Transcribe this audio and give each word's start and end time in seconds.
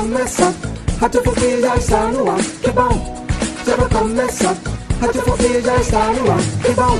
Já 0.00 0.06
vai 0.06 0.08
começar. 0.08 0.54
Radiofobia 1.00 1.60
já 1.60 1.76
está 1.76 2.06
no 2.06 2.30
ar. 2.30 2.42
Que 2.62 2.70
bom, 2.70 3.26
já 3.66 3.76
vai 3.76 3.88
começar. 3.88 4.56
Radiofobia 5.00 5.60
já 5.60 5.76
está 5.76 6.12
no 6.12 6.30
ar. 6.30 6.38
Que 6.62 6.72
bom, 6.72 6.98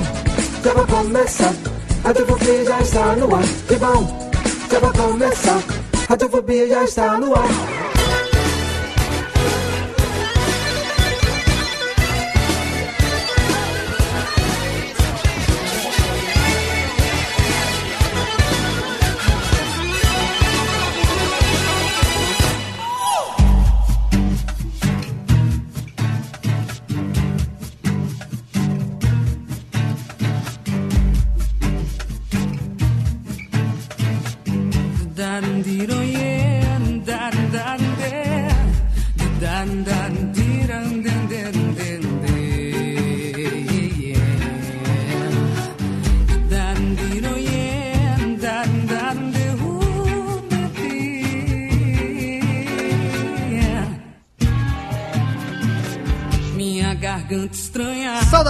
já 0.64 0.74
vai 0.74 0.86
começar. 0.86 1.54
Radiofobia 2.04 2.64
já 2.64 2.80
está 2.80 3.16
no 3.16 3.34
ar. 3.34 3.44
Que 3.68 3.76
bom, 3.76 4.30
já 4.70 4.78
vai 4.80 4.92
começar. 4.92 5.62
Radiofobia 6.08 6.68
já 6.68 6.84
está 6.84 7.18
no 7.18 7.34
ar. 7.34 7.79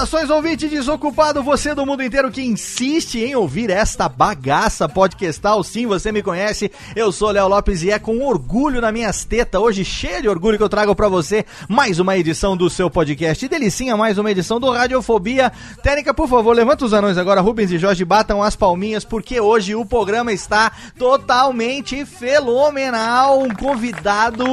Saudações, 0.00 0.30
ouvinte 0.30 0.66
desocupado, 0.66 1.42
você 1.42 1.74
do 1.74 1.84
mundo 1.84 2.02
inteiro 2.02 2.30
que 2.30 2.40
insiste 2.40 3.18
em 3.18 3.34
ouvir 3.36 3.68
esta 3.68 4.08
bagaça 4.08 4.88
podcastal. 4.88 5.62
Sim, 5.62 5.86
você 5.86 6.10
me 6.10 6.22
conhece, 6.22 6.72
eu 6.96 7.12
sou 7.12 7.30
Léo 7.30 7.46
Lopes 7.48 7.82
e 7.82 7.90
é 7.90 7.98
com 7.98 8.24
orgulho 8.24 8.80
na 8.80 8.90
minhas 8.90 9.26
tetas, 9.26 9.60
hoje 9.60 9.84
cheio 9.84 10.22
de 10.22 10.28
orgulho 10.28 10.56
que 10.56 10.64
eu 10.64 10.70
trago 10.70 10.94
pra 10.94 11.06
você 11.06 11.44
mais 11.68 11.98
uma 11.98 12.16
edição 12.16 12.56
do 12.56 12.70
seu 12.70 12.88
podcast. 12.88 13.46
Delicinha, 13.46 13.94
mais 13.94 14.16
uma 14.16 14.30
edição 14.30 14.58
do 14.58 14.70
Radiofobia. 14.70 15.52
Técnica, 15.82 16.14
por 16.14 16.28
favor, 16.28 16.56
levanta 16.56 16.86
os 16.86 16.94
anões 16.94 17.18
agora, 17.18 17.42
Rubens 17.42 17.70
e 17.70 17.76
Jorge, 17.76 18.02
batam 18.02 18.42
as 18.42 18.56
palminhas, 18.56 19.04
porque 19.04 19.38
hoje 19.38 19.74
o 19.74 19.84
programa 19.84 20.32
está 20.32 20.72
totalmente 20.98 22.06
fenomenal. 22.06 23.42
Um 23.42 23.54
convidado 23.54 24.46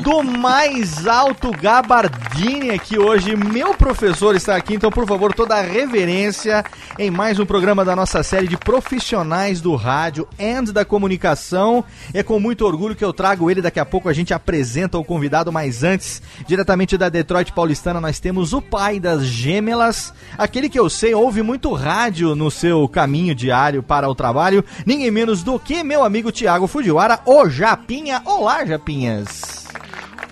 do 0.00 0.22
mais 0.22 1.06
alto 1.06 1.50
gabardine 1.50 2.70
aqui 2.70 2.98
hoje. 2.98 3.36
Meu 3.36 3.74
professor 3.74 4.34
está 4.34 4.61
aqui, 4.62 4.74
então, 4.74 4.92
por 4.92 5.06
favor, 5.06 5.34
toda 5.34 5.56
a 5.56 5.60
reverência 5.60 6.64
em 6.96 7.10
mais 7.10 7.40
um 7.40 7.44
programa 7.44 7.84
da 7.84 7.96
nossa 7.96 8.22
série 8.22 8.46
de 8.46 8.56
profissionais 8.56 9.60
do 9.60 9.74
rádio 9.74 10.26
and 10.40 10.64
da 10.72 10.84
comunicação. 10.84 11.84
É 12.14 12.22
com 12.22 12.38
muito 12.38 12.64
orgulho 12.64 12.94
que 12.94 13.04
eu 13.04 13.12
trago 13.12 13.50
ele. 13.50 13.60
Daqui 13.60 13.80
a 13.80 13.84
pouco 13.84 14.08
a 14.08 14.12
gente 14.12 14.32
apresenta 14.32 14.96
o 14.96 15.04
convidado, 15.04 15.52
mas 15.52 15.82
antes, 15.82 16.22
diretamente 16.46 16.96
da 16.96 17.08
Detroit 17.08 17.52
Paulistana, 17.52 18.00
nós 18.00 18.20
temos 18.20 18.52
o 18.52 18.62
pai 18.62 19.00
das 19.00 19.24
gêmeas, 19.24 20.14
aquele 20.38 20.68
que 20.68 20.78
eu 20.78 20.88
sei 20.88 21.12
ouve 21.12 21.42
muito 21.42 21.72
rádio 21.72 22.36
no 22.36 22.50
seu 22.50 22.86
caminho 22.88 23.34
diário 23.34 23.82
para 23.82 24.08
o 24.08 24.14
trabalho, 24.14 24.64
ninguém 24.86 25.10
menos 25.10 25.42
do 25.42 25.58
que 25.58 25.82
meu 25.82 26.04
amigo 26.04 26.30
Tiago 26.30 26.68
Fujiwara, 26.68 27.18
o 27.26 27.48
Japinha. 27.48 28.22
Olá, 28.24 28.64
Japinhas! 28.64 29.61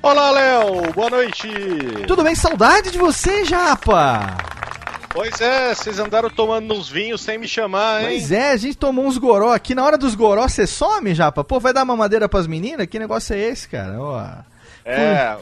Olá, 0.03 0.31
Léo! 0.31 0.93
Boa 0.95 1.11
noite! 1.11 1.49
Tudo 2.07 2.23
bem? 2.23 2.35
Saudade 2.35 2.91
de 2.91 2.99
você, 2.99 3.45
Japa! 3.45 4.37
Pois 5.11 5.41
é, 5.41 5.75
vocês 5.75 5.99
andaram 5.99 6.31
tomando 6.31 6.73
uns 6.73 6.89
vinhos 6.89 7.21
sem 7.21 7.37
me 7.37 7.47
chamar, 7.47 8.03
hein? 8.03 8.09
Pois 8.11 8.33
é, 8.33 8.53
a 8.53 8.57
gente 8.57 8.79
tomou 8.79 9.05
uns 9.07 9.19
goró 9.19 9.53
aqui. 9.53 9.75
Na 9.75 9.85
hora 9.85 9.99
dos 9.99 10.15
goró, 10.15 10.49
você 10.49 10.67
some, 10.67 11.15
Japa? 11.15 11.45
Pô, 11.45 11.61
vai 11.61 11.73
dar 11.73 11.85
mamadeira 11.85 12.29
pras 12.29 12.47
meninas? 12.47 12.87
Que 12.87 12.99
negócio 12.99 13.35
é 13.35 13.41
esse, 13.41 13.69
cara? 13.69 14.01
Ó. 14.01 14.25
É, 14.85 15.37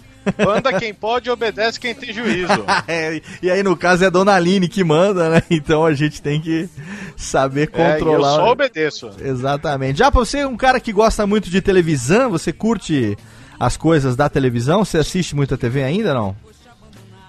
manda 0.45 0.73
quem 0.81 0.93
pode 0.93 1.29
e 1.29 1.33
obedece 1.33 1.79
quem 1.79 1.95
tem 1.95 2.13
juízo. 2.13 2.65
É, 2.89 3.21
e 3.43 3.51
aí, 3.51 3.63
no 3.63 3.77
caso, 3.77 4.03
é 4.03 4.07
a 4.09 4.11
Dona 4.11 4.33
Aline 4.35 4.67
que 4.67 4.83
manda, 4.83 5.29
né? 5.31 5.43
Então 5.51 5.85
a 5.87 5.95
gente 5.95 6.21
tem 6.21 6.41
que 6.41 6.69
saber 7.17 7.71
É, 7.73 7.79
e 7.79 7.83
eu 7.83 7.99
controlar. 7.99 8.35
só 8.37 8.51
obedeço. 8.51 9.11
Exatamente. 9.21 9.99
Japa, 9.99 10.19
você 10.19 10.39
é 10.39 10.47
um 10.47 10.57
cara 10.57 10.81
que 10.81 10.93
gosta 10.93 11.27
muito 11.27 11.49
de 11.49 11.61
televisão? 11.61 12.31
Você 12.31 12.53
curte 12.53 13.17
as 13.59 13.77
coisas 13.77 14.17
da 14.17 14.29
televisão? 14.29 14.85
Você 14.85 14.99
assiste 14.99 15.35
muita 15.35 15.57
TV 15.59 15.83
ainda, 15.83 16.13
não? 16.15 16.35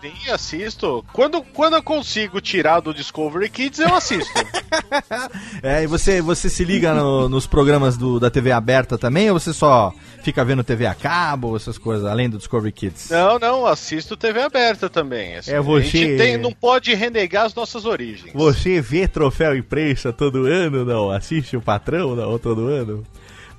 Sim, 0.02 0.32
assisto. 0.32 1.04
Quando, 1.12 1.42
quando 1.42 1.76
eu 1.76 1.84
consigo 1.84 2.40
tirar 2.40 2.80
do 2.80 2.94
Discovery 2.94 3.50
Kids, 3.50 3.80
eu 3.80 3.94
assisto. 3.94 4.32
É, 5.62 5.84
e 5.84 5.88
você, 5.88 6.22
você 6.22 6.50
se 6.50 6.64
liga 6.64 6.94
no- 6.94 7.28
nos 7.28 7.46
programas 7.48 7.98
do, 7.98 8.20
da 8.20 8.30
TV 8.30 8.52
aberta 8.52 8.98
também? 8.98 9.30
Ou 9.30 9.38
você 9.40 9.52
só 9.52 9.92
fica 10.24 10.46
vendo 10.46 10.64
TV 10.64 10.86
a 10.86 10.94
cabo, 10.94 11.56
essas 11.56 11.78
coisas, 11.78 12.06
além 12.06 12.30
do 12.30 12.38
Discovery 12.38 12.72
Kids? 12.72 13.10
não, 13.10 13.38
não, 13.40 13.66
assisto 13.66 14.16
TV 14.16 14.42
aberta 14.42 14.90
também. 14.90 15.36
assim. 15.36 15.52
É, 15.52 15.60
você- 15.60 15.98
A 15.98 16.02
gente 16.04 16.18
tem- 16.18 16.38
não 16.38 16.54
pode 16.54 16.94
renegar 16.94 17.46
as 17.46 17.54
nossas 17.56 17.84
origens. 17.86 18.32
Você 18.34 18.80
vê 18.80 19.08
troféu 19.08 19.58
imprensa 19.58 20.14
todo 20.14 20.46
ano, 20.46 20.86
não? 20.86 21.10
Assiste 21.12 21.58
o 21.58 21.62
patrão, 21.62 22.16
não? 22.16 22.38
Todo 22.40 22.68
ano? 22.68 23.04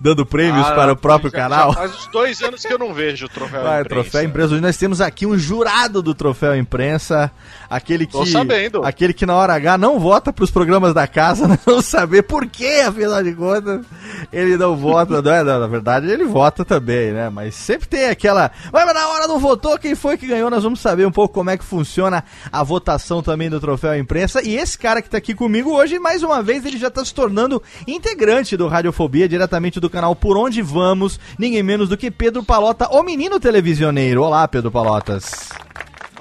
Dando 0.00 0.24
prêmios 0.24 0.66
Ah, 0.66 0.74
para 0.74 0.92
o 0.92 0.96
próprio 0.96 1.30
já- 1.30 1.36
canal? 1.36 1.72
Já 1.74 1.78
faz 1.80 1.94
uns 1.94 2.06
dois 2.06 2.40
anos 2.42 2.64
que 2.64 2.72
eu 2.72 2.78
não 2.78 2.94
vejo 2.94 3.26
o 3.26 3.28
troféu 3.28 3.62
Vai, 3.62 3.82
imprensa. 3.82 3.88
troféu 4.02 4.22
imprensa. 4.24 4.52
Hoje 4.54 4.62
nós 4.62 4.76
temos 4.78 5.00
aqui 5.02 5.26
um 5.26 5.36
jurado 5.36 6.00
do 6.00 6.14
troféu 6.14 6.56
imprensa, 6.56 7.30
aquele 7.68 8.06
que 8.06 8.12
Tô 8.12 8.24
sabendo. 8.24 8.82
aquele 8.82 9.12
que 9.12 9.26
na 9.26 9.34
hora 9.36 9.52
H 9.52 9.76
não 9.76 10.00
vota 10.00 10.32
para 10.32 10.42
os 10.42 10.50
programas 10.50 10.94
da 10.94 11.06
casa, 11.06 11.46
não 11.66 11.82
saber 11.82 12.22
por 12.22 12.46
quê, 12.46 12.82
afinal 12.86 13.22
de 13.22 13.34
contas, 13.34 13.84
ele 14.32 14.56
não 14.56 14.74
vota, 14.74 15.20
não 15.20 15.32
é, 15.32 15.44
não, 15.44 15.60
na 15.60 15.66
verdade 15.66 16.10
ele 16.10 16.24
vota 16.24 16.64
também, 16.64 17.12
né? 17.12 17.28
Mas 17.28 17.54
sempre 17.54 17.86
tem 17.86 18.06
aquela, 18.08 18.50
mas 18.72 18.86
na 18.94 19.06
hora 19.08 19.26
não 19.28 19.38
votou, 19.38 19.78
quem 19.78 19.94
foi 19.94 20.16
que 20.16 20.26
ganhou? 20.26 20.48
Nós 20.48 20.64
vamos 20.64 20.80
saber 20.80 21.06
um 21.06 21.12
pouco 21.12 21.34
como 21.34 21.50
é 21.50 21.58
que 21.58 21.64
funciona 21.64 22.24
a 22.50 22.62
votação 22.62 23.22
também 23.22 23.50
do 23.50 23.60
troféu 23.60 23.94
imprensa. 23.98 24.40
E 24.42 24.56
esse 24.56 24.78
cara 24.78 25.02
que 25.02 25.10
tá 25.10 25.18
aqui 25.18 25.34
comigo 25.34 25.70
hoje, 25.76 25.98
mais 25.98 26.22
uma 26.22 26.42
vez, 26.42 26.64
ele 26.64 26.78
já 26.78 26.90
tá 26.90 27.04
se 27.04 27.12
tornando 27.12 27.62
integrante 27.86 28.56
do 28.56 28.66
Radiofobia, 28.66 29.28
diretamente 29.28 29.78
do 29.78 29.89
canal 29.90 30.14
Por 30.14 30.36
Onde 30.36 30.62
Vamos, 30.62 31.18
ninguém 31.38 31.62
menos 31.62 31.88
do 31.88 31.96
que 31.96 32.10
Pedro 32.10 32.42
Palota, 32.42 32.88
o 32.90 33.02
menino 33.02 33.38
televisioneiro. 33.38 34.22
Olá, 34.22 34.46
Pedro 34.48 34.70
Palotas. 34.70 35.50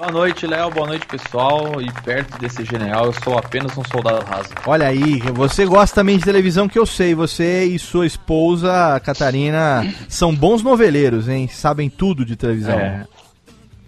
Boa 0.00 0.12
noite, 0.12 0.46
Léo. 0.46 0.70
Boa 0.70 0.86
noite, 0.86 1.06
pessoal. 1.06 1.78
E 1.78 1.92
perto 2.02 2.38
desse 2.38 2.64
general, 2.64 3.04
eu 3.04 3.12
sou 3.22 3.36
apenas 3.36 3.76
um 3.76 3.84
soldado 3.84 4.24
raso. 4.24 4.48
Olha 4.64 4.86
aí, 4.86 5.20
você 5.34 5.66
gosta 5.66 5.96
também 5.96 6.16
de 6.16 6.24
televisão 6.24 6.66
que 6.66 6.78
eu 6.78 6.86
sei. 6.86 7.14
Você 7.14 7.64
e 7.64 7.78
sua 7.78 8.06
esposa, 8.06 8.98
Catarina, 9.04 9.86
são 10.08 10.34
bons 10.34 10.62
noveleiros, 10.62 11.28
hein? 11.28 11.48
Sabem 11.48 11.90
tudo 11.90 12.24
de 12.24 12.34
televisão. 12.34 12.78
É. 12.78 13.04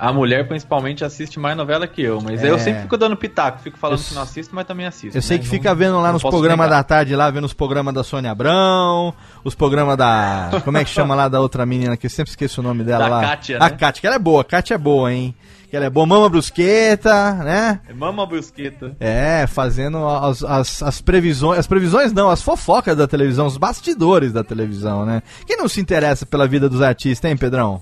A 0.03 0.13
mulher, 0.13 0.49
principalmente, 0.49 1.05
assiste 1.05 1.39
mais 1.39 1.57
novela 1.57 1.87
que 1.87 2.03
eu, 2.03 2.21
mas 2.21 2.43
É. 2.43 2.51
eu 2.51 2.59
sempre 2.59 2.83
fico 2.83 2.97
dando 2.97 3.17
pitaco, 3.17 3.61
fico 3.61 3.79
falando 3.79 4.01
Eu 4.01 4.05
que 4.05 4.15
não 4.15 4.23
assisto, 4.23 4.53
mas 4.53 4.67
também 4.67 4.85
assisto. 4.85 5.17
Eu 5.17 5.23
sei 5.23 5.37
né? 5.37 5.45
que 5.45 5.49
fica 5.49 5.73
vendo 5.77 5.97
lá 6.01 6.07
não 6.09 6.15
nos 6.15 6.23
programas 6.25 6.69
da 6.69 6.83
tarde, 6.83 7.15
lá 7.15 7.31
vendo 7.31 7.45
os 7.45 7.53
programas 7.53 7.95
da 7.95 8.03
Sônia 8.03 8.33
Abrão, 8.33 9.15
os 9.45 9.55
programas 9.55 9.97
da. 9.97 10.51
Como 10.65 10.77
é 10.77 10.83
que 10.83 10.91
chama 10.91 11.15
lá 11.15 11.29
da 11.29 11.41
outra 11.41 11.65
menina 11.65 11.97
que 11.97 12.07
eu 12.07 12.11
sempre 12.11 12.31
esqueço 12.31 12.61
o 12.61 12.65
nome 12.65 12.83
dela 12.83 13.05
Da 13.05 13.11
lá? 13.11 13.21
Kátia, 13.21 13.59
A 13.59 13.71
né? 13.71 13.77
Kátia, 13.77 14.01
que 14.01 14.07
ela 14.09 14.17
é 14.17 14.19
boa, 14.19 14.41
a 14.41 14.45
Kátia 14.45 14.75
é 14.75 14.79
boa, 14.79 15.13
hein? 15.13 15.33
Que 15.71 15.77
ela 15.77 15.87
é 15.87 15.91
boa, 15.91 16.05
Mama 16.05 16.29
Brusqueta, 16.29 17.35
né? 17.35 17.81
É 17.89 17.95
Mama 17.95 18.27
Brusqueta. 18.27 18.97
É, 18.99 19.47
fazendo 19.47 20.05
as, 20.09 20.43
as, 20.43 20.83
as 20.83 21.01
previsões. 21.01 21.61
As 21.61 21.69
previsões 21.69 22.13
não, 22.13 22.29
as 22.29 22.43
fofocas 22.43 22.97
da 22.97 23.07
televisão, 23.07 23.47
os 23.47 23.57
bastidores 23.57 24.33
da 24.33 24.43
televisão, 24.43 25.07
né? 25.07 25.23
Quem 25.47 25.57
não 25.57 25.69
se 25.69 25.81
interessa 25.81 26.27
pela 26.27 26.49
vida 26.49 26.69
dos 26.69 26.83
artistas, 26.83 27.31
hein, 27.31 27.37
Pedrão? 27.37 27.81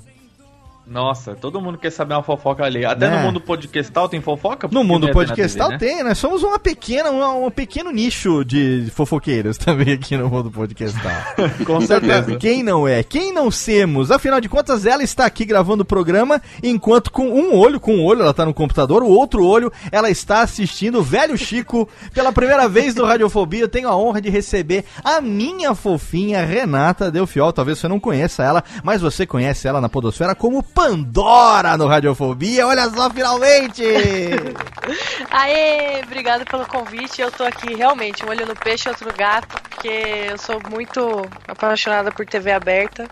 Nossa, 0.91 1.37
todo 1.37 1.61
mundo 1.61 1.79
quer 1.79 1.91
saber 1.91 2.15
uma 2.15 2.23
fofoca 2.25 2.65
ali. 2.65 2.85
Até 2.85 3.09
Né? 3.09 3.17
no 3.19 3.23
mundo 3.27 3.41
podcastal 3.41 4.09
tem 4.09 4.21
fofoca? 4.21 4.69
No 4.73 4.83
mundo 4.83 5.09
podcastal 5.13 5.69
TV, 5.69 5.87
né? 5.87 5.95
tem, 5.95 6.03
nós 6.03 6.19
somos 6.19 6.43
uma 6.43 6.59
pequena, 6.59 7.13
um, 7.13 7.47
um 7.47 7.51
pequeno 7.51 7.93
nicho 7.93 8.45
de 8.45 8.91
fofoqueiros 8.93 9.57
também 9.59 9.95
aqui 9.95 10.17
no 10.17 10.29
mundo 10.29 10.51
podcastal. 10.51 11.13
Com 11.65 11.81
certeza. 11.81 12.35
Quem 12.39 12.65
não 12.65 12.89
é? 12.89 13.05
Quem 13.05 13.33
não 13.33 13.53
semos? 13.53 14.11
Afinal 14.11 14.41
de 14.41 14.49
contas, 14.49 14.85
ela 14.85 15.05
está 15.05 15.27
aqui 15.27 15.45
gravando 15.45 15.85
o 15.85 15.87
programa, 15.87 16.43
enquanto 16.61 17.13
com 17.13 17.29
um 17.29 17.57
olho, 17.57 17.79
com 17.79 17.95
um 17.95 18.05
olho 18.05 18.23
ela 18.23 18.33
está 18.33 18.45
no 18.45 18.53
computador, 18.53 19.05
o 19.05 19.09
outro 19.09 19.47
olho 19.47 19.73
ela 19.93 20.11
está 20.11 20.43
assistindo 20.43 20.99
o 20.99 21.03
velho 21.05 21.39
Chico 21.39 21.89
pela 22.13 22.33
primeira 22.33 22.69
vez 22.69 22.97
no 22.97 23.05
Radiofobia. 23.05 23.61
Eu 23.61 23.69
tenho 23.69 23.89
a 23.89 23.97
honra 23.97 24.21
de 24.21 24.29
receber 24.29 24.85
a 25.05 25.21
minha 25.21 25.73
fofinha 25.73 26.45
Renata 26.45 27.13
Delfiol. 27.13 27.53
Talvez 27.53 27.79
você 27.79 27.87
não 27.87 28.01
conheça 28.01 28.43
ela, 28.43 28.65
mas 28.83 29.01
você 29.01 29.25
conhece 29.25 29.69
ela 29.69 29.81
na 29.81 29.89
Podosfera 29.89 30.35
como 30.35 30.65
Pandora 30.85 31.77
no 31.77 31.87
Radiofobia. 31.87 32.67
Olha 32.67 32.89
só, 32.89 33.11
finalmente! 33.11 33.83
Aê, 35.31 36.01
obrigado 36.03 36.47
pelo 36.47 36.65
convite. 36.67 37.21
Eu 37.21 37.31
tô 37.31 37.45
aqui 37.45 37.75
realmente, 37.75 38.25
um 38.25 38.31
olho 38.31 38.47
no 38.47 38.57
peixe, 38.57 38.89
outro 38.89 39.07
no 39.07 39.15
gato, 39.15 39.61
porque 39.69 39.89
eu 40.31 40.39
sou 40.39 40.59
muito 40.71 41.29
apaixonada 41.47 42.11
por 42.11 42.25
TV 42.25 42.51
aberta. 42.53 43.07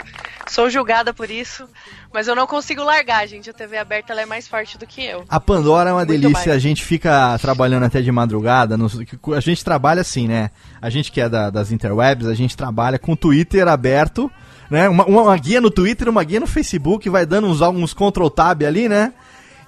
Sou 0.49 0.71
julgada 0.71 1.13
por 1.13 1.31
isso, 1.31 1.69
mas 2.11 2.27
eu 2.27 2.35
não 2.35 2.47
consigo 2.47 2.83
largar, 2.83 3.29
gente. 3.29 3.51
A 3.51 3.53
TV 3.53 3.77
aberta 3.77 4.15
é 4.15 4.25
mais 4.25 4.49
forte 4.49 4.79
do 4.79 4.87
que 4.87 5.05
eu. 5.05 5.27
A 5.29 5.39
Pandora 5.39 5.91
é 5.91 5.93
uma 5.93 5.99
Muito 6.07 6.09
delícia, 6.11 6.31
mais. 6.31 6.49
a 6.49 6.59
gente 6.59 6.83
fica 6.83 7.37
trabalhando 7.39 7.85
até 7.85 8.01
de 8.01 8.11
madrugada. 8.11 8.79
nos- 8.79 8.99
a 9.37 9.41
gente 9.41 9.63
trabalha 9.63 10.01
assim, 10.01 10.27
né? 10.27 10.51
A 10.81 10.89
gente 10.89 11.13
que 11.13 11.21
é 11.21 11.29
da- 11.29 11.51
das 11.51 11.71
interwebs, 11.71 12.27
a 12.27 12.35
gente 12.35 12.57
trabalha 12.57 12.99
com 12.99 13.13
o 13.13 13.17
Twitter 13.17 13.69
aberto, 13.69 14.33
né? 14.71 14.89
Uma, 14.89 15.05
uma- 15.07 15.37
guia 15.37 15.61
no 15.61 15.71
Twitter, 15.71 16.09
uma 16.09 16.25
guia 16.25 16.41
no 16.41 16.47
Facebook, 16.47 17.09
vai 17.09 17.25
dando 17.27 17.47
uns, 17.47 17.61
uns 17.61 17.95
Ctrl 17.95 18.29
Tab 18.29 18.63
ali, 18.63 18.89
né? 18.89 19.13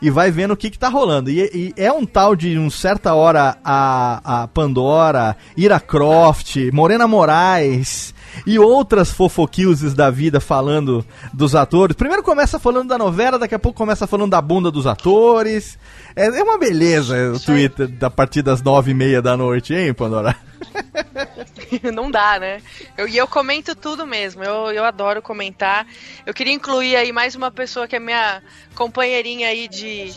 E 0.02 0.08
vai 0.08 0.31
vendo 0.31 0.52
o 0.52 0.56
que, 0.56 0.70
que 0.70 0.79
tá 0.79 0.88
rolando. 0.88 1.29
E, 1.31 1.41
e 1.55 1.75
é 1.76 1.93
um 1.93 2.06
tal 2.06 2.35
de, 2.35 2.58
um 2.58 2.70
certa 2.70 3.12
hora, 3.12 3.58
a, 3.62 4.43
a 4.43 4.49
Pandora, 4.49 5.37
Ira 5.55 5.79
Croft, 5.79 6.56
Morena 6.73 7.06
Moraes 7.06 8.14
e 8.47 8.58
outras 8.58 9.11
fofoquilses 9.12 9.93
da 9.93 10.08
vida 10.08 10.41
falando 10.41 11.05
dos 11.35 11.55
atores. 11.55 11.94
Primeiro 11.97 12.23
começa 12.23 12.58
falando 12.58 12.88
da 12.88 12.97
novela, 12.97 13.38
daqui 13.38 13.55
a 13.55 13.58
pouco 13.58 13.76
começa 13.76 14.06
falando 14.06 14.31
da 14.31 14.41
bunda 14.41 14.70
dos 14.70 14.87
atores. 14.87 15.79
É, 16.16 16.26
é 16.26 16.42
uma 16.42 16.58
beleza 16.58 17.14
o 17.32 17.36
Isso 17.36 17.50
aí. 17.52 17.68
Twitter 17.68 18.04
a 18.04 18.10
partir 18.10 18.42
das 18.42 18.62
nove 18.62 18.90
e 18.90 18.94
meia 18.94 19.20
da 19.22 19.36
noite, 19.36 19.74
hein, 19.74 19.92
Pandora? 19.94 20.34
não 21.94 22.10
dá, 22.10 22.38
né? 22.38 22.60
Eu- 22.96 23.08
E 23.08 23.16
eu, 23.16 23.26
comento 23.26 23.74
tudo 23.74 24.06
mesmo. 24.06 24.42
Eu, 24.42 24.70
eu 24.72 24.84
adoro 24.84 25.22
comentar. 25.22 25.86
Eu 26.26 26.34
queria 26.34 26.52
incluir 26.52 26.96
aí 26.96 27.12
mais 27.12 27.34
uma 27.34 27.50
pessoa 27.50 27.86
que 27.88 27.96
é 27.96 28.00
minha 28.00 28.42
companheirinha 28.74 29.48
aí 29.48 29.68
de 29.68 30.12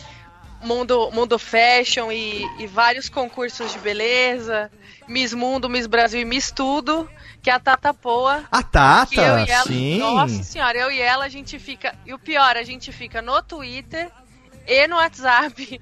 mundo, 0.62 1.10
mundo 1.12 1.38
fashion 1.38 2.10
e, 2.10 2.44
e 2.58 2.66
vários 2.66 3.08
concursos 3.08 3.72
de 3.72 3.78
beleza. 3.78 4.70
Miss 5.06 5.34
Mundo, 5.34 5.68
Miss 5.68 5.86
Brasil 5.86 6.20
e 6.20 6.24
Miss 6.24 6.50
Tudo, 6.50 7.08
que 7.42 7.50
é 7.50 7.52
a 7.52 7.60
Tata 7.60 7.92
Poa. 7.92 8.42
A 8.50 8.62
Tata, 8.62 9.20
ela, 9.20 9.46
sim. 9.66 9.98
nossa 9.98 10.42
senhora, 10.42 10.78
eu 10.78 10.90
e 10.90 10.98
ela 10.98 11.26
a 11.26 11.28
gente 11.28 11.58
fica. 11.58 11.94
E 12.06 12.14
o 12.14 12.18
pior, 12.18 12.56
a 12.56 12.62
gente 12.62 12.90
fica 12.90 13.20
no 13.20 13.42
Twitter 13.42 14.10
e 14.66 14.86
no 14.88 14.96
WhatsApp 14.96 15.80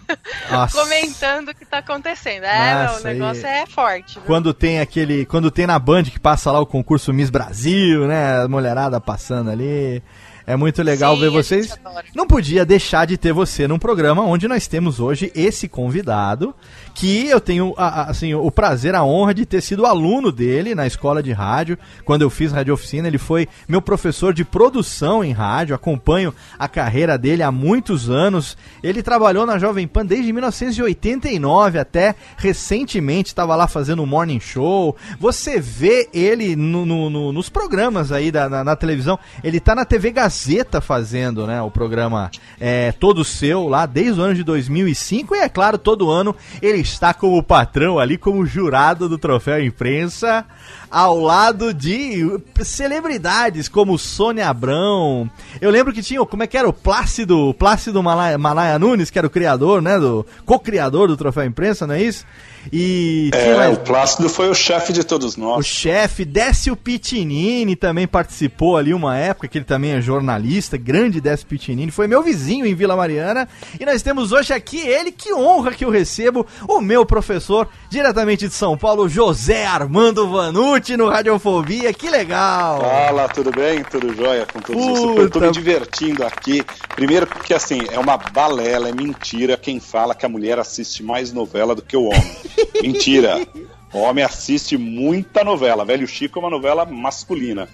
comentando 0.72 1.48
o 1.50 1.54
que 1.54 1.64
tá 1.64 1.78
acontecendo. 1.78 2.44
É, 2.44 2.84
Nossa, 2.86 3.00
o 3.00 3.04
negócio 3.04 3.42
e- 3.46 3.50
é 3.50 3.66
forte. 3.66 4.14
viu? 4.14 4.22
Quando 4.24 4.52
tem 4.54 4.80
aquele. 4.80 5.24
Quando 5.26 5.50
tem 5.50 5.66
na 5.66 5.78
Band 5.78 6.04
que 6.04 6.18
passa 6.20 6.50
lá 6.50 6.60
o 6.60 6.66
concurso 6.66 7.12
Miss 7.12 7.30
Brasil, 7.30 8.06
né? 8.06 8.42
A 8.42 8.48
mulherada 8.48 9.00
passando 9.00 9.50
ali. 9.50 10.02
É 10.50 10.56
muito 10.56 10.82
legal 10.82 11.14
Sim, 11.14 11.20
ver 11.20 11.30
vocês. 11.30 11.78
Não 12.14 12.26
podia 12.26 12.64
deixar 12.64 13.06
de 13.06 13.16
ter 13.16 13.32
você 13.32 13.68
num 13.68 13.78
programa 13.78 14.22
onde 14.22 14.48
nós 14.48 14.66
temos 14.66 14.98
hoje 14.98 15.30
esse 15.34 15.68
convidado, 15.68 16.52
que 16.94 17.28
eu 17.28 17.40
tenho 17.40 17.72
assim, 17.76 18.34
o 18.34 18.50
prazer, 18.50 18.94
a 18.96 19.04
honra 19.04 19.32
de 19.32 19.46
ter 19.46 19.60
sido 19.60 19.86
aluno 19.86 20.32
dele 20.32 20.74
na 20.74 20.86
escola 20.86 21.22
de 21.22 21.30
rádio. 21.30 21.78
Quando 22.04 22.22
eu 22.22 22.30
fiz 22.30 22.50
rádio 22.50 22.74
oficina, 22.74 23.06
ele 23.06 23.18
foi 23.18 23.46
meu 23.68 23.80
professor 23.80 24.34
de 24.34 24.44
produção 24.44 25.22
em 25.22 25.30
rádio. 25.32 25.74
Acompanho 25.74 26.34
a 26.58 26.66
carreira 26.66 27.16
dele 27.16 27.42
há 27.42 27.52
muitos 27.52 28.10
anos. 28.10 28.56
Ele 28.82 29.02
trabalhou 29.02 29.46
na 29.46 29.56
Jovem 29.58 29.86
Pan 29.86 30.04
desde 30.04 30.32
1989 30.32 31.78
até 31.78 32.14
recentemente 32.36 33.28
estava 33.28 33.54
lá 33.54 33.68
fazendo 33.68 34.02
um 34.02 34.06
morning 34.06 34.40
show. 34.40 34.96
Você 35.20 35.60
vê 35.60 36.08
ele 36.12 36.56
no- 36.56 36.84
no- 36.84 37.08
no- 37.10 37.32
nos 37.32 37.48
programas 37.48 38.10
aí 38.10 38.32
da, 38.32 38.48
na, 38.48 38.64
na 38.64 38.74
televisão. 38.74 39.18
Ele 39.44 39.60
tá 39.60 39.74
na 39.74 39.84
TV 39.84 40.10
Gazeta 40.10 40.39
fazendo, 40.80 41.46
né, 41.46 41.60
o 41.62 41.70
programa 41.70 42.30
é, 42.60 42.92
todo 42.92 43.24
seu 43.24 43.68
lá 43.68 43.86
desde 43.86 44.20
o 44.20 44.24
ano 44.24 44.34
de 44.34 44.42
2005 44.44 45.34
e 45.34 45.38
é 45.38 45.48
claro, 45.48 45.76
todo 45.78 46.10
ano 46.10 46.34
ele 46.62 46.78
está 46.78 47.12
como 47.12 47.42
patrão 47.42 47.98
ali, 47.98 48.16
como 48.16 48.44
jurado 48.46 49.08
do 49.08 49.18
troféu 49.18 49.62
imprensa, 49.64 50.44
ao 50.90 51.18
lado 51.20 51.72
de 51.74 52.40
celebridades 52.62 53.68
como 53.68 53.98
Sônia 53.98 54.48
Abrão. 54.48 55.30
Eu 55.60 55.70
lembro 55.70 55.92
que 55.92 56.02
tinha, 56.02 56.24
como 56.24 56.42
é 56.42 56.46
que 56.46 56.56
era 56.56 56.68
o 56.68 56.72
Plácido, 56.72 57.54
Plácido 57.58 58.02
Malaya, 58.02 58.38
Malaya 58.38 58.78
Nunes, 58.78 59.10
que 59.10 59.18
era 59.18 59.26
o 59.26 59.30
criador, 59.30 59.80
né, 59.82 59.98
do 59.98 60.26
co-criador 60.44 61.08
do 61.08 61.16
troféu 61.16 61.44
imprensa, 61.44 61.86
não 61.86 61.94
é 61.94 62.02
isso? 62.02 62.24
E 62.72 63.30
É, 63.32 63.56
mais- 63.56 63.74
o 63.76 63.80
Plácido 63.80 64.28
foi 64.28 64.50
o 64.50 64.54
chefe 64.54 64.92
de 64.92 65.02
todos 65.02 65.34
o 65.36 65.40
nós. 65.40 65.64
chefe 65.66 66.24
Décio 66.26 66.76
Pitinini 66.76 67.74
também 67.74 68.06
participou 68.06 68.76
ali 68.76 68.92
uma 68.92 69.16
época, 69.16 69.48
que 69.48 69.56
ele 69.56 69.64
também 69.64 69.92
é 69.92 70.00
jornalista, 70.00 70.29
grande 70.78 71.20
Décio 71.20 71.46
Pitinini, 71.46 71.90
foi 71.90 72.06
meu 72.06 72.22
vizinho 72.22 72.66
em 72.66 72.74
Vila 72.74 72.96
Mariana. 72.96 73.48
E 73.78 73.84
nós 73.84 74.02
temos 74.02 74.32
hoje 74.32 74.52
aqui 74.52 74.78
ele, 74.78 75.10
que 75.10 75.32
honra 75.32 75.72
que 75.72 75.84
eu 75.84 75.90
recebo, 75.90 76.46
o 76.68 76.80
meu 76.80 77.04
professor, 77.06 77.68
diretamente 77.88 78.46
de 78.46 78.54
São 78.54 78.76
Paulo, 78.76 79.08
José 79.08 79.66
Armando 79.66 80.28
Vanucci 80.28 80.96
no 80.96 81.08
Radiofobia, 81.08 81.92
que 81.92 82.08
legal! 82.10 82.80
Fala, 82.80 83.28
tudo 83.28 83.50
bem? 83.50 83.82
Tudo 83.84 84.14
jóia 84.14 84.46
com 84.46 84.60
todos 84.60 84.84
vocês? 84.84 85.16
Eu 85.16 85.30
tô 85.30 85.40
me 85.40 85.50
divertindo 85.50 86.24
aqui. 86.24 86.64
Primeiro 86.94 87.26
porque, 87.26 87.54
assim, 87.54 87.80
é 87.90 87.98
uma 87.98 88.16
balela, 88.16 88.88
é 88.88 88.92
mentira 88.92 89.56
quem 89.56 89.80
fala 89.80 90.14
que 90.14 90.26
a 90.26 90.28
mulher 90.28 90.58
assiste 90.58 91.02
mais 91.02 91.32
novela 91.32 91.74
do 91.74 91.82
que 91.82 91.96
o 91.96 92.04
homem. 92.04 92.36
mentira. 92.82 93.46
O 93.92 93.98
homem 93.98 94.24
assiste 94.24 94.76
muita 94.76 95.42
novela. 95.42 95.84
Velho 95.84 96.06
Chico 96.06 96.38
é 96.38 96.42
uma 96.42 96.50
novela 96.50 96.84
masculina. 96.84 97.68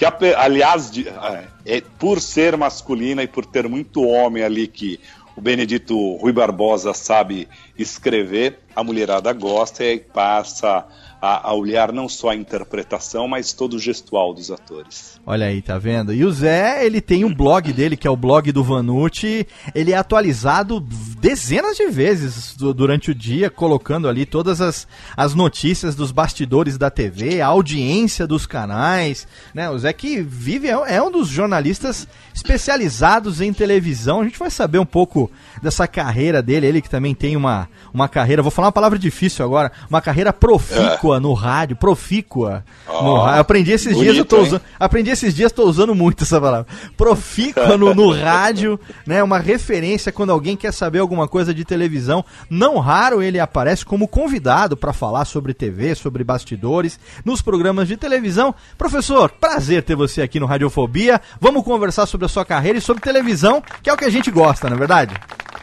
Que, 0.00 0.34
aliás, 0.34 0.90
de- 0.90 1.06
é, 1.08 1.46
é, 1.66 1.80
por 1.98 2.20
ser 2.22 2.56
masculina 2.56 3.22
e 3.22 3.26
por 3.28 3.44
ter 3.44 3.68
muito 3.68 4.02
homem 4.02 4.42
ali 4.42 4.66
que 4.66 4.98
o 5.36 5.40
Benedito 5.42 6.16
Rui 6.16 6.32
Barbosa 6.32 6.94
sabe 6.94 7.46
escrever, 7.78 8.60
a 8.74 8.82
mulherada 8.82 9.30
gosta 9.34 9.84
e 9.84 9.98
passa 9.98 10.86
a, 11.20 11.48
a 11.50 11.54
olhar 11.54 11.92
não 11.92 12.08
só 12.08 12.30
a 12.30 12.34
interpretação, 12.36 13.28
mas 13.28 13.52
todo 13.52 13.74
o 13.74 13.78
gestual 13.78 14.32
dos 14.32 14.50
atores. 14.50 15.20
Olha 15.26 15.46
aí, 15.46 15.60
tá 15.60 15.78
vendo? 15.78 16.14
E 16.14 16.24
o 16.24 16.32
Zé, 16.32 16.84
ele 16.84 17.00
tem 17.00 17.24
um 17.24 17.34
blog 17.34 17.72
dele, 17.72 17.96
que 17.96 18.06
é 18.06 18.10
o 18.10 18.16
blog 18.16 18.50
do 18.52 18.64
Vanucci. 18.64 19.46
Ele 19.74 19.92
é 19.92 19.96
atualizado 19.96 20.80
dezenas 21.20 21.76
de 21.76 21.86
vezes 21.88 22.56
du- 22.56 22.72
durante 22.72 23.10
o 23.10 23.14
dia, 23.14 23.50
colocando 23.50 24.08
ali 24.08 24.24
todas 24.24 24.60
as, 24.62 24.88
as 25.16 25.34
notícias 25.34 25.94
dos 25.94 26.10
bastidores 26.10 26.78
da 26.78 26.90
TV, 26.90 27.40
a 27.42 27.48
audiência 27.48 28.26
dos 28.26 28.46
canais. 28.46 29.26
Né? 29.54 29.68
O 29.68 29.78
Zé 29.78 29.92
que 29.92 30.22
vive, 30.22 30.68
é, 30.68 30.94
é 30.96 31.02
um 31.02 31.10
dos 31.10 31.28
jornalistas 31.28 32.08
especializados 32.54 33.40
em 33.40 33.52
televisão. 33.52 34.20
A 34.20 34.24
gente 34.24 34.38
vai 34.38 34.50
saber 34.50 34.78
um 34.78 34.86
pouco 34.86 35.30
dessa 35.62 35.86
carreira 35.86 36.42
dele. 36.42 36.66
Ele 36.66 36.80
que 36.82 36.90
também 36.90 37.14
tem 37.14 37.36
uma, 37.36 37.68
uma 37.92 38.08
carreira, 38.08 38.42
vou 38.42 38.50
falar 38.50 38.68
uma 38.68 38.72
palavra 38.72 38.98
difícil 38.98 39.44
agora. 39.44 39.70
Uma 39.88 40.00
carreira 40.00 40.32
profícua 40.32 41.09
no 41.18 41.32
rádio, 41.32 41.74
profícua. 41.76 42.64
no 42.86 42.92
Ó, 42.92 43.24
rádio. 43.24 43.40
Aprendi 43.40 43.72
esses 43.72 43.96
dias, 43.96 44.16
eu 44.16 44.24
tô 44.24 44.36
bonito, 44.36 44.54
hein? 44.54 44.60
usando. 44.60 44.74
Aprendi 44.78 45.10
esses 45.10 45.34
dias, 45.34 45.50
tô 45.50 45.64
usando 45.64 45.94
muito 45.94 46.22
essa 46.22 46.40
palavra. 46.40 46.66
Profícua 46.96 47.76
no, 47.76 47.94
no 47.94 48.12
rádio, 48.12 48.78
né? 49.06 49.22
Uma 49.22 49.38
referência 49.38 50.12
quando 50.12 50.30
alguém 50.30 50.56
quer 50.56 50.72
saber 50.72 50.98
alguma 50.98 51.26
coisa 51.26 51.54
de 51.54 51.64
televisão. 51.64 52.24
Não 52.48 52.78
raro 52.78 53.22
ele 53.22 53.40
aparece 53.40 53.84
como 53.84 54.06
convidado 54.06 54.76
para 54.76 54.92
falar 54.92 55.24
sobre 55.24 55.54
TV, 55.54 55.94
sobre 55.94 56.22
bastidores, 56.22 57.00
nos 57.24 57.40
programas 57.42 57.88
de 57.88 57.96
televisão. 57.96 58.54
Professor, 58.76 59.30
prazer 59.30 59.82
ter 59.82 59.96
você 59.96 60.22
aqui 60.22 60.38
no 60.38 60.46
Radiofobia. 60.46 61.20
Vamos 61.40 61.64
conversar 61.64 62.06
sobre 62.06 62.26
a 62.26 62.28
sua 62.28 62.44
carreira 62.44 62.78
e 62.78 62.82
sobre 62.82 63.02
televisão, 63.02 63.62
que 63.82 63.88
é 63.88 63.92
o 63.92 63.96
que 63.96 64.04
a 64.04 64.10
gente 64.10 64.30
gosta, 64.30 64.68
não 64.68 64.76
é 64.76 64.78
verdade? 64.78 65.14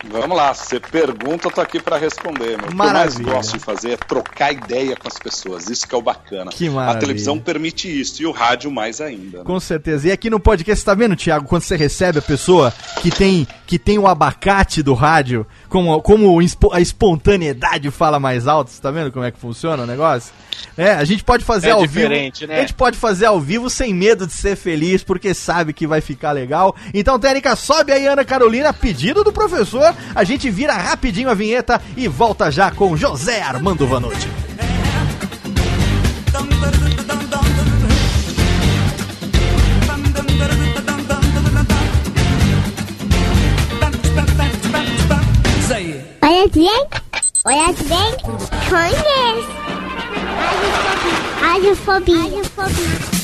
Vamos 0.06 0.38
lá, 0.38 0.54
você 0.54 0.80
pergunta, 0.80 1.48
eu 1.48 1.51
tô 1.51 1.60
aqui 1.62 1.80
para 1.82 1.98
responder. 1.98 2.58
Meu. 2.58 2.66
O 2.66 2.68
que 2.68 2.74
eu 2.74 2.75
mais 2.75 3.18
gosto 3.18 3.54
de 3.58 3.60
fazer 3.60 3.92
é 3.92 3.98
trocar 3.98 4.51
ideia 4.54 4.96
com 4.96 5.08
as 5.08 5.18
pessoas. 5.18 5.70
Isso 5.70 5.88
que 5.88 5.94
é 5.96 5.98
o 5.98 6.01
bacana. 6.01 6.51
Que 6.51 6.68
A 6.68 6.72
maravilha. 6.72 7.00
televisão 7.00 7.39
permite 7.39 7.88
isso 8.00 8.22
e 8.22 8.25
o 8.25 8.32
rádio 8.32 8.72
mais 8.72 9.01
ainda. 9.01 9.39
né? 9.39 9.44
Com 9.44 9.60
certeza. 9.60 10.08
E 10.08 10.12
aqui 10.12 10.30
no 10.30 10.39
podcast, 10.39 10.80
você 10.82 10.86
tá 10.86 10.94
vendo, 10.94 11.16
Thiago, 11.16 11.48
quando 11.48 11.63
você 11.63 11.75
recebe 11.75 12.20
a 12.20 12.22
pessoa 12.22 12.72
que 13.01 13.10
tem, 13.10 13.48
que 13.66 13.80
tem 13.80 13.98
o 13.98 14.08
abacate 14.08 14.84
do 14.84 14.94
rádio, 14.94 15.46
como, 15.68 16.01
como 16.01 16.39
a 16.72 16.80
espontaneidade 16.80 17.89
fala 17.92 18.20
mais 18.20 18.48
alto, 18.48 18.70
você 18.70 18.82
tá 18.82 18.92
vendo 18.92 19.12
como 19.12 19.25
é 19.25 19.32
que 19.32 19.39
funciona 19.39 19.84
o 19.84 19.88
negócio? 19.88 20.32
É, 20.78 20.92
a 20.92 21.04
gente 21.04 21.24
pode 21.24 21.44
fazer 21.44 21.70
É 21.70 21.72
ao 21.72 21.82
diferente, 21.82 22.42
vivo. 22.42 22.52
né? 22.52 22.58
A 22.58 22.62
gente 22.62 22.74
pode 22.74 22.98
fazer 22.98 23.26
ao 23.26 23.40
vivo 23.40 23.70
sem 23.70 23.94
medo 23.94 24.26
de 24.28 24.34
ser 24.34 24.56
feliz, 24.56 25.04
porque 25.04 25.34
sabe 25.34 25.74
que 25.74 25.88
vai 25.88 26.02
ficar 26.02 26.32
legal. 26.32 26.76
Então, 26.94 27.20
técnica, 27.20 27.56
sobe 27.56 27.92
aí, 27.92 28.08
Ana 28.08 28.24
Carolina, 28.26 28.74
pedido 28.74 29.24
do 29.24 29.32
professor. 29.32 29.94
A 30.14 30.24
gente 30.24 30.50
vira 30.50 30.74
rapidinho 30.74 31.30
a 31.30 31.34
vinheta 31.34 31.82
e 31.96 32.08
volta 32.08 32.52
já 32.52 32.72
com 32.72 32.96
José 32.96 33.42
Armando 33.42 33.88
Vanucci. 33.88 34.28
Olha 46.22 46.48
bem, 46.50 46.88
olha 47.46 47.74
bem, 47.74 48.18
conhece. 48.70 49.76
Radiofobia. 51.41 52.22
Radiofobia. 52.22 53.17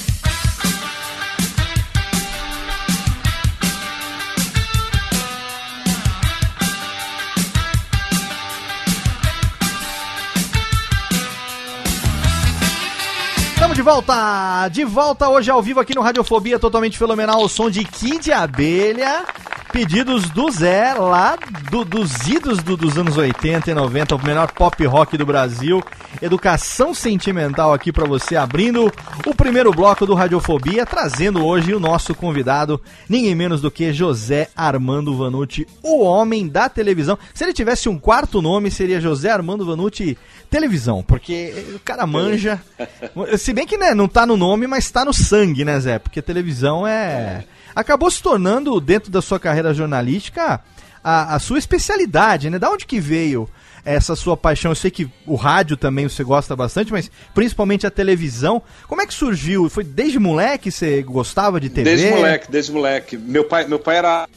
Estamos 13.53 13.77
de 13.77 13.81
volta! 13.81 14.67
De 14.69 14.83
volta 14.83 15.29
hoje 15.29 15.49
ao 15.49 15.61
vivo 15.61 15.79
aqui 15.79 15.95
no 15.95 16.01
Radiofobia, 16.01 16.59
totalmente 16.59 16.97
fenomenal, 16.97 17.43
o 17.43 17.49
som 17.49 17.69
de 17.69 17.83
Kid 17.85 18.31
Abelha. 18.31 19.25
Pedidos 19.73 20.29
do 20.29 20.51
Zé, 20.51 20.93
lá 20.93 21.35
do- 21.71 21.83
dos 21.83 22.27
idos 22.27 22.59
do- 22.61 22.77
dos 22.77 22.95
anos 22.95 23.17
80 23.17 23.71
e 23.71 23.73
90, 23.73 24.15
o 24.15 24.23
melhor 24.23 24.51
pop 24.51 24.85
rock 24.85 25.17
do 25.17 25.25
Brasil. 25.25 25.83
Educação 26.21 26.93
sentimental 26.93 27.73
aqui 27.73 27.91
pra 27.91 28.05
você, 28.05 28.35
abrindo 28.35 28.93
o 29.25 29.33
primeiro 29.33 29.71
bloco 29.71 30.05
do 30.05 30.13
Radiofobia, 30.13 30.85
trazendo 30.85 31.43
hoje 31.43 31.73
o 31.73 31.79
nosso 31.79 32.13
convidado, 32.13 32.79
ninguém 33.09 33.33
menos 33.33 33.61
do 33.61 33.71
que 33.71 33.91
José 33.91 34.47
Armando 34.55 35.17
Vanucci, 35.17 35.67
o 35.81 36.03
homem 36.03 36.47
da 36.47 36.69
televisão. 36.69 37.17
Se 37.33 37.43
ele 37.43 37.51
tivesse 37.51 37.89
um 37.89 37.97
quarto 37.97 38.43
nome, 38.43 38.69
seria 38.69 39.01
José 39.01 39.31
Armando 39.31 39.65
Vanucci 39.65 40.15
Televisão, 40.51 41.01
porque 41.01 41.51
o 41.75 41.79
cara 41.79 42.05
manja. 42.05 42.61
Se 43.39 43.51
bem 43.51 43.65
que 43.65 43.75
né, 43.75 43.95
não 43.95 44.07
tá 44.07 44.23
no 44.23 44.37
nome, 44.37 44.67
mas 44.67 44.91
tá 44.91 45.03
no 45.03 45.11
sangue, 45.11 45.65
né, 45.65 45.79
Zé? 45.79 45.97
Porque 45.97 46.21
televisão 46.21 46.85
é. 46.85 47.43
Acabou 47.75 48.09
se 48.11 48.21
tornando, 48.21 48.79
dentro 48.79 49.11
da 49.11 49.21
sua 49.21 49.39
carreira 49.39 49.73
jornalística, 49.73 50.59
a, 51.03 51.35
a 51.35 51.39
sua 51.39 51.57
especialidade, 51.59 52.49
né? 52.49 52.57
Da 52.59 52.69
onde 52.69 52.85
que 52.85 52.99
veio 52.99 53.49
essa 53.85 54.15
sua 54.15 54.37
paixão? 54.37 54.71
Eu 54.71 54.75
sei 54.75 54.89
que 54.89 55.09
o 55.27 55.35
rádio 55.35 55.75
também 55.75 56.07
você 56.07 56.23
gosta 56.23 56.55
bastante, 56.55 56.91
mas 56.91 57.11
principalmente 57.33 57.85
a 57.85 57.91
televisão. 57.91 58.61
Como 58.87 59.01
é 59.01 59.05
que 59.05 59.13
surgiu? 59.13 59.69
Foi 59.69 59.83
desde 59.83 60.17
moleque 60.19 60.71
você 60.71 61.01
gostava 61.01 61.59
de 61.59 61.69
TV? 61.69 61.83
Desde 61.89 62.09
moleque, 62.15 62.51
desde 62.51 62.71
moleque. 62.71 63.17
Meu 63.17 63.43
pai, 63.43 63.67
meu 63.67 63.79
pai 63.79 63.97
era, 63.97 64.27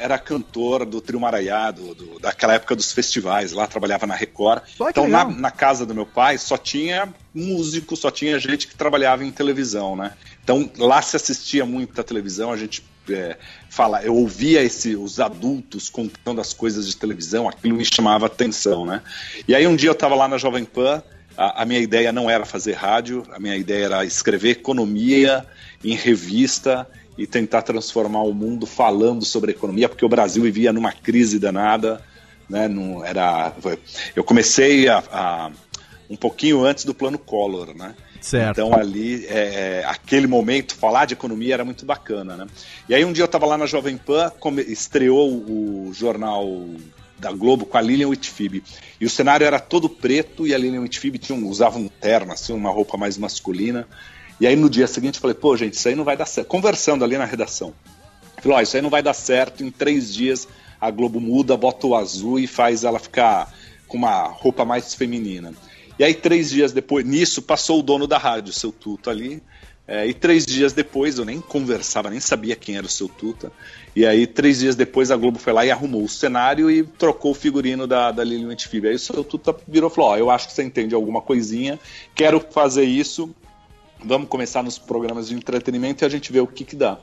era 0.00 0.18
cantor 0.18 0.84
do 0.84 1.00
Trio 1.00 1.20
Maraiá, 1.20 1.70
do, 1.70 1.94
do- 1.94 2.18
daquela 2.18 2.54
época 2.54 2.74
dos 2.74 2.90
festivais, 2.92 3.52
lá 3.52 3.68
trabalhava 3.68 4.06
na 4.08 4.14
Record. 4.16 4.62
Então, 4.90 5.04
na, 5.08 5.24
na 5.24 5.50
casa 5.52 5.86
do 5.86 5.94
meu 5.94 6.06
pai 6.06 6.36
só 6.36 6.56
tinha 6.58 7.08
músico, 7.32 7.94
só 7.96 8.10
tinha 8.10 8.38
gente 8.40 8.66
que 8.66 8.74
trabalhava 8.74 9.24
em 9.24 9.30
televisão, 9.30 9.94
né? 9.94 10.12
Então, 10.46 10.70
lá 10.78 11.02
se 11.02 11.16
assistia 11.16 11.66
muito 11.66 12.00
a 12.00 12.04
televisão, 12.04 12.52
a 12.52 12.56
gente 12.56 12.80
é, 13.10 13.36
fala, 13.68 14.00
eu 14.04 14.14
ouvia 14.14 14.62
esse, 14.62 14.94
os 14.94 15.18
adultos 15.18 15.88
contando 15.90 16.40
as 16.40 16.52
coisas 16.52 16.86
de 16.86 16.96
televisão, 16.96 17.48
aquilo 17.48 17.74
me 17.74 17.84
chamava 17.84 18.26
atenção, 18.26 18.86
né? 18.86 19.02
E 19.48 19.56
aí 19.56 19.66
um 19.66 19.74
dia 19.74 19.88
eu 19.88 19.92
estava 19.92 20.14
lá 20.14 20.28
na 20.28 20.38
Jovem 20.38 20.64
Pan, 20.64 21.02
a, 21.36 21.62
a 21.62 21.64
minha 21.64 21.80
ideia 21.80 22.12
não 22.12 22.30
era 22.30 22.44
fazer 22.46 22.74
rádio, 22.74 23.24
a 23.32 23.40
minha 23.40 23.56
ideia 23.56 23.86
era 23.86 24.04
escrever 24.04 24.50
economia 24.50 25.44
em 25.82 25.96
revista 25.96 26.88
e 27.18 27.26
tentar 27.26 27.62
transformar 27.62 28.22
o 28.22 28.32
mundo 28.32 28.66
falando 28.66 29.24
sobre 29.24 29.50
economia, 29.50 29.88
porque 29.88 30.04
o 30.04 30.08
Brasil 30.08 30.44
vivia 30.44 30.72
numa 30.72 30.92
crise 30.92 31.40
danada, 31.40 32.00
né? 32.48 32.68
Não 32.68 33.04
era, 33.04 33.52
eu 34.14 34.22
comecei 34.22 34.86
a, 34.86 35.02
a- 35.10 35.50
um 36.08 36.14
pouquinho 36.14 36.64
antes 36.64 36.84
do 36.84 36.94
plano 36.94 37.18
Collor, 37.18 37.74
né? 37.76 37.96
Certo. 38.20 38.58
Então 38.58 38.74
ali, 38.74 39.26
é, 39.26 39.80
é, 39.80 39.84
aquele 39.86 40.26
momento, 40.26 40.74
falar 40.74 41.04
de 41.04 41.14
economia 41.14 41.54
era 41.54 41.64
muito 41.64 41.84
bacana, 41.84 42.36
né? 42.36 42.46
E 42.88 42.94
aí 42.94 43.04
um 43.04 43.12
dia 43.12 43.22
eu 43.22 43.26
estava 43.26 43.46
lá 43.46 43.56
na 43.56 43.66
Jovem 43.66 43.96
Pan, 43.96 44.32
estreou 44.66 45.30
o 45.30 45.90
jornal 45.92 46.46
da 47.18 47.32
Globo 47.32 47.64
com 47.64 47.78
a 47.78 47.80
Lilian 47.80 48.08
Whitfib. 48.08 48.62
E 49.00 49.06
o 49.06 49.10
cenário 49.10 49.46
era 49.46 49.58
todo 49.58 49.88
preto 49.88 50.46
e 50.46 50.54
a 50.54 50.58
Lilian 50.58 50.82
Whitfib 50.82 51.18
tinha 51.18 51.38
usava 51.38 51.78
um 51.78 51.88
terno, 51.88 52.32
assim, 52.32 52.52
uma 52.52 52.70
roupa 52.70 52.96
mais 52.96 53.16
masculina. 53.16 53.86
E 54.38 54.46
aí 54.46 54.54
no 54.54 54.68
dia 54.68 54.86
seguinte 54.86 55.14
eu 55.16 55.20
falei, 55.20 55.34
pô, 55.34 55.56
gente, 55.56 55.74
isso 55.74 55.88
aí 55.88 55.94
não 55.94 56.04
vai 56.04 56.16
dar 56.16 56.26
certo. 56.26 56.48
Conversando 56.48 57.04
ali 57.04 57.16
na 57.16 57.24
redação. 57.24 57.72
Eu 58.36 58.42
Falei, 58.42 58.58
ó, 58.58 58.60
isso 58.60 58.76
aí 58.76 58.82
não 58.82 58.90
vai 58.90 59.02
dar 59.02 59.14
certo, 59.14 59.64
em 59.64 59.70
três 59.70 60.12
dias 60.12 60.46
a 60.80 60.90
Globo 60.90 61.20
muda, 61.20 61.56
bota 61.56 61.86
o 61.86 61.96
azul 61.96 62.38
e 62.38 62.46
faz 62.46 62.84
ela 62.84 62.98
ficar 62.98 63.52
com 63.88 63.96
uma 63.96 64.24
roupa 64.24 64.64
mais 64.64 64.94
feminina. 64.94 65.52
E 65.98 66.04
aí, 66.04 66.14
três 66.14 66.50
dias 66.50 66.72
depois, 66.72 67.04
nisso, 67.04 67.40
passou 67.40 67.80
o 67.80 67.82
dono 67.82 68.06
da 68.06 68.18
rádio, 68.18 68.50
o 68.50 68.54
seu 68.54 68.70
Tuta 68.70 69.10
ali. 69.10 69.42
é, 69.88 70.06
e 70.06 70.12
três 70.12 70.44
dias 70.44 70.72
depois, 70.72 71.18
eu 71.18 71.24
nem 71.24 71.40
conversava, 71.40 72.10
nem 72.10 72.20
sabia 72.20 72.56
quem 72.56 72.76
era 72.76 72.84
o 72.84 72.90
seu 72.90 73.08
Tuta. 73.08 73.52
E 73.94 74.04
aí, 74.04 74.26
três 74.26 74.58
dias 74.58 74.76
depois, 74.76 75.10
a 75.10 75.16
Globo 75.16 75.38
foi 75.38 75.52
lá 75.52 75.64
e 75.64 75.70
arrumou 75.70 76.04
o 76.04 76.08
cenário 76.08 76.70
e 76.70 76.82
trocou 76.82 77.30
o 77.30 77.34
figurino 77.34 77.86
da, 77.86 78.10
da 78.10 78.22
Lilian 78.22 78.48
Whitfield. 78.48 78.88
Aí 78.88 78.94
o 78.94 78.98
seu 78.98 79.24
Tuta 79.24 79.56
virou 79.66 79.90
e 79.90 79.94
falou: 79.94 80.10
Ó, 80.10 80.16
eu 80.16 80.30
acho 80.30 80.48
que 80.48 80.54
você 80.54 80.62
entende 80.62 80.94
alguma 80.94 81.22
coisinha, 81.22 81.78
quero 82.14 82.40
fazer 82.50 82.84
isso, 82.84 83.34
vamos 84.04 84.28
começar 84.28 84.62
nos 84.62 84.78
programas 84.78 85.28
de 85.28 85.34
entretenimento 85.34 86.04
e 86.04 86.06
a 86.06 86.08
gente 86.08 86.32
vê 86.32 86.40
o 86.40 86.46
que, 86.46 86.64
que 86.64 86.76
dá. 86.76 86.98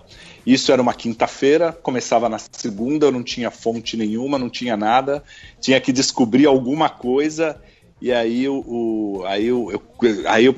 Isso 0.45 0.71
era 0.71 0.81
uma 0.81 0.93
quinta-feira, 0.93 1.71
começava 1.71 2.29
na 2.29 2.37
segunda, 2.37 3.05
eu 3.07 3.11
não 3.11 3.23
tinha 3.23 3.49
fonte 3.49 3.97
nenhuma, 3.97 4.37
não 4.37 4.49
tinha 4.49 4.77
nada, 4.77 5.23
tinha 5.59 5.79
que 5.79 5.91
descobrir 5.91 6.45
alguma 6.45 6.89
coisa, 6.89 7.59
e 8.03 8.11
aí, 8.11 8.47
o, 8.49 8.55
o- 8.67 9.25
aí, 9.25 9.47
eu, 9.47 9.71
eu- 9.71 9.81
aí 10.29 10.45
eu 10.45 10.55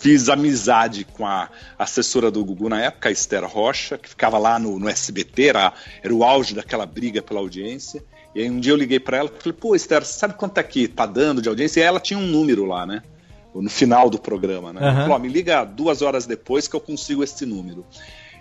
fiz 0.00 0.28
amizade 0.28 1.04
com 1.04 1.26
a 1.26 1.48
assessora 1.78 2.30
do 2.30 2.44
Gugu 2.44 2.68
na 2.68 2.80
época, 2.80 3.08
a 3.08 3.12
Esther 3.12 3.44
Rocha, 3.46 3.98
que 3.98 4.08
ficava 4.08 4.38
lá 4.38 4.58
no, 4.58 4.78
no 4.78 4.88
SBT, 4.88 5.48
era, 5.48 5.72
era 6.02 6.14
o 6.14 6.22
auge 6.24 6.54
daquela 6.54 6.86
briga 6.86 7.20
pela 7.20 7.40
audiência. 7.40 8.02
E 8.34 8.42
aí 8.42 8.48
um 8.50 8.60
dia 8.60 8.72
eu 8.72 8.76
liguei 8.76 9.00
para 9.00 9.16
ela 9.16 9.28
e 9.36 9.42
falei, 9.42 9.58
pô, 9.60 9.74
Esther, 9.74 10.04
sabe 10.04 10.34
quanto 10.34 10.58
é 10.58 10.62
que 10.62 10.86
tá 10.86 11.04
dando 11.04 11.42
de 11.42 11.48
audiência? 11.48 11.80
E 11.80 11.82
ela 11.82 11.98
tinha 11.98 12.18
um 12.18 12.26
número 12.26 12.64
lá, 12.64 12.86
né? 12.86 13.02
No 13.54 13.68
final 13.68 14.08
do 14.08 14.18
programa, 14.20 14.72
né? 14.72 14.80
Falou, 15.02 15.16
ó, 15.16 15.18
me 15.18 15.28
liga 15.28 15.64
duas 15.64 16.00
horas 16.00 16.26
depois 16.26 16.68
que 16.68 16.76
eu 16.76 16.80
consigo 16.80 17.24
esse 17.24 17.44
número. 17.44 17.84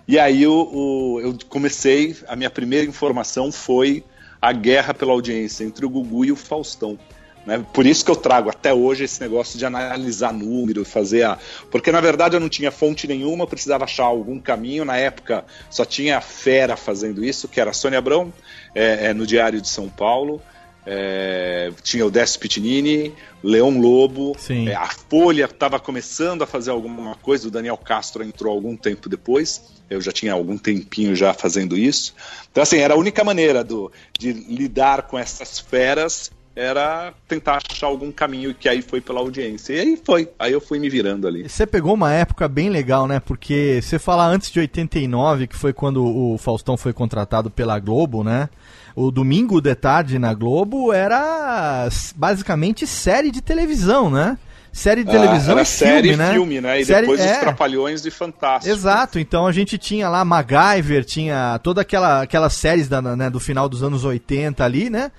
E 0.08 0.20
aí 0.20 0.44
eu, 0.44 1.20
eu 1.24 1.38
comecei, 1.50 2.16
a 2.28 2.36
minha 2.36 2.50
primeira 2.52 2.86
informação 2.86 3.52
foi 3.52 4.04
a 4.40 4.54
guerra 4.54 4.94
pela 4.94 5.12
audiência 5.14 5.64
entre 5.64 5.84
o 5.86 5.90
Gugu 5.90 6.26
e 6.26 6.32
o 6.32 6.36
Faustão. 6.36 7.00
Né? 7.48 7.66
Por 7.72 7.88
isso 7.88 8.04
que 8.04 8.12
eu 8.12 8.16
trago 8.16 8.50
até 8.50 8.74
hoje 8.74 9.06
esse 9.06 9.22
negócio 9.22 9.58
de 9.58 9.66
analisar 9.66 10.34
número, 10.34 10.84
fazer 10.84 11.24
a. 11.24 11.40
Porque 11.72 11.94
na 11.94 12.02
verdade 12.02 12.36
eu 12.36 12.42
não 12.42 12.50
tinha 12.50 12.70
fonte 12.72 13.08
nenhuma, 13.08 13.48
precisava 13.48 13.86
achar 13.86 14.04
algum 14.04 14.38
caminho. 14.38 14.84
Na 14.84 14.98
época 14.98 15.46
só 15.70 15.86
tinha 15.86 16.18
a 16.18 16.22
Fera 16.22 16.76
fazendo 16.76 17.24
isso, 17.24 17.48
que 17.48 17.62
era 17.62 17.70
a 17.70 17.74
Sônia 17.74 18.00
Abrão, 18.00 18.34
é, 18.76 19.08
é, 19.08 19.14
no 19.14 19.26
Diário 19.26 19.62
de 19.62 19.70
São 19.70 19.88
Paulo. 19.88 20.42
É, 20.86 21.72
tinha 21.84 22.06
o 22.06 22.12
Décio 22.12 22.40
Pitinini, 22.40 23.14
Leão 23.44 23.78
Lobo, 23.78 24.36
é, 24.50 24.74
a 24.74 24.88
Folha 24.88 25.44
estava 25.46 25.80
começando 25.82 26.44
a 26.44 26.48
fazer 26.48 26.72
alguma 26.72 27.16
coisa, 27.16 27.48
o 27.48 27.52
Daniel 27.52 27.76
Castro 27.76 28.24
entrou 28.24 28.54
algum 28.54 28.76
tempo 28.76 29.10
depois, 29.10 29.64
eu 29.90 30.00
já 30.00 30.14
tinha 30.14 30.32
algum 30.32 30.58
tempinho 30.58 31.14
já 31.14 31.34
fazendo 31.34 31.78
isso. 31.78 32.16
Então, 32.50 32.64
assim, 32.64 32.78
era 32.78 32.94
a 32.94 32.98
única 32.98 33.22
maneira 33.22 33.66
do, 33.66 33.92
de 34.18 34.32
lidar 34.32 35.04
com 35.04 35.20
essas 35.20 35.60
feras 35.60 36.32
era 36.58 37.14
tentar 37.28 37.60
achar 37.70 37.86
algum 37.86 38.12
caminho 38.12 38.54
que 38.54 38.68
aí 38.68 38.82
foi 38.82 39.00
pela 39.00 39.20
audiência. 39.20 39.74
E 39.74 39.80
aí 39.80 40.02
foi, 40.04 40.28
aí 40.40 40.52
eu 40.52 40.60
fui 40.60 40.80
me 40.80 40.90
virando 40.90 41.28
ali. 41.28 41.48
Você 41.48 41.68
pegou 41.68 41.94
uma 41.94 42.12
época 42.12 42.48
bem 42.48 42.70
legal, 42.70 43.08
né? 43.08 43.20
Porque 43.20 43.80
você 43.82 44.00
fala 44.00 44.26
antes 44.26 44.50
de 44.50 44.60
89, 44.60 45.46
que 45.46 45.56
foi 45.56 45.72
quando 45.72 46.04
o 46.04 46.36
Faustão 46.40 46.76
foi 46.76 46.94
contratado 46.94 47.52
pela 47.52 47.78
Globo, 47.78 48.24
né? 48.24 48.50
O 48.96 49.12
domingo 49.12 49.62
de 49.62 49.76
tarde 49.76 50.18
na 50.18 50.34
Globo 50.34 50.92
era 50.92 51.88
basicamente 52.16 52.88
série 52.88 53.30
de 53.30 53.42
televisão, 53.42 54.10
né? 54.10 54.36
Série 54.78 55.04
de 55.04 55.12
televisão 55.12 55.58
ah, 55.58 55.62
e 55.62 55.66
filme, 55.66 55.66
série 55.66 56.16
né? 56.16 56.32
filme, 56.34 56.62
né? 56.62 56.80
E 56.80 56.86
série, 56.86 57.02
depois 57.02 57.20
é. 57.20 57.34
os 57.34 57.38
Trapalhões 57.40 58.06
e 58.06 58.12
Fantástico. 58.12 58.74
Exato, 58.74 59.18
então 59.18 59.48
a 59.48 59.52
gente 59.52 59.78
tinha 59.78 60.08
lá 60.08 60.24
MacGyver, 60.24 61.04
tinha 61.04 61.60
toda 61.64 61.82
aquela 61.82 62.22
aquelas 62.22 62.54
séries 62.54 62.88
da, 62.88 63.02
né, 63.02 63.30
do 63.30 63.40
final 63.40 63.68
dos 63.68 63.82
anos 63.82 64.06
80 64.06 64.64
ali, 64.64 64.90
né? 64.90 65.12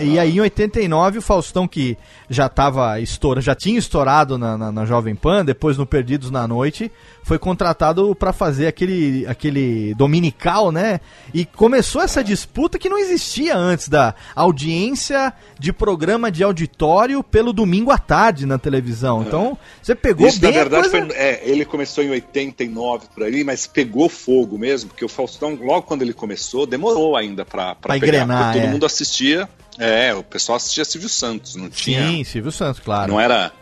E 0.00 0.18
aí 0.18 0.36
em 0.36 0.40
89 0.40 1.18
o 1.18 1.22
Faustão 1.22 1.66
que 1.66 1.98
já 2.28 2.48
tava 2.48 3.00
estoura, 3.00 3.40
já 3.40 3.54
tinha 3.54 3.78
estourado 3.78 4.38
na, 4.38 4.56
na, 4.56 4.70
na 4.70 4.84
Jovem 4.86 5.16
Pan, 5.16 5.44
depois 5.44 5.76
no 5.76 5.84
Perdidos 5.84 6.30
na 6.30 6.46
Noite, 6.46 6.90
foi 7.24 7.38
contratado 7.38 8.14
para 8.14 8.32
fazer 8.32 8.66
aquele, 8.66 9.26
aquele 9.26 9.94
dominical, 9.94 10.70
né? 10.70 11.00
E 11.34 11.44
começou 11.44 12.00
essa 12.00 12.22
disputa 12.22 12.78
que 12.78 12.88
não 12.88 12.98
existia 12.98 13.56
antes 13.56 13.88
da 13.88 14.14
audiência 14.34 15.32
de 15.58 15.72
programa 15.72 16.30
de 16.30 16.42
auditório 16.42 17.22
pelo 17.22 17.52
domingo 17.52 17.90
à 17.90 17.98
tarde 17.98 18.46
na 18.46 18.58
televisão. 18.58 18.99
Então, 19.22 19.58
você 19.82 19.94
pegou 19.94 20.26
Isso, 20.26 20.40
bem 20.40 20.50
na 20.50 20.58
verdade, 20.58 20.88
coisa... 20.88 21.06
foi, 21.06 21.16
é, 21.16 21.40
ele 21.44 21.64
começou 21.64 22.04
em 22.04 22.10
89 22.10 23.06
por 23.14 23.24
aí, 23.24 23.44
mas 23.44 23.66
pegou 23.66 24.08
fogo 24.08 24.58
mesmo, 24.58 24.88
porque 24.90 25.04
o 25.04 25.08
Faustão, 25.08 25.54
logo 25.54 25.82
quando 25.82 26.02
ele 26.02 26.12
começou, 26.12 26.66
demorou 26.66 27.16
ainda 27.16 27.44
Pra 27.80 27.94
pegar, 27.94 28.06
engrenar, 28.06 28.44
porque 28.44 28.58
todo 28.60 28.68
é. 28.68 28.72
mundo 28.72 28.86
assistia. 28.86 29.48
É, 29.78 30.12
o 30.14 30.22
pessoal 30.22 30.56
assistia 30.56 30.84
Silvio 30.84 31.08
Santos, 31.08 31.56
não 31.56 31.70
tinha. 31.70 32.06
Sim, 32.06 32.24
Silvio 32.24 32.52
Santos, 32.52 32.80
claro. 32.80 33.10
Não 33.10 33.20
era. 33.20 33.52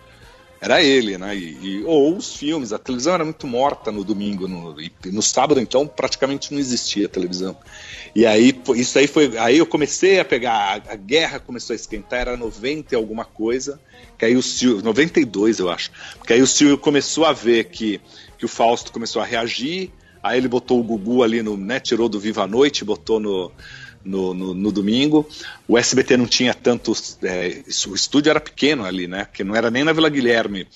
Era 0.61 0.83
ele, 0.83 1.17
né? 1.17 1.37
E, 1.37 1.57
e- 1.63 1.85
ou 1.85 2.17
os 2.17 2.35
filmes. 2.35 2.73
A 2.73 2.79
televisão 2.79 3.15
era 3.15 3.25
muito 3.25 3.47
morta 3.47 3.93
no 3.93 4.03
domingo. 4.03 4.49
No, 4.49 4.81
e 4.81 4.91
no 5.13 5.23
sábado, 5.23 5.61
então, 5.61 5.87
praticamente 5.87 6.53
não 6.53 6.59
existia 6.59 7.09
televisão. 7.09 7.57
E 8.15 8.27
aí, 8.27 8.53
isso 8.75 8.99
aí 8.99 9.07
foi. 9.07 9.37
Aí 9.39 9.59
eu 9.59 9.67
comecei 9.67 10.19
a 10.19 10.25
pegar. 10.25 10.83
A, 10.89 10.93
a 10.93 10.97
guerra 10.97 11.39
começou 11.39 11.75
a 11.75 11.77
esquentar, 11.77 12.21
era 12.21 12.37
90 12.37 12.95
e 12.95 12.97
alguma 12.97 13.25
coisa. 13.25 13.81
Que 14.19 14.25
aí 14.25 14.37
o 14.37 14.43
Silvio. 14.43 14.83
92, 14.83 15.61
eu 15.61 15.71
acho. 15.71 15.91
Porque 16.19 16.33
aí 16.33 16.43
o 16.43 16.47
Silvio 16.47 16.77
começou 16.77 17.25
a 17.25 17.33
ver 17.33 17.65
que, 17.67 18.01
que 18.37 18.45
o 18.45 18.49
Fausto 18.49 18.91
começou 18.91 19.23
a 19.23 19.25
reagir. 19.25 19.93
Aí 20.21 20.39
ele 20.39 20.49
botou 20.49 20.81
o 20.81 20.83
Gugu 20.83 21.23
ali 21.23 21.41
no. 21.41 21.57
Né, 21.57 21.79
tirou 21.79 22.09
do 22.09 22.19
Viva 22.19 22.43
a 22.43 22.47
Noite, 22.49 22.85
botou 22.85 23.21
no. 23.21 23.53
No, 24.09 24.33
no, 24.33 24.55
no 24.55 24.73
domingo. 24.73 25.29
O 25.69 25.77
SBT 25.77 26.17
não 26.17 26.27
tinha 26.27 26.55
tantos. 26.55 27.19
é, 27.23 27.63
o 27.87 27.95
estúdio 27.95 28.31
era 28.31 28.41
pequeno 28.41 28.87
ali, 28.87 29.07
né? 29.07 29.27
Porque 29.27 29.45
não 29.45 29.55
era 29.55 29.71
nem 29.71 29.85
na 29.85 29.93
Vila 29.93 30.09
Guilherme. 30.09 30.67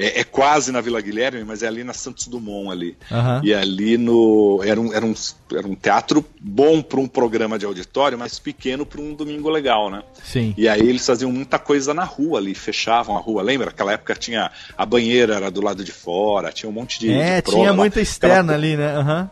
É, 0.00 0.20
é 0.20 0.24
quase 0.24 0.70
na 0.70 0.80
Vila 0.80 1.00
Guilherme, 1.00 1.44
mas 1.44 1.62
é 1.62 1.66
ali 1.66 1.82
na 1.84 1.92
Santos 1.92 2.28
Dumont 2.28 2.70
ali. 2.70 2.96
Aham. 3.10 3.40
E 3.44 3.52
ali 3.52 3.98
no. 3.98 4.62
Era 4.64 4.80
um, 4.80 4.94
era 4.94 5.04
um, 5.04 5.12
era 5.52 5.66
um 5.66 5.74
teatro 5.74 6.24
bom 6.40 6.80
para 6.80 7.00
um 7.00 7.06
programa 7.08 7.58
de 7.58 7.66
auditório, 7.66 8.16
mas 8.16 8.38
pequeno 8.38 8.86
para 8.86 9.00
um 9.00 9.12
domingo 9.12 9.50
legal, 9.50 9.90
né? 9.90 10.02
Sim. 10.24 10.54
E 10.56 10.66
aí 10.68 10.80
eles 10.88 11.04
faziam 11.04 11.30
muita 11.32 11.58
coisa 11.58 11.92
na 11.92 12.04
rua 12.04 12.38
ali, 12.38 12.54
fechavam 12.54 13.16
a 13.18 13.20
rua. 13.20 13.42
Lembra? 13.42 13.68
Aquela 13.70 13.92
época 13.92 14.14
tinha. 14.14 14.50
A 14.78 14.86
banheira 14.86 15.34
era 15.34 15.50
do 15.50 15.60
lado 15.60 15.84
de 15.84 15.92
fora, 15.92 16.52
tinha 16.52 16.70
um 16.70 16.72
monte 16.72 17.00
de. 17.00 17.10
É, 17.10 17.36
de 17.36 17.42
prova 17.42 17.58
tinha 17.58 17.72
muita 17.74 18.00
externa 18.00 18.54
Aquela- 18.54 18.56
ali, 18.56 18.76
né? 18.76 18.96
Aham. 18.96 19.30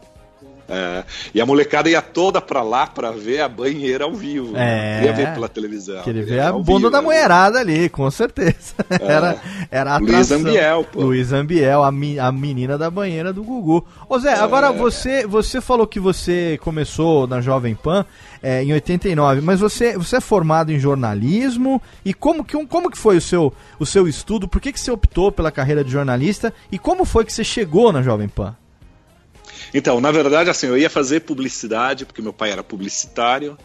É, 0.68 1.04
e 1.34 1.40
a 1.40 1.46
molecada 1.46 1.88
ia 1.88 2.02
toda 2.02 2.40
pra 2.40 2.62
lá 2.62 2.86
pra 2.86 3.10
ver 3.10 3.40
a 3.40 3.48
banheira 3.48 4.04
ao 4.04 4.12
vivo. 4.14 4.56
É. 4.56 5.00
né? 5.00 5.04
Ia 5.06 5.12
ver 5.12 5.34
pela 5.34 5.48
televisão. 5.48 6.02
Queria 6.02 6.22
ia 6.22 6.26
ver 6.26 6.40
a 6.40 6.52
bunda 6.52 6.78
vivo, 6.78 6.90
da 6.90 6.98
né? 6.98 7.04
mulherada 7.04 7.58
ali, 7.60 7.88
com 7.88 8.10
certeza. 8.10 8.74
Era, 9.00 9.36
era 9.70 9.94
a 9.94 9.98
Luiz. 9.98 10.30
Ambiel, 10.30 10.84
pô. 10.90 11.02
Luiz 11.02 11.32
Ambiel, 11.32 11.82
a, 11.84 11.92
mi- 11.92 12.18
a 12.18 12.30
menina 12.32 12.76
da 12.78 12.90
banheira 12.90 13.32
do 13.32 13.42
Gugu. 13.44 13.86
Ô 14.08 14.18
Zé, 14.18 14.34
agora 14.34 14.72
você, 14.72 15.26
você 15.26 15.60
falou 15.60 15.86
que 15.86 16.00
você 16.00 16.58
começou 16.62 17.26
na 17.26 17.40
Jovem 17.40 17.74
Pan 17.74 18.04
é, 18.42 18.62
em 18.62 18.72
89, 18.72 19.40
mas 19.40 19.60
você, 19.60 19.96
você 19.96 20.16
é 20.16 20.20
formado 20.20 20.70
em 20.72 20.78
jornalismo 20.78 21.80
e 22.04 22.12
como 22.14 22.44
que, 22.44 22.66
como 22.66 22.90
que 22.90 22.98
foi 22.98 23.16
o 23.16 23.20
seu, 23.20 23.52
o 23.78 23.86
seu 23.86 24.06
estudo? 24.08 24.46
Por 24.48 24.60
que, 24.60 24.72
que 24.72 24.80
você 24.80 24.90
optou 24.90 25.30
pela 25.32 25.50
carreira 25.50 25.82
de 25.84 25.90
jornalista 25.90 26.52
e 26.70 26.78
como 26.78 27.04
foi 27.04 27.24
que 27.24 27.32
você 27.32 27.42
chegou 27.44 27.92
na 27.92 28.02
Jovem 28.02 28.28
Pan? 28.28 28.54
Então, 29.74 30.00
na 30.00 30.10
verdade, 30.10 30.50
assim, 30.50 30.66
eu 30.66 30.78
ia 30.78 30.90
fazer 30.90 31.20
publicidade, 31.20 32.04
porque 32.04 32.22
meu 32.22 32.32
pai 32.32 32.50
era 32.50 32.62
publicitário. 32.62 33.58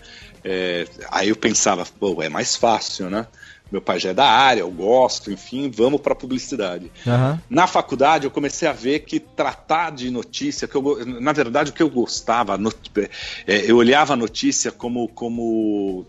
é, 0.44 0.88
aí 1.12 1.30
eu 1.30 1.36
pensava, 1.36 1.86
pô, 2.00 2.22
é 2.22 2.30
mais 2.30 2.56
fácil, 2.56 3.10
né? 3.10 3.28
Meu 3.72 3.82
pai 3.82 4.00
já 4.00 4.10
é 4.10 4.14
da 4.14 4.26
área, 4.26 4.62
eu 4.62 4.70
gosto, 4.70 5.32
enfim, 5.32 5.72
vamos 5.74 6.02
para 6.02 6.14
publicidade. 6.14 6.92
Aham. 7.08 7.40
Na 7.50 7.66
faculdade, 7.68 8.26
eu 8.26 8.32
comecei 8.32 8.68
a 8.68 8.74
ver 8.74 9.00
que 9.00 9.18
tratar 9.18 9.92
de 9.92 10.12
notícia, 10.12 10.68
que 10.68 10.76
eu, 10.76 11.06
na 11.06 11.32
verdade, 11.32 11.72
o 11.72 11.74
que 11.74 11.82
eu 11.82 11.90
gostava, 11.90 12.60
é, 13.48 13.72
eu 13.72 13.78
olhava 13.78 14.12
a 14.12 14.18
notícia 14.18 14.74
como, 14.74 15.08
como, 15.08 16.06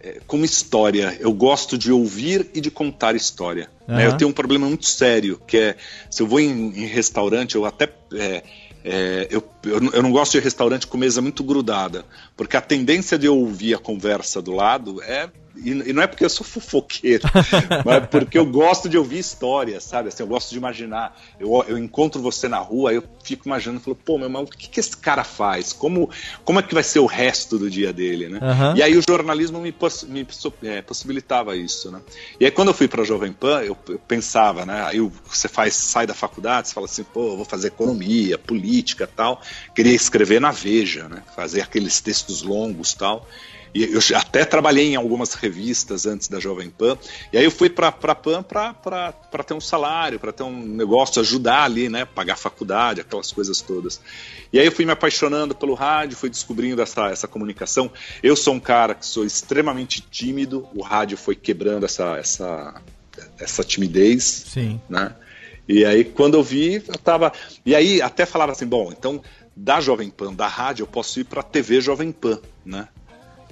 é, 0.00 0.18
como 0.26 0.44
história. 0.44 1.16
Eu 1.20 1.32
gosto 1.32 1.78
de 1.78 1.92
ouvir 1.92 2.50
e 2.52 2.60
de 2.60 2.70
contar 2.70 3.14
história. 3.14 3.70
né? 3.86 4.02
Aham. 4.02 4.12
Eu 4.12 4.16
tenho 4.16 4.30
um 4.30 4.34
problema 4.34 4.66
muito 4.66 4.86
sério, 4.86 5.40
que 5.46 5.56
é, 5.56 5.76
se 6.10 6.20
eu 6.20 6.26
vou 6.26 6.40
em, 6.40 6.50
em 6.50 6.86
restaurante, 6.86 7.54
eu 7.54 7.64
até... 7.64 7.88
é, 8.14 8.42
é, 8.90 9.28
eu, 9.30 9.44
eu, 9.64 9.80
não- 9.80 10.10
gosto 10.10 10.32
de 10.32 10.40
restaurante 10.40 10.86
com 10.86 10.96
mesa 10.96 11.20
muito 11.20 11.44
grudada, 11.44 12.04
porque 12.36 12.56
a 12.56 12.60
tendência 12.60 13.18
de 13.18 13.26
eu 13.26 13.36
ouvir 13.36 13.74
a 13.74 13.78
conversa 13.78 14.40
do 14.40 14.52
lado 14.52 15.02
é. 15.02 15.28
E, 15.64 15.92
não 15.92 16.02
é 16.02 16.06
porque 16.06 16.24
eu 16.24 16.30
sou 16.30 16.46
fofoqueiro, 16.46 17.24
mas 17.84 18.06
porque 18.06 18.38
eu 18.38 18.46
gosto 18.46 18.88
de 18.88 18.96
ouvir 18.96 19.18
histórias, 19.18 19.84
sabe? 19.84 20.08
Assim, 20.08 20.22
eu 20.22 20.26
gosto 20.26 20.50
de 20.50 20.56
imaginar. 20.56 21.18
Eu, 21.38 21.64
eu 21.68 21.78
encontro 21.78 22.20
você 22.22 22.48
na 22.48 22.58
rua, 22.58 22.92
eu 22.92 23.02
fico 23.22 23.48
imaginando, 23.48 23.80
falo, 23.80 23.96
pô, 23.96 24.16
meu 24.16 24.26
irmão, 24.26 24.42
o 24.42 24.46
que, 24.46 24.68
que 24.68 24.80
esse 24.80 24.96
cara 24.96 25.24
faz? 25.24 25.72
Como, 25.72 26.10
como 26.44 26.60
é 26.60 26.62
que 26.62 26.74
vai 26.74 26.82
ser 26.82 27.00
o 27.00 27.06
resto 27.06 27.58
do 27.58 27.68
dia 27.68 27.92
dele, 27.92 28.28
né? 28.28 28.38
Aham. 28.42 28.74
E 28.76 28.82
aí 28.82 28.96
o 28.96 29.02
jornalismo 29.02 29.60
me, 29.60 29.72
poss- 29.72 30.04
me 30.04 30.26
é, 30.62 30.82
possibilitava 30.82 31.56
isso, 31.56 31.90
né? 31.90 32.00
E 32.40 32.44
aí 32.44 32.50
quando 32.50 32.68
eu 32.68 32.74
fui 32.74 32.88
para 32.88 33.04
Jovem 33.04 33.32
Pan, 33.32 33.62
eu, 33.62 33.76
eu 33.88 33.98
pensava, 33.98 34.64
né? 34.64 34.82
Aí 34.84 35.00
você 35.00 35.48
faz, 35.48 35.74
sai 35.74 36.06
da 36.06 36.14
faculdade, 36.14 36.68
você 36.68 36.74
fala 36.74 36.86
assim, 36.86 37.04
pô, 37.04 37.32
eu 37.32 37.36
vou 37.36 37.44
fazer 37.44 37.68
economia, 37.68 38.38
política, 38.38 39.06
tal. 39.06 39.42
Queria 39.74 39.94
escrever 39.94 40.40
na 40.40 40.50
Veja, 40.50 41.08
né? 41.08 41.22
Fazer 41.34 41.60
aqueles 41.60 42.00
textos 42.00 42.42
longos, 42.42 42.94
tal. 42.94 43.26
E 43.74 43.84
eu 43.84 44.00
até 44.16 44.44
trabalhei 44.44 44.92
em 44.92 44.96
algumas 44.96 45.34
revistas 45.34 46.06
antes 46.06 46.28
da 46.28 46.40
Jovem 46.40 46.70
Pan. 46.70 46.96
E 47.32 47.38
aí 47.38 47.44
eu 47.44 47.50
fui 47.50 47.68
para 47.68 47.88
a 47.88 48.14
Pan 48.14 48.42
para 48.42 49.44
ter 49.46 49.54
um 49.54 49.60
salário, 49.60 50.18
para 50.18 50.32
ter 50.32 50.42
um 50.42 50.60
negócio, 50.60 51.20
ajudar 51.20 51.64
ali, 51.64 51.88
né? 51.88 52.04
Pagar 52.04 52.36
faculdade, 52.36 53.00
aquelas 53.00 53.32
coisas 53.32 53.60
todas. 53.60 54.00
E 54.52 54.58
aí 54.58 54.66
eu 54.66 54.72
fui 54.72 54.84
me 54.84 54.92
apaixonando 54.92 55.54
pelo 55.54 55.74
rádio, 55.74 56.16
fui 56.16 56.30
descobrindo 56.30 56.80
essa, 56.80 57.08
essa 57.08 57.28
comunicação. 57.28 57.90
Eu 58.22 58.34
sou 58.34 58.54
um 58.54 58.60
cara 58.60 58.94
que 58.94 59.06
sou 59.06 59.24
extremamente 59.24 60.00
tímido, 60.00 60.66
o 60.74 60.82
rádio 60.82 61.16
foi 61.16 61.34
quebrando 61.34 61.84
essa, 61.84 62.16
essa, 62.16 62.80
essa 63.38 63.62
timidez 63.62 64.24
Sim. 64.48 64.80
né? 64.88 65.14
E 65.68 65.84
aí, 65.84 66.02
quando 66.02 66.34
eu 66.34 66.42
vi, 66.42 66.82
eu 66.88 66.96
tava. 66.96 67.30
E 67.64 67.74
aí, 67.74 68.00
até 68.00 68.24
falava 68.24 68.52
assim: 68.52 68.66
bom, 68.66 68.90
então, 68.90 69.22
da 69.54 69.80
Jovem 69.80 70.08
Pan, 70.08 70.32
da 70.32 70.46
rádio, 70.46 70.84
eu 70.84 70.86
posso 70.86 71.20
ir 71.20 71.24
para 71.24 71.40
a 71.40 71.44
TV 71.44 71.80
Jovem 71.80 72.10
Pan, 72.10 72.40
né? 72.64 72.88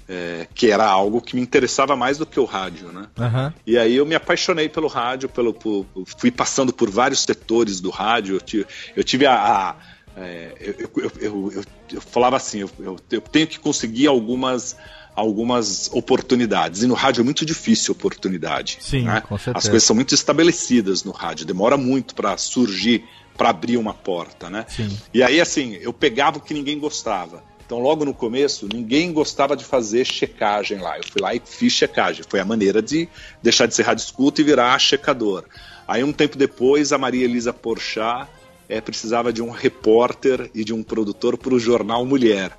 É, 0.09 0.47
que 0.55 0.71
era 0.71 0.87
algo 0.87 1.21
que 1.21 1.35
me 1.35 1.43
interessava 1.43 1.97
mais 1.97 2.17
do 2.17 2.25
que 2.25 2.39
o 2.39 2.45
rádio, 2.45 2.93
né? 2.93 3.09
Aham. 3.19 3.53
E 3.67 3.77
aí 3.77 3.97
eu 3.97 4.07
me 4.07 4.15
apaixonei 4.15 4.69
pelo 4.69 4.87
rádio, 4.87 5.29
pelo, 5.29 5.53
por- 5.53 5.85
fui 6.17 6.31
passando 6.31 6.73
por 6.73 6.89
vários 6.89 7.21
setores 7.21 7.81
do 7.81 7.91
rádio. 7.91 8.37
Eu 8.37 8.41
tive, 8.41 8.67
eu 8.95 9.03
tive 9.03 9.27
a. 9.27 9.35
a- 9.35 9.77
é, 10.17 10.75
eu, 10.79 10.91
eu, 11.03 11.13
eu, 11.21 11.65
eu- 11.93 12.01
falava 12.01 12.37
assim, 12.37 12.61
eu 12.61 13.21
tenho 13.21 13.47
que 13.49 13.59
conseguir 13.59 14.07
algumas, 14.07 14.77
algumas 15.15 15.91
oportunidades. 15.93 16.83
E 16.83 16.87
no 16.87 16.95
rádio 16.95 17.23
é 17.23 17.25
muito 17.25 17.45
difícil 17.45 17.93
oportunidade. 17.93 18.79
Sim, 18.81 19.03
né? 19.03 19.21
com 19.21 19.37
certeza. 19.37 19.59
As 19.59 19.69
coisas 19.69 19.83
são 19.85 19.97
muito 19.97 20.15
estabelecidas 20.15 21.03
no 21.03 21.11
rádio, 21.11 21.45
demora 21.45 21.77
muito 21.77 22.15
para 22.15 22.37
surgir, 22.37 23.05
para 23.37 23.51
abrir 23.51 23.77
uma 23.77 23.93
porta, 23.93 24.49
né? 24.49 24.65
Sim. 24.69 24.97
E 25.13 25.23
aí, 25.23 25.41
assim, 25.41 25.75
eu 25.81 25.93
pegava 25.93 26.39
o 26.39 26.41
que 26.41 26.55
ninguém 26.55 26.79
gostava. 26.79 27.43
Então, 27.67 27.81
logo 27.81 28.05
no 28.05 28.15
começo, 28.15 28.69
ninguém 28.73 29.13
gostava 29.13 29.57
de 29.57 29.65
fazer 29.65 30.05
checagem 30.05 30.79
lá. 30.79 30.97
Eu 30.97 31.03
fui 31.05 31.21
lá 31.21 31.35
e 31.35 31.43
fiz 31.45 31.73
checagem. 31.73 32.25
Foi 32.29 32.39
a 32.39 32.45
maneira 32.45 32.81
de 32.81 33.09
deixar 33.43 33.67
de 33.67 33.75
ser 33.75 33.83
rádio 33.83 34.05
escuta 34.05 34.41
e 34.41 34.45
virar 34.45 34.79
checador. 34.79 35.45
Aí, 35.87 36.05
um 36.05 36.13
tempo 36.13 36.39
depois, 36.39 36.93
a 36.93 36.99
Maria 36.99 37.25
Elisa 37.25 37.53
Porchat 37.53 38.29
eh, 38.69 38.81
precisava 38.81 39.33
de 39.33 39.43
um 39.43 39.51
repórter 39.51 40.49
e 40.55 40.65
de 40.65 40.73
um 40.73 40.83
produtor 40.83 41.37
para 41.37 41.55
o 41.55 41.59
jornal 41.59 42.07
Mulher. 42.07 42.53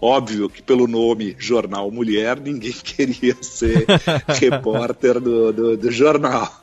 Óbvio 0.00 0.48
que 0.48 0.62
pelo 0.62 0.86
nome 0.86 1.36
Jornal 1.38 1.90
Mulher, 1.90 2.40
ninguém 2.40 2.72
queria 2.82 3.36
ser 3.40 3.86
repórter 4.28 5.20
do, 5.20 5.52
do, 5.52 5.76
do 5.76 5.90
jornal. 5.90 6.62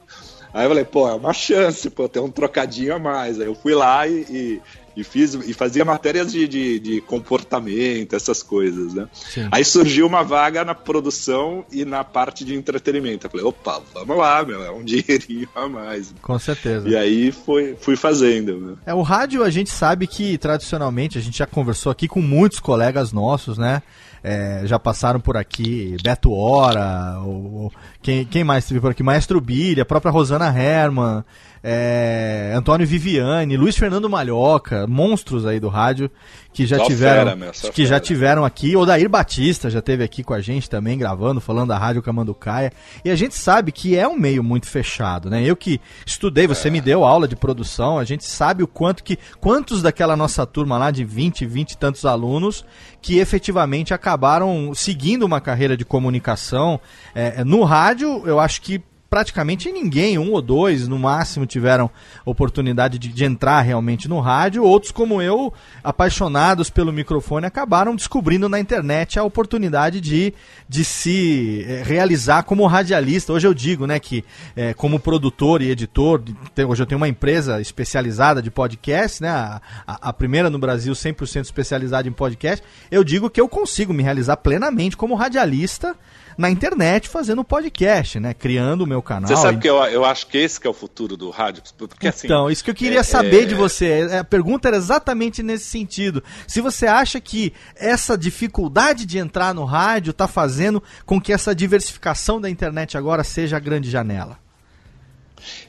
Aí 0.54 0.66
eu 0.66 0.70
falei, 0.70 0.86
pô, 0.86 1.08
é 1.08 1.14
uma 1.14 1.32
chance, 1.32 1.90
pô, 1.90 2.10
ter 2.10 2.20
um 2.20 2.32
trocadinho 2.32 2.96
a 2.96 3.00
mais. 3.00 3.40
Aí 3.40 3.46
eu 3.46 3.56
fui 3.56 3.74
lá 3.74 4.08
e, 4.08 4.26
e, 4.30 4.62
e 5.00 5.04
fiz 5.04 5.34
e 5.34 5.54
fazia 5.54 5.86
matérias 5.86 6.32
de, 6.32 6.48
de, 6.48 6.80
de 6.80 7.02
comportamento, 7.02 8.16
essas 8.16 8.44
coisas, 8.44 8.94
né? 8.94 9.08
Sim. 9.14 9.48
Aí 9.52 9.64
surgiu 9.64 10.06
uma 10.06 10.24
vaga 10.24 10.64
na 10.64 10.76
produção 10.76 11.66
e 11.72 11.86
na 11.86 12.04
parte 12.04 12.44
de 12.44 12.56
entretenimento. 12.56 13.26
Eu 13.26 13.32
falei, 13.32 13.46
opa, 13.46 13.82
vamos 13.94 14.18
lá, 14.18 14.44
meu, 14.44 14.64
é 14.64 14.72
um 14.72 14.84
dinheirinho 14.86 15.48
a 15.56 15.68
mais. 15.68 16.14
Com 16.22 16.38
certeza. 16.38 16.88
E 16.88 16.96
aí 16.96 17.32
foi, 17.32 17.76
fui 17.80 17.96
fazendo, 17.96 18.58
meu. 18.58 18.78
É, 18.86 18.94
o 18.94 19.02
rádio 19.02 19.44
a 19.44 19.50
gente 19.50 19.70
sabe 19.70 20.08
que 20.08 20.38
tradicionalmente, 20.38 21.18
a 21.18 21.22
gente 21.22 21.38
já 21.38 21.46
conversou 21.46 21.92
aqui 21.92 22.08
com 22.08 22.22
muitos 22.22 22.60
colegas 22.60 23.12
nossos, 23.12 23.58
né? 23.58 23.82
É, 24.22 24.64
já 24.66 24.78
passaram 24.78 25.20
por 25.20 25.38
aqui 25.38 25.96
Beto 26.04 26.34
Hora, 26.34 27.20
ou, 27.24 27.72
quem, 28.02 28.26
quem 28.26 28.44
mais 28.44 28.66
teve 28.66 28.82
por 28.82 28.92
aqui? 28.92 29.02
Maestro 29.02 29.40
Bilha, 29.40 29.84
a 29.84 29.86
própria 29.86 30.12
Rosana 30.12 30.48
Herman, 30.48 31.24
é, 31.64 32.54
Antônio 32.56 32.88
Viviane, 32.88 33.58
Luiz 33.58 33.78
Fernando 33.78 34.10
Malhoca, 34.10 34.88
monstros 34.88 35.46
aí 35.46 35.60
do 35.60 35.68
rádio 35.68 36.10
que 36.52 36.66
já 36.66 36.78
Só 36.78 36.86
tiveram 36.86 37.24
fera, 37.26 37.36
meu, 37.36 37.52
que 37.52 37.84
já 37.84 37.96
fera. 37.96 38.00
tiveram 38.00 38.46
aqui. 38.46 38.76
Odair 38.76 39.08
Batista 39.08 39.70
já 39.70 39.82
teve 39.82 40.04
aqui 40.04 40.24
com 40.24 40.34
a 40.34 40.42
gente 40.42 40.70
também 40.70 40.98
gravando, 40.98 41.40
falando 41.40 41.70
da 41.70 41.78
Rádio 41.78 42.02
Camanducaia. 42.02 42.72
E 43.06 43.10
a 43.10 43.16
gente 43.16 43.36
sabe 43.36 43.72
que 43.72 43.96
é 43.96 44.08
um 44.08 44.18
meio 44.18 44.44
muito 44.44 44.68
fechado, 44.68 45.30
né? 45.30 45.44
Eu 45.44 45.56
que 45.56 45.80
estudei, 46.06 46.48
você 46.48 46.70
me 46.70 46.82
deu 46.82 47.06
aula 47.06 47.28
de 47.28 47.36
produção, 47.36 48.00
a 48.00 48.04
gente 48.04 48.26
sabe 48.26 48.64
o 48.64 48.68
quanto 48.68 49.04
que 49.04 49.18
quantos 49.40 49.82
daquela 49.82 50.16
nossa 50.16 50.46
turma 50.46 50.78
lá 50.78 50.92
de 50.92 51.04
20, 51.04 51.46
20 51.46 51.72
e 51.72 51.78
tantos 51.78 52.04
alunos 52.06 52.66
que 53.02 53.20
efetivamente 53.20 53.94
acabaram 53.94 54.74
seguindo 54.74 55.24
uma 55.24 55.40
carreira 55.40 55.78
de 55.78 55.86
comunicação 55.86 56.80
é, 57.14 57.44
no 57.44 57.64
rádio, 57.64 58.24
eu 58.26 58.40
acho 58.40 58.62
que 58.62 58.82
praticamente 59.10 59.72
ninguém, 59.72 60.18
um 60.20 60.32
ou 60.32 60.42
dois 60.42 60.88
no 60.88 61.00
máximo, 61.00 61.46
tiveram 61.46 61.90
oportunidade 62.24 63.00
de, 63.00 63.08
de 63.10 63.26
entrar 63.26 63.62
realmente 63.62 64.08
no 64.08 64.20
rádio. 64.20 64.64
Outros, 64.64 64.92
como 64.92 65.22
eu, 65.22 65.52
apaixonados 65.84 66.70
pelo 66.70 66.94
microfone, 66.94 67.46
acabaram 67.46 67.96
descobrindo 67.96 68.48
na 68.48 68.60
internet 68.60 69.18
a 69.18 69.24
oportunidade 69.24 70.00
de, 70.00 70.34
de 70.68 70.86
se 70.86 71.66
eh, 71.68 71.84
realizar 71.86 72.44
como 72.44 72.66
radialista. 72.68 73.34
Hoje 73.34 73.48
eu 73.48 73.54
digo 73.54 73.88
né, 73.88 74.00
que, 74.00 74.24
eh, 74.56 74.74
como 74.74 75.00
produtor 75.00 75.62
e 75.62 75.72
editor, 75.72 76.22
hoje 76.68 76.84
eu 76.84 76.86
tenho 76.86 76.98
uma 77.00 77.08
empresa 77.08 77.60
especializada 77.60 78.42
de 78.42 78.52
podcast, 78.52 79.22
né, 79.22 79.30
a- 79.30 79.62
a 79.86 80.14
primeira 80.14 80.50
no 80.50 80.60
Brasil 80.60 80.94
100% 80.94 81.42
especializada 81.46 82.08
em 82.08 82.12
podcast. 82.12 82.64
Eu 82.92 83.04
digo 83.04 83.30
que 83.30 83.42
eu 83.42 83.50
consigo 83.50 83.94
me 83.94 84.04
realizar 84.04 84.38
plenamente 84.38 84.96
como 84.96 85.16
radialista 85.16 85.96
na 86.40 86.50
internet 86.50 87.10
fazendo 87.10 87.44
podcast, 87.44 88.18
né? 88.18 88.34
Criando 88.34 88.84
o 88.84 88.88
meu 88.88 89.02
canal. 89.02 89.28
Você 89.28 89.36
sabe 89.36 89.58
E- 89.58 89.62
que 89.62 89.70
eu, 89.70 89.76
eu 89.86 90.06
acho 90.06 90.26
que 90.28 90.38
esse 90.38 90.58
que 90.58 90.66
é 90.66 90.70
o 90.70 90.74
futuro 90.74 91.18
do 91.18 91.30
rádio? 91.30 91.62
Porque 91.78 92.08
assim. 92.08 92.28
então, 92.28 92.50
isso 92.50 92.64
que 92.64 92.70
eu 92.72 92.74
queria 92.76 93.02
é- 93.02 93.04
saber 93.04 93.44
é- 93.44 93.46
de 93.46 93.56
você. 93.56 94.08
É, 94.10 94.20
A 94.20 94.24
pergunta 94.24 94.70
era 94.70 94.78
exatamente 94.78 95.44
nesse 95.44 95.66
sentido. 95.66 96.24
Se 96.48 96.62
você 96.62 96.88
acha 96.88 97.20
que 97.20 97.52
essa 97.76 98.18
dificuldade 98.18 99.06
de 99.06 99.18
entrar 99.18 99.54
no 99.54 99.66
rádio 99.66 100.12
está 100.12 100.30
fazendo 100.30 100.82
com 101.06 101.20
que 101.20 101.34
essa 101.34 101.54
diversificação 101.54 102.40
da 102.40 102.50
internet 102.50 102.98
agora 102.98 103.22
seja 103.24 103.58
a 103.58 103.60
grande 103.60 103.90
janela. 103.90 104.40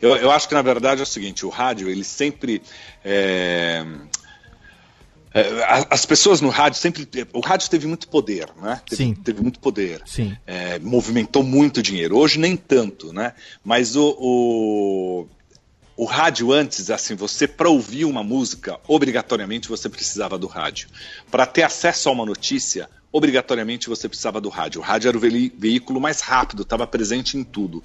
Eu, 0.01 0.15
eu 0.17 0.31
acho 0.31 0.49
que 0.49 0.55
na 0.55 0.63
verdade 0.63 1.01
é 1.01 1.03
o 1.03 1.07
seguinte, 1.07 1.45
o 1.45 1.49
rádio 1.49 1.89
ele 1.89 2.05
sempre 2.05 2.63
é, 3.05 3.85
as 5.89 6.05
pessoas 6.05 6.41
no 6.41 6.49
rádio 6.49 6.81
sempre 6.81 7.09
o 7.33 7.41
rádio 7.41 7.71
teve 7.71 7.87
muito 7.87 8.09
poder, 8.09 8.49
né? 8.61 8.81
Teve, 8.89 9.05
Sim. 9.05 9.15
teve 9.15 9.41
muito 9.43 9.61
poder. 9.61 10.03
Sim. 10.05 10.37
É, 10.47 10.79
movimentou 10.81 11.43
muito 11.43 11.81
dinheiro. 11.83 12.17
Hoje 12.17 12.39
nem 12.39 12.57
tanto, 12.57 13.13
né? 13.13 13.35
Mas 13.65 13.95
o, 13.95 14.17
o, 14.19 15.29
o 15.97 16.05
rádio 16.05 16.53
antes, 16.53 16.91
assim, 16.91 17.15
você 17.15 17.47
para 17.47 17.69
ouvir 17.69 18.05
uma 18.05 18.25
música, 18.25 18.79
obrigatoriamente 18.89 19.69
você 19.69 19.89
precisava 19.89 20.37
do 20.37 20.49
rádio. 20.49 20.89
Para 21.31 21.47
ter 21.47 21.63
acesso 21.63 22.09
a 22.09 22.13
uma 22.13 22.27
notícia, 22.27 22.89
obrigatoriamente 23.13 23.89
você 23.89 24.09
precisava 24.09 24.41
do 24.41 24.49
rádio. 24.49 24.81
O 24.81 24.85
rádio 24.85 25.09
era 25.09 25.17
o 25.17 25.21
veli- 25.21 25.53
veículo 25.57 26.01
mais 26.01 26.21
rápido, 26.21 26.63
estava 26.63 26.87
presente 26.89 27.37
em 27.37 27.45
tudo. 27.45 27.85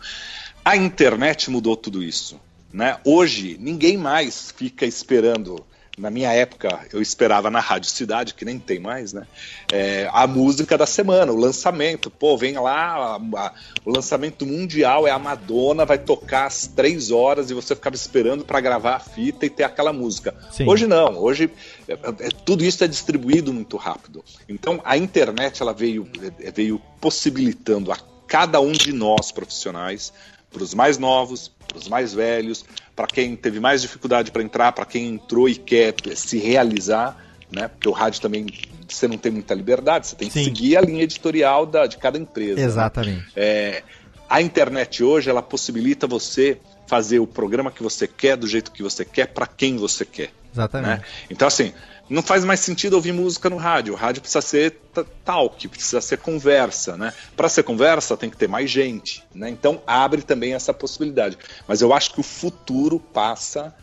A 0.63 0.75
internet 0.75 1.51
mudou 1.51 1.77
tudo 1.77 2.01
isso. 2.01 2.39
Né? 2.73 2.97
Hoje, 3.05 3.55
ninguém 3.59 3.97
mais 3.97 4.51
fica 4.51 4.85
esperando. 4.85 5.63
Na 5.97 6.09
minha 6.09 6.31
época, 6.33 6.81
eu 6.91 7.01
esperava 7.01 7.49
na 7.49 7.61
Rádio 7.61 7.89
Cidade, 7.89 8.33
que 8.33 8.43
nem 8.43 8.59
tem 8.59 8.79
mais, 8.79 9.13
né? 9.13 9.25
É, 9.71 10.09
a 10.11 10.27
música 10.27 10.77
da 10.77 10.85
semana, 10.85 11.31
o 11.31 11.37
lançamento. 11.37 12.09
Pô, 12.11 12.37
vem 12.37 12.55
lá, 12.55 13.15
a- 13.15 13.15
a- 13.15 13.53
o 13.85 13.91
lançamento 13.91 14.45
mundial 14.45 15.07
é 15.07 15.11
a 15.11 15.17
Madonna, 15.17 15.85
vai 15.85 15.97
tocar 15.97 16.47
às 16.47 16.67
três 16.67 17.11
horas 17.11 17.49
e 17.49 17.53
você 17.53 17.73
ficava 17.75 17.95
esperando 17.95 18.43
para 18.43 18.59
gravar 18.59 18.95
a 18.95 18.99
fita 18.99 19.45
e 19.45 19.49
ter 19.49 19.63
aquela 19.63 19.93
música. 19.93 20.35
Sim. 20.51 20.67
Hoje 20.67 20.85
não, 20.85 21.17
hoje 21.17 21.49
é, 21.87 21.93
é, 21.93 22.29
tudo 22.43 22.65
isso 22.65 22.83
é 22.83 22.87
distribuído 22.87 23.53
muito 23.53 23.77
rápido. 23.77 24.21
Então 24.49 24.81
a 24.83 24.97
internet 24.97 25.61
ela 25.61 25.73
veio, 25.73 26.05
é, 26.41 26.51
veio 26.51 26.81
possibilitando 26.99 27.91
a 27.93 27.97
cada 28.27 28.59
um 28.59 28.73
de 28.73 28.91
nós 28.91 29.31
profissionais, 29.31 30.11
para 30.51 30.63
os 30.63 30.73
mais 30.73 30.97
novos, 30.97 31.51
para 31.75 31.81
os 31.81 31.87
mais 31.89 32.13
velhos, 32.13 32.65
para 32.95 33.05
quem 33.05 33.35
teve 33.35 33.59
mais 33.59 33.81
dificuldade 33.81 34.31
para 34.31 34.41
entrar, 34.41 34.71
para 34.71 34.85
quem 34.85 35.07
entrou 35.07 35.49
e 35.49 35.55
quer 35.55 35.93
se 36.15 36.37
realizar, 36.37 37.17
né? 37.51 37.67
Porque 37.67 37.89
o 37.89 37.91
rádio 37.91 38.21
também 38.21 38.45
você 38.87 39.07
não 39.07 39.17
tem 39.17 39.31
muita 39.31 39.53
liberdade, 39.53 40.07
você 40.07 40.15
tem 40.15 40.27
que 40.29 40.33
Sim. 40.33 40.45
seguir 40.45 40.77
a 40.77 40.81
linha 40.81 41.03
editorial 41.03 41.65
da, 41.65 41.85
de 41.85 41.97
cada 41.97 42.17
empresa. 42.17 42.55
né? 42.55 42.63
Exatamente. 42.63 43.25
É, 43.35 43.83
a 44.29 44.41
internet 44.41 45.03
hoje 45.03 45.29
ela 45.29 45.41
possibilita 45.41 46.07
você 46.07 46.59
fazer 46.87 47.19
o 47.19 47.27
programa 47.27 47.71
que 47.71 47.83
você 47.83 48.07
quer, 48.07 48.37
do 48.37 48.47
jeito 48.47 48.71
que 48.71 48.83
você 48.83 49.03
quer, 49.03 49.27
para 49.27 49.47
quem 49.47 49.75
você 49.75 50.05
quer. 50.05 50.31
Exatamente. 50.53 50.87
né? 50.87 51.01
Então, 51.29 51.47
assim, 51.47 51.73
não 52.09 52.21
faz 52.21 52.45
mais 52.45 52.59
sentido 52.59 52.93
ouvir 52.93 53.11
música 53.11 53.49
no 53.49 53.57
rádio. 53.57 53.93
O 53.93 53.97
rádio 53.97 54.21
precisa 54.21 54.41
ser 54.41 54.79
talk, 55.23 55.67
precisa 55.67 55.99
ser 56.01 56.17
conversa, 56.17 56.95
né? 56.95 57.13
Para 57.35 57.49
ser 57.49 57.63
conversa, 57.63 58.15
tem 58.15 58.29
que 58.29 58.37
ter 58.37 58.47
mais 58.47 58.69
gente, 58.69 59.23
né? 59.33 59.49
Então, 59.49 59.81
abre 59.87 60.21
também 60.21 60.53
essa 60.53 60.73
possibilidade. 60.73 61.37
Mas 61.67 61.81
eu 61.81 61.93
acho 61.93 62.13
que 62.13 62.19
o 62.19 62.23
futuro 62.23 62.99
passa 62.99 63.73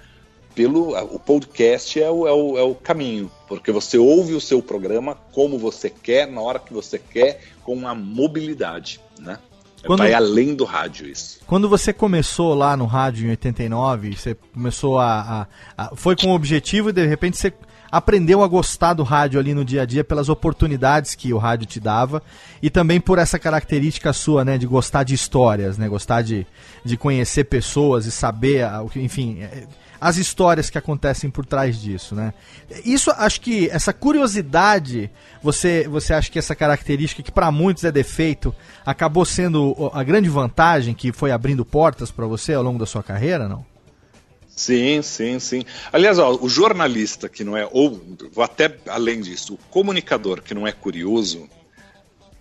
pelo. 0.55 0.97
O 1.15 1.19
podcast 1.19 2.01
é 2.01 2.11
o, 2.11 2.27
é 2.29 2.33
o, 2.33 2.59
é 2.59 2.63
o 2.63 2.75
caminho, 2.75 3.31
porque 3.49 3.73
você 3.73 3.99
ouve 3.99 4.35
o 4.35 4.41
seu 4.41 4.63
programa 4.63 5.17
como 5.33 5.59
você 5.59 5.91
quer, 5.91 6.27
na 6.31 6.41
hora 6.41 6.59
que 6.59 6.73
você 6.73 6.99
quer, 6.99 7.41
com 7.65 7.73
uma 7.73 7.95
mobilidade, 7.95 9.01
né? 9.19 9.39
Quando- 9.85 9.99
Vai 9.99 10.15
além 10.15 10.55
do 10.55 10.65
rádio 10.65 11.09
isso. 11.09 11.41
Quando 11.45 11.69
você 11.69 11.93
começou 11.93 12.55
lá 12.55 12.77
no 12.77 12.87
rádio 12.87 13.27
em 13.27 13.31
89, 13.31 14.15
você 14.17 14.35
começou 14.55 14.97
a, 15.01 15.47
a- 15.77 15.87
a- 15.87 15.97
Foi 15.97 16.15
com 16.15 16.29
o 16.29 16.35
objetivo 16.37 16.91
e 16.91 16.93
de 16.93 17.05
repente 17.05 17.37
você 17.37 17.53
aprendeu 17.93 18.43
a 18.43 18.49
gostar 18.49 18.95
do 18.95 19.03
rádio 19.03 19.39
ali 19.39 19.53
no 19.53 19.65
dia 19.65 19.83
a 19.83 19.85
dia 19.85 20.03
pelas 20.03 20.31
oportunidades 20.31 21.15
que 21.15 21.33
o 21.35 21.39
rádio 21.39 21.67
te 21.67 21.79
dava 21.79 22.23
e 22.63 22.71
também 22.71 22.99
por 22.99 23.19
essa 23.19 23.39
característica 23.39 24.13
sua, 24.15 24.45
né, 24.47 24.57
de 24.57 24.67
gostar 24.67 25.03
de 25.05 25.13
histórias, 25.15 25.77
né, 25.77 25.87
gostar 25.89 26.23
de, 26.23 26.47
de 26.83 26.97
conhecer 26.97 27.45
pessoas 27.45 28.07
e 28.07 28.11
saber, 28.11 28.65
a- 28.65 28.81
o 28.83 28.89
que- 28.89 28.99
enfim, 29.01 29.41
é, 29.43 29.65
as 30.01 30.17
histórias 30.17 30.69
que 30.71 30.79
acontecem 30.79 31.31
por 31.31 31.47
trás 31.47 31.81
disso, 31.81 32.15
né? 32.17 32.35
Isso, 32.85 33.11
acho 33.13 33.41
que 33.41 33.69
essa 33.71 33.93
curiosidade, 33.93 35.09
você, 35.41 35.87
você 35.89 36.13
acha 36.15 36.29
que 36.31 36.39
essa 36.41 36.57
característica 36.57 37.23
que 37.23 37.31
para 37.31 37.53
muitos 37.53 37.85
é 37.85 37.93
defeito, 37.93 38.53
acabou 38.85 39.25
sendo 39.25 39.77
a 39.95 40.03
grande 40.03 40.29
vantagem 40.29 40.93
que 40.95 41.13
foi 41.13 41.31
abrindo 41.31 41.65
portas 41.65 42.11
para 42.11 42.27
você 42.27 42.55
ao 42.55 42.65
longo 42.65 42.81
da 42.81 42.87
sua 42.87 43.03
carreira, 43.03 43.49
não? 43.49 43.65
Sim, 44.55 45.03
sim, 45.03 45.39
sim. 45.39 45.65
Aliás, 45.93 46.19
ó, 46.19 46.39
o 46.41 46.49
jornalista 46.49 47.29
que 47.29 47.43
não 47.43 47.57
é, 47.57 47.69
ou 47.71 48.01
vou 48.33 48.45
até 48.45 48.77
além 48.87 49.21
disso, 49.21 49.55
o 49.55 49.59
comunicador 49.71 50.43
que 50.43 50.55
não 50.55 50.67
é 50.67 50.73
curioso, 50.73 51.49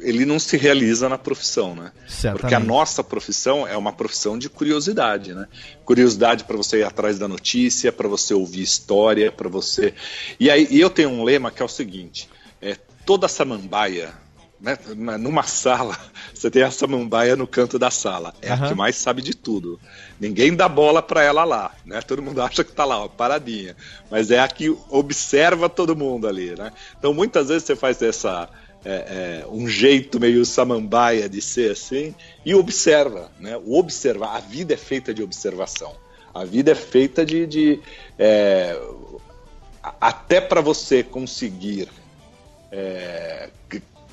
ele 0.01 0.25
não 0.25 0.39
se 0.39 0.57
realiza 0.57 1.07
na 1.07 1.17
profissão, 1.17 1.75
né? 1.75 1.91
Certamente. 2.07 2.41
Porque 2.41 2.55
a 2.55 2.59
nossa 2.59 3.03
profissão 3.03 3.67
é 3.67 3.77
uma 3.77 3.93
profissão 3.93 4.37
de 4.37 4.49
curiosidade, 4.49 5.33
né? 5.33 5.47
Curiosidade 5.85 6.43
para 6.43 6.57
você 6.57 6.79
ir 6.79 6.83
atrás 6.83 7.17
da 7.17 7.27
notícia, 7.27 7.91
para 7.91 8.07
você 8.07 8.33
ouvir 8.33 8.61
história, 8.61 9.31
para 9.31 9.47
você. 9.47 9.93
E 10.39 10.49
aí 10.49 10.67
e 10.69 10.79
eu 10.79 10.89
tenho 10.89 11.09
um 11.09 11.23
lema 11.23 11.51
que 11.51 11.61
é 11.61 11.65
o 11.65 11.69
seguinte: 11.69 12.27
é 12.61 12.75
toda 13.05 13.27
samambaia, 13.27 14.13
né? 14.61 14.77
Numa 15.17 15.43
sala, 15.43 15.97
você 16.33 16.51
tem 16.51 16.61
a 16.61 16.69
samambaia 16.71 17.35
no 17.35 17.47
canto 17.47 17.79
da 17.79 17.89
sala. 17.89 18.33
É 18.41 18.49
a 18.51 18.53
Aham. 18.53 18.67
que 18.69 18.75
mais 18.75 18.95
sabe 18.95 19.21
de 19.21 19.35
tudo. 19.35 19.79
Ninguém 20.19 20.55
dá 20.55 20.69
bola 20.69 21.01
para 21.01 21.23
ela 21.23 21.43
lá, 21.43 21.73
né? 21.85 22.01
Todo 22.01 22.21
mundo 22.21 22.39
acha 22.43 22.63
que 22.63 22.71
tá 22.71 22.85
lá, 22.85 23.03
ó, 23.03 23.07
paradinha. 23.07 23.75
Mas 24.09 24.29
é 24.31 24.39
a 24.39 24.47
que 24.47 24.69
observa 24.89 25.67
todo 25.67 25.95
mundo 25.95 26.27
ali, 26.27 26.55
né? 26.55 26.71
Então 26.97 27.13
muitas 27.13 27.47
vezes 27.49 27.63
você 27.63 27.75
faz 27.75 28.01
essa 28.01 28.47
é, 28.85 29.43
é, 29.43 29.47
um 29.47 29.67
jeito 29.67 30.19
meio 30.19 30.43
samambaia 30.45 31.27
de 31.29 31.41
ser 31.41 31.71
assim 31.71 32.13
e 32.45 32.53
observa, 32.55 33.31
né? 33.39 33.57
O 33.65 33.77
observar, 33.79 34.35
a 34.35 34.39
vida 34.39 34.73
é 34.73 34.77
feita 34.77 35.13
de 35.13 35.23
observação. 35.23 35.95
A 36.33 36.45
vida 36.45 36.71
é 36.71 36.75
feita 36.75 37.25
de, 37.25 37.45
de 37.45 37.79
é, 38.17 38.79
a- 39.83 39.95
até 39.99 40.39
para 40.39 40.61
você 40.61 41.03
conseguir 41.03 41.89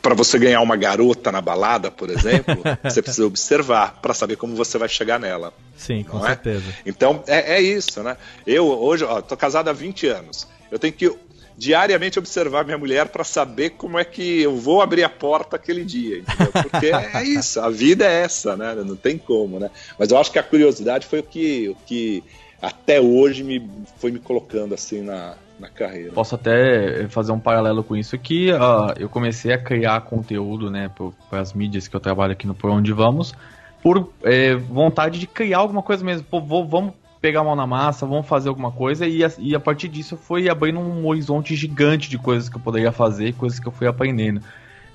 para 0.02 0.14
você 0.14 0.38
ganhar 0.38 0.60
uma 0.60 0.76
garota 0.76 1.30
na 1.32 1.40
balada, 1.40 1.90
por 1.90 2.10
exemplo, 2.10 2.56
você 2.82 3.02
precisa 3.02 3.26
observar 3.26 3.98
para 4.00 4.14
saber 4.14 4.36
como 4.36 4.54
você 4.54 4.78
vai 4.78 4.88
chegar 4.88 5.18
nela. 5.18 5.52
Sim, 5.76 6.02
com 6.02 6.24
é? 6.24 6.28
certeza. 6.28 6.64
Então 6.84 7.22
é, 7.26 7.56
é 7.56 7.60
isso, 7.60 8.02
né? 8.02 8.16
Eu 8.46 8.66
hoje, 8.66 9.04
ó, 9.04 9.20
tô 9.20 9.36
casado 9.36 9.68
há 9.68 9.72
20 9.72 10.06
anos. 10.06 10.46
eu 10.70 10.78
tenho 10.78 10.92
que 10.92 11.14
diariamente 11.58 12.20
observar 12.20 12.64
minha 12.64 12.78
mulher 12.78 13.08
para 13.08 13.24
saber 13.24 13.70
como 13.70 13.98
é 13.98 14.04
que 14.04 14.42
eu 14.42 14.56
vou 14.56 14.80
abrir 14.80 15.02
a 15.02 15.08
porta 15.08 15.56
aquele 15.56 15.84
dia, 15.84 16.18
entendeu? 16.18 16.52
Porque 16.52 16.86
é 16.86 17.24
isso, 17.26 17.60
a 17.60 17.68
vida 17.68 18.06
é 18.06 18.22
essa, 18.22 18.56
né? 18.56 18.76
Não 18.76 18.94
tem 18.94 19.18
como, 19.18 19.58
né? 19.58 19.68
Mas 19.98 20.12
eu 20.12 20.18
acho 20.18 20.30
que 20.30 20.38
a 20.38 20.42
curiosidade 20.42 21.04
foi 21.06 21.18
o 21.18 21.22
que, 21.24 21.68
o 21.68 21.74
que 21.84 22.22
até 22.62 23.00
hoje 23.00 23.42
me 23.42 23.68
foi 23.98 24.12
me 24.12 24.20
colocando 24.20 24.72
assim 24.72 25.02
na, 25.02 25.34
na 25.58 25.68
carreira. 25.68 26.12
Posso 26.12 26.34
até 26.34 27.08
fazer 27.08 27.32
um 27.32 27.40
paralelo 27.40 27.82
com 27.82 27.96
isso 27.96 28.16
que 28.18 28.52
uh, 28.52 28.94
eu 28.98 29.08
comecei 29.08 29.52
a 29.52 29.58
criar 29.58 30.00
conteúdo, 30.02 30.70
né, 30.70 30.90
para 31.28 31.40
as 31.40 31.52
mídias 31.52 31.88
que 31.88 31.96
eu 31.96 32.00
trabalho 32.00 32.32
aqui 32.32 32.46
no 32.46 32.54
Por 32.54 32.70
Onde 32.70 32.92
Vamos, 32.92 33.34
por 33.82 34.12
é, 34.22 34.54
vontade 34.54 35.18
de 35.18 35.26
criar 35.26 35.58
alguma 35.58 35.82
coisa 35.82 36.04
mesmo. 36.04 36.26
Pô, 36.28 36.40
vou, 36.40 36.66
vamos 36.66 36.94
pegar 37.20 37.40
a 37.40 37.44
mão 37.44 37.56
na 37.56 37.66
massa, 37.66 38.06
vamos 38.06 38.26
fazer 38.26 38.48
alguma 38.48 38.70
coisa 38.70 39.06
e 39.06 39.24
a, 39.24 39.30
e 39.38 39.54
a 39.54 39.60
partir 39.60 39.88
disso 39.88 40.16
foi 40.16 40.48
abrindo 40.48 40.78
um 40.78 41.06
horizonte 41.06 41.54
gigante 41.54 42.08
de 42.08 42.18
coisas 42.18 42.48
que 42.48 42.56
eu 42.56 42.60
poderia 42.60 42.92
fazer, 42.92 43.34
coisas 43.34 43.58
que 43.58 43.66
eu 43.66 43.72
fui 43.72 43.86
aprendendo. 43.86 44.40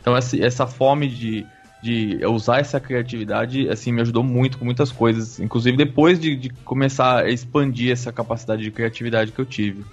Então 0.02 0.15
essa, 0.15 0.41
essa 0.41 0.67
fome 0.67 1.08
de, 1.08 1.45
de 1.82 2.26
usar 2.26 2.60
essa 2.60 2.80
criatividade 2.80 3.69
assim 3.69 3.91
me 3.91 4.02
ajudou 4.02 4.23
muito 4.23 4.58
com 4.58 4.65
muitas 4.65 4.91
coisas, 4.91 5.39
inclusive 5.39 5.76
depois 5.76 6.19
de, 6.19 6.36
de 6.36 6.49
começar 6.49 7.23
a 7.23 7.30
expandir 7.30 7.91
essa 7.91 8.12
capacidade 8.12 8.63
de 8.63 8.71
criatividade 8.71 9.32
que 9.32 9.39
eu 9.39 9.45
tive. 9.45 9.84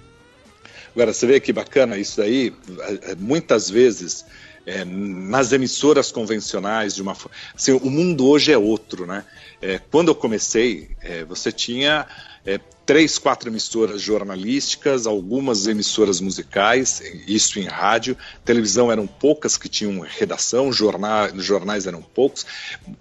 Agora, 0.93 1.13
você 1.13 1.25
vê 1.25 1.39
que 1.39 1.53
bacana 1.53 1.97
isso 1.97 2.21
aí, 2.21 2.53
é, 2.79 3.11
é, 3.11 3.15
muitas 3.15 3.69
vezes 3.69 4.25
é, 4.65 4.83
nas 4.85 5.51
emissoras 5.51 6.11
convencionais 6.11 6.93
de 6.95 7.01
uma 7.01 7.15
assim, 7.55 7.71
o 7.71 7.89
mundo 7.89 8.27
hoje 8.27 8.51
é 8.51 8.57
outro, 8.57 9.05
né? 9.05 9.23
É, 9.61 9.79
quando 9.79 10.09
eu 10.09 10.15
comecei, 10.15 10.89
é, 11.01 11.23
você 11.23 11.51
tinha 11.51 12.05
é, 12.45 12.59
três, 12.85 13.17
quatro 13.17 13.49
emissoras 13.49 14.01
jornalísticas, 14.01 15.07
algumas 15.07 15.67
emissoras 15.67 16.19
musicais, 16.19 17.01
isso 17.27 17.59
em 17.59 17.65
rádio, 17.65 18.17
televisão 18.43 18.91
eram 18.91 19.07
poucas 19.07 19.57
que 19.57 19.69
tinham 19.69 20.01
redação, 20.01 20.73
jornal, 20.73 21.29
jornais 21.39 21.87
eram 21.87 22.01
poucos. 22.01 22.45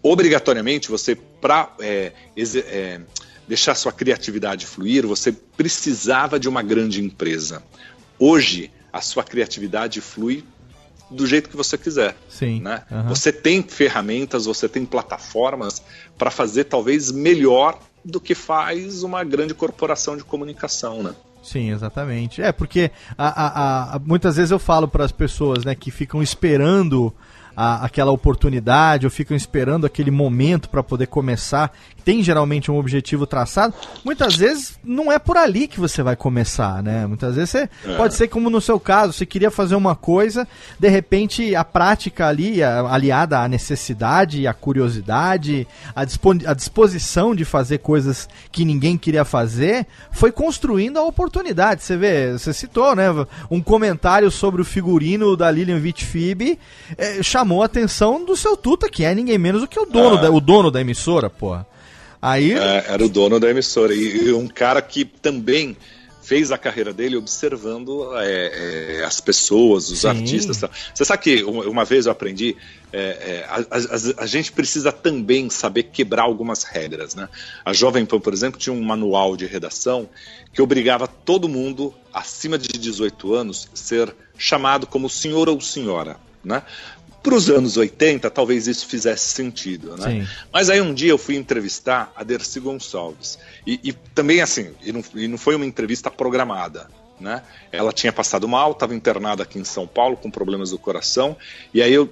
Obrigatoriamente, 0.03 0.91
você 0.91 1.15
para 1.15 1.75
deixar 3.51 3.75
sua 3.75 3.91
criatividade 3.91 4.65
fluir, 4.65 5.05
você 5.05 5.33
precisava 5.33 6.39
de 6.39 6.49
uma 6.49 6.63
grande 6.63 7.03
empresa. 7.03 7.61
Hoje, 8.17 8.71
a 8.93 9.01
sua 9.01 9.25
criatividade 9.25 10.01
flui 10.01 10.45
do 11.11 11.27
jeito 11.27 11.51
que 11.51 11.57
você 11.57 11.77
quiser. 11.77 12.17
Sim. 12.29 12.61
Né? 12.61 12.85
Uhum. 12.89 13.09
Você 13.09 13.33
tem 13.33 13.61
ferramentas, 13.61 14.45
você 14.47 14.69
tem 14.69 14.87
plataformas 14.87 15.83
para 16.17 16.31
fazer 16.31 16.65
talvez 16.65 17.11
melhor 17.11 17.77
do 18.05 18.21
que 18.21 18.37
faz 18.37 19.03
uma 19.03 19.25
grande 19.25 19.53
corporação 19.53 20.17
de 20.17 20.23
comunicação, 20.23 21.03
né? 21.03 21.13
Sim, 21.43 21.73
exatamente. 21.73 22.41
É, 22.41 22.53
porque 22.53 22.93
a, 23.19 23.47
a, 23.47 23.97
a, 23.97 23.99
muitas 23.99 24.37
vezes 24.37 24.53
eu 24.53 24.61
falo 24.61 24.87
para 24.87 25.05
as 25.05 25.11
pessoas 25.11 25.65
né, 25.65 25.75
que 25.75 25.91
ficam 25.91 26.23
esperando 26.23 27.13
a, 27.61 27.85
aquela 27.85 28.11
oportunidade 28.11 29.05
ou 29.05 29.11
ficam 29.11 29.37
esperando 29.37 29.85
aquele 29.85 30.11
momento 30.11 30.71
para 30.71 30.83
poder 30.83 31.09
começar, 31.09 31.71
tem 32.03 32.23
geralmente 32.23 32.71
um 32.71 32.79
objetivo 32.79 33.27
traçado, 33.27 33.75
muitas 34.03 34.35
vezes 34.35 34.79
não 34.83 35.13
é 35.13 35.19
por 35.19 35.37
ali 35.37 35.69
que 35.69 35.79
você 35.79 36.03
vai 36.03 36.17
começar, 36.17 36.83
né? 36.83 37.07
Muitas 37.07 37.35
vezes 37.35 37.51
você 37.51 37.69
é. 37.85 37.97
pode 37.99 38.15
ser 38.15 38.29
como 38.29 38.49
no 38.49 38.63
seu 38.63 38.81
caso, 38.81 39.13
você 39.13 39.27
queria 39.27 39.51
fazer 39.51 39.75
uma 39.75 39.95
coisa, 39.95 40.49
de 40.79 40.89
repente 40.89 41.55
a 41.55 41.63
prática 41.63 42.27
ali, 42.27 42.63
aliada 42.63 43.39
à 43.39 43.47
necessidade, 43.47 44.47
à 44.47 44.55
curiosidade, 44.55 45.69
à, 45.95 46.01
à 46.47 46.55
disposição 46.55 47.35
de 47.35 47.45
fazer 47.45 47.79
coisas 47.79 48.27
que 48.51 48.65
ninguém 48.65 48.97
queria 48.97 49.25
fazer, 49.25 49.87
foi 50.13 50.33
construindo 50.33 50.97
a 50.97 51.05
oportunidade. 51.05 51.83
Você 51.83 51.97
vê, 51.99 52.33
você 52.33 52.55
citou, 52.55 52.97
né? 52.97 53.05
Um 53.51 53.61
comentário 53.61 54.31
sobre 54.31 54.63
o 54.63 54.65
figurino 54.65 55.37
da 55.37 55.51
Lilian 55.51 55.79
Vitfib 55.79 56.59
é, 56.97 57.23
chamou 57.23 57.50
a 57.63 57.67
atenção 57.67 58.25
do 58.25 58.37
seu 58.37 58.57
Tuta, 58.57 58.89
que 58.89 59.05
é 59.05 59.15
ninguém 59.15 59.39
menos 59.39 59.63
do 59.63 59.69
que 59.69 59.79
o 59.79 59.87
dono, 59.87 60.19
é. 60.19 60.23
da, 60.23 60.31
o 60.31 60.41
dono 60.41 60.71
da 60.71 60.81
emissora, 60.81 61.29
porra. 61.29 61.67
Aí... 62.23 62.53
É, 62.53 62.85
era 62.89 63.05
o 63.05 63.09
dono 63.09 63.41
da 63.41 63.51
emissora. 63.51 63.95
E, 63.95 64.29
e, 64.29 64.33
um 64.33 64.47
cara 64.47 64.81
que 64.83 65.05
também 65.05 65.77
fez 66.31 66.53
a 66.53 66.59
carreira 66.59 66.93
dele 66.93 67.17
observando 67.17 68.17
é, 68.17 68.99
é, 69.01 69.05
as 69.05 69.21
pessoas, 69.21 69.91
os 69.91 70.01
Sim. 70.01 70.09
artistas. 70.09 70.61
Você 70.95 71.05
sabe 71.05 71.23
que 71.23 71.43
uma 71.43 71.85
vez 71.85 72.07
eu 72.07 72.13
aprendi, 72.13 72.57
é, 72.93 73.01
é, 73.01 73.47
a, 73.49 73.57
a, 73.57 74.23
a, 74.23 74.27
gente 74.27 74.53
precisa 74.53 74.93
também 74.93 75.51
saber 75.51 75.85
quebrar 75.85 76.23
algumas 76.23 76.63
regras. 76.63 77.17
Né? 77.17 77.29
A 77.65 77.73
Jovem 77.73 78.07
Pan, 78.07 78.21
por 78.21 78.33
exemplo, 78.33 78.61
tinha 78.61 78.73
um 78.73 78.81
manual 78.81 79.37
de 79.37 79.45
redação 79.45 80.09
que 80.53 80.63
obrigava 80.63 81.09
todo 81.09 81.49
mundo 81.49 81.93
acima 82.13 82.57
de 82.57 82.69
18 82.69 83.35
anos 83.35 83.69
ser 83.75 84.15
chamado 84.39 84.87
como 84.87 85.11
senhor 85.11 85.49
ou 85.49 85.61
senhora. 85.61 86.17
Né? 86.45 86.63
Para 87.23 87.35
os 87.35 87.51
anos 87.51 87.77
80, 87.77 88.31
talvez 88.31 88.67
isso 88.67 88.87
fizesse 88.87 89.29
sentido, 89.29 89.97
né? 89.97 90.11
Sim. 90.11 90.29
Mas 90.53 90.71
aí 90.71 90.81
um 90.81 90.95
dia 90.95 91.11
eu 91.11 91.19
fui 91.19 91.37
entrevistar 91.37 92.13
a 92.17 92.25
Dercy 92.25 92.61
Gonçalves. 92.61 93.39
E, 93.67 93.79
e 93.85 93.93
também 93.93 94.41
assim, 94.41 94.71
e 94.83 94.91
não, 94.93 95.05
e 95.15 95.29
não 95.29 95.37
foi 95.37 95.55
uma 95.55 95.67
entrevista 95.67 96.11
programada. 96.11 96.89
Né? 97.21 97.43
Ela 97.71 97.93
tinha 97.93 98.11
passado 98.11 98.49
mal, 98.49 98.73
estava 98.73 98.95
internada 98.95 99.43
aqui 99.43 99.59
em 99.59 99.65
São 99.65 99.87
Paulo 99.87 100.17
com 100.17 100.31
problemas 100.31 100.71
do 100.71 100.79
coração. 100.79 101.37
E 101.75 101.83
aí 101.83 101.93
eu, 101.93 102.11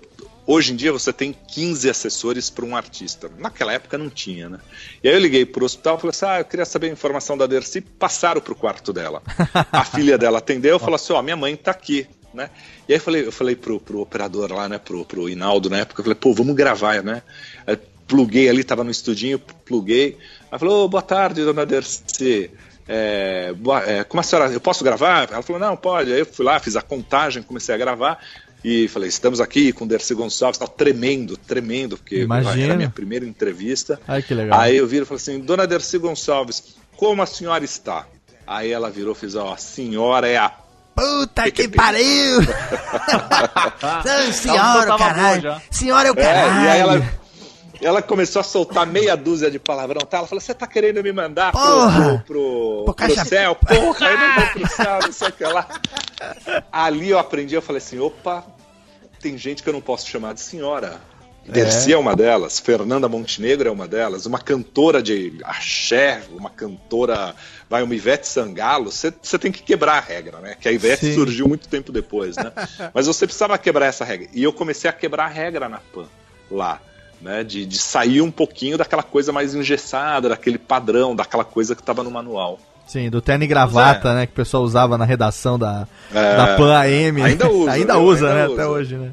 Hoje 0.51 0.73
em 0.73 0.77
dia 0.77 0.91
você 0.91 1.13
tem 1.13 1.37
15 1.49 1.91
assessores 1.91 2.49
para 2.49 2.65
um 2.65 2.75
artista. 2.75 3.31
Naquela 3.37 3.71
época 3.75 3.99
não 3.99 4.09
tinha, 4.09 4.49
né? 4.49 4.59
E 5.05 5.09
aí 5.09 5.15
eu 5.15 5.21
liguei 5.21 5.45
para 5.45 5.63
o 5.63 5.67
hospital 5.67 5.99
e 5.99 6.01
falei 6.01 6.11
assim: 6.11 6.25
ah, 6.25 6.39
eu 6.39 6.45
queria 6.47 6.65
saber 6.65 6.89
a 6.89 6.91
informação 6.91 7.37
da 7.37 7.47
Dercy. 7.47 7.83
Passaram 7.83 8.41
para 8.41 8.55
o 8.55 8.57
quarto 8.57 8.91
dela. 8.91 9.23
A 9.71 9.85
filha 9.85 10.17
dela 10.17 10.39
atendeu 10.39 10.79
e 10.79 10.81
falou 10.81 10.95
assim: 10.95 11.13
ó, 11.13 11.19
oh, 11.19 11.23
minha 11.23 11.37
mãe 11.37 11.53
está 11.53 11.71
aqui 11.71 12.09
né? 12.33 12.51
E 12.89 12.93
aí 12.93 12.99
eu 12.99 13.03
falei, 13.03 13.27
eu 13.27 13.33
falei 13.33 13.57
pro, 13.57 13.81
pro 13.81 14.01
operador 14.01 14.53
lá, 14.53 14.69
né, 14.69 14.79
pro, 14.79 15.05
pro 15.05 15.29
Inaldo 15.29 15.71
na 15.71 15.79
época, 15.79 16.01
eu 16.01 16.05
falei, 16.05 16.19
pô, 16.19 16.33
vamos 16.33 16.55
gravar, 16.55 17.03
né? 17.03 17.23
Aí 17.67 17.79
pluguei 18.07 18.49
ali, 18.49 18.65
tava 18.65 18.83
no 18.83 18.91
estudinho, 18.91 19.39
pluguei. 19.39 20.17
Aí 20.51 20.59
falou, 20.59 20.85
oh, 20.85 20.89
boa 20.89 21.03
tarde, 21.03 21.45
dona 21.45 21.67
Dercy. 21.67 22.51
É, 22.91 23.53
boa, 23.53 23.83
é, 23.85 24.03
como 24.03 24.21
a 24.21 24.23
senhora, 24.23 24.51
eu 24.51 24.61
posso 24.61 24.83
gravar? 24.83 25.31
Ela 25.31 25.43
falou, 25.43 25.61
não, 25.61 25.77
pode. 25.77 26.11
Aí 26.11 26.21
eu 26.21 26.27
fui 26.27 26.45
lá, 26.45 26.59
fiz 26.59 26.75
a 26.75 26.81
contagem, 26.81 27.43
comecei 27.43 27.75
a 27.75 27.79
gravar. 27.79 28.19
E 28.65 28.89
falei, 28.89 29.09
estamos 29.09 29.41
aqui 29.41 29.73
com 29.73 29.85
o 29.85 29.89
Dercy 29.89 30.15
Gonçalves, 30.15 30.59
tava 30.59 30.71
tremendo, 30.71 31.37
tremendo, 31.37 31.97
porque 31.97 32.23
Imagina. 32.23 32.65
era 32.65 32.75
a 32.75 32.77
minha 32.77 32.91
primeira 32.91 33.25
entrevista. 33.25 34.01
Ai, 34.09 34.21
que 34.21 34.35
legal. 34.35 34.59
Aí 34.59 34.77
eu 34.77 34.87
viro 34.87 35.05
e 35.05 35.07
falei 35.07 35.21
assim, 35.21 35.39
dona 35.39 35.67
Dercy 35.67 35.99
Gonçalves, 35.99 36.77
como 36.97 37.23
a 37.23 37.27
senhora 37.27 37.65
está? 37.65 38.09
Aí 38.45 38.73
ela 38.73 38.91
virou 38.91 39.13
e 39.13 39.17
fez, 39.17 39.37
ó, 39.37 39.53
a 39.53 39.57
senhora 39.57 40.27
é 40.27 40.39
a 40.39 40.49
Puta 40.99 41.51
que 41.51 41.69
pariu! 41.69 42.41
senhora, 44.33 44.99
caralho! 44.99 45.63
Senhora 45.71 46.09
é 46.09 46.11
o 46.11 46.15
caralho! 46.17 46.61
É, 46.61 46.65
e 46.65 46.69
aí 46.69 46.81
ela, 46.81 47.09
ela 47.81 48.03
começou 48.03 48.41
a 48.41 48.43
soltar 48.43 48.85
meia 48.85 49.17
dúzia 49.17 49.49
de 49.49 49.61
palavrão, 49.61 50.01
tá? 50.01 50.19
Ela 50.19 50.27
falou: 50.27 50.41
Você 50.41 50.53
tá 50.53 50.67
querendo 50.67 51.01
me 51.03 51.13
mandar 51.13 51.53
pro, 51.53 52.25
pro, 52.27 52.85
pro, 52.85 52.95
pro 52.95 53.25
céu? 53.25 53.55
Porra, 53.65 54.07
eu 54.07 54.19
não 54.19 54.35
vou 54.35 54.47
pro 54.49 54.69
céu, 54.69 54.99
não 55.03 55.13
sei 55.13 55.29
o 55.29 55.33
que 55.33 55.45
lá. 55.45 55.69
Ali 56.73 57.11
eu 57.11 57.19
aprendi, 57.19 57.55
eu 57.55 57.63
falei 57.63 57.79
assim: 57.79 58.01
opa, 58.01 58.45
tem 59.21 59.39
gente 59.39 59.63
que 59.63 59.69
eu 59.69 59.73
não 59.73 59.81
posso 59.81 60.09
chamar 60.09 60.35
de 60.35 60.41
senhora. 60.41 61.01
Dercy 61.49 61.93
é. 61.93 61.95
é 61.95 61.99
uma 61.99 62.15
delas, 62.15 62.59
Fernanda 62.61 63.09
Montenegro 63.09 63.69
é 63.69 63.73
uma 63.73 63.89
delas, 63.89 64.27
uma 64.27 64.39
cantora 64.39 65.03
de 65.03 65.33
axé, 65.43 66.23
uma 66.31 66.51
cantora, 66.51 67.35
vai, 67.69 67.83
uma 67.83 67.95
Ivete 67.95 68.27
Sangalo, 68.27 68.91
você 68.91 69.39
tem 69.39 69.51
que 69.51 69.63
quebrar 69.63 69.95
a 69.95 70.01
regra, 70.01 70.39
né? 70.39 70.57
Que 70.61 70.69
a 70.69 70.73
Ivete 70.73 71.07
Sim. 71.07 71.15
surgiu 71.15 71.49
muito 71.49 71.69
tempo 71.69 71.91
depois, 71.91 72.37
né? 72.37 72.53
Mas 72.93 73.07
você 73.07 73.27
precisava 73.27 73.57
quebrar 73.57 73.87
essa 73.87 74.05
regra. 74.05 74.29
E 74.33 74.43
eu 74.43 74.53
comecei 74.53 74.89
a 74.89 74.93
quebrar 74.93 75.25
a 75.25 75.29
regra 75.29 75.69
na 75.69 75.79
PAN, 75.79 76.07
lá. 76.51 76.81
Né, 77.21 77.43
de, 77.43 77.67
de 77.67 77.77
sair 77.77 78.21
um 78.21 78.31
pouquinho 78.31 78.79
daquela 78.79 79.03
coisa 79.03 79.33
mais 79.33 79.53
engessada, 79.53 80.29
daquele 80.29 80.57
padrão, 80.57 81.17
daquela 81.17 81.43
coisa 81.43 81.75
que 81.75 81.83
estava 81.83 82.05
no 82.05 82.13
manual. 82.13 82.61
Sim, 82.87 83.11
do 83.11 83.21
terno 83.21 83.43
e 83.43 83.47
gravata, 83.49 84.11
é. 84.11 84.15
né, 84.15 84.27
que 84.27 84.33
o 84.33 84.37
pessoal 84.37 84.63
usava 84.63 84.97
na 84.97 85.05
redação 85.05 85.59
da, 85.59 85.89
é, 86.15 86.37
da 86.37 86.57
PAN 86.57 86.79
AM. 86.79 87.23
Ainda 87.23 87.51
usa. 87.51 87.73
ainda 87.75 87.99
usa, 87.99 88.29
ainda 88.29 88.35
né, 88.35 88.47
usa. 88.47 88.55
até 88.55 88.67
hoje, 88.67 88.97
né. 88.97 89.11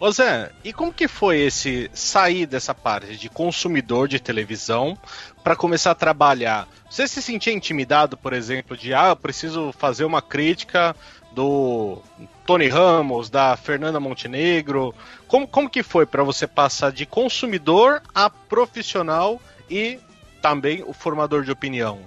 Ô 0.00 0.10
Zé, 0.10 0.50
e 0.64 0.72
como 0.72 0.94
que 0.94 1.06
foi 1.06 1.40
esse 1.40 1.90
sair 1.92 2.46
dessa 2.46 2.74
parte 2.74 3.18
de 3.18 3.28
consumidor 3.28 4.08
de 4.08 4.18
televisão 4.18 4.96
para 5.44 5.54
começar 5.54 5.90
a 5.90 5.94
trabalhar? 5.94 6.66
Você 6.88 7.06
se 7.06 7.20
sentia 7.20 7.52
intimidado, 7.52 8.16
por 8.16 8.32
exemplo, 8.32 8.78
de 8.78 8.94
ah, 8.94 9.08
eu 9.08 9.16
preciso 9.16 9.74
fazer 9.78 10.06
uma 10.06 10.22
crítica 10.22 10.96
do 11.32 11.98
Tony 12.46 12.66
Ramos, 12.66 13.28
da 13.28 13.54
Fernanda 13.58 14.00
Montenegro? 14.00 14.94
Como, 15.28 15.46
como 15.46 15.68
que 15.68 15.82
foi 15.82 16.06
para 16.06 16.22
você 16.22 16.46
passar 16.46 16.92
de 16.92 17.04
consumidor 17.04 18.00
a 18.14 18.30
profissional 18.30 19.38
e 19.68 19.98
também 20.40 20.82
o 20.82 20.94
formador 20.94 21.44
de 21.44 21.52
opinião? 21.52 21.98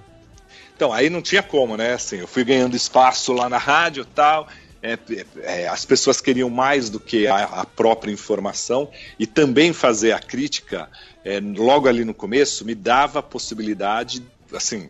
Então, 0.76 0.92
aí 0.92 1.12
não 1.12 1.22
tinha 1.22 1.44
como, 1.44 1.78
né? 1.78 1.94
Assim, 1.94 2.18
eu 2.18 2.28
fui 2.28 2.44
ganhando 2.44 2.76
espaço 2.76 3.34
lá 3.34 3.48
na 3.48 3.60
rádio 3.60 4.02
e 4.02 4.16
tal, 4.16 4.48
é, 4.84 5.00
é, 5.42 5.68
as 5.68 5.86
pessoas 5.86 6.20
queriam 6.20 6.50
mais 6.50 6.90
do 6.90 7.00
que 7.00 7.26
a, 7.26 7.46
a, 7.46 7.66
própria 7.66 8.12
informação 8.12 8.92
e 9.18 9.26
também 9.26 9.72
fazer 9.72 10.12
a 10.12 10.20
crítica 10.20 10.90
é, 11.24 11.40
logo 11.40 11.88
ali 11.88 12.04
no 12.04 12.14
começo 12.14 12.66
me 12.66 12.76
dava 12.76 13.20
a 13.20 13.24
possibilidade 13.24 14.22
assim 14.54 14.90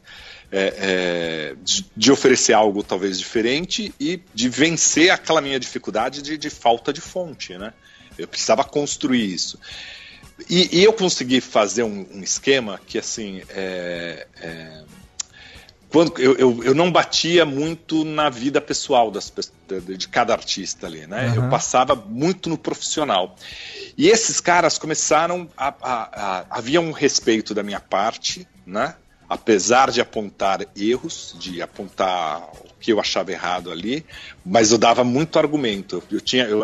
é, 0.51 0.73
é, 0.77 1.55
de, 1.63 1.85
de 1.95 2.11
oferecer 2.11 2.53
algo 2.53 2.83
talvez 2.83 3.17
diferente 3.17 3.93
e 3.99 4.21
de 4.33 4.49
vencer 4.49 5.09
aquela 5.09 5.41
minha 5.41 5.59
dificuldade 5.59 6.21
de, 6.21 6.37
de 6.37 6.49
falta 6.49 6.93
de 6.93 7.01
fonte, 7.01 7.57
né? 7.57 7.73
Eu 8.17 8.27
precisava 8.27 8.63
construir 8.63 9.33
isso. 9.33 9.57
E, 10.47 10.79
e 10.79 10.83
eu 10.83 10.93
consegui 10.93 11.41
fazer 11.41 11.81
um, 11.81 12.05
um 12.13 12.21
esquema 12.21 12.79
que, 12.85 12.99
assim, 12.99 13.41
é, 13.49 14.27
é, 14.41 14.83
quando 15.93 16.19
eu, 16.19 16.35
eu, 16.37 16.63
eu, 16.63 16.73
não 16.73 16.91
batia 16.91 17.45
muito 17.45 18.03
na 18.03 18.27
vida 18.27 18.59
pessoal 18.59 19.11
das, 19.11 19.31
de, 19.95 20.07
cada 20.07 20.33
artista 20.33 20.87
ali, 20.87 21.05
né? 21.05 21.27
Uhum. 21.27 21.35
Eu 21.35 21.49
passava 21.51 21.93
muito 21.93 22.49
no 22.49 22.57
profissional. 22.57 23.35
E 23.95 24.09
esses 24.09 24.41
caras 24.41 24.79
começaram 24.79 25.47
a, 25.55 25.67
a, 25.67 25.93
a, 25.93 26.45
havia 26.49 26.81
um 26.81 26.91
respeito 26.91 27.53
da 27.53 27.61
minha 27.61 27.79
parte, 27.79 28.47
né? 28.65 28.95
Apesar 29.29 29.91
de 29.91 30.01
apontar 30.01 30.65
erros, 30.75 31.35
de 31.37 31.61
apontar 31.61 32.41
o 32.41 32.73
que 32.79 32.91
eu 32.91 32.99
achava 32.99 33.31
errado 33.31 33.71
ali, 33.71 34.03
mas 34.43 34.71
eu 34.71 34.79
dava 34.79 35.03
muito 35.03 35.37
argumento. 35.37 36.01
Eu 36.11 36.19
tinha, 36.19 36.45
eu, 36.45 36.63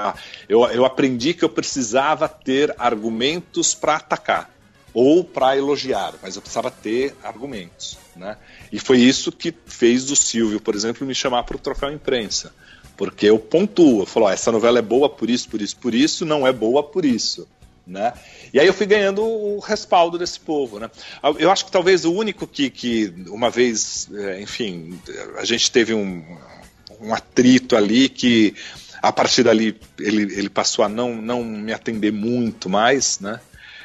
eu, 0.50 0.66
eu 0.66 0.86
aprendi 0.86 1.36
que 1.36 1.46
eu 1.46 1.50
precisava 1.50 2.28
ter 2.28 2.74
argumentos 2.80 3.76
para 3.76 3.98
atacar 3.98 4.59
ou 4.94 5.24
para 5.24 5.58
elogiar, 5.58 6.16
mas 6.22 6.36
eu 6.36 6.42
precisava 6.42 6.72
ter 6.72 7.16
argumentos, 7.24 7.98
né? 8.16 8.38
E 8.72 8.80
foi 8.80 9.00
isso 9.00 9.32
que 9.32 9.54
fez 9.66 10.10
o 10.12 10.16
Silvio, 10.16 10.60
por 10.60 10.76
exemplo, 10.76 11.06
me 11.06 11.16
chamar 11.16 11.44
para 11.44 11.56
o 11.56 11.60
troféu 11.60 11.92
imprensa. 11.92 12.54
Porque 12.98 13.28
eu 13.28 13.40
pontuo, 13.40 14.02
eu 14.02 14.06
falo, 14.06 14.30
essa 14.30 14.52
novela 14.52 14.80
é 14.80 14.82
boa 14.82 15.10
por 15.10 15.30
isso, 15.30 15.48
por 15.48 15.62
isso, 15.62 15.78
por 15.78 15.96
isso, 15.96 16.26
não 16.26 16.46
é 16.46 16.52
boa 16.52 16.84
por 16.84 17.06
isso. 17.06 17.48
Né? 17.88 18.14
E 18.54 18.60
aí 18.60 18.68
eu 18.68 18.74
fui 18.74 18.86
ganhando 18.86 19.24
o 19.24 19.58
respaldo 19.60 20.18
desse 20.18 20.40
povo, 20.40 20.80
né? 20.80 20.92
Eu 21.40 21.50
acho 21.50 21.66
que 21.66 21.72
talvez 21.72 22.06
o 22.06 22.14
único 22.14 22.46
que, 22.46 22.70
que 22.70 23.12
uma 23.30 23.50
vez, 23.50 24.08
é, 24.14 24.42
enfim, 24.42 25.00
a 25.38 25.46
gente 25.46 25.72
teve 25.72 25.94
um, 25.94 26.24
um 27.02 27.14
atrito 27.14 27.76
ali 27.76 28.08
que 28.08 28.54
a 29.02 29.12
partir 29.12 29.44
dali 29.44 29.80
ele, 30.00 30.24
ele 30.38 30.50
passou 30.50 30.84
a 30.84 30.90
não, 30.90 31.16
não 31.16 31.44
me 31.44 31.74
atender 31.74 32.12
muito 32.12 32.70
mais, 32.70 33.20
né? 33.20 33.40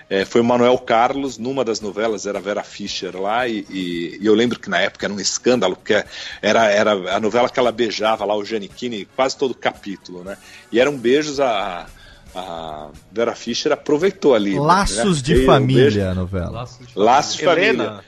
É, 0.09 0.25
foi 0.25 0.41
o 0.41 0.45
Manuel 0.45 0.77
Carlos, 0.79 1.39
numa 1.39 1.65
das 1.65 1.81
novelas, 1.81 2.27
era 2.27 2.41
Vera 2.41 2.63
Fischer 2.63 3.17
lá, 3.21 3.49
e, 3.49 3.67
e, 3.71 4.19
e, 4.21 4.27
eu 4.27 4.35
lembro 4.35 4.59
que 4.59 4.69
na 4.69 4.79
época 4.79 5.07
era 5.07 5.13
um 5.13 5.21
escândalo, 5.21 5.77
porque 5.77 6.05
era, 6.43 6.67
era 6.71 6.93
a 7.17 7.21
novela 7.21 7.49
que 7.49 7.59
ela 7.59 7.73
beijava 7.73 8.25
lá 8.25 8.37
o 8.37 8.45
Giannichini, 8.45 9.07
quase 9.17 9.37
todo 9.37 9.55
capítulo, 9.55 10.23
né? 10.23 10.37
E 10.71 10.79
eram 10.79 10.97
beijos 10.97 11.41
a, 11.41 11.87
a 12.35 12.89
Vera 13.11 13.35
Fischer 13.35 13.73
aproveitou 13.73 14.35
ali. 14.35 14.59
Laços 14.59 15.23
né? 15.23 15.35
de 15.35 15.47
Família, 15.47 16.11
a 16.11 16.15
novela. 16.15 16.51
Laços 16.51 16.87
de, 16.87 16.93
Laços 16.95 17.37
de 17.37 17.45
Família. 17.45 17.69
Helena, 17.69 18.05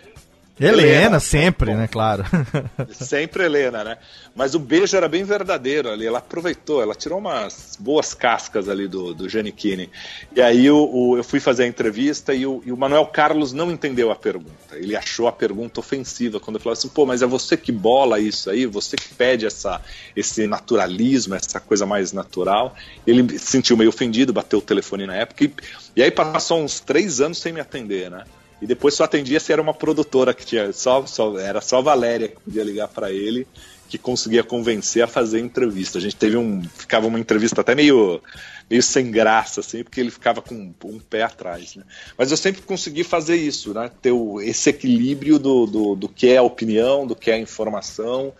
Helena 0.58 1.20
sempre, 1.20 1.72
bom, 1.72 1.76
né? 1.76 1.86
Claro. 1.86 2.24
Sempre 2.90 3.44
Helena, 3.44 3.84
né? 3.84 3.98
Mas 4.34 4.54
o 4.54 4.58
beijo 4.58 4.96
era 4.96 5.06
bem 5.06 5.22
verdadeiro 5.22 5.90
ali. 5.90 6.06
Ela 6.06 6.18
aproveitou, 6.18 6.80
ela 6.80 6.94
tirou 6.94 7.18
umas 7.18 7.76
boas 7.78 8.14
cascas 8.14 8.66
ali 8.66 8.88
do, 8.88 9.12
do 9.12 9.28
Giannichini. 9.28 9.90
E 10.34 10.40
aí 10.40 10.70
o, 10.70 10.88
o, 10.90 11.16
eu 11.18 11.24
fui 11.24 11.40
fazer 11.40 11.64
a 11.64 11.66
entrevista 11.66 12.32
e 12.32 12.46
o, 12.46 12.62
e 12.64 12.72
o, 12.72 12.76
Manuel 12.76 13.04
Carlos 13.06 13.52
não 13.52 13.70
entendeu 13.70 14.10
a 14.10 14.16
pergunta. 14.16 14.50
Ele 14.72 14.96
achou 14.96 15.28
a 15.28 15.32
pergunta 15.32 15.78
ofensiva 15.78 16.40
quando 16.40 16.56
eu 16.56 16.60
falei 16.60 16.78
assim: 16.78 16.88
pô, 16.88 17.04
mas 17.04 17.20
é 17.20 17.26
você 17.26 17.54
que 17.54 17.70
bola 17.70 18.18
isso 18.18 18.48
aí, 18.48 18.64
você 18.64 18.96
que 18.96 19.14
pede 19.14 19.44
essa, 19.44 19.80
esse 20.16 20.46
naturalismo, 20.46 21.34
essa 21.34 21.60
coisa 21.60 21.84
mais 21.84 22.12
natural. 22.12 22.74
Ele 23.06 23.38
se 23.38 23.46
sentiu 23.46 23.76
meio 23.76 23.90
ofendido, 23.90 24.32
bateu 24.32 24.58
o 24.58 24.62
telefone 24.62 25.06
na 25.06 25.16
época. 25.16 25.44
E, 25.44 25.52
e 25.96 26.02
aí 26.02 26.10
passou 26.10 26.62
uns 26.62 26.80
três 26.80 27.20
anos 27.20 27.38
sem 27.38 27.52
me 27.52 27.60
atender, 27.60 28.10
né? 28.10 28.24
E 28.60 28.66
depois 28.66 28.94
só 28.94 29.04
atendia 29.04 29.38
se 29.38 29.52
era 29.52 29.60
uma 29.60 29.74
produtora 29.74 30.32
que 30.32 30.44
tinha. 30.44 30.72
Só, 30.72 31.04
só, 31.06 31.38
era 31.38 31.60
só 31.60 31.78
a 31.78 31.82
Valéria 31.82 32.28
que 32.28 32.40
podia 32.40 32.64
ligar 32.64 32.88
para 32.88 33.12
ele, 33.12 33.46
que 33.88 33.98
conseguia 33.98 34.42
convencer 34.42 35.02
a 35.02 35.06
fazer 35.06 35.40
entrevista. 35.40 35.98
A 35.98 36.00
gente 36.00 36.16
teve 36.16 36.36
um. 36.36 36.62
Ficava 36.62 37.06
uma 37.06 37.20
entrevista 37.20 37.60
até 37.60 37.74
meio, 37.74 38.22
meio 38.68 38.82
sem 38.82 39.10
graça, 39.10 39.60
assim, 39.60 39.84
porque 39.84 40.00
ele 40.00 40.10
ficava 40.10 40.40
com 40.40 40.72
um, 40.84 40.98
pé 40.98 41.22
atrás. 41.22 41.76
Né? 41.76 41.84
Mas 42.16 42.30
eu 42.30 42.36
sempre 42.36 42.62
consegui 42.62 43.04
fazer 43.04 43.36
isso, 43.36 43.74
né? 43.74 43.90
Ter 44.00 44.12
o, 44.12 44.40
esse 44.40 44.70
equilíbrio 44.70 45.38
do, 45.38 45.66
do, 45.66 45.94
do 45.94 46.08
que 46.08 46.28
é 46.28 46.38
a 46.38 46.42
opinião, 46.42 47.06
do 47.06 47.14
que 47.14 47.30
é 47.30 47.34
a 47.34 47.38
informação 47.38 48.32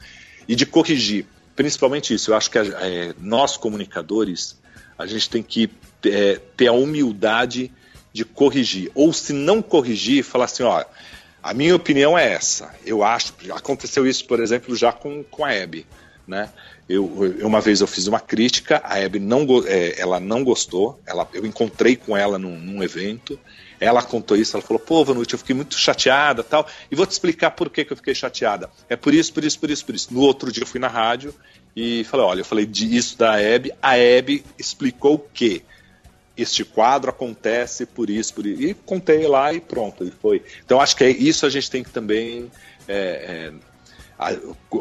e 0.49 0.57
de 0.57 0.65
corrigir. 0.65 1.27
Principalmente 1.55 2.15
isso. 2.15 2.31
Eu 2.31 2.37
acho 2.37 2.51
que 2.51 2.59
é, 2.59 3.15
nós, 3.21 3.57
comunicadores, 3.57 4.57
a 4.99 5.07
gente 5.07 5.29
tem 5.29 5.43
que 5.43 5.71
é, 6.05 6.41
ter 6.57 6.69
a 6.69 6.73
humildade 6.73 7.71
de 8.17 8.25
corrigir. 8.25 8.91
Ou 8.95 9.13
se 9.13 9.35
não 9.35 9.61
corrigir, 9.61 10.25
falar 10.25 10.47
assim, 10.47 10.63
ó, 10.63 10.83
a 11.43 11.53
minha 11.53 11.77
opinião 11.77 12.19
é 12.19 12.33
essa. 12.33 12.75
Eu 12.85 13.05
acho, 13.05 13.35
aconteceu 13.51 14.07
isso, 14.07 14.25
por 14.25 14.41
exemplo, 14.41 14.75
já 14.75 14.91
com, 14.91 15.23
com 15.23 15.45
a 15.45 15.53
Hebe, 15.53 15.87
né? 16.27 16.49
Eu, 16.89 17.37
eu, 17.39 17.47
uma 17.47 17.61
vez 17.61 17.81
eu 17.81 17.87
fiz 17.87 18.07
uma 18.07 18.19
crítica, 18.19 18.81
a 18.85 18.99
Hebe 18.99 19.19
não, 19.19 19.45
é, 19.67 20.01
ela 20.01 20.19
não 20.19 20.43
gostou, 20.43 20.99
ela, 21.05 21.29
eu 21.35 21.45
encontrei 21.45 21.95
com 21.95 22.17
ela 22.17 22.39
num, 22.39 22.59
num, 22.59 22.83
evento, 22.83 23.39
ela 23.79 24.03
contou 24.03 24.37
isso, 24.37 24.57
ela 24.57 24.65
falou, 24.65 24.81
pô, 24.81 25.05
Vanucci, 25.05 25.35
eu 25.35 25.39
fiquei 25.39 25.55
muito 25.55 25.77
chateada 25.77 26.43
tal, 26.43 26.67
e 26.91 26.97
vou 26.97 27.05
te 27.05 27.11
explicar 27.11 27.51
por 27.51 27.69
que, 27.69 27.85
que 27.85 27.93
eu 27.93 27.97
fiquei 27.97 28.15
chateada. 28.15 28.71
É 28.89 28.97
por 28.97 29.13
isso, 29.13 29.33
por 29.33 29.45
isso, 29.45 29.59
por 29.59 29.71
isso, 29.71 29.85
por 29.85 29.95
isso. 29.95 30.15
No 30.15 30.21
outro 30.21 30.51
dia 30.51 30.63
eu 30.63 30.67
fui 30.67 30.81
na 30.81 30.89
rádio 30.89 31.35
e 31.75 32.05
falei, 32.05 32.25
olha, 32.25 32.41
eu 32.41 32.45
falei 32.45 32.65
disso 32.65 33.19
da 33.19 33.39
Hebe, 33.39 33.73
a 33.83 33.99
Hebe 33.99 34.45
explicou 34.59 35.17
o 35.17 35.19
quê? 35.19 35.63
Este 36.37 36.65
quadro 36.65 37.11
acontece 37.11 37.87
por 37.87 38.11
isso, 38.11 38.35
por 38.35 38.47
isso. 38.47 38.63
E 38.63 38.75
contei 38.75 39.27
lá 39.27 39.53
e 39.53 39.61
pronto, 39.61 40.05
e 40.05 40.11
foi. 40.11 40.43
Então 40.65 40.81
acho 40.81 40.97
que 40.97 41.05
é 41.05 41.11
isso 41.11 41.47
a 41.47 41.51
gente 41.51 41.71
tem 41.71 41.83
que 41.83 41.91
também. 41.91 42.51
É, 42.87 43.51
é, 43.51 43.53
a, 44.19 44.35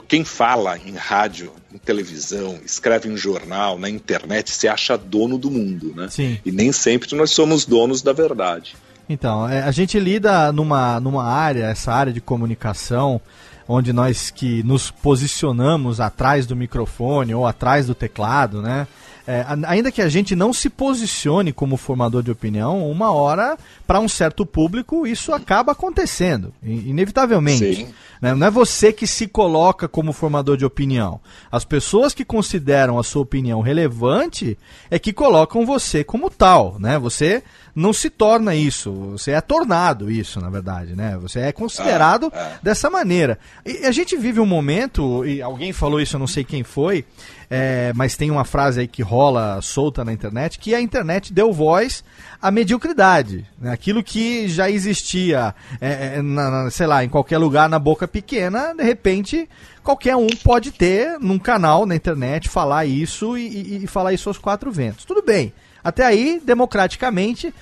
quem 0.07 0.23
fala 0.23 0.77
em 0.77 0.95
rádio, 0.95 1.51
em 1.73 1.77
televisão, 1.77 2.59
escreve 2.63 3.09
em 3.09 3.17
jornal, 3.17 3.77
na 3.77 3.89
internet, 3.89 4.51
se 4.51 4.67
acha 4.67 4.97
dono 4.97 5.37
do 5.37 5.51
mundo, 5.51 5.93
né? 5.95 6.07
Sim. 6.09 6.39
E 6.45 6.51
nem 6.51 6.71
sempre 6.71 7.13
nós 7.15 7.31
somos 7.31 7.65
donos 7.65 8.01
da 8.01 8.13
verdade. 8.13 8.75
Então, 9.07 9.47
é, 9.47 9.61
a 9.61 9.71
gente 9.71 9.99
lida 9.99 10.51
numa, 10.51 10.99
numa 10.99 11.25
área, 11.25 11.65
essa 11.65 11.91
área 11.91 12.11
de 12.11 12.21
comunicação, 12.21 13.21
onde 13.67 13.91
nós 13.93 14.31
que 14.31 14.63
nos 14.63 14.89
posicionamos 14.89 15.99
atrás 15.99 16.45
do 16.45 16.55
microfone 16.55 17.33
ou 17.33 17.45
atrás 17.45 17.87
do 17.87 17.95
teclado, 17.95 18.61
né? 18.61 18.87
É, 19.27 19.45
ainda 19.65 19.91
que 19.91 20.01
a 20.01 20.09
gente 20.09 20.35
não 20.35 20.53
se 20.53 20.69
posicione 20.69 21.51
como 21.51 21.77
formador 21.77 22.21
de 22.21 22.29
opinião, 22.29 22.89
uma 22.89 23.11
hora, 23.11 23.57
para 23.87 23.99
um 23.99 24.07
certo 24.07 24.45
público, 24.45 25.07
isso 25.07 25.33
acaba 25.33 25.71
acontecendo, 25.71 26.53
inevitavelmente. 26.63 27.75
Sim. 27.75 27.87
Né? 28.21 28.33
Não 28.35 28.47
é 28.47 28.51
você 28.51 28.93
que 28.93 29.07
se 29.07 29.27
coloca 29.27 29.87
como 29.87 30.13
formador 30.13 30.57
de 30.57 30.65
opinião. 30.65 31.19
As 31.51 31.65
pessoas 31.65 32.13
que 32.13 32.23
consideram 32.23 32.99
a 32.99 33.03
sua 33.03 33.23
opinião 33.23 33.61
relevante 33.61 34.57
é 34.89 34.99
que 34.99 35.11
colocam 35.11 35.65
você 35.65 36.03
como 36.03 36.29
tal. 36.29 36.77
Né? 36.79 36.99
Você 36.99 37.43
não 37.75 37.91
se 37.91 38.09
torna 38.09 38.55
isso, 38.55 38.91
você 39.11 39.31
é 39.31 39.41
tornado 39.41 40.09
isso, 40.09 40.39
na 40.39 40.49
verdade. 40.49 40.95
Né? 40.95 41.17
Você 41.21 41.39
é 41.39 41.51
considerado 41.51 42.31
ah, 42.33 42.53
ah. 42.53 42.59
dessa 42.63 42.89
maneira. 42.89 43.37
E 43.65 43.85
a 43.85 43.91
gente 43.91 44.15
vive 44.15 44.39
um 44.39 44.45
momento, 44.45 45.25
e 45.25 45.41
alguém 45.41 45.73
falou 45.73 45.99
isso, 45.99 46.15
eu 46.15 46.19
não 46.19 46.27
sei 46.27 46.45
quem 46.45 46.63
foi, 46.63 47.03
é, 47.49 47.91
mas 47.93 48.15
tem 48.15 48.31
uma 48.31 48.45
frase 48.45 48.79
aí 48.79 48.87
que 48.87 49.01
rola 49.01 49.61
solta 49.61 50.05
na 50.05 50.13
internet, 50.13 50.57
que 50.57 50.73
a 50.73 50.79
internet 50.79 51.33
deu 51.33 51.51
voz 51.51 52.01
à 52.41 52.49
mediocridade. 52.49 53.45
Né? 53.59 53.73
Aquilo 53.73 54.01
que 54.01 54.47
já 54.47 54.69
existia, 54.69 55.53
é, 55.81 56.15
é 56.15 56.21
na, 56.21 56.49
na, 56.49 56.71
sei 56.71 56.87
lá, 56.87 57.03
em 57.03 57.09
qualquer 57.09 57.37
lugar 57.37 57.67
na 57.67 57.77
boca 57.77 58.07
pequena, 58.07 58.73
de 58.73 58.83
repente 58.83 59.49
qualquer 59.83 60.15
um 60.15 60.27
pode 60.43 60.71
ter 60.71 61.19
num 61.19 61.37
canal 61.37 61.85
na 61.85 61.95
internet 61.95 62.49
falar 62.49 62.85
isso 62.85 63.37
e, 63.37 63.47
e, 63.47 63.83
e 63.83 63.87
falar 63.87 64.13
isso 64.13 64.29
aos 64.29 64.37
quatro 64.37 64.71
ventos. 64.71 65.03
Tudo 65.03 65.21
bem. 65.21 65.53
Até 65.85 66.03
aí, 66.03 66.41
democraticamente, 66.43 67.53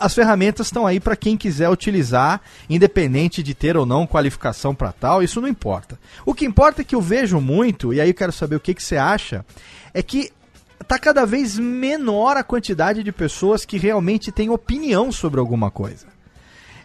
as 0.00 0.12
ferramentas 0.12 0.66
estão 0.66 0.88
aí 0.88 0.98
para 0.98 1.14
quem 1.14 1.36
quiser 1.36 1.70
utilizar, 1.70 2.40
independente 2.68 3.44
de 3.44 3.54
ter 3.54 3.76
ou 3.76 3.86
não 3.86 4.08
qualificação 4.08 4.74
para 4.74 4.90
tal, 4.90 5.22
isso 5.22 5.40
não 5.40 5.46
importa. 5.46 5.96
O 6.26 6.34
que 6.34 6.44
importa 6.44 6.82
é 6.82 6.84
que 6.84 6.96
eu 6.96 7.00
vejo 7.00 7.40
muito, 7.40 7.94
e 7.94 8.00
aí 8.00 8.10
eu 8.10 8.14
quero 8.14 8.32
saber 8.32 8.56
o 8.56 8.60
que, 8.60 8.74
que 8.74 8.82
você 8.82 8.96
acha, 8.96 9.46
é 9.94 10.02
que 10.02 10.32
tá 10.88 10.98
cada 10.98 11.24
vez 11.24 11.60
menor 11.60 12.36
a 12.36 12.42
quantidade 12.42 13.04
de 13.04 13.12
pessoas 13.12 13.64
que 13.64 13.78
realmente 13.78 14.32
têm 14.32 14.50
opinião 14.50 15.12
sobre 15.12 15.38
alguma 15.38 15.70
coisa. 15.70 16.08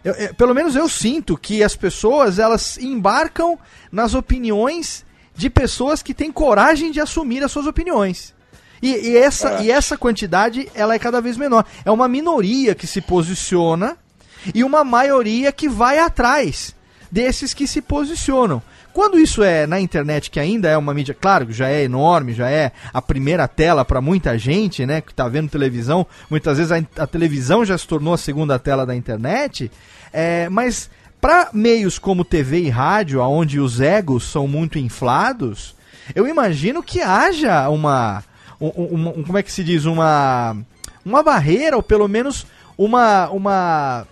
Eu, 0.04 0.14
eu, 0.14 0.34
pelo 0.36 0.54
menos 0.54 0.76
eu 0.76 0.88
sinto 0.88 1.36
que 1.36 1.64
as 1.64 1.74
pessoas 1.74 2.38
elas 2.38 2.78
embarcam 2.78 3.58
nas 3.90 4.14
opiniões 4.14 5.04
de 5.34 5.50
pessoas 5.50 6.00
que 6.00 6.14
têm 6.14 6.30
coragem 6.30 6.92
de 6.92 7.00
assumir 7.00 7.42
as 7.42 7.50
suas 7.50 7.66
opiniões. 7.66 8.35
E, 8.82 9.10
e 9.10 9.16
essa, 9.16 9.60
é. 9.60 9.64
e 9.64 9.70
essa 9.70 9.96
quantidade 9.96 10.68
ela 10.74 10.94
é 10.94 10.98
cada 10.98 11.20
vez 11.20 11.36
menor. 11.36 11.64
É 11.84 11.90
uma 11.90 12.08
minoria 12.08 12.74
que 12.74 12.86
se 12.86 13.00
posiciona 13.00 13.96
e 14.54 14.62
uma 14.62 14.84
maioria 14.84 15.50
que 15.52 15.68
vai 15.68 15.98
atrás 15.98 16.74
desses 17.10 17.54
que 17.54 17.66
se 17.66 17.80
posicionam. 17.80 18.62
Quando 18.92 19.18
isso 19.18 19.42
é 19.42 19.66
na 19.66 19.78
internet, 19.78 20.30
que 20.30 20.40
ainda 20.40 20.70
é 20.70 20.76
uma 20.76 20.94
mídia, 20.94 21.14
claro, 21.14 21.52
já 21.52 21.68
é 21.68 21.82
enorme, 21.82 22.32
já 22.32 22.48
é 22.48 22.72
a 22.94 23.02
primeira 23.02 23.46
tela 23.46 23.84
para 23.84 24.00
muita 24.00 24.38
gente, 24.38 24.86
né, 24.86 25.02
que 25.02 25.12
está 25.12 25.28
vendo 25.28 25.50
televisão, 25.50 26.06
muitas 26.30 26.56
vezes 26.56 26.72
a, 26.72 27.02
a, 27.02 27.06
televisão 27.06 27.62
já 27.62 27.76
se 27.76 27.86
tornou 27.86 28.14
a 28.14 28.18
segunda 28.18 28.58
tela 28.58 28.86
da 28.86 28.96
internet, 28.96 29.70
é, 30.12 30.48
mas 30.48 30.88
para 31.20 31.50
meios 31.52 31.98
como 31.98 32.24
TV 32.24 32.60
e 32.60 32.68
rádio, 32.70 33.20
onde 33.20 33.60
os 33.60 33.82
egos 33.82 34.24
são 34.24 34.48
muito 34.48 34.78
inflados, 34.78 35.74
eu 36.14 36.26
imagino 36.26 36.82
que 36.82 37.02
haja 37.02 37.68
uma, 37.68 38.24
um, 38.60 38.66
um- 38.66 39.08
um- 39.18 39.22
como 39.24 39.38
é 39.38 39.42
que 39.42 39.52
se 39.52 39.62
diz, 39.64 39.84
uma 39.84 40.56
uma 41.04 41.22
barreira 41.22 41.76
ou 41.76 41.82
pelo 41.82 42.08
menos 42.08 42.46
uma 42.76 43.28
uma 43.30 44.06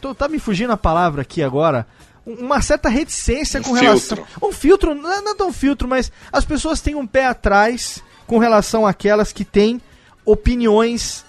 tô, 0.00 0.14
tá 0.14 0.28
me 0.28 0.38
fugindo 0.38 0.72
a 0.72 0.76
palavra 0.76 1.22
aqui 1.22 1.42
agora. 1.42 1.86
um- 2.26 2.34
Uma 2.46 2.60
certa 2.62 2.88
reticência 2.88 3.60
Um 3.60 3.64
com 3.64 3.72
relação. 3.72 4.16
filtro. 4.18 4.46
Um 4.46 4.52
filtro, 4.52 4.94
não 4.94 5.10
é, 5.12 5.20
não 5.20 5.32
é 5.32 5.34
tão 5.34 5.52
filtro, 5.52 5.88
mas 5.88 6.12
as 6.32 6.44
pessoas 6.44 6.80
têm 6.80 6.94
um 6.94 7.06
pé 7.06 7.26
atrás 7.26 8.02
com 8.26 8.38
relação 8.38 8.86
àquelas 8.86 9.32
que 9.32 9.44
têm 9.44 9.80
opiniões 10.24 11.24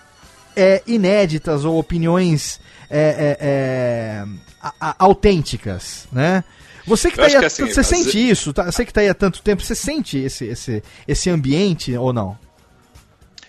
é, 0.56 0.84
inéditas 0.86 1.64
ou 1.64 1.80
opiniões 1.80 2.60
é, 2.90 3.00
é, 3.00 3.38
é, 3.40 4.26
a- 4.62 4.74
a- 4.82 4.96
autênticas, 5.00 6.08
né? 6.12 6.44
Você 6.86 7.10
que 7.10 7.16
tá 7.18 7.24
aí, 7.26 7.40
que 7.40 7.46
assim, 7.46 7.66
você 7.68 7.82
sente 7.84 8.30
isso? 8.30 8.52
Tá? 8.52 8.66
Você 8.70 8.84
que 8.84 8.92
tá 8.92 9.00
aí 9.02 9.08
há 9.08 9.14
tanto 9.14 9.42
tempo, 9.42 9.64
você 9.64 9.74
sente 9.74 10.18
esse, 10.18 10.46
esse, 10.46 10.84
esse 11.08 11.30
ambiente 11.30 11.96
ou 11.96 12.12
não? 12.12 12.38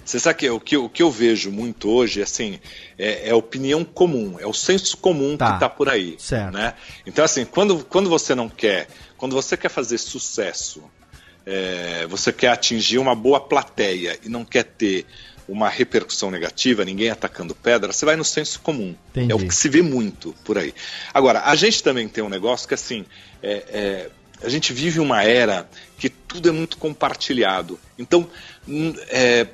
Você 0.05 0.19
sabe 0.19 0.39
que 0.41 0.51
o 0.51 0.59
que, 0.61 0.77
eu- 0.77 0.85
o 0.87 0.89
que 0.91 1.03
eu 1.03 1.11
vejo 1.11 1.51
muito 1.51 1.89
hoje, 1.91 2.21
assim, 2.23 2.59
é, 2.99 3.29
é 3.31 3.35
opinião 3.35 3.85
comum, 3.85 4.37
é 4.41 4.47
o 4.47 4.53
senso 4.53 4.97
comum 4.97 5.37
Tá. 5.37 5.49
que 5.49 5.55
está 5.55 5.69
por 5.69 5.89
aí. 5.89 6.17
Certo. 6.19 6.53
Né? 6.55 6.75
Então, 7.07 7.25
assim, 7.25 7.45
quando, 7.45 7.85
quando 7.85 8.11
você 8.11 8.35
não 8.35 8.49
quer, 8.49 8.89
quando 9.17 9.35
você 9.35 9.57
quer 9.57 9.69
fazer 9.69 9.99
sucesso, 9.99 10.83
é, 11.47 12.07
você 12.09 12.33
quer 12.33 12.49
atingir 12.49 12.99
uma 12.99 13.15
boa 13.15 13.41
plateia 13.41 14.19
e 14.25 14.29
não 14.29 14.45
quer 14.45 14.65
ter 14.65 15.07
uma 15.49 15.69
repercussão 15.69 16.31
negativa, 16.31 16.85
ninguém 16.85 17.11
atacando 17.11 17.55
pedra, 17.55 17.93
você 17.93 18.05
vai 18.05 18.15
no 18.17 18.25
senso 18.25 18.61
comum. 18.61 18.95
Entendi. 19.11 19.33
É 19.33 19.35
o 19.35 19.39
que 19.39 19.55
se 19.55 19.69
vê 19.69 19.83
muito 19.83 20.35
por 20.45 20.57
aí. 20.57 20.73
Agora, 21.13 21.43
a 21.45 21.55
gente 21.57 21.83
também 21.83 22.09
tem 22.09 22.23
um 22.23 22.29
negócio 22.29 22.67
que, 22.69 22.75
assim, 22.75 23.05
é- 23.43 23.65
é, 23.69 24.11
a 24.45 24.49
gente 24.49 24.73
vive 24.73 25.01
uma 25.01 25.23
era 25.25 25.69
que 25.99 26.09
tudo 26.09 26.49
é 26.49 26.53
muito 26.53 26.77
compartilhado. 26.79 27.79
Então, 27.99 28.29
é, 29.09 29.47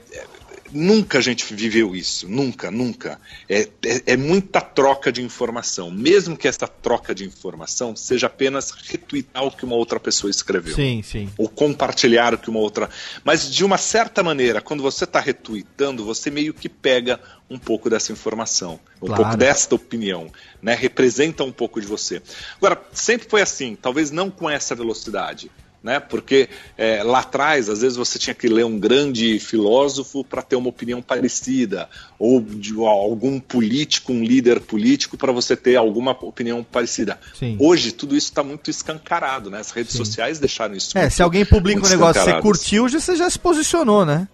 nunca 0.72 1.18
a 1.18 1.20
gente 1.20 1.52
viveu 1.54 1.94
isso, 1.94 2.28
nunca, 2.28 2.70
nunca. 2.70 3.20
É, 3.48 3.68
é- 3.84 4.02
é 4.06 4.16
muita 4.16 4.60
troca 4.60 5.10
de 5.12 5.22
informação, 5.22 5.90
mesmo 5.90 6.36
que 6.36 6.46
essa 6.48 6.66
troca 6.68 7.14
de 7.14 7.24
informação 7.24 7.94
seja 7.96 8.26
apenas 8.26 8.70
retweetar 8.70 9.44
o 9.44 9.50
que 9.50 9.64
uma 9.64 9.74
outra 9.76 9.98
pessoa 9.98 10.30
escreveu 10.30 10.74
Sim, 10.74 11.02
sim. 11.02 11.28
ou 11.38 11.48
compartilhar 11.48 12.34
o 12.34 12.38
que 12.38 12.50
uma 12.50 12.60
outra. 12.60 12.88
Mas 13.24 13.50
de 13.50 13.64
uma 13.64 13.78
certa 13.78 14.22
maneira, 14.22 14.60
quando 14.60 14.82
você 14.82 15.04
está 15.04 15.20
retweetando, 15.20 16.04
você 16.04 16.30
meio 16.30 16.52
que 16.54 16.68
pega 16.68 17.20
um 17.50 17.58
pouco 17.58 17.88
dessa 17.88 18.12
informação, 18.12 18.78
um 19.00 19.06
Claro. 19.06 19.22
pouco 19.22 19.36
desta 19.38 19.74
opinião, 19.74 20.30
né? 20.60 20.74
Representa 20.74 21.42
um 21.44 21.52
pouco 21.52 21.80
de 21.80 21.86
você. 21.86 22.20
Agora, 22.58 22.80
sempre 22.92 23.26
foi 23.28 23.40
assim, 23.40 23.74
talvez 23.80 24.10
não 24.10 24.30
com 24.30 24.48
essa 24.50 24.74
velocidade. 24.74 25.50
Né? 25.81 26.01
Porque 26.01 26.49
é, 26.76 27.05
lá 27.05 27.20
atrás, 27.20 27.68
às 27.68 27.83
vezes 27.83 27.97
você 27.97 28.18
tinha 28.18 28.35
que 28.35 28.49
ler 28.49 28.64
um 28.64 28.76
grande 28.79 29.39
filósofo 29.39 30.24
para 30.24 30.43
ter 30.43 30.57
uma 30.57 30.68
opinião 30.68 31.01
parecida, 31.01 31.89
ou 32.18 32.41
de 32.41 32.74
algum 32.85 33.39
político, 33.39 34.12
um 34.12 34.24
líder 34.24 34.59
político, 34.61 35.16
para 35.16 35.31
você 35.31 35.57
ter 35.57 35.76
alguma 35.76 36.11
opinião 36.11 36.64
parecida. 36.64 37.18
Sim. 37.39 37.57
Hoje, 37.61 37.93
tudo 37.93 38.16
isso 38.16 38.26
está 38.26 38.43
muito 38.43 38.68
escancarado, 38.68 39.51
né? 39.51 39.61
As 39.61 39.70
redes 39.70 39.93
Sim. 39.93 39.99
sociais 39.99 40.41
deixaram 40.41 40.74
isso 40.74 40.99
É, 40.99 41.03
muito- 41.03 41.14
se 41.14 41.22
alguém 41.22 41.45
publica 41.45 41.87
um 41.87 41.89
negócio 41.89 42.24
que 42.24 42.31
você 42.33 42.41
curtiu, 42.43 42.89
você 42.89 43.14
já 43.14 43.31
se 43.31 43.39
posicionou, 43.39 44.05
né? 44.05 44.26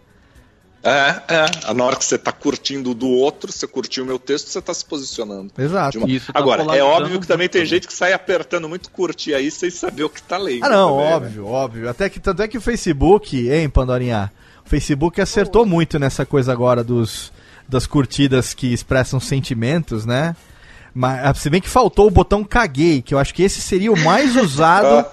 É, 0.84 1.22
é. 1.28 1.74
Na 1.74 1.84
hora 1.84 1.96
que 1.96 2.04
você 2.04 2.16
está 2.16 2.30
curtindo 2.30 2.90
o 2.90 2.94
do 2.94 3.08
outro, 3.08 3.50
você 3.50 3.66
curtiu 3.66 4.04
o 4.04 4.06
meu 4.06 4.18
texto, 4.18 4.48
você 4.48 4.58
está 4.58 4.74
se 4.74 4.84
posicionando. 4.84 5.50
Exato. 5.58 5.98
Uma- 5.98 6.08
Isso 6.10 6.32
tá 6.32 6.38
Agora, 6.38 6.62
é 6.76 6.82
óbvio 6.82 7.18
que 7.18 7.26
também 7.26 7.48
tem 7.48 7.62
muito, 7.62 7.70
gente 7.70 7.86
que 7.86 7.94
sai 7.94 8.12
apertando 8.12 8.68
muito 8.68 8.90
curtir 8.90 9.32
aí 9.34 9.50
sem 9.50 9.70
saber 9.70 10.04
o 10.04 10.10
que 10.10 10.20
está 10.20 10.36
lendo. 10.36 10.64
Ah, 10.64 10.68
não, 10.68 10.90
também, 10.90 11.04
né? 11.06 11.14
óbvio, 11.16 11.46
óbvio. 11.46 11.88
Até 11.88 12.08
que, 12.10 12.20
tanto 12.20 12.42
é 12.42 12.48
que 12.48 12.58
o 12.58 12.60
Facebook, 12.60 13.50
hein, 13.50 13.68
Pandorinha? 13.68 14.30
O 14.64 14.68
Facebook 14.68 15.20
acertou 15.20 15.64
muito 15.64 15.98
nessa 15.98 16.26
coisa 16.26 16.52
agora 16.52 16.84
dos, 16.84 17.32
das 17.68 17.86
curtidas 17.86 18.52
que 18.52 18.72
expressam 18.72 19.18
sentimentos, 19.18 20.04
né? 20.04 20.36
Mas, 20.94 21.24
ah, 21.26 21.34
se 21.34 21.50
bem 21.50 21.60
que 21.60 21.68
faltou 21.68 22.06
o 22.06 22.10
botão 22.10 22.44
caguei, 22.44 23.02
que 23.02 23.12
eu 23.12 23.18
acho 23.18 23.34
que 23.34 23.42
esse 23.42 23.60
seria 23.60 23.90
o 23.92 23.98
mais 23.98 24.36
usado 24.36 25.04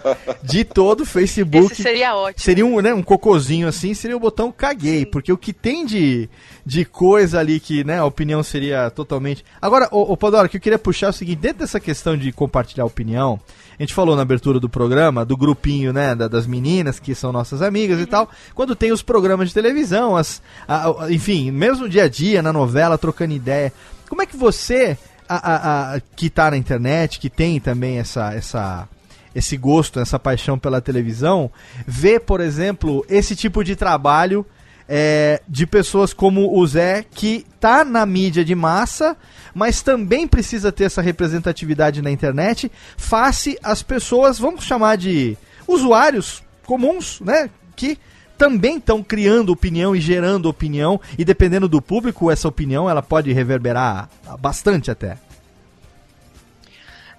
de 0.44 0.64
todo 0.64 1.02
o 1.02 1.06
Facebook. 1.06 1.74
Esse 1.74 1.82
seria 1.82 2.16
ótimo. 2.16 2.44
Seria 2.44 2.66
um, 2.66 2.80
né, 2.82 2.94
um 2.94 3.02
cocôzinho 3.02 3.68
assim, 3.68 3.94
seria 3.96 4.16
o 4.16 4.20
botão 4.20 4.52
caguei, 4.52 5.08
porque 5.08 5.34
o 5.34 5.38
que 5.38 5.52
tem 5.52 5.84
de, 5.84 6.30
de 6.64 6.86
coisa 6.86 7.40
ali 7.40 7.60
que, 7.60 7.84
né, 7.84 7.98
a 7.98 8.06
opinião 8.06 8.44
seria 8.44 8.92
totalmente... 8.92 9.44
Agora, 9.60 9.90
o, 9.92 10.14
o 10.14 10.16
Pandora, 10.18 10.48
que 10.48 10.58
eu 10.58 10.62
queria 10.62 10.78
puxar 10.78 11.08
é 11.08 11.10
o 11.10 11.14
seguinte, 11.14 11.40
dentro 11.40 11.60
dessa 11.60 11.80
questão 11.80 12.16
de 12.16 12.32
compartilhar 12.32 12.86
opinião, 12.86 13.40
a 13.80 13.82
gente 13.82 13.94
falou 13.96 14.16
na 14.16 14.22
abertura 14.22 14.60
do 14.60 14.70
programa, 14.70 15.26
do 15.26 15.36
grupinho, 15.36 15.92
né, 15.92 16.14
da- 16.14 16.28
das 16.28 16.46
meninas, 16.46 17.00
que 17.00 17.16
são 17.16 17.32
nossas 17.32 17.64
amigas 17.64 18.00
e 18.00 18.06
tal, 18.06 18.30
quando 18.54 18.76
tem 18.76 18.92
os 18.92 19.02
programas 19.02 19.48
de 19.48 19.56
televisão, 19.56 20.16
as, 20.16 20.44
a- 20.68 21.06
a- 21.06 21.12
enfim, 21.12 21.50
mesmo 21.50 21.90
dia 21.90 22.04
a 22.04 22.08
dia, 22.08 22.44
na 22.44 22.54
novela, 22.54 23.00
trocando 23.00 23.34
ideia, 23.34 23.74
como 24.08 24.22
é 24.22 24.26
que 24.28 24.36
você, 24.38 24.98
a, 25.36 25.56
a- 25.92 25.96
a- 25.96 26.02
que 26.16 26.30
tá 26.30 26.52
na 26.52 26.58
internet, 26.58 27.20
que 27.20 27.30
tem 27.30 27.60
também 27.60 28.00
essa... 28.00 28.34
essa 28.34 28.88
esse 29.34 29.56
gosto, 29.56 29.98
essa 29.98 30.20
paixão 30.20 30.60
pela 30.60 30.82
televisão, 30.82 31.50
vê, 31.88 32.20
por 32.20 32.42
exemplo, 32.42 33.06
esse 33.08 33.34
tipo 33.34 33.64
de 33.64 33.78
trabalho 33.78 34.46
é, 34.90 35.42
de 35.48 35.66
pessoas 35.66 36.12
como 36.14 36.54
o 36.60 36.68
Zé, 36.68 37.06
que 37.10 37.46
tá 37.58 37.86
na 37.86 38.06
mídia 38.06 38.44
de 38.44 38.54
massa, 38.54 39.16
mas 39.56 39.82
também 39.82 40.28
precisa 40.28 40.70
ter 40.70 40.84
essa 40.84 41.02
representatividade 41.02 42.02
na 42.02 42.12
internet, 42.12 42.70
face 42.98 43.58
às 43.64 43.82
pessoas, 43.82 44.38
vamos 44.38 44.66
chamar 44.66 44.98
de 44.98 45.38
usuários 45.66 46.44
comuns, 46.66 47.22
né? 47.22 47.50
Que 47.74 47.98
também 48.42 48.78
estão 48.78 49.04
criando 49.04 49.52
opinião 49.52 49.96
e 49.96 50.02
gerando 50.02 50.50
opinião, 50.50 51.00
e 51.16 51.24
dependendo 51.24 51.68
do 51.70 51.80
público, 51.80 52.32
essa 52.32 52.48
opinião 52.48 52.90
ela 52.90 53.04
pode 53.04 53.32
reverberar 53.32 54.10
bastante 54.40 54.90
até. 54.90 55.16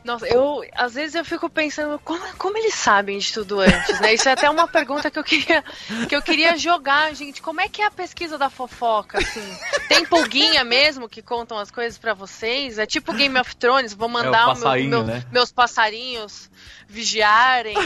Nossa, 0.04 0.26
eu 0.26 0.64
às 0.74 0.94
vezes 0.94 1.14
eu 1.14 1.24
fico 1.24 1.48
pensando 1.48 1.96
como, 2.00 2.20
como 2.36 2.58
eles 2.58 2.74
sabem 2.74 3.16
de 3.20 3.32
tudo 3.32 3.60
antes, 3.60 4.00
né? 4.00 4.12
Isso 4.14 4.28
é 4.28 4.32
até 4.32 4.50
uma 4.50 4.66
pergunta 4.66 5.12
que 5.12 5.16
eu 5.16 5.22
queria 5.22 5.62
que 6.08 6.16
eu 6.16 6.20
queria 6.20 6.56
jogar, 6.58 7.14
gente. 7.14 7.40
Como 7.40 7.60
é 7.60 7.68
que 7.68 7.80
é 7.82 7.86
a 7.86 7.90
pesquisa 7.92 8.36
da 8.36 8.50
fofoca, 8.50 9.18
assim? 9.18 9.48
Tem 9.88 10.04
pulguinha 10.04 10.64
mesmo 10.64 11.08
que 11.08 11.22
contam 11.22 11.56
as 11.56 11.70
coisas 11.70 11.98
pra 11.98 12.14
vocês? 12.14 12.80
É 12.80 12.84
tipo 12.86 13.12
Game 13.14 13.38
of 13.38 13.54
Thrones, 13.54 13.94
vou 13.94 14.08
mandar 14.08 14.48
o 14.48 14.58
meu- 14.58 14.88
meu- 14.88 15.04
né? 15.04 15.24
meus 15.30 15.52
passarinhos 15.52 16.50
vigiarem, 16.88 17.76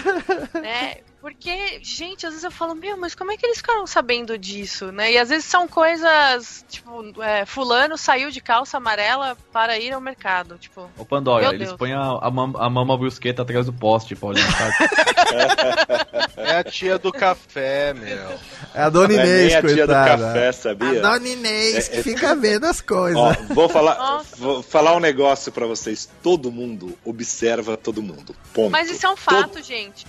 né? 0.55 0.97
Porque, 1.27 1.81
gente, 1.83 2.25
às 2.25 2.35
vezes 2.35 2.45
eu 2.45 2.53
falo, 2.53 2.73
meu, 2.73 2.97
mas 2.97 3.13
como 3.13 3.33
é 3.33 3.37
que 3.37 3.45
eles 3.45 3.59
ficaram 3.59 3.85
sabendo 3.85 4.39
disso, 4.39 4.93
né? 4.93 5.11
E 5.11 5.19
às 5.19 5.29
vezes 5.29 5.45
são 5.45 5.67
coisas, 5.67 6.65
tipo, 6.69 7.21
é, 7.21 7.45
fulano 7.45 7.99
saiu 7.99 8.31
de 8.31 8.41
calça 8.41 8.77
amarela 8.77 9.37
para 9.53 9.77
ir 9.77 9.93
ao 9.93 10.01
mercado, 10.01 10.57
tipo... 10.57 10.89
Ô 10.97 11.05
Pandora, 11.05 11.47
eles 11.53 11.67
Deus. 11.67 11.77
põem 11.79 11.95
a, 11.95 12.01
a, 12.23 12.31
mam- 12.31 12.55
a 12.57 12.71
mama 12.71 12.97
brusqueta 12.97 13.43
atrás 13.43 13.67
do 13.67 13.73
poste, 13.73 14.15
Paulinho. 14.15 14.47
sabe? 14.53 14.75
É 16.37 16.59
a 16.59 16.65
tia 16.65 16.97
do 16.99 17.11
café, 17.11 17.93
meu. 17.93 18.39
É 18.73 18.83
a 18.83 18.89
Dona 18.89 19.09
Não 19.09 19.21
é 19.21 19.25
Inês, 19.25 19.47
nem 19.49 19.55
a 19.57 19.61
tia 19.63 19.87
do 19.87 19.93
coitada. 19.93 20.23
café, 20.27 20.53
sabia? 20.53 20.99
A 20.99 21.03
Dona 21.03 21.29
Inês 21.29 21.89
É- 21.89 21.91
que 21.91 21.97
é- 21.99 22.03
fica 22.05 22.35
vendo 22.37 22.67
as 22.67 22.81
coisas. 22.81 23.17
Ó, 23.21 23.33
vou 23.53 23.69
falar, 23.69 23.97
Nossa. 23.97 24.37
vou 24.37 24.63
falar 24.63 24.95
um 24.95 25.01
negócio 25.01 25.51
pra 25.51 25.67
vocês. 25.67 26.09
Todo 26.23 26.53
mundo 26.53 26.97
observa 27.05 27.77
todo 27.77 28.01
mundo. 28.01 28.37
Ponto. 28.55 28.71
Mas 28.71 28.89
isso 28.91 29.05
é 29.07 29.11
um 29.11 29.17
fato, 29.17 29.61
gente. 29.63 30.07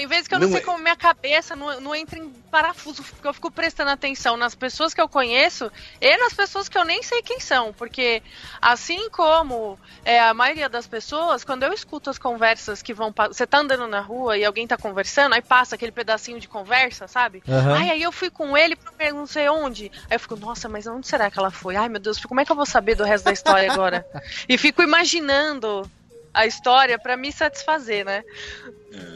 Tem 0.00 0.06
vezes 0.06 0.26
que 0.26 0.34
eu 0.34 0.38
não, 0.38 0.46
Não 0.46 0.52
sei 0.52 0.62
é- 0.62 0.64
como 0.64 0.78
minha 0.78 0.96
cabeça 0.96 1.54
não, 1.54 1.78
não 1.78 1.94
entra 1.94 2.18
em 2.18 2.30
parafuso, 2.50 3.02
porque 3.02 3.28
eu 3.28 3.34
fico 3.34 3.50
prestando 3.50 3.90
atenção 3.90 4.34
nas 4.34 4.54
pessoas 4.54 4.94
que 4.94 5.00
eu 5.00 5.06
conheço 5.06 5.70
e 6.00 6.16
nas 6.16 6.32
pessoas 6.32 6.70
que 6.70 6.78
eu 6.78 6.86
nem 6.86 7.02
sei 7.02 7.20
quem 7.20 7.38
são. 7.38 7.70
Porque, 7.74 8.22
assim 8.62 9.10
como 9.10 9.78
é, 10.02 10.18
a 10.18 10.32
maioria 10.32 10.70
das 10.70 10.86
pessoas, 10.86 11.44
quando 11.44 11.64
eu 11.64 11.72
escuto 11.74 12.08
as 12.08 12.16
conversas 12.16 12.80
que 12.80 12.94
vão. 12.94 13.12
Você 13.28 13.46
tá 13.46 13.58
andando 13.58 13.86
na 13.86 14.00
rua 14.00 14.38
e 14.38 14.44
alguém 14.44 14.66
tá 14.66 14.78
conversando, 14.78 15.34
aí 15.34 15.42
passa 15.42 15.74
aquele 15.74 15.92
pedacinho 15.92 16.40
de 16.40 16.48
conversa, 16.48 17.06
sabe? 17.06 17.42
Aham. 17.46 17.74
Ai, 17.76 17.90
aí 17.90 18.02
eu 18.02 18.10
fui 18.10 18.30
com 18.30 18.56
ele 18.56 18.76
pra 18.76 19.12
não 19.12 19.26
sei 19.26 19.50
onde. 19.50 19.92
Aí 20.08 20.16
eu 20.16 20.20
fico, 20.20 20.34
nossa, 20.34 20.66
mas 20.66 20.86
onde 20.86 21.06
será 21.06 21.30
que 21.30 21.38
ela 21.38 21.50
foi? 21.50 21.76
Ai, 21.76 21.90
meu 21.90 22.00
Deus, 22.00 22.18
como 22.24 22.40
é 22.40 22.44
que 22.46 22.50
eu 22.50 22.56
vou 22.56 22.64
saber 22.64 22.94
do 22.94 23.04
resto 23.04 23.24
da 23.26 23.32
história 23.32 23.70
agora? 23.70 24.06
e 24.48 24.56
fico 24.56 24.82
imaginando 24.82 25.86
a 26.32 26.46
história 26.46 26.98
pra 26.98 27.18
me 27.18 27.30
satisfazer, 27.30 28.06
né? 28.06 28.24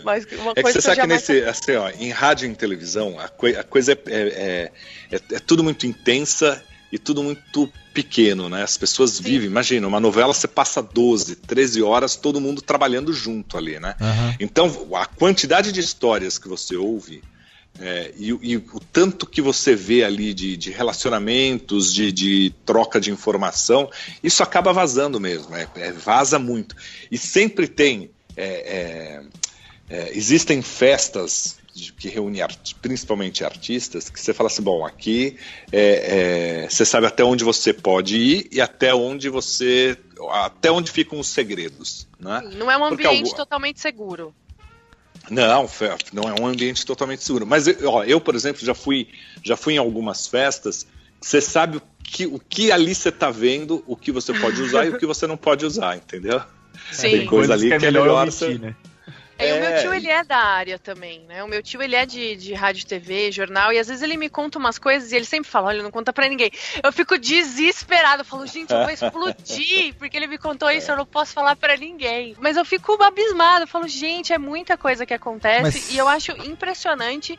Mas 0.05 0.25
uma 0.33 0.53
É 0.53 0.55
que 0.55 0.63
coisa 0.63 0.81
você 0.81 0.83
sabe 0.83 1.01
que 1.01 1.07
nesse, 1.07 1.43
assim, 1.43 1.73
ó, 1.73 1.91
em 1.91 2.11
rádio 2.11 2.47
e 2.47 2.51
em 2.51 2.55
televisão, 2.55 3.19
a, 3.19 3.29
coi- 3.29 3.57
a 3.57 3.65
coisa 3.65 3.93
é, 3.93 3.99
é, 4.07 4.73
é- 5.11 5.21
é 5.33 5.39
tudo 5.39 5.65
muito 5.65 5.87
intensa 5.87 6.63
e 6.93 6.99
tudo 6.99 7.23
muito 7.23 7.73
pequeno, 7.93 8.49
né? 8.49 8.63
As 8.63 8.77
pessoas 8.77 9.19
vivem, 9.19 9.49
imagina, 9.49 9.87
uma 9.87 9.99
novela 10.01 10.33
você 10.33 10.47
passa 10.49 10.83
12, 10.83 11.37
13 11.37 11.83
horas, 11.83 12.17
todo 12.17 12.41
mundo 12.41 12.61
trabalhando 12.63 13.13
junto 13.13 13.57
ali, 13.57 13.81
né? 13.81 13.95
Aham. 14.01 14.37
Então, 14.41 14.89
a 14.95 15.07
quantidade 15.07 15.73
de 15.73 15.81
histórias 15.81 16.39
que 16.39 16.49
você 16.49 16.77
ouve 16.77 17.23
É, 17.81 18.13
e, 18.17 18.29
e 18.29 18.57
o 18.57 18.81
tanto 18.93 19.27
que 19.27 19.43
você 19.43 19.75
vê 19.75 20.05
ali 20.05 20.33
de, 20.33 20.57
de 20.57 20.71
relacionamentos, 20.71 21.93
de, 21.93 22.13
de 22.13 22.55
troca 22.65 23.01
de 23.01 23.11
informação, 23.11 23.91
isso 24.23 24.45
acaba 24.45 24.73
vazando 24.73 25.19
mesmo, 25.19 25.57
é, 25.57 25.67
é, 25.75 25.91
vaza 25.91 26.39
muito. 26.39 26.77
E 27.11 27.19
sempre 27.19 27.67
tem, 27.67 28.13
é, 28.37 29.23
é, 29.89 29.97
é 29.97 30.17
existem 30.17 30.63
festas 30.63 31.57
de, 31.75 31.93
que 31.93 32.09
reúnem 32.09 32.41
art, 32.41 32.73
principalmente 32.81 33.45
artistas, 33.45 34.09
que 34.09 34.21
você 34.21 34.33
fala 34.33 34.49
assim, 34.49 34.63
bom, 34.63 34.87
aqui 34.87 35.37
é, 35.73 36.67
você 36.71 36.85
sabe 36.85 37.07
até 37.07 37.25
onde 37.25 37.43
você 37.43 37.73
pode 37.73 38.17
ir 38.17 38.49
e 38.53 38.61
até 38.61 38.95
onde 38.95 39.29
você, 39.29 39.99
até 40.31 40.71
onde 40.71 40.91
ficam 40.91 41.19
os 41.19 41.27
segredos. 41.27 42.07
Né? 42.19 42.43
Não 42.57 42.71
é 42.71 42.77
um 42.77 42.85
ambiente 42.85 43.35
totalmente 43.35 43.81
seguro. 43.81 44.35
Não, 45.31 45.69
não 46.13 46.23
é 46.25 46.41
um 46.41 46.47
ambiente 46.47 46.85
totalmente 46.85 47.25
seguro. 47.25 47.47
Mas 47.47 47.67
ó, 47.83 48.05
eu, 48.05 48.21
por 48.21 48.35
exemplo, 48.35 48.65
já 48.65 48.75
fui, 48.75 49.09
já 49.43 49.57
fui 49.57 49.75
em 49.75 49.79
algumas 49.79 50.27
festas. 50.27 50.87
Você 51.21 51.41
sabe 51.41 51.79
o 51.79 51.83
que, 52.03 52.27
o 52.27 52.39
que 52.39 52.71
ali 52.71 52.95
você 52.95 53.09
está 53.09 53.31
vendo, 53.31 53.83
o 53.87 53.97
que 53.97 54.13
você 54.13 54.35
pode 54.35 54.61
usar 54.61 54.85
e 54.85 54.91
o 54.91 54.99
que 54.99 55.07
você 55.07 55.27
não 55.27 55.37
pode 55.37 55.65
usar, 55.65 55.97
entendeu? 55.97 56.43
Sim. 56.93 57.11
Tem 57.11 57.27
coisa 57.27 57.55
ali 57.55 57.69
que 57.69 57.75
é, 57.75 57.79
que 57.79 57.87
é 57.87 57.91
melhor, 57.91 58.23
omitir, 58.23 58.61
né? 58.61 58.77
É, 59.39 59.49
é, 59.49 59.55
o 59.55 59.61
meu 59.61 59.81
tio, 59.81 59.95
ele 59.95 60.09
é 60.09 60.23
da 60.23 60.39
área 60.39 60.79
também, 60.79 61.21
né? 61.27 61.43
O 61.43 61.49
meu 61.49 61.63
tio, 61.63 61.83
ele 61.83 61.97
é 61.97 62.07
de, 62.07 62.37
de 62.37 62.55
rádio, 62.55 62.87
TV, 62.87 63.33
jornal, 63.33 63.73
e 63.73 63.79
às 63.79 63.89
vezes 63.89 64.03
ele 64.03 64.17
me 64.17 64.29
conta 64.29 64.59
umas 64.59 64.79
coisas 64.79 65.11
e 65.11 65.17
ele 65.17 65.25
sempre 65.25 65.51
fala, 65.51 65.69
olha, 65.69 65.83
não 65.83 65.91
conta 65.91 66.13
pra 66.13 66.29
ninguém. 66.29 66.51
Eu 66.83 66.93
fico 66.93 67.19
desesperado, 67.19 68.23
eu 68.23 68.25
falo, 68.25 68.47
gente, 68.47 68.73
eu 68.73 68.83
vou 68.83 68.91
explodir, 68.91 69.95
porque 69.99 70.17
ele 70.17 70.27
me 70.27 70.39
contou 70.39 70.71
isso, 70.71 70.91
eu 70.91 70.97
não 70.97 71.07
posso 71.07 71.33
falar 71.33 71.57
pra 71.57 71.77
ninguém. 71.77 72.37
Mas 72.39 72.57
eu 72.57 72.65
fico 72.65 73.03
abismado, 73.03 73.65
eu 73.65 73.69
falo, 73.69 73.89
gente, 73.89 74.33
é 74.33 74.39
muita 74.39 74.77
coisa 74.77 75.05
que 75.05 75.15
acontece, 75.15 75.63
Mas... 75.63 75.93
e 75.93 75.99
eu 75.99 76.09
acho 76.09 76.33
impressionante 76.47 77.39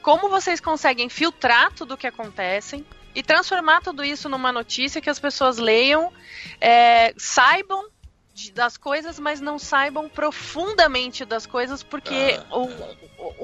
como 0.00 0.28
vocês 0.28 0.60
conseguem 0.60 1.08
filtrar 1.08 1.72
tudo 1.72 1.94
o 1.94 1.96
que 1.96 2.06
acontece 2.06 2.84
e 3.14 3.22
transformar 3.22 3.80
tudo 3.80 4.04
isso 4.04 4.28
numa 4.28 4.50
notícia 4.50 5.00
que 5.00 5.10
as 5.10 5.18
pessoas 5.18 5.58
leiam, 5.58 6.12
é, 6.60 7.12
saibam 7.16 7.91
de, 8.34 8.52
das 8.52 8.76
coisas, 8.76 9.18
mas 9.18 9.40
não 9.40 9.58
saibam 9.58 10.08
profundamente 10.08 11.24
das 11.24 11.46
coisas, 11.46 11.82
porque 11.82 12.38
ah, 12.50 12.56
o, 12.56 12.64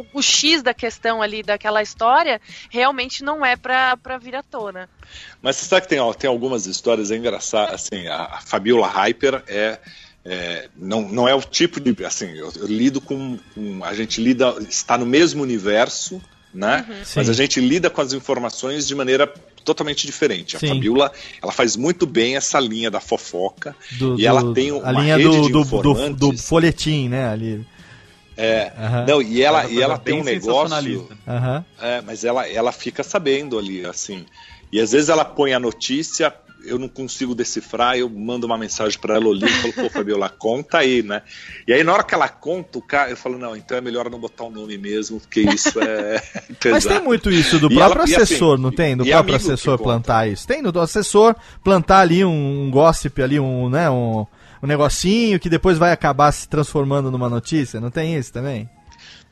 o, 0.01 0.07
o, 0.14 0.22
X 0.22 0.62
da 0.62 0.72
questão 0.72 1.20
ali, 1.20 1.43
daquela 1.43 1.82
história, 1.82 2.41
realmente 2.70 3.22
não 3.22 3.45
é 3.45 3.57
pra, 3.57 3.97
pra 3.97 4.18
vir 4.18 4.34
à 4.34 4.43
tona. 4.43 4.89
Mas 5.43 5.57
você 5.57 5.66
sabe 5.66 5.82
que 5.82 5.89
tem, 5.89 6.01
ó, 6.01 6.12
tem 6.12 6.28
algumas 6.28 6.66
histórias 6.66 7.11
engraçadas, 7.11 7.74
assim, 7.74 8.07
a, 8.09 8.24
a 8.24 8.41
Fabiola 8.41 8.89
Hyper 8.89 9.43
é, 9.47 9.78
é, 10.24 10.68
não, 10.76 11.03
não 11.03 11.28
é 11.28 11.34
o 11.34 11.41
tipo 11.41 11.80
de, 11.80 12.05
assim, 12.05 12.30
eu, 12.36 12.53
eu 12.57 12.66
lido 12.66 13.01
com, 13.01 13.39
com, 13.55 13.84
a 13.84 13.95
gente 13.95 14.22
lida, 14.22 14.57
está 14.68 14.97
no 14.97 15.07
mesmo 15.07 15.43
universo, 15.43 16.20
né? 16.53 16.86
Uhum. 16.89 17.03
Mas 17.16 17.28
a 17.28 17.32
gente 17.32 17.61
lida 17.61 17.91
com 17.91 18.01
as 18.01 18.12
informações 18.12 18.86
de 18.86 18.95
maneira 18.95 19.32
totalmente 19.65 20.07
diferente. 20.07 20.57
A 20.57 20.59
Sim. 20.59 20.69
Fabiola, 20.69 21.13
ela 21.43 21.53
faz 21.53 21.77
muito 21.77 22.07
bem 22.07 22.37
essa 22.37 22.59
linha 22.61 22.91
da 22.91 23.01
fofoca 23.01 23.75
do, 23.93 24.19
e 24.19 24.27
ela 24.27 24.53
tem 24.53 24.73
uma 24.73 24.89
a 24.89 24.93
linha 24.93 25.19
do. 25.19 25.49
Do, 25.49 26.11
do, 26.15 26.39
folhetim, 26.39 27.09
né, 27.09 27.29
ali. 27.29 27.67
É, 28.37 28.73
uhum. 28.79 29.07
não, 29.07 29.23
e 29.23 29.43
ela, 29.43 29.63
ela 29.63 29.71
e 29.73 29.83
ela 29.83 29.99
tem 29.99 30.21
um 30.21 30.23
negócio, 30.23 31.09
uhum. 31.27 31.65
é, 31.81 32.01
mas 32.03 32.25
ela, 32.25 32.49
ela 32.49 32.71
fica 32.71 33.03
sabendo 33.03 33.59
ali, 33.59 33.85
assim, 33.85 34.25
e 34.71 34.81
às 34.81 34.93
vezes 34.93 35.09
ela 35.09 35.25
põe 35.25 35.55
a 35.55 35.59
notícia 35.59 36.33
eu 36.65 36.79
não 36.79 36.89
consigo 36.89 37.35
decifrar, 37.35 37.97
eu 37.97 38.09
mando 38.09 38.47
uma 38.47 38.59
mensagem 38.59 38.99
para 38.99 39.15
ela, 39.15 39.33
ligo 39.33 39.47
e 39.47 39.49
falo, 39.49 39.73
pô, 39.73 39.91
Fabiola, 39.91 40.29
conta 40.29 40.79
aí, 40.79 41.03
né? 41.03 41.23
E 41.67 41.73
aí 41.73 41.85
na 41.85 41.93
hora 41.93 42.03
que 42.03 42.15
ela 42.15 42.29
conta, 42.29 42.79
o 42.79 42.83
cara, 42.83 43.11
eu 43.11 43.17
falo, 43.17 43.39
não, 43.39 43.57
então 43.57 43.77
é 43.77 43.81
melhor 43.81 44.11
não 44.11 44.19
botar 44.19 44.45
o 44.45 44.49
um 44.49 44.51
nome 44.51 44.77
mesmo, 44.77 45.21
porque 45.21 45.41
isso 45.41 45.81
é 45.81 46.23
Mas 46.71 46.85
tem 46.85 47.01
muito 47.01 47.31
isso 47.31 47.59
do 47.59 47.69
próprio 47.69 48.03
ela, 48.03 48.23
assessor, 48.23 48.55
assim, 48.55 48.63
não 48.63 48.71
tem? 48.71 48.97
Do 48.97 49.07
próprio 49.07 49.37
assessor 49.37 49.79
plantar 49.79 50.29
isso. 50.29 50.47
Tem 50.47 50.63
do 50.63 50.81
assessor 50.81 51.35
plantar 51.63 52.01
ali 52.01 52.25
um, 52.25 52.65
um 52.65 52.71
gossip, 52.71 53.23
ali 53.23 53.39
um, 53.39 53.69
né, 53.69 53.89
um, 53.89 54.27
um 54.63 54.67
negocinho 54.67 55.39
que 55.41 55.49
depois 55.49 55.79
vai 55.79 55.93
acabar 55.93 56.31
se 56.33 56.49
transformando 56.49 57.11
numa 57.11 57.29
notícia, 57.29 57.81
não 57.81 57.91
tem 57.91 58.17
isso 58.17 58.33
também? 58.33 58.69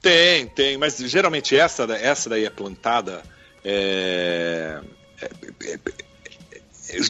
Tem, 0.01 0.47
tem, 0.47 0.77
mas 0.77 0.99
geralmente 0.99 1.57
essa, 1.57 1.85
essa 1.95 2.31
daí 2.31 2.45
é 2.45 2.51
plantada 2.51 3.22
é, 3.64 4.79
é, 5.20 5.29
é, 5.72 5.79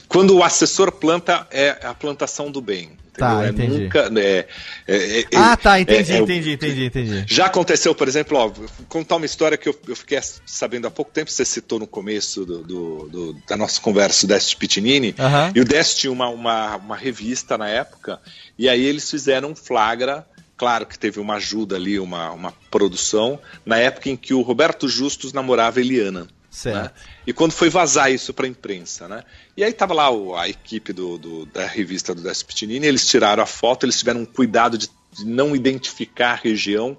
quando 0.09 0.37
o 0.37 0.43
assessor 0.43 0.93
planta, 0.93 1.47
é 1.51 1.77
a 1.83 1.95
plantação 1.95 2.51
do 2.51 2.61
bem. 2.61 2.91
Tá, 3.17 3.47
é 3.47 3.49
entendi. 3.49 3.85
Nunca, 3.85 4.11
é, 4.19 4.47
é, 4.87 5.21
é 5.21 5.27
ah, 5.35 5.57
tá, 5.57 5.81
entendi, 5.81 6.13
é, 6.13 6.19
entendi, 6.19 6.53
entendi, 6.53 6.85
entendi. 6.85 7.25
Já 7.27 7.47
aconteceu, 7.47 7.95
por 7.95 8.07
exemplo, 8.07 8.37
ó, 8.37 8.53
contar 8.89 9.17
uma 9.17 9.25
história 9.25 9.57
que 9.57 9.69
eu, 9.69 9.79
eu, 9.89 9.97
fiquei 9.97 10.21
sabendo 10.45 10.87
há 10.87 10.91
pouco 10.91 11.11
tempo, 11.11 11.31
você 11.31 11.45
citou 11.45 11.79
no 11.79 11.87
começo 11.87 12.45
do, 12.45 12.63
do, 12.63 13.09
do 13.09 13.37
da 13.49 13.57
nossa 13.57 13.81
conversa, 13.81 14.27
o 14.27 14.29
Dest 14.29 14.55
Pitinini, 14.57 15.15
uhum. 15.19 15.53
e 15.55 15.61
o 15.61 15.65
Dest 15.65 15.99
tinha 15.99 16.13
uma, 16.13 16.29
uma, 16.29 16.77
uma 16.77 16.97
revista 16.97 17.57
na 17.57 17.69
época, 17.69 18.21
e 18.59 18.69
aí 18.69 18.85
eles 18.85 19.11
fizeram 19.11 19.51
um 19.51 19.57
flagra 19.57 20.27
Claro 20.57 20.87
que 20.87 20.99
teve 20.99 21.21
uma 21.21 21.35
ajuda 21.35 21.77
ali, 21.77 21.99
uma, 21.99 22.31
uma 22.31 22.53
produção, 22.71 23.39
na 23.65 23.77
época 23.77 24.09
em 24.09 24.17
que 24.17 24.33
o 24.33 24.41
Roberto 24.41 24.89
Justus 24.89 25.35
namorava 25.35 25.81
Eliana. 25.81 26.27
Né? 26.73 26.91
E 27.27 27.33
quando 27.35 27.53
foi 27.53 27.69
vazar 27.69 28.11
isso 28.11 28.33
para 28.33 28.47
a 28.47 28.49
imprensa, 28.49 29.07
né? 29.07 29.25
E 29.55 29.63
aí 29.63 29.73
tava 29.75 29.93
lá 29.93 30.11
o, 30.11 30.35
a 30.35 30.49
equipe 30.49 30.91
do, 30.91 31.19
do, 31.19 31.47
da 31.47 31.67
revista 31.67 32.15
do 32.15 32.23
Despinini, 32.23 32.87
eles 32.87 33.07
tiraram 33.07 33.43
a 33.43 33.47
foto, 33.47 33.85
eles 33.85 33.99
tiveram 33.99 34.21
um 34.21 34.25
cuidado 34.25 34.79
de, 34.79 34.89
não 35.23 35.55
identificar 35.55 36.33
a 36.33 36.35
região, 36.37 36.97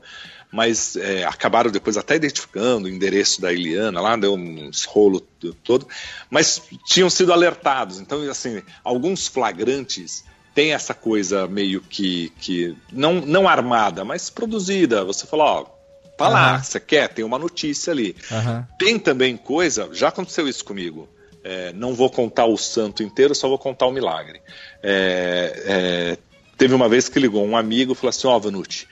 mas 0.52 0.96
é, 0.96 1.24
acabaram 1.24 1.72
depois 1.72 1.98
até 1.98 2.16
identificando 2.16 2.88
o 2.88 2.90
endereço 2.90 3.42
da 3.42 3.52
Eliana, 3.52 4.00
lá 4.00 4.16
deu 4.16 4.36
um 4.36 4.70
rolo 4.88 5.22
todo, 5.64 5.88
mas 6.30 6.62
tinham 6.86 7.10
sido 7.10 7.34
alertados. 7.34 8.00
Então, 8.00 8.22
assim, 8.30 8.62
alguns 8.84 9.28
flagrantes 9.28 10.24
têm 10.54 10.74
essa 10.74 10.94
coisa 10.94 11.48
meio 11.48 11.82
que, 11.82 12.32
que 12.40 12.76
não, 12.92 13.22
não 13.22 13.48
armada, 13.48 14.06
mas 14.06 14.30
produzida. 14.30 15.04
Você 15.04 15.26
fala, 15.28 15.44
ó, 15.44 15.77
Tá 16.18 16.28
lá, 16.30 16.64
você 16.64 16.80
quer, 16.80 17.10
tem 17.10 17.24
uma 17.24 17.38
notícia 17.38 17.94
ali. 17.94 18.16
Uhum. 18.32 18.66
Tem 18.80 18.98
também 18.98 19.38
coisa, 19.38 19.90
já 19.94 20.08
aconteceu 20.08 20.48
isso 20.48 20.66
comigo. 20.66 21.08
É, 21.44 21.72
não 21.74 21.94
vou 21.94 22.10
contar 22.10 22.46
o 22.46 22.58
santo 22.58 23.04
inteiro, 23.04 23.36
só 23.36 23.48
vou 23.48 23.60
contar 23.60 23.86
o 23.86 23.92
milagre. 23.92 24.42
É, 24.82 25.64
é, 25.66 26.18
teve 26.58 26.74
uma 26.74 26.90
vez 26.90 27.08
que 27.08 27.20
ligou 27.20 27.46
um 27.46 27.56
amigo 27.56 27.94
e 27.94 27.96
falou 27.96 28.10
assim: 28.10 28.28
Ó, 28.28 28.36
oh, 28.36 28.40
Vanucci, 28.40 28.88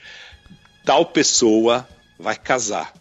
tal 0.84 1.04
pessoa 1.04 1.86
vai 2.18 2.36
casar. 2.36 2.94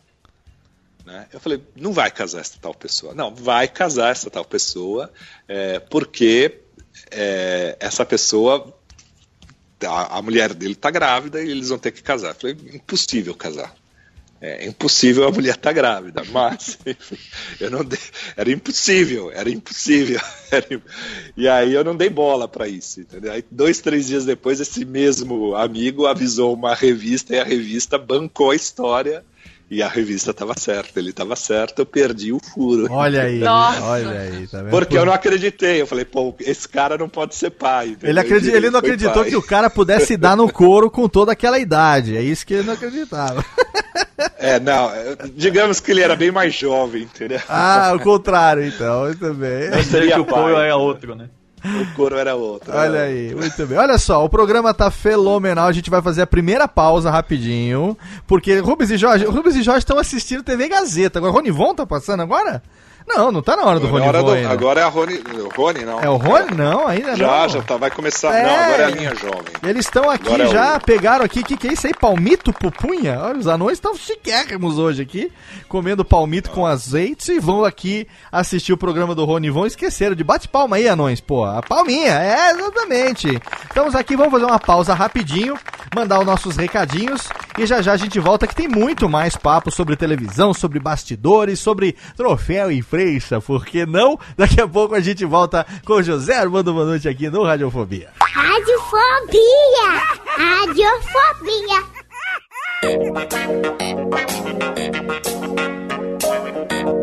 Né? 1.05 1.27
Eu 1.31 1.39
falei: 1.39 1.61
não 1.75 1.93
vai 1.93 2.09
casar 2.09 2.41
essa 2.41 2.57
tal 2.59 2.73
pessoa. 2.73 3.13
Não, 3.13 3.33
vai 3.33 3.67
casar 3.67 4.11
essa 4.11 4.29
tal 4.29 4.43
pessoa, 4.43 5.11
é, 5.47 5.79
porque 5.79 6.61
é, 7.11 7.77
essa 7.79 8.03
pessoa, 8.03 8.75
a, 9.85 10.17
a 10.17 10.21
mulher 10.21 10.53
dele 10.53 10.73
está 10.73 10.89
grávida 10.89 11.41
e 11.41 11.49
eles 11.49 11.69
vão 11.69 11.77
ter 11.77 11.91
que 11.91 12.01
casar. 12.01 12.29
Eu 12.29 12.35
falei: 12.35 12.57
impossível 12.73 13.35
casar. 13.35 13.73
É 14.47 14.67
impossível 14.67 15.27
a 15.27 15.31
mulher 15.31 15.55
estar 15.55 15.69
tá 15.69 15.73
grávida, 15.73 16.23
mas 16.31 16.77
eu 17.59 17.71
não 17.71 17.83
dei, 17.83 17.97
era 18.37 18.51
impossível, 18.51 19.31
era 19.31 19.49
impossível. 19.49 20.19
Era, 20.51 20.67
e 21.35 21.49
aí 21.49 21.73
eu 21.73 21.83
não 21.83 21.95
dei 21.95 22.07
bola 22.07 22.47
para 22.47 22.67
isso, 22.67 23.01
entendeu? 23.01 23.31
Aí 23.31 23.43
dois, 23.49 23.81
três 23.81 24.05
dias 24.05 24.25
depois, 24.25 24.59
esse 24.59 24.85
mesmo 24.85 25.55
amigo 25.55 26.05
avisou 26.05 26.53
uma 26.53 26.75
revista 26.75 27.35
e 27.35 27.39
a 27.39 27.43
revista 27.43 27.97
bancou 27.97 28.51
a 28.51 28.55
história 28.55 29.25
e 29.69 29.81
a 29.81 29.87
revista 29.87 30.31
estava 30.31 30.53
certa, 30.57 30.99
ele 30.99 31.09
estava 31.09 31.35
certo, 31.35 31.79
eu 31.79 31.85
perdi 31.85 32.31
o 32.31 32.39
furo. 32.39 32.87
Olha 32.91 33.23
aí, 33.23 33.39
Nossa. 33.39 33.81
olha 33.83 34.19
aí, 34.19 34.47
tá 34.47 34.59
vendo? 34.59 34.69
Porque 34.69 34.97
eu 34.97 35.05
não 35.05 35.13
acreditei, 35.13 35.81
eu 35.81 35.87
falei, 35.87 36.05
pô, 36.05 36.35
esse 36.39 36.67
cara 36.69 36.97
não 36.97 37.09
pode 37.09 37.35
ser 37.35 37.49
pai. 37.49 37.97
Ele, 38.03 38.19
acredit... 38.19 38.55
ele 38.55 38.69
não 38.69 38.79
acreditou 38.79 39.23
pai. 39.23 39.29
que 39.29 39.35
o 39.35 39.41
cara 39.41 39.69
pudesse 39.69 40.15
dar 40.15 40.37
no 40.37 40.51
couro 40.51 40.91
com 40.91 41.09
toda 41.09 41.31
aquela 41.31 41.57
idade, 41.57 42.15
é 42.15 42.21
isso 42.21 42.45
que 42.45 42.53
ele 42.53 42.63
não 42.63 42.73
acreditava. 42.73 43.43
É, 44.37 44.59
não, 44.59 44.91
digamos 45.33 45.79
que 45.79 45.91
ele 45.91 46.01
era 46.01 46.15
bem 46.15 46.31
mais 46.31 46.53
jovem, 46.53 47.03
entendeu? 47.03 47.41
Ah, 47.49 47.91
o 47.95 47.99
contrário, 47.99 48.63
então, 48.63 49.05
muito 49.05 49.33
bem. 49.33 49.69
Não 49.69 49.83
seria 49.83 50.13
que 50.13 50.19
o 50.19 50.25
couro 50.25 50.57
é 50.57 50.73
outro, 50.73 51.15
né? 51.15 51.29
O 51.81 51.95
couro 51.95 52.15
era 52.15 52.35
outro. 52.35 52.71
Olha 52.75 53.01
aí, 53.01 53.33
muito 53.33 53.65
bem. 53.65 53.77
Olha 53.77 53.97
só, 53.97 54.23
o 54.23 54.29
programa 54.29 54.73
tá 54.73 54.91
fenomenal. 54.91 55.67
A 55.67 55.71
gente 55.71 55.89
vai 55.89 56.01
fazer 56.01 56.21
a 56.21 56.27
primeira 56.27 56.67
pausa 56.67 57.09
rapidinho. 57.09 57.97
Porque 58.27 58.59
Rubens 58.59 58.91
e 58.91 58.97
Jorge, 58.97 59.25
Rubens 59.25 59.55
e 59.55 59.63
Jorge 59.63 59.79
estão 59.79 59.97
assistindo 59.97 60.43
TV 60.43 60.69
Gazeta. 60.69 61.19
Agora, 61.19 61.33
Rony 61.33 61.51
Von 61.51 61.73
tá 61.73 61.85
passando 61.85 62.21
agora? 62.21 62.61
Não, 63.07 63.31
não 63.31 63.41
tá 63.41 63.55
na 63.55 63.63
hora 63.63 63.79
do 63.79 63.87
Rony 63.87 64.07
hora 64.07 64.23
do, 64.23 64.47
Agora 64.47 64.81
é 64.81 64.83
a 64.83 64.87
Rony, 64.87 65.19
o 65.19 65.49
Rony, 65.55 65.85
não. 65.85 65.99
É 65.99 66.09
o 66.09 66.17
Rony? 66.17 66.55
Não, 66.55 66.87
ainda 66.87 67.15
já, 67.15 67.27
não. 67.27 67.33
Já, 67.33 67.47
já 67.47 67.61
tá, 67.61 67.77
vai 67.77 67.91
começar. 67.91 68.33
É, 68.35 68.43
não, 68.43 68.55
agora 68.55 68.83
é 68.83 68.85
a 68.85 68.89
linha 68.89 69.15
jovem. 69.15 69.53
Eles 69.63 69.85
estão 69.85 70.09
aqui 70.09 70.27
agora 70.27 70.43
é 70.43 70.47
já, 70.47 70.75
é 70.75 70.79
pegaram 70.79 71.23
aqui, 71.23 71.39
o 71.41 71.43
que, 71.43 71.55
que 71.55 71.67
é 71.67 71.73
isso 71.73 71.85
aí? 71.85 71.93
Palmito, 71.93 72.51
pupunha? 72.51 73.19
Olha, 73.21 73.37
os 73.37 73.47
anões 73.47 73.73
estão 73.73 73.95
chiquérrimos 73.95 74.79
hoje 74.79 75.03
aqui, 75.03 75.31
comendo 75.69 76.03
palmito 76.03 76.49
com 76.49 76.65
azeite 76.65 77.31
e 77.33 77.39
vão 77.39 77.63
aqui 77.63 78.07
assistir 78.31 78.73
o 78.73 78.77
programa 78.77 79.13
do 79.13 79.23
Rony 79.23 79.49
Vão. 79.51 79.65
Esqueceram 79.67 80.15
de 80.15 80.23
bate 80.23 80.47
palma 80.47 80.77
aí, 80.77 80.87
anões, 80.87 81.21
pô. 81.21 81.45
A 81.45 81.61
palminha, 81.61 82.19
é, 82.19 82.51
exatamente. 82.51 83.39
Estamos 83.67 83.93
aqui, 83.93 84.15
vamos 84.15 84.31
fazer 84.31 84.45
uma 84.45 84.59
pausa 84.59 84.93
rapidinho, 84.93 85.57
mandar 85.93 86.19
os 86.19 86.25
nossos 86.25 86.57
recadinhos 86.57 87.27
E 87.57 87.65
já 87.65 87.81
já 87.81 87.93
a 87.93 87.97
gente 87.97 88.19
volta 88.19 88.47
que 88.47 88.55
tem 88.55 88.67
muito 88.67 89.07
mais 89.07 89.35
papo 89.35 89.69
sobre 89.69 89.95
televisão, 89.95 90.53
sobre 90.53 90.79
bastidores, 90.79 91.59
sobre 91.59 91.95
troféu 92.17 92.71
e 92.71 92.81
freixa, 92.95 93.41
por 93.41 93.65
que 93.65 93.85
não? 93.85 94.17
Daqui 94.37 94.61
a 94.61 94.67
pouco 94.67 94.95
a 94.95 95.01
gente 95.01 95.25
volta 95.25 95.65
com 95.85 96.01
José 96.01 96.37
Armando 96.37 96.73
Manucci 96.73 97.09
aqui 97.09 97.29
no 97.29 97.43
Radiofobia. 97.43 98.11
Radiofobia! 98.21 99.41
Radiofobia! 100.37 101.83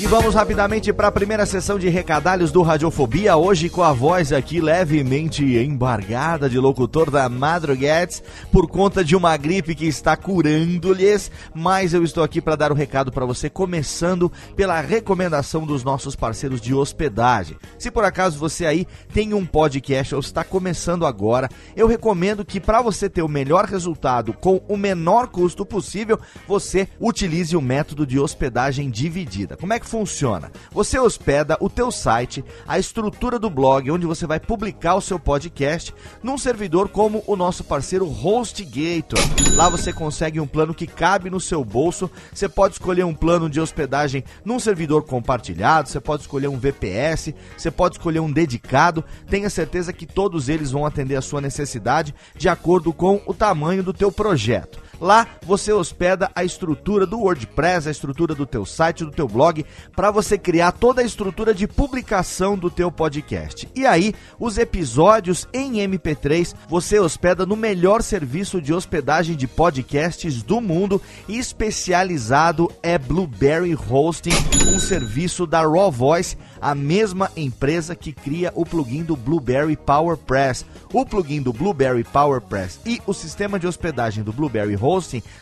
E 0.00 0.06
vamos 0.06 0.34
rapidamente 0.34 0.94
para 0.94 1.08
a 1.08 1.12
primeira 1.12 1.44
sessão 1.44 1.78
de 1.78 1.90
recadalhos 1.90 2.50
do 2.50 2.62
Radiofobia, 2.62 3.36
hoje 3.36 3.68
com 3.68 3.82
a 3.82 3.92
voz 3.92 4.32
aqui 4.32 4.58
levemente 4.58 5.44
embargada 5.58 6.48
de 6.48 6.58
locutor 6.58 7.10
da 7.10 7.28
Madruguetes 7.28 8.22
por 8.50 8.66
conta 8.66 9.04
de 9.04 9.14
uma 9.14 9.36
gripe 9.36 9.74
que 9.74 9.84
está 9.84 10.16
curando-lhes, 10.16 11.30
mas 11.54 11.92
eu 11.92 12.02
estou 12.02 12.24
aqui 12.24 12.40
para 12.40 12.56
dar 12.56 12.72
o 12.72 12.74
um 12.74 12.78
recado 12.78 13.12
para 13.12 13.26
você, 13.26 13.50
começando 13.50 14.32
pela 14.56 14.80
recomendação 14.80 15.66
dos 15.66 15.84
nossos 15.84 16.16
parceiros 16.16 16.62
de 16.62 16.72
hospedagem. 16.72 17.58
Se 17.78 17.90
por 17.90 18.02
acaso 18.02 18.38
você 18.38 18.64
aí 18.64 18.86
tem 19.12 19.34
um 19.34 19.44
podcast 19.44 20.14
ou 20.14 20.22
está 20.22 20.42
começando 20.42 21.04
agora, 21.04 21.46
eu 21.76 21.86
recomendo 21.86 22.42
que 22.42 22.58
para 22.58 22.80
você 22.80 23.06
ter 23.06 23.20
o 23.20 23.28
melhor 23.28 23.66
resultado 23.66 24.32
com 24.32 24.62
o 24.66 24.78
menor 24.78 25.28
custo 25.28 25.66
possível, 25.66 26.18
você 26.48 26.88
utilize 26.98 27.54
o 27.54 27.60
método 27.60 28.06
de 28.06 28.18
hospedagem 28.18 28.88
dividida. 28.88 29.58
Como 29.58 29.74
é 29.74 29.78
que 29.78 29.89
funciona? 29.90 30.52
Você 30.70 30.98
hospeda 30.98 31.56
o 31.60 31.68
teu 31.68 31.90
site, 31.90 32.44
a 32.66 32.78
estrutura 32.78 33.38
do 33.38 33.50
blog 33.50 33.90
onde 33.90 34.06
você 34.06 34.24
vai 34.24 34.38
publicar 34.38 34.94
o 34.94 35.00
seu 35.00 35.18
podcast 35.18 35.92
num 36.22 36.38
servidor 36.38 36.88
como 36.88 37.24
o 37.26 37.34
nosso 37.34 37.64
parceiro 37.64 38.06
HostGator. 38.06 39.18
Lá 39.54 39.68
você 39.68 39.92
consegue 39.92 40.38
um 40.38 40.46
plano 40.46 40.72
que 40.72 40.86
cabe 40.86 41.28
no 41.28 41.40
seu 41.40 41.64
bolso. 41.64 42.08
Você 42.32 42.48
pode 42.48 42.74
escolher 42.74 43.04
um 43.04 43.14
plano 43.14 43.50
de 43.50 43.60
hospedagem 43.60 44.22
num 44.44 44.60
servidor 44.60 45.02
compartilhado, 45.02 45.88
você 45.88 46.00
pode 46.00 46.22
escolher 46.22 46.48
um 46.48 46.58
VPS, 46.58 47.34
você 47.56 47.70
pode 47.70 47.96
escolher 47.96 48.20
um 48.20 48.30
dedicado. 48.30 49.04
Tenha 49.28 49.50
certeza 49.50 49.92
que 49.92 50.06
todos 50.06 50.48
eles 50.48 50.70
vão 50.70 50.86
atender 50.86 51.16
a 51.16 51.22
sua 51.22 51.40
necessidade 51.40 52.14
de 52.36 52.48
acordo 52.48 52.92
com 52.92 53.20
o 53.26 53.34
tamanho 53.34 53.82
do 53.82 53.92
teu 53.92 54.12
projeto. 54.12 54.89
Lá 55.00 55.26
você 55.46 55.72
hospeda 55.72 56.30
a 56.34 56.44
estrutura 56.44 57.06
do 57.06 57.20
WordPress, 57.20 57.88
a 57.88 57.90
estrutura 57.90 58.34
do 58.34 58.44
teu 58.44 58.66
site, 58.66 59.04
do 59.04 59.10
teu 59.10 59.26
blog, 59.26 59.64
para 59.96 60.10
você 60.10 60.36
criar 60.36 60.72
toda 60.72 61.00
a 61.00 61.04
estrutura 61.04 61.54
de 61.54 61.66
publicação 61.66 62.58
do 62.58 62.70
teu 62.70 62.92
podcast. 62.92 63.66
E 63.74 63.86
aí, 63.86 64.14
os 64.38 64.58
episódios 64.58 65.48
em 65.54 65.76
MP3 65.76 66.54
você 66.68 66.98
hospeda 66.98 67.46
no 67.46 67.56
melhor 67.56 68.02
serviço 68.02 68.60
de 68.60 68.74
hospedagem 68.74 69.34
de 69.34 69.46
podcasts 69.46 70.42
do 70.42 70.60
mundo, 70.60 71.00
especializado 71.26 72.70
é 72.82 72.98
Blueberry 72.98 73.74
Hosting, 73.74 74.34
um 74.68 74.78
serviço 74.78 75.46
da 75.46 75.62
Raw 75.62 75.90
Voice, 75.90 76.36
a 76.60 76.74
mesma 76.74 77.30
empresa 77.34 77.96
que 77.96 78.12
cria 78.12 78.52
o 78.54 78.66
plugin 78.66 79.02
do 79.02 79.16
Blueberry 79.16 79.76
PowerPress. 79.76 80.66
O 80.92 81.06
plugin 81.06 81.40
do 81.40 81.52
Blueberry 81.52 82.04
PowerPress 82.04 82.80
e 82.84 83.00
o 83.06 83.14
sistema 83.14 83.58
de 83.58 83.66
hospedagem 83.66 84.22
do 84.22 84.32
Blueberry 84.32 84.76
Hosting 84.76 84.89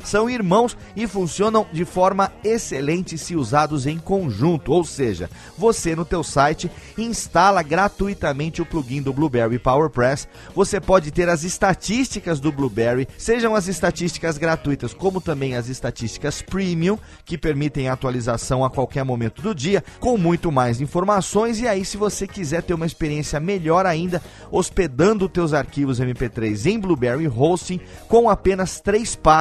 são 0.04 0.28
irmãos 0.28 0.76
e 0.94 1.06
funcionam 1.06 1.66
de 1.72 1.84
forma 1.84 2.32
excelente 2.44 3.16
se 3.16 3.34
usados 3.34 3.86
em 3.86 3.98
conjunto, 3.98 4.72
ou 4.72 4.84
seja, 4.84 5.30
você 5.56 5.94
no 5.96 6.04
teu 6.04 6.22
site 6.22 6.70
instala 6.96 7.62
gratuitamente 7.62 8.60
o 8.60 8.66
plugin 8.66 9.00
do 9.00 9.12
Blueberry 9.12 9.58
PowerPress, 9.58 10.28
você 10.54 10.80
pode 10.80 11.10
ter 11.10 11.28
as 11.28 11.44
estatísticas 11.44 12.40
do 12.40 12.52
Blueberry, 12.52 13.08
sejam 13.16 13.54
as 13.54 13.68
estatísticas 13.68 14.36
gratuitas 14.36 14.92
como 14.92 15.20
também 15.20 15.54
as 15.54 15.68
estatísticas 15.68 16.42
premium, 16.42 16.98
que 17.24 17.38
permitem 17.38 17.88
atualização 17.88 18.64
a 18.64 18.70
qualquer 18.70 19.04
momento 19.04 19.40
do 19.40 19.54
dia, 19.54 19.82
com 20.00 20.18
muito 20.18 20.50
mais 20.50 20.80
informações. 20.80 21.60
E 21.60 21.68
aí 21.68 21.84
se 21.84 21.96
você 21.96 22.26
quiser 22.26 22.62
ter 22.62 22.74
uma 22.74 22.86
experiência 22.86 23.38
melhor 23.40 23.86
ainda, 23.86 24.22
hospedando 24.50 25.28
teus 25.28 25.52
arquivos 25.52 26.00
MP3 26.00 26.66
em 26.66 26.78
Blueberry 26.78 27.28
Hosting, 27.28 27.80
com 28.08 28.28
apenas 28.28 28.80
três 28.80 29.14
passos, 29.14 29.37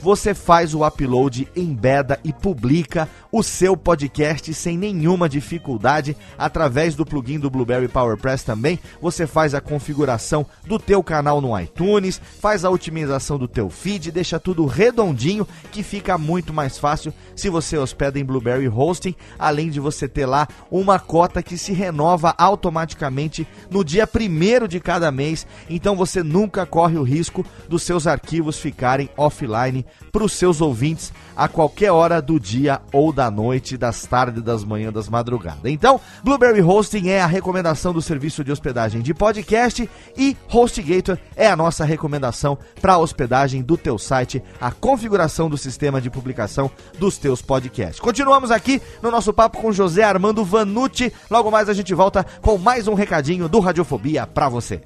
você 0.00 0.34
faz 0.34 0.74
o 0.74 0.86
upload, 0.86 1.48
embeda 1.56 2.18
e 2.22 2.32
publica 2.32 3.08
o 3.32 3.42
seu 3.42 3.76
podcast 3.76 4.52
sem 4.54 4.76
nenhuma 4.76 5.28
dificuldade 5.28 6.16
através 6.36 6.94
do 6.94 7.04
plugin 7.04 7.38
do 7.38 7.50
Blueberry 7.50 7.88
PowerPress 7.88 8.44
também. 8.44 8.78
Você 9.00 9.26
faz 9.26 9.54
a 9.54 9.60
configuração 9.60 10.46
do 10.66 10.78
teu 10.78 11.02
canal 11.02 11.40
no 11.40 11.58
iTunes, 11.58 12.20
faz 12.40 12.64
a 12.64 12.70
otimização 12.70 13.38
do 13.38 13.48
teu 13.48 13.70
feed, 13.70 14.10
deixa 14.10 14.38
tudo 14.38 14.66
redondinho 14.66 15.46
que 15.70 15.82
fica 15.82 16.16
muito 16.18 16.52
mais 16.52 16.78
fácil 16.78 17.12
se 17.34 17.48
você 17.48 17.76
hospeda 17.76 18.18
em 18.18 18.24
Blueberry 18.24 18.68
Hosting, 18.68 19.14
além 19.38 19.70
de 19.70 19.80
você 19.80 20.08
ter 20.08 20.26
lá 20.26 20.46
uma 20.70 20.98
cota 20.98 21.42
que 21.42 21.56
se 21.56 21.72
renova 21.72 22.34
automaticamente 22.36 23.46
no 23.70 23.84
dia 23.84 24.06
primeiro 24.06 24.68
de 24.68 24.80
cada 24.80 25.10
mês, 25.10 25.46
então 25.68 25.96
você 25.96 26.22
nunca 26.22 26.66
corre 26.66 26.98
o 26.98 27.02
risco 27.02 27.44
dos 27.68 27.82
seus 27.82 28.06
arquivos 28.06 28.58
ficarem 28.58 29.08
offline 29.40 29.84
para 30.12 30.24
os 30.24 30.32
seus 30.32 30.60
ouvintes 30.60 31.12
a 31.36 31.48
qualquer 31.48 31.90
hora 31.90 32.20
do 32.20 32.38
dia 32.38 32.80
ou 32.92 33.12
da 33.12 33.30
noite, 33.30 33.76
das 33.76 34.04
tardes, 34.04 34.42
das 34.42 34.64
manhãs, 34.64 34.92
das 34.92 35.08
madrugadas. 35.08 35.64
Então, 35.64 36.00
Blueberry 36.22 36.60
Hosting 36.60 37.08
é 37.08 37.20
a 37.20 37.26
recomendação 37.26 37.92
do 37.92 38.02
serviço 38.02 38.44
de 38.44 38.52
hospedagem 38.52 39.00
de 39.00 39.14
podcast 39.14 39.88
e 40.16 40.36
HostGator 40.48 41.18
é 41.34 41.46
a 41.46 41.56
nossa 41.56 41.84
recomendação 41.84 42.58
para 42.80 42.94
a 42.94 42.98
hospedagem 42.98 43.62
do 43.62 43.76
teu 43.76 43.98
site, 43.98 44.42
a 44.60 44.70
configuração 44.70 45.48
do 45.48 45.56
sistema 45.56 46.00
de 46.00 46.10
publicação 46.10 46.70
dos 46.98 47.16
teus 47.16 47.40
podcasts. 47.40 48.00
Continuamos 48.00 48.50
aqui 48.50 48.82
no 49.02 49.10
nosso 49.10 49.32
papo 49.32 49.58
com 49.58 49.72
José 49.72 50.02
Armando 50.02 50.44
Vanucci. 50.44 51.12
Logo 51.30 51.50
mais 51.50 51.68
a 51.68 51.72
gente 51.72 51.94
volta 51.94 52.24
com 52.42 52.58
mais 52.58 52.86
um 52.86 52.94
recadinho 52.94 53.48
do 53.48 53.60
Radiofobia 53.60 54.26
para 54.26 54.48
você. 54.48 54.82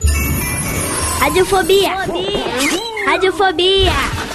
Radiofobia! 1.21 1.91
Radiofobia! 3.07 4.34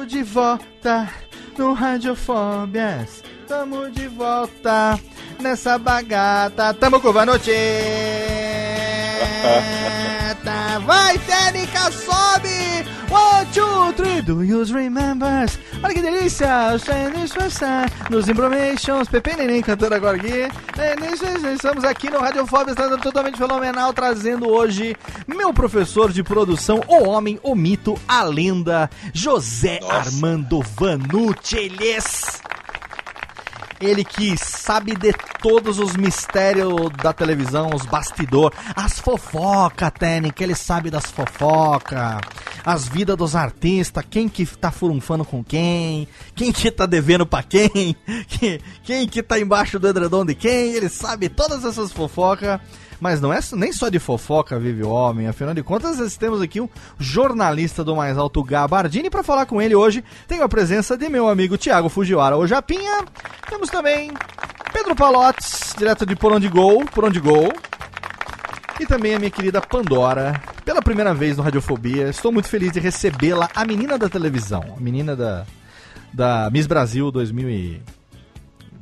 Tamo 0.00 0.08
de 0.08 0.22
volta 0.22 1.10
no 1.58 1.74
Radiofóbias. 1.74 3.22
Tamo 3.46 3.90
de 3.90 4.08
volta 4.08 4.98
nessa 5.38 5.76
bagata. 5.76 6.72
Tamo 6.72 7.02
com 7.02 7.08
o 7.08 7.12
Vanucci. 7.12 7.50
Vai, 10.86 11.18
técnica, 11.18 11.92
sobe! 11.92 12.59
One, 13.10 13.44
two, 13.52 13.92
three, 13.94 14.22
do 14.22 14.40
you 14.44 14.62
remember? 14.72 15.46
Olha 15.82 15.92
que 15.92 16.00
delícia! 16.00 16.48
Nos 18.08 18.28
Impromations, 18.28 19.08
Pepe 19.08 19.34
Neném 19.34 19.60
cantando 19.62 19.96
agora 19.96 20.16
aqui. 20.16 20.48
Estamos 21.52 21.82
aqui 21.82 22.08
no 22.08 22.20
Radiofóbias, 22.20 22.78
está 22.78 22.96
totalmente 22.98 23.36
fenomenal, 23.36 23.92
trazendo 23.92 24.48
hoje 24.48 24.94
meu 25.26 25.52
professor 25.52 26.12
de 26.12 26.22
produção, 26.22 26.80
o 26.86 27.08
homem, 27.08 27.40
o 27.42 27.56
mito, 27.56 27.98
a 28.06 28.22
lenda, 28.22 28.88
José 29.12 29.80
Nossa. 29.80 29.94
Armando 29.94 30.62
Vanucci. 30.78 31.68
Ele 33.80 34.04
que 34.04 34.36
sabe 34.36 34.94
de 34.94 35.12
todos 35.40 35.78
os 35.78 35.96
mistérios 35.96 36.90
da 37.02 37.12
televisão, 37.14 37.70
os 37.74 37.86
bastidores, 37.86 38.58
as 38.76 38.98
fofocas, 38.98 39.90
técnica, 39.98 40.44
ele 40.44 40.54
sabe 40.54 40.90
das 40.90 41.06
fofocas, 41.06 42.18
as 42.64 42.86
vidas 42.86 43.16
dos 43.16 43.34
artistas, 43.34 44.04
quem 44.10 44.28
que 44.28 44.44
tá 44.44 44.70
furunfando 44.70 45.24
com 45.24 45.42
quem, 45.42 46.06
quem 46.34 46.52
que 46.52 46.70
tá 46.70 46.84
devendo 46.84 47.24
pra 47.24 47.42
quem, 47.42 47.96
que- 48.28 48.60
quem 48.84 49.08
que 49.08 49.22
tá 49.22 49.38
embaixo 49.40 49.78
do 49.78 49.88
edredom 49.88 50.26
de 50.26 50.34
quem, 50.34 50.74
ele 50.74 50.88
sabe 50.90 51.28
todas 51.30 51.64
essas 51.64 51.90
fofocas. 51.90 52.60
Mas 53.00 53.20
não 53.20 53.32
é 53.32 53.40
nem 53.52 53.72
só 53.72 53.88
de 53.88 53.98
fofoca 53.98 54.58
vive 54.58 54.82
o 54.82 54.90
homem, 54.90 55.26
afinal 55.26 55.54
de 55.54 55.62
contas, 55.62 55.98
nós 55.98 56.16
temos 56.18 56.42
aqui 56.42 56.60
um 56.60 56.68
jornalista 56.98 57.82
do 57.82 57.96
mais 57.96 58.18
alto 58.18 58.44
Gabardini 58.44 59.08
para 59.08 59.22
falar 59.22 59.46
com 59.46 59.60
ele 59.60 59.74
hoje. 59.74 60.04
Tenho 60.28 60.44
a 60.44 60.48
presença 60.48 60.98
de 60.98 61.08
meu 61.08 61.26
amigo 61.26 61.56
Thiago 61.56 61.88
Fujiwara, 61.88 62.36
o 62.36 62.46
Japinha. 62.46 63.04
Temos 63.48 63.70
também 63.70 64.12
Pedro 64.70 64.94
Palotes, 64.94 65.74
direto 65.78 66.04
de 66.04 66.14
Por 66.14 66.32
Onde 66.32 66.48
Gol, 66.48 66.84
Por 66.84 67.04
Onde 67.06 67.18
Gol. 67.18 67.50
E 68.78 68.86
também 68.86 69.14
a 69.14 69.18
minha 69.18 69.30
querida 69.30 69.60
Pandora, 69.60 70.40
pela 70.64 70.82
primeira 70.82 71.14
vez 71.14 71.36
no 71.36 71.42
Radiofobia. 71.42 72.08
Estou 72.08 72.30
muito 72.30 72.48
feliz 72.48 72.72
de 72.72 72.80
recebê-la, 72.80 73.48
a 73.54 73.64
menina 73.64 73.98
da 73.98 74.08
televisão, 74.08 74.74
a 74.76 74.80
menina 74.80 75.16
da, 75.16 75.46
da 76.12 76.50
Miss 76.50 76.66
Brasil 76.66 77.10
2000 77.10 77.50
e... 77.50 77.99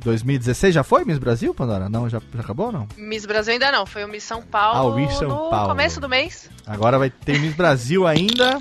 2016 0.04 0.74
já 0.74 0.82
foi 0.82 1.04
Miss 1.04 1.18
Brasil, 1.18 1.52
Pandora? 1.54 1.88
Não, 1.88 2.08
já, 2.08 2.20
já 2.34 2.40
acabou 2.40 2.66
ou 2.66 2.72
não? 2.72 2.88
Miss 2.96 3.26
Brasil 3.26 3.52
ainda 3.54 3.70
não, 3.72 3.84
foi 3.86 4.04
o 4.04 4.08
Miss 4.08 4.24
São 4.24 4.42
Paulo 4.42 4.78
Ah, 4.78 4.82
o 4.84 4.94
Miss 4.96 5.12
São 5.16 5.28
no 5.28 5.50
Paulo. 5.50 5.68
começo 5.68 6.00
do 6.00 6.08
mês. 6.08 6.48
Agora 6.66 6.98
vai 6.98 7.10
ter 7.10 7.38
Miss 7.38 7.54
Brasil 7.54 8.06
ainda. 8.06 8.60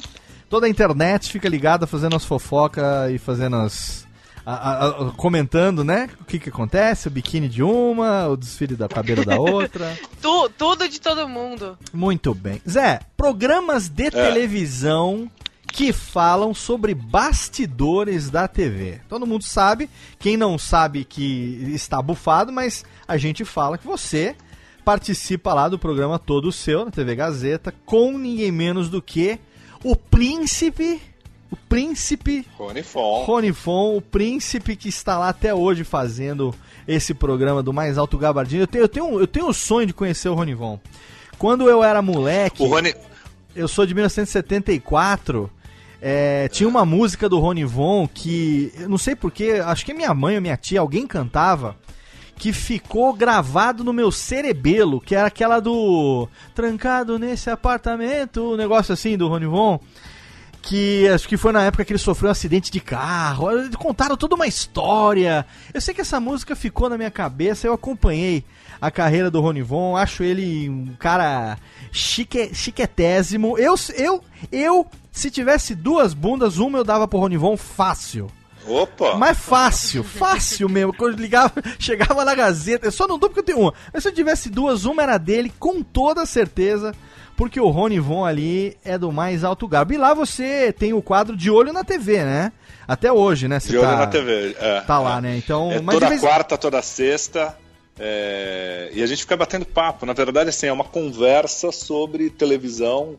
Toda 0.50 0.66
a 0.66 0.70
internet 0.70 1.32
fica 1.32 1.48
ligada 1.50 1.86
fazendo 1.86 2.16
as 2.16 2.24
fofocas 2.24 3.12
e 3.12 3.18
fazendo 3.18 3.58
as, 3.58 4.08
a- 4.46 4.54
a- 4.54 4.88
a- 4.88 5.12
comentando, 5.12 5.84
né? 5.84 6.10
O 6.22 6.24
que 6.24 6.40
que 6.40 6.48
acontece, 6.50 7.10
o 7.10 7.12
biquíni 7.12 7.50
de 7.50 7.62
uma, 7.62 8.28
o 8.28 8.38
desfile 8.38 8.76
da 8.76 8.88
cabelo 8.88 9.26
da 9.26 9.38
outra. 9.38 9.94
Tu- 10.22 10.50
tudo 10.58 10.88
de 10.90 11.00
todo 11.02 11.28
mundo. 11.28 11.78
Muito 11.94 12.34
bem. 12.34 12.62
Zé, 12.68 13.02
programas 13.18 13.88
de 13.90 14.10
televisão 14.10 15.30
que 15.72 15.94
falam 15.94 16.54
sobre 16.54 16.94
bastidores 16.94 18.30
da 18.30 18.48
TV. 18.48 19.02
Todo 19.08 19.28
mundo 19.28 19.44
sabe, 19.44 19.90
quem 20.18 20.38
não 20.38 20.58
sabe 20.58 21.04
que 21.04 21.72
está 21.74 22.02
bufado, 22.02 22.52
mas 22.52 22.86
a 23.08 23.18
gente 23.18 23.46
fala 23.46 23.78
que 23.78 23.86
você 23.86 24.36
participa 24.84 25.54
lá 25.54 25.68
do 25.68 25.78
programa 25.78 26.18
todo 26.18 26.52
seu 26.52 26.86
na 26.86 26.92
TV 26.92 27.14
Gazeta 27.16 27.74
com 27.86 28.18
ninguém 28.18 28.52
menos 28.52 28.90
do 28.90 29.02
que 29.02 29.38
o 29.84 29.96
príncipe, 29.96 31.02
o 31.52 31.56
príncipe 31.56 32.46
Rony 32.58 32.84
Fon. 32.84 33.24
Rony 33.26 33.54
Fon, 33.54 33.98
o 33.98 34.02
príncipe 34.02 34.76
que 34.76 34.90
está 34.90 35.18
lá 35.20 35.30
até 35.30 35.54
hoje 35.54 35.84
fazendo 35.84 36.56
esse 36.88 37.14
programa 37.14 37.62
do 37.62 37.74
Mais 37.74 37.98
Alto 37.98 38.18
Gabardinho. 38.18 38.64
Eu 38.64 38.68
tenho, 38.68 38.84
eu 38.84 38.88
tenho, 38.88 39.20
eu 39.20 39.28
tenho 39.28 39.48
o 39.50 39.54
sonho 39.54 39.88
de 39.88 39.94
conhecer 39.94 40.30
o 40.30 40.34
Rony 40.34 40.54
Von. 40.54 40.80
Quando 41.38 41.70
eu 41.70 41.84
era 41.84 42.02
moleque, 42.02 42.66
Rony. 42.66 42.96
eu 43.56 43.68
sou 43.68 43.86
de 43.86 43.94
1974, 43.94 45.52
é, 46.02 46.48
tinha 46.50 46.70
uma 46.70 46.86
música 46.86 47.28
do 47.28 47.40
Rony 47.40 47.66
Von 47.66 48.08
que, 48.08 48.72
eu 48.78 48.90
não 48.90 48.98
sei 48.98 49.16
porquê, 49.16 49.62
acho 49.64 49.86
que 49.86 49.94
minha 49.94 50.14
mãe 50.14 50.36
ou 50.36 50.42
minha 50.42 50.58
tia, 50.58 50.80
alguém 50.80 51.08
cantava, 51.08 51.76
que 52.36 52.54
ficou 52.54 53.14
gravado 53.14 53.84
no 53.84 53.92
meu 53.92 54.12
cerebelo, 54.12 55.02
que 55.02 55.16
era 55.16 55.28
aquela 55.28 55.60
do 55.60 56.28
Trancado 56.54 57.18
nesse 57.18 57.50
apartamento, 57.50 58.54
um 58.54 58.58
negócio 58.58 58.94
assim 58.94 59.18
do 59.18 59.28
Rony 59.28 59.48
Von 59.48 59.80
que 60.68 61.08
acho 61.08 61.30
que 61.30 61.38
foi 61.38 61.54
na 61.54 61.64
época 61.64 61.86
que 61.86 61.94
ele 61.94 62.00
sofreu 62.00 62.28
um 62.28 62.32
acidente 62.32 62.70
de 62.70 62.82
carro. 62.82 63.48
Contaram 63.78 64.18
toda 64.18 64.36
uma 64.36 64.48
história. 64.48 65.46
Eu 65.74 65.80
sei 65.80 65.94
que 65.94 66.02
essa 66.02 66.20
música 66.20 66.58
ficou 66.58 66.90
na 66.90 66.98
minha 66.98 67.10
cabeça. 67.10 67.66
Eu 67.66 67.74
acompanhei 67.74 68.44
a 68.82 68.90
carreira 68.92 69.30
do 69.32 69.42
Rony 69.42 69.62
Von. 69.62 69.96
Acho 69.98 70.24
ele 70.24 70.70
um 70.70 70.96
cara 71.00 71.58
chique, 71.92 72.54
chiquetésimo. 72.54 73.58
Eu, 73.58 73.76
eu, 73.96 74.24
eu, 74.52 74.86
se 75.12 75.30
tivesse 75.32 75.74
duas 75.76 76.14
bundas, 76.14 76.58
uma 76.58 76.78
eu 76.80 76.84
dava 76.84 77.08
pro 77.08 77.20
Rony 77.20 77.38
Von 77.38 77.58
fácil. 77.58 78.30
Opa! 78.68 79.16
Mas 79.16 79.38
fácil, 79.38 80.04
fácil 80.04 80.68
mesmo. 80.68 80.94
Quando 80.94 81.18
ligava, 81.18 81.54
chegava 81.80 82.26
na 82.26 82.36
Gazeta, 82.36 82.88
eu 82.88 82.92
só 82.92 83.08
não 83.08 83.18
dou 83.18 83.30
porque 83.30 83.40
eu 83.40 83.44
tenho 83.46 83.60
uma. 83.60 83.74
Mas 83.94 84.04
se 84.04 84.10
eu 84.10 84.14
tivesse 84.14 84.50
duas, 84.50 84.84
uma 84.86 85.02
era 85.04 85.18
dele, 85.18 85.52
com 85.58 85.82
toda 85.82 86.26
certeza. 86.26 86.94
Porque 87.38 87.60
o 87.60 87.70
Rony 87.70 88.00
Von 88.00 88.26
ali 88.26 88.76
é 88.84 88.98
do 88.98 89.12
mais 89.12 89.44
alto 89.44 89.68
garbo. 89.68 89.94
E 89.94 89.98
lá 89.98 90.12
você 90.14 90.74
tem 90.74 90.92
o 90.92 91.04
quadro 91.04 91.38
de 91.38 91.52
olho 91.52 91.72
na 91.72 91.84
TV, 91.84 92.24
né? 92.24 92.52
Até 92.88 93.12
hoje, 93.12 93.48
né? 93.48 93.60
Você 93.60 93.70
De 93.70 93.78
olho 93.78 93.88
tá, 93.88 93.96
na 93.98 94.08
TV. 94.08 94.56
É, 94.60 94.82
Tá 94.82 94.98
lá, 94.98 95.20
é. 95.20 95.22
né? 95.22 95.38
Então, 95.38 95.72
É 95.72 95.80
toda 95.80 96.10
vez- 96.10 96.20
quarta, 96.20 96.58
toda 96.58 96.82
sexta. 96.82 97.56
É, 98.00 98.90
E 98.94 99.02
a 99.04 99.06
gente 99.08 99.22
fica 99.22 99.36
batendo 99.38 99.66
papo. 99.66 100.06
Na 100.06 100.14
verdade, 100.14 100.50
assim, 100.50 100.68
é 100.68 100.72
uma 100.74 100.84
conversa 100.84 101.72
sobre 101.72 102.30
televisão, 102.30 103.16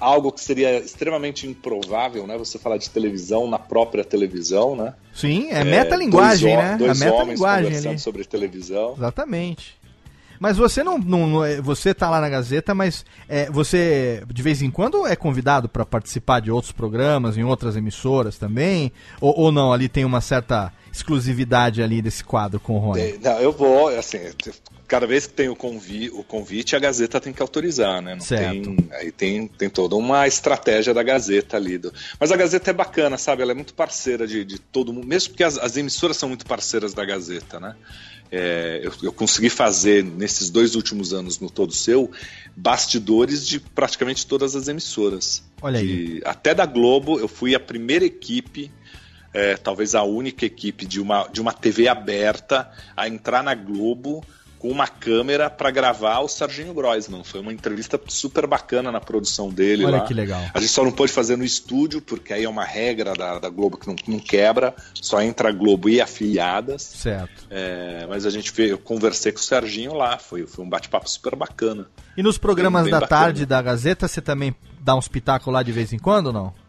algo 0.00 0.30
que 0.32 0.40
seria 0.40 0.78
extremamente 0.78 1.46
improvável, 1.46 2.26
né? 2.26 2.36
Você 2.38 2.58
falar 2.58 2.76
de 2.76 2.88
televisão 2.90 3.48
na 3.48 3.58
própria 3.58 4.04
televisão, 4.04 4.76
né? 4.76 4.94
Sim, 5.14 5.48
é, 5.50 5.64
metalinguagem, 5.64 6.54
dois, 6.56 6.64
né? 6.70 6.76
Dois 6.78 7.02
a 7.02 7.04
homens 7.06 7.18
metalinguagem 7.18 7.64
conversando 7.64 7.90
ali. 7.90 7.98
sobre 7.98 8.24
televisão. 8.24 8.94
Exatamente. 8.96 9.80
Mas 10.38 10.56
você 10.56 10.82
não, 10.82 10.98
não- 10.98 11.26
não 11.28 11.44
é- 11.44 11.60
você 11.60 11.94
tá 11.94 12.10
lá 12.10 12.20
na 12.20 12.28
Gazeta, 12.28 12.74
mas 12.74 13.04
é, 13.28 13.48
você 13.48 14.24
de 14.28 14.42
vez 14.42 14.60
em 14.60 14.70
quando 14.72 15.06
é 15.06 15.14
convidado 15.14 15.68
para 15.68 15.84
participar 15.86 16.40
de 16.40 16.50
outros 16.50 16.72
programas 16.72 17.38
em 17.38 17.44
outras 17.44 17.76
emissoras 17.76 18.38
também, 18.38 18.90
ou, 19.20 19.38
ou 19.38 19.52
não? 19.52 19.72
Ali 19.72 19.88
tem 19.88 20.04
uma 20.04 20.20
certa 20.20 20.72
exclusividade 20.92 21.82
ali 21.82 22.02
desse 22.02 22.22
quadro 22.22 22.60
com 22.60 22.76
o 22.76 22.78
Rony. 22.78 23.00
É, 23.00 23.18
Não, 23.18 23.38
eu 23.40 23.50
vou, 23.52 23.88
assim, 23.88 24.18
cada 24.86 25.06
vez 25.06 25.26
que 25.26 25.32
tem 25.32 25.48
o, 25.48 25.56
convi 25.56 26.10
o 26.10 26.22
convite, 26.22 26.76
a 26.76 26.78
Gazeta 26.78 27.18
tem 27.20 27.32
que 27.32 27.40
autorizar, 27.40 28.02
né? 28.02 28.14
Não 28.14 28.20
Certo. 28.20 28.74
Tem, 28.74 28.88
aí 28.92 29.10
tem, 29.10 29.48
tem 29.48 29.70
toda 29.70 29.96
uma 29.96 30.26
estratégia 30.28 30.92
da 30.92 31.02
Gazeta 31.02 31.56
ali. 31.56 31.78
do- 31.78 31.92
Mas 32.20 32.30
a 32.30 32.36
Gazeta 32.36 32.70
é 32.70 32.74
bacana, 32.74 33.16
sabe? 33.16 33.40
Ela 33.42 33.52
é 33.52 33.54
muito 33.54 33.72
parceira 33.74 34.26
de, 34.26 34.44
de 34.44 34.58
todo 34.58 34.92
mundo, 34.92 35.06
mesmo 35.06 35.30
porque 35.30 35.44
as, 35.44 35.56
as 35.58 35.76
emissoras 35.78 36.16
são 36.18 36.28
muito 36.28 36.44
parceiras 36.44 36.92
da 36.92 37.04
Gazeta, 37.04 37.58
né? 37.58 37.74
É, 38.34 38.80
eu, 38.82 38.92
eu 39.02 39.12
consegui 39.12 39.50
fazer 39.50 40.02
nesses 40.02 40.48
dois 40.48 40.74
últimos 40.74 41.12
anos 41.12 41.38
no 41.38 41.50
Todo 41.50 41.70
Seu 41.72 42.10
bastidores 42.56 43.46
de 43.46 43.60
praticamente 43.60 44.26
todas 44.26 44.54
as 44.56 44.68
emissoras. 44.68 45.42
Olha 45.60 45.78
aí. 45.80 45.86
De- 45.86 46.22
até 46.24 46.54
da 46.54 46.64
Globo, 46.66 47.18
eu 47.18 47.28
fui 47.28 47.54
a 47.54 47.60
primeira 47.60 48.04
equipe 48.04 48.70
é, 49.32 49.56
talvez 49.56 49.94
a 49.94 50.02
única 50.02 50.44
equipe 50.44 50.86
de 50.86 51.00
uma, 51.00 51.28
de 51.28 51.40
uma 51.40 51.52
TV 51.52 51.88
aberta 51.88 52.70
a 52.96 53.08
entrar 53.08 53.42
na 53.42 53.54
Globo 53.54 54.24
com 54.62 54.68
uma 54.70 54.86
câmera 54.86 55.50
para 55.50 55.72
gravar 55.72 56.20
o 56.20 56.28
Serginho 56.28 56.72
Groisman. 56.72 57.24
Foi 57.24 57.40
uma 57.40 57.52
entrevista 57.52 58.00
super 58.06 58.46
bacana 58.46 58.92
na 58.92 59.00
produção 59.00 59.50
dele 59.50 59.84
Olha 59.84 59.96
lá. 59.98 60.04
que 60.04 60.14
legal. 60.14 60.40
A 60.54 60.60
gente 60.60 60.70
só 60.70 60.84
não 60.84 60.92
pôde 60.92 61.12
fazer 61.12 61.36
no 61.36 61.42
estúdio, 61.42 62.00
porque 62.00 62.32
aí 62.32 62.44
é 62.44 62.48
uma 62.48 62.64
regra 62.64 63.12
da, 63.12 63.40
da 63.40 63.48
Globo 63.48 63.76
que 63.76 63.88
não, 63.88 63.96
não 64.06 64.20
quebra, 64.20 64.72
só 64.94 65.20
entra 65.20 65.48
a 65.48 65.52
Globo 65.52 65.88
e 65.88 66.00
afiliadas. 66.00 66.80
Certo. 66.80 67.44
É, 67.50 68.06
mas 68.08 68.24
a 68.24 68.30
gente 68.30 68.52
eu 68.62 68.78
conversei 68.78 69.32
com 69.32 69.40
o 69.40 69.42
Serginho 69.42 69.94
lá, 69.94 70.16
foi, 70.16 70.46
foi 70.46 70.64
um 70.64 70.68
bate-papo 70.68 71.10
super 71.10 71.34
bacana. 71.34 71.88
E 72.16 72.22
nos 72.22 72.38
programas 72.38 72.84
Bem 72.84 72.92
da 72.92 73.00
bacana. 73.00 73.20
tarde 73.20 73.44
da 73.44 73.60
Gazeta, 73.60 74.06
você 74.06 74.20
também 74.20 74.54
dá 74.80 74.94
uns 74.94 75.08
pitacos 75.08 75.52
lá 75.52 75.64
de 75.64 75.72
vez 75.72 75.92
em 75.92 75.98
quando 75.98 76.28
ou 76.28 76.32
não? 76.32 76.61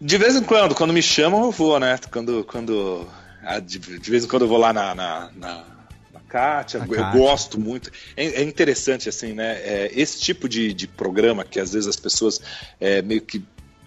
De 0.00 0.16
vez 0.16 0.34
em 0.34 0.42
quando, 0.42 0.74
quando 0.74 0.92
me 0.92 1.02
chamam, 1.02 1.44
eu 1.44 1.50
vou, 1.50 1.78
né? 1.78 1.98
Quando. 2.10 2.42
quando 2.44 3.06
ah, 3.42 3.58
de, 3.58 3.78
de 3.78 4.10
vez 4.10 4.24
em 4.24 4.28
quando 4.28 4.42
eu 4.42 4.48
vou 4.48 4.58
lá 4.58 4.72
na. 4.72 4.94
na, 4.94 5.30
na, 5.36 5.64
na 6.12 6.20
Kátia, 6.26 6.80
Na 6.80 6.86
eu 6.86 6.90
Kátia. 6.90 7.20
gosto 7.20 7.60
muito. 7.60 7.90
É, 8.16 8.24
é 8.24 8.42
interessante, 8.42 9.08
assim, 9.08 9.34
né? 9.34 9.58
É, 9.62 9.90
esse 9.94 10.20
tipo 10.20 10.48
de, 10.48 10.72
de 10.72 10.86
programa 10.86 11.44
que 11.44 11.60
às 11.60 11.72
vezes 11.72 11.88
as 11.88 11.96
pessoas 11.96 12.40
é, 12.80 13.02
meio 13.02 13.20
que 13.20 13.44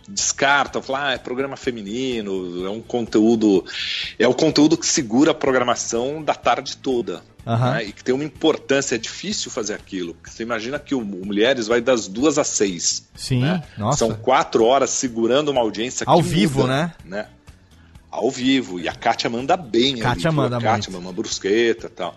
descartam, 0.08 0.82
falam, 0.82 1.04
ah, 1.04 1.12
é 1.14 1.18
programa 1.18 1.56
feminino, 1.56 2.66
é 2.66 2.70
um 2.70 2.82
conteúdo. 2.82 3.66
É 4.20 4.28
o 4.28 4.34
conteúdo 4.34 4.78
que 4.78 4.86
segura 4.86 5.32
a 5.32 5.34
programação 5.34 6.22
da 6.22 6.36
tarde 6.36 6.78
toda. 6.78 7.22
Aham. 7.46 7.72
né? 7.72 7.84
E 7.86 7.92
que 7.92 8.04
tem 8.04 8.16
uma 8.16 8.24
importância, 8.24 8.96
é 8.96 8.98
difícil 8.98 9.52
fazer 9.52 9.74
aquilo. 9.74 10.16
Você 10.24 10.44
imagina 10.44 10.80
que 10.80 10.96
o, 10.96 11.00
o 11.00 11.26
Mulheres 11.26 11.68
vai 11.68 11.82
das 11.82 12.08
duas 12.08 12.38
às 12.38 12.48
seis. 12.48 13.08
Sim, 13.16 13.42
né? 13.42 13.64
nossa. 13.78 14.00
São 14.00 14.14
quatro 14.16 14.64
horas 14.64 14.90
segurando 14.92 15.50
uma 15.50 15.62
audiência 15.62 16.06
Ao 16.08 16.22
vivo, 16.22 16.62
muda, 16.62 16.96
né? 17.04 17.28
Ao 18.10 18.30
vivo. 18.30 18.80
E 18.80 18.88
a 18.88 18.94
Kátia 18.94 19.30
manda 19.30 19.58
bem. 19.58 19.98
Kátia 19.98 20.30
ali, 20.30 20.38
manda 20.38 20.58
a 20.58 20.62
Kátia 20.62 20.92
manda 20.92 21.06
uma 21.06 21.14
brusqueta 21.14 21.88
e 21.88 21.90
tal. 21.90 22.16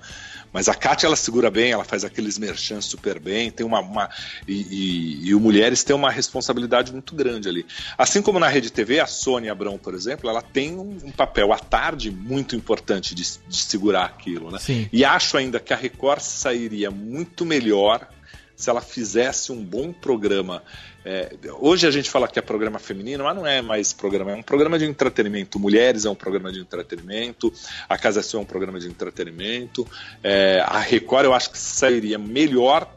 Mas 0.56 0.70
a 0.70 0.74
Kátia, 0.74 1.06
ela 1.06 1.16
segura 1.16 1.50
bem, 1.50 1.70
ela 1.72 1.84
faz 1.84 2.02
aqueles 2.02 2.38
merchans 2.38 2.86
super 2.86 3.20
bem, 3.20 3.50
tem 3.50 3.66
uma... 3.66 3.78
uma- 3.80 4.08
e, 4.48 4.54
e- 4.54 5.28
e 5.28 5.34
o 5.34 5.38
Mulheres 5.40 5.84
tem 5.84 5.94
uma 5.94 6.10
responsabilidade 6.10 6.90
muito 6.92 7.14
grande 7.14 7.46
ali. 7.46 7.66
Assim 7.98 8.22
como 8.22 8.38
na 8.40 8.48
Rede 8.48 8.72
TV, 8.72 8.98
a 9.00 9.06
Sônia 9.06 9.52
Abrão, 9.52 9.76
por 9.76 9.92
exemplo, 9.92 10.30
ela 10.30 10.40
tem 10.40 10.74
um, 10.78 10.96
um 11.04 11.10
papel 11.12 11.52
à 11.52 11.58
tarde 11.58 12.10
muito 12.10 12.56
importante 12.56 13.14
de, 13.14 13.22
de 13.22 13.56
segurar 13.58 14.06
aquilo, 14.06 14.50
né? 14.50 14.58
Sim. 14.58 14.88
E 14.90 15.04
acho 15.04 15.36
ainda 15.36 15.60
que 15.60 15.74
a 15.74 15.76
Record 15.76 16.20
sairia 16.20 16.90
muito 16.90 17.44
melhor 17.44 18.08
se 18.56 18.70
ela 18.70 18.80
fizesse 18.80 19.52
um 19.52 19.62
bom 19.62 19.92
programa. 19.92 20.62
É, 21.08 21.36
hoje 21.60 21.86
a 21.86 21.90
gente 21.92 22.10
fala 22.10 22.26
que 22.26 22.36
é 22.36 22.42
programa 22.42 22.80
feminino, 22.80 23.22
mas 23.22 23.36
não 23.36 23.46
é 23.46 23.62
mais 23.62 23.92
programa, 23.92 24.32
é 24.32 24.34
um 24.34 24.42
programa 24.42 24.76
de 24.76 24.84
entretenimento. 24.86 25.56
Mulheres 25.56 26.04
é 26.04 26.10
um 26.10 26.16
programa 26.16 26.50
de 26.50 26.58
entretenimento, 26.58 27.52
a 27.88 27.96
Casa 27.96 28.24
Sul 28.24 28.40
é 28.40 28.42
um 28.42 28.46
programa 28.46 28.80
de 28.80 28.88
entretenimento. 28.88 29.86
É, 30.20 30.60
a 30.66 30.80
Record 30.80 31.26
eu 31.26 31.32
acho 31.32 31.50
que 31.52 31.58
sairia 31.58 32.18
melhor 32.18 32.92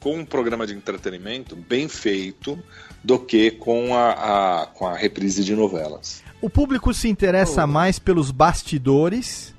com 0.00 0.16
um 0.16 0.24
programa 0.24 0.66
de 0.66 0.74
entretenimento 0.74 1.54
bem 1.54 1.88
feito 1.88 2.58
do 3.04 3.20
que 3.20 3.52
com 3.52 3.94
a, 3.94 4.62
a- 4.62 4.66
com 4.66 4.88
a 4.88 4.96
reprise 4.96 5.44
de 5.44 5.54
novelas. 5.54 6.22
O 6.42 6.50
público 6.50 6.92
se 6.92 7.08
interessa 7.08 7.66
mais 7.68 8.00
pelos 8.00 8.32
bastidores 8.32 9.54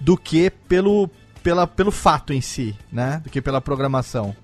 do 0.00 0.16
que 0.16 0.48
pelo, 0.68 1.10
pela, 1.42 1.66
pelo 1.66 1.90
fato 1.90 2.32
em 2.32 2.40
si, 2.40 2.74
né? 2.90 3.20
Do 3.24 3.28
que 3.30 3.42
pela 3.42 3.60
programação. 3.60 4.34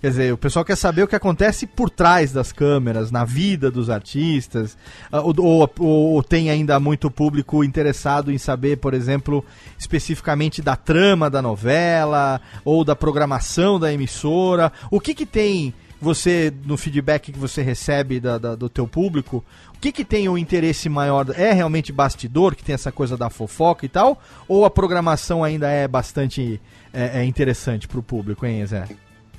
Quer 0.00 0.10
dizer, 0.10 0.32
o 0.32 0.36
pessoal 0.36 0.64
quer 0.64 0.76
saber 0.76 1.02
o 1.02 1.08
que 1.08 1.16
acontece 1.16 1.66
por 1.66 1.88
trás 1.90 2.30
das 2.30 2.52
câmeras, 2.52 3.10
na 3.10 3.24
vida 3.24 3.70
dos 3.70 3.88
artistas, 3.90 4.76
ah, 5.10 5.20
ou, 5.22 5.34
ou- 5.38 5.70
ou 5.80 6.22
tem 6.22 6.50
ainda 6.50 6.78
muito 6.78 7.10
público 7.10 7.64
interessado 7.64 8.30
em 8.30 8.36
saber, 8.38 8.76
por 8.76 8.92
exemplo, 8.94 9.44
especificamente 9.78 10.60
da 10.60 10.76
trama 10.76 11.30
da 11.30 11.40
novela, 11.40 12.40
ou 12.64 12.84
da 12.84 12.94
programação 12.94 13.80
da 13.80 13.92
emissora. 13.92 14.70
O 14.90 15.00
que 15.00 15.14
que 15.14 15.24
tem 15.26 15.72
você, 15.98 16.52
no 16.66 16.76
feedback 16.76 17.32
que 17.32 17.38
você 17.38 17.62
recebe 17.62 18.20
da- 18.20 18.36
da- 18.36 18.54
do 18.54 18.68
teu 18.68 18.86
público, 18.86 19.42
o 19.74 19.78
que 19.80 19.90
que 19.90 20.04
tem 20.04 20.28
o 20.28 20.36
interesse 20.36 20.90
maior? 20.90 21.26
É 21.34 21.52
realmente 21.52 21.90
bastidor, 21.90 22.54
que 22.54 22.62
tem 22.62 22.74
essa 22.74 22.92
coisa 22.92 23.16
da 23.16 23.30
fofoca 23.30 23.86
e 23.86 23.88
tal? 23.88 24.20
Ou 24.46 24.66
a 24.66 24.70
programação 24.70 25.42
ainda 25.42 25.68
é 25.70 25.88
bastante 25.88 26.60
é, 26.92 27.20
é 27.20 27.24
interessante 27.24 27.88
pro 27.88 28.02
público, 28.02 28.44
hein, 28.46 28.64
Zé? 28.66 28.86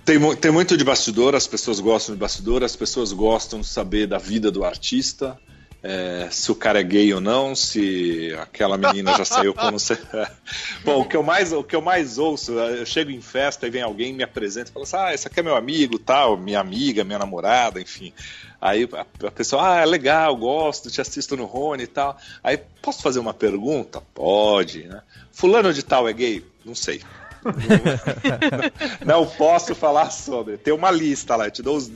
Tem, 0.08 0.18
tem 0.38 0.51
muito 0.51 0.78
de 0.78 0.86
bastidor, 0.86 1.36
as 1.36 1.47
pessoas 1.47 1.82
gostam 1.82 2.16
de 2.16 2.22
bastidor, 2.22 2.64
as 2.64 2.78
pessoas 2.78 3.12
gostam 3.12 3.60
de 3.60 3.68
saber 3.68 4.08
da 4.08 4.18
vida 4.18 4.49
do 4.49 4.64
artista. 4.64 5.38
é, 5.84 6.30
se 6.32 6.49
o 6.49 6.55
cara 6.55 6.80
é 6.80 6.84
gay 6.84 7.14
ou 7.14 7.20
não, 7.20 7.53
se 7.53 8.34
aquela 8.39 8.78
menina 8.78 9.14
já 9.18 9.26
saiu 9.26 9.53
com 9.53 9.78
sei. 9.78 9.97
Bom, 10.86 11.01
o 11.01 11.05
que 11.05 11.18
eu 11.18 11.22
mais, 11.22 11.51
o 11.51 11.62
que 11.62 11.76
eu 11.76 11.82
mais 11.82 12.18
ouço, 12.18 12.53
eu 12.53 12.86
chego 12.86 13.12
em 13.12 13.20
festa 13.20 13.68
e 13.68 13.70
vem 13.70 13.82
alguém 13.82 14.14
me 14.14 14.24
apresenta 14.24 14.70
e 14.70 14.74
fala 14.74 14.86
assim: 14.86 14.95
"Ah, 14.95 15.14
esse 15.14 15.28
aqui 15.28 15.41
é 15.41 15.43
meu 15.43 15.58
amigo, 15.58 15.99
tal, 15.99 16.38
minha 16.38 16.62
amiga, 16.62 17.03
minha 17.03 17.20
namorada, 17.20 17.82
enfim". 17.82 18.14
Aí 18.62 18.88
a 18.93 19.32
pessoa, 19.32 19.74
ah, 19.74 19.82
é 19.82 19.86
legal, 19.86 20.34
gosto, 20.38 20.89
te 20.89 21.01
assisto 21.01 21.36
no 21.36 21.43
Rony 21.43 21.84
e 21.84 21.88
tal. 21.88 22.18
Aí, 22.41 22.58
posso 22.82 23.03
fazer 23.03 23.20
uma 23.20 23.34
pergunta? 23.34 24.01
Pode, 24.14 24.88
né? 24.88 25.01
Fulano 25.34 25.74
de 25.74 25.84
tal 25.84 26.08
é 26.08 26.14
gay? 26.14 26.45
Não 26.64 26.74
sei. 26.74 27.01
não, 29.06 29.26
posso 29.26 29.74
falar 29.76 30.12
sobre. 30.12 30.58
Tem 30.58 30.74
uma 30.74 30.91
lista 30.91 31.36
lá, 31.36 31.50
te 31.50 31.62
dou 31.62 31.78
os. 31.78 31.89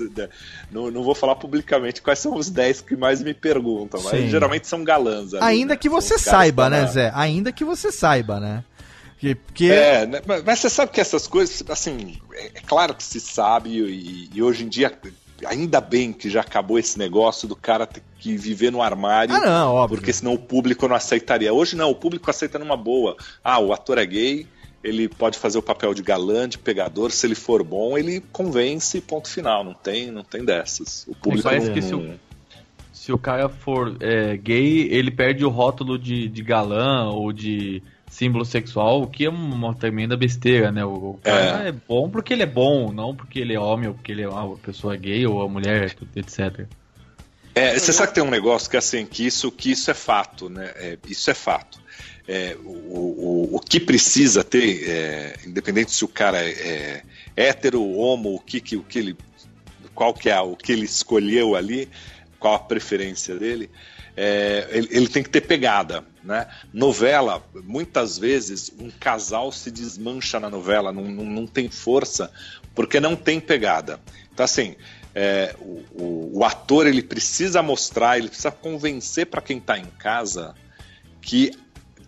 Não, 0.71 0.89
não 0.91 1.03
vou 1.03 1.15
falar 1.15 1.35
publicamente 1.35 2.01
quais 2.01 2.19
são 2.19 2.35
os 2.35 2.49
10 2.49 2.81
que 2.81 2.95
mais 2.95 3.21
me 3.21 3.33
perguntam, 3.33 4.01
mas 4.03 4.11
Sim. 4.11 4.29
geralmente 4.29 4.67
são 4.67 4.83
galãs. 4.83 5.33
ali, 5.33 5.43
Ainda 5.43 5.73
né? 5.73 5.77
que 5.77 5.89
você 5.89 6.17
saiba, 6.17 6.69
né, 6.69 6.85
Zé? 6.87 7.11
Ainda 7.13 7.51
que 7.51 7.63
você 7.63 7.91
saiba, 7.91 8.39
né? 8.39 8.63
Que, 9.17 9.35
porque 9.35 9.65
É, 9.65 10.05
né, 10.07 10.21
mas, 10.25 10.43
mas 10.43 10.59
você 10.59 10.69
sabe 10.69 10.91
que 10.91 10.99
essas 10.99 11.27
coisas, 11.27 11.63
assim, 11.69 12.17
é, 12.33 12.45
é 12.55 12.61
claro 12.65 12.95
que 12.95 13.03
se 13.03 13.19
sabe 13.19 13.69
e, 13.69 14.29
e 14.33 14.41
hoje 14.41 14.63
em 14.63 14.67
dia, 14.67 14.91
ainda 15.45 15.79
bem 15.79 16.11
que 16.11 16.29
já 16.29 16.41
acabou 16.41 16.79
esse 16.79 16.97
negócio 16.97 17.47
do 17.47 17.55
cara 17.55 17.85
ter 17.85 18.01
que 18.19 18.35
viver 18.35 18.71
no 18.71 18.81
armário. 18.81 19.35
Ah, 19.35 19.39
não, 19.39 19.73
óbvio. 19.73 19.97
Porque 19.97 20.13
senão 20.13 20.33
o 20.33 20.39
público 20.39 20.87
não 20.87 20.95
aceitaria. 20.95 21.53
Hoje 21.53 21.75
não, 21.75 21.89
o 21.91 21.95
público 21.95 22.29
aceita 22.29 22.59
numa 22.59 22.77
boa. 22.77 23.15
Ah, 23.43 23.59
o 23.59 23.73
ator 23.73 23.97
é 23.97 24.05
gay, 24.05 24.47
ele 24.83 25.07
pode 25.07 25.37
fazer 25.37 25.57
o 25.57 25.61
papel 25.61 25.93
de 25.93 26.01
galã, 26.01 26.47
de 26.47 26.57
pegador, 26.57 27.11
se 27.11 27.25
ele 27.27 27.35
for 27.35 27.63
bom, 27.63 27.97
ele 27.97 28.21
convence, 28.31 28.99
ponto 29.01 29.29
final. 29.29 29.63
Não 29.63 29.73
tem, 29.73 30.11
não 30.11 30.23
tem 30.23 30.43
dessas. 30.43 31.05
O 31.07 31.15
público 31.15 31.43
parece 31.43 31.67
não, 31.67 31.73
que 31.73 31.81
se 31.81 31.93
o- 31.93 32.19
Se 32.91 33.11
o 33.11 33.17
cara 33.17 33.49
for 33.49 33.95
é, 33.99 34.37
gay, 34.37 34.87
ele 34.91 35.11
perde 35.11 35.43
o 35.43 35.49
rótulo 35.49 35.97
de, 35.97 36.27
de 36.27 36.43
galã 36.43 37.09
ou 37.09 37.31
de 37.31 37.81
símbolo 38.09 38.43
sexual, 38.43 39.01
o 39.01 39.07
que 39.07 39.25
é 39.25 39.29
uma 39.29 39.73
tremenda 39.73 40.17
besteira, 40.17 40.71
né? 40.71 40.83
O, 40.83 41.17
cara 41.23 41.69
é. 41.69 41.71
bom 41.71 42.09
porque 42.09 42.33
ele 42.33 42.43
é 42.43 42.47
bom, 42.47 42.91
não 42.91 43.15
porque 43.15 43.39
ele 43.39 43.53
é 43.53 43.59
homem 43.59 43.87
ou 43.87 43.95
porque 43.95 44.11
ele 44.11 44.21
é 44.21 44.29
uma 44.29 44.57
pessoa 44.57 44.95
gay 44.97 45.25
ou 45.25 45.41
a 45.41 45.47
mulher, 45.47 45.95
etc. 46.15 46.65
É, 47.55 47.77
você 47.77 47.91
sabe 47.91 48.09
que 48.09 48.15
tem 48.15 48.23
um 48.23 48.29
negócio 48.29 48.69
que 48.69 48.77
assim, 48.77 49.05
que 49.05 49.25
isso, 49.25 49.51
que 49.51 49.71
isso 49.71 49.89
é 49.89 49.93
fato, 49.93 50.49
né? 50.49 50.71
É, 50.75 50.97
isso 51.07 51.29
é 51.29 51.33
fato. 51.33 51.79
É, 52.27 52.55
o, 52.63 52.69
o, 52.69 53.55
o 53.55 53.59
que 53.59 53.79
precisa 53.79 54.43
ter, 54.43 54.89
é, 54.89 55.35
independente 55.45 55.91
se 55.91 56.05
o 56.05 56.07
cara 56.07 56.37
é, 56.43 56.51
é 56.51 57.03
hétero, 57.35 57.83
homo, 57.83 58.35
o 58.35 58.39
que, 58.39 58.61
que, 58.61 58.77
o 58.77 58.83
que 58.83 58.99
ele, 58.99 59.17
qual 59.93 60.13
que 60.13 60.29
é 60.29 60.39
o 60.39 60.55
que 60.55 60.71
ele 60.71 60.85
escolheu 60.85 61.55
ali, 61.55 61.89
qual 62.39 62.55
a 62.55 62.59
preferência 62.59 63.35
dele, 63.35 63.69
é, 64.15 64.67
ele, 64.71 64.87
ele 64.91 65.07
tem 65.07 65.23
que 65.23 65.29
ter 65.29 65.41
pegada, 65.41 66.03
né? 66.23 66.47
Novela, 66.73 67.43
muitas 67.63 68.17
vezes 68.17 68.71
um 68.79 68.89
casal 68.89 69.51
se 69.51 69.71
desmancha 69.71 70.39
na 70.39 70.49
novela, 70.49 70.91
não, 70.91 71.03
não, 71.03 71.23
não 71.23 71.47
tem 71.47 71.69
força 71.69 72.31
porque 72.75 72.99
não 72.99 73.15
tem 73.15 73.39
pegada. 73.39 73.99
Então 74.33 74.43
assim, 74.43 74.75
é, 75.15 75.55
o, 75.59 75.83
o, 75.93 76.39
o 76.39 76.45
ator 76.45 76.87
ele 76.87 77.01
precisa 77.01 77.61
mostrar, 77.61 78.17
ele 78.17 78.27
precisa 78.27 78.51
convencer 78.51 79.27
para 79.27 79.41
quem 79.41 79.57
está 79.57 79.77
em 79.77 79.85
casa 79.85 80.55
que 81.21 81.51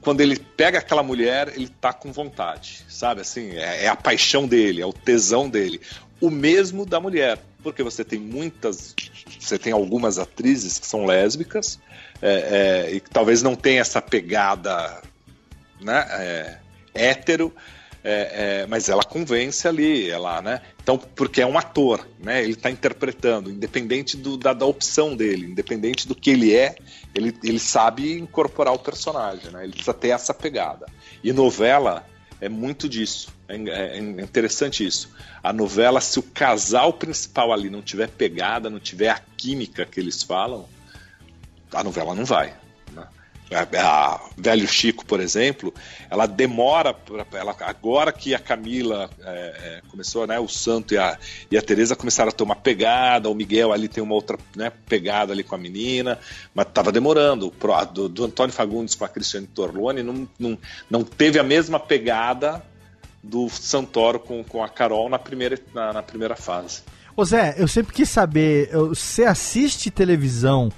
quando 0.03 0.21
ele 0.21 0.37
pega 0.37 0.79
aquela 0.79 1.01
mulher, 1.01 1.53
ele 1.55 1.67
tá 1.67 1.93
com 1.93 2.11
vontade, 2.11 2.85
sabe? 2.89 3.21
Assim, 3.21 3.51
é, 3.51 3.85
é 3.85 3.87
a 3.87 3.95
paixão 3.95 4.45
dele, 4.45 4.81
é 4.81 4.85
o 4.85 4.93
tesão 4.93 5.49
dele. 5.49 5.79
O 6.19 6.29
mesmo 6.29 6.85
da 6.85 6.99
mulher, 6.99 7.39
porque 7.63 7.81
você 7.81 8.03
tem 8.03 8.19
muitas, 8.19 8.93
você 9.39 9.57
tem 9.57 9.71
algumas 9.71 10.19
atrizes 10.19 10.77
que 10.77 10.85
são 10.85 11.05
lésbicas 11.05 11.79
é, 12.21 12.87
é, 12.89 12.95
e 12.95 12.99
que 12.99 13.09
talvez 13.09 13.41
não 13.41 13.55
tenha 13.55 13.81
essa 13.81 14.01
pegada, 14.01 15.01
né? 15.79 16.05
É, 16.11 16.57
hétero, 16.93 17.53
é, 18.03 18.61
é, 18.63 18.67
mas 18.67 18.89
ela 18.89 19.03
convence 19.03 19.67
ali, 19.67 20.09
ela, 20.09 20.41
né? 20.41 20.61
Então, 20.83 20.97
porque 20.97 21.41
é 21.41 21.45
um 21.45 21.57
ator, 21.57 22.05
né? 22.19 22.43
Ele 22.43 22.51
está 22.51 22.69
interpretando, 22.69 23.49
independente 23.49 24.17
do, 24.17 24.35
da, 24.35 24.51
da 24.51 24.65
opção 24.65 25.15
dele, 25.15 25.45
independente 25.45 26.05
do 26.05 26.13
que 26.13 26.29
ele 26.29 26.53
é, 26.53 26.75
ele, 27.15 27.33
ele 27.41 27.59
sabe 27.59 28.19
incorporar 28.19 28.73
o 28.73 28.79
personagem, 28.79 29.49
né? 29.49 29.63
Ele 29.63 29.71
precisa 29.71 29.93
ter 29.93 30.09
essa 30.09 30.33
pegada. 30.33 30.85
E 31.23 31.31
novela 31.31 32.05
é 32.41 32.49
muito 32.49 32.89
disso. 32.89 33.29
É, 33.47 33.55
é 33.55 33.97
interessante 33.97 34.85
isso. 34.85 35.09
A 35.41 35.53
novela, 35.53 36.01
se 36.01 36.19
o 36.19 36.23
casal 36.23 36.91
principal 36.91 37.53
ali 37.53 37.69
não 37.69 37.81
tiver 37.81 38.09
pegada, 38.09 38.69
não 38.69 38.79
tiver 38.79 39.09
a 39.09 39.21
química 39.37 39.85
que 39.85 40.01
eles 40.01 40.21
falam, 40.21 40.67
a 41.71 41.81
novela 41.81 42.13
não 42.13 42.25
vai. 42.25 42.53
A, 43.51 43.67
a 43.81 44.21
Velho 44.37 44.67
Chico, 44.67 45.05
por 45.05 45.19
exemplo, 45.19 45.73
ela 46.09 46.25
demora, 46.25 46.93
pra, 46.93 47.25
ela, 47.33 47.55
agora 47.61 48.11
que 48.11 48.33
a 48.33 48.39
Camila 48.39 49.09
é, 49.21 49.29
é, 49.29 49.81
começou, 49.89 50.25
né, 50.25 50.39
o 50.39 50.47
Santo 50.47 50.93
e 50.93 50.97
a, 50.97 51.17
e 51.51 51.57
a 51.57 51.61
Tereza 51.61 51.95
começaram 51.95 52.29
a 52.29 52.33
tomar 52.33 52.55
pegada, 52.55 53.29
o 53.29 53.35
Miguel 53.35 53.71
ali 53.71 53.87
tem 53.87 54.03
uma 54.03 54.15
outra 54.15 54.37
né, 54.55 54.71
pegada 54.87 55.33
ali 55.33 55.43
com 55.43 55.55
a 55.55 55.57
menina, 55.57 56.19
mas 56.53 56.67
estava 56.67 56.91
demorando. 56.91 57.51
Pro, 57.51 57.73
do, 57.85 58.09
do, 58.09 58.25
Antônio 58.25 58.53
Fagundes 58.53 58.95
com 58.95 59.05
a 59.05 59.09
Cristiane 59.09 59.47
Torlone 59.47 60.03
não, 60.03 60.27
não, 60.39 60.57
não 60.89 61.03
teve 61.03 61.39
a 61.39 61.43
mesma 61.43 61.79
pegada 61.79 62.63
do 63.21 63.49
Santoro 63.49 64.19
com, 64.19 64.43
com 64.43 64.63
a 64.63 64.69
Carol 64.69 65.09
na 65.09 65.19
primeira, 65.19 65.57
na, 65.73 65.93
na 65.93 66.03
primeira 66.03 66.35
fase. 66.35 66.81
Ô 67.15 67.23
Zé, 67.23 67.55
eu 67.57 67.67
sempre 67.67 67.93
quis 67.93 68.09
saber, 68.09 68.69
você 68.71 69.23
assiste 69.23 69.91
televisão 69.91 70.71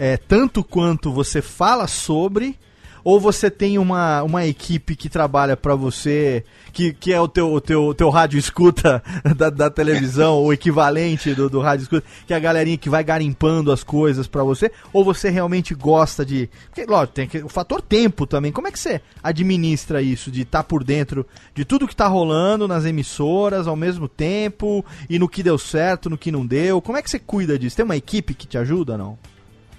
é, 0.00 0.16
tanto 0.16 0.64
quanto 0.64 1.12
você 1.12 1.42
fala 1.42 1.86
sobre, 1.86 2.58
ou 3.04 3.20
você 3.20 3.50
tem 3.50 3.76
uma, 3.76 4.22
uma 4.22 4.46
equipe 4.46 4.96
que 4.96 5.10
trabalha 5.10 5.58
para 5.58 5.74
você, 5.74 6.42
que, 6.72 6.94
que 6.94 7.12
é 7.12 7.20
o 7.20 7.28
teu, 7.28 7.52
o 7.52 7.60
teu, 7.60 7.92
teu 7.92 8.08
rádio 8.08 8.38
escuta 8.38 9.02
da, 9.36 9.50
da 9.50 9.68
televisão, 9.68 10.42
o 10.42 10.54
equivalente 10.54 11.34
do, 11.34 11.50
do 11.50 11.60
rádio 11.60 11.82
escuta, 11.82 12.06
que 12.26 12.32
é 12.32 12.36
a 12.36 12.40
galerinha 12.40 12.78
que 12.78 12.88
vai 12.88 13.04
garimpando 13.04 13.70
as 13.70 13.84
coisas 13.84 14.26
para 14.26 14.42
você, 14.42 14.72
ou 14.90 15.04
você 15.04 15.28
realmente 15.28 15.74
gosta 15.74 16.24
de. 16.24 16.48
Porque, 16.70 16.90
lógico, 16.90 17.12
tem 17.12 17.28
o 17.44 17.48
fator 17.50 17.82
tempo 17.82 18.26
também. 18.26 18.52
Como 18.52 18.68
é 18.68 18.72
que 18.72 18.78
você 18.78 19.02
administra 19.22 20.00
isso, 20.00 20.30
de 20.30 20.42
estar 20.42 20.62
tá 20.62 20.64
por 20.64 20.82
dentro 20.82 21.26
de 21.54 21.66
tudo 21.66 21.86
que 21.86 21.94
tá 21.94 22.06
rolando 22.06 22.66
nas 22.66 22.86
emissoras 22.86 23.66
ao 23.66 23.76
mesmo 23.76 24.08
tempo, 24.08 24.82
e 25.10 25.18
no 25.18 25.28
que 25.28 25.42
deu 25.42 25.58
certo, 25.58 26.08
no 26.08 26.16
que 26.16 26.32
não 26.32 26.46
deu? 26.46 26.80
Como 26.80 26.96
é 26.96 27.02
que 27.02 27.10
você 27.10 27.18
cuida 27.18 27.58
disso? 27.58 27.76
Tem 27.76 27.84
uma 27.84 27.96
equipe 27.96 28.32
que 28.32 28.46
te 28.46 28.56
ajuda 28.56 28.96
não? 28.96 29.18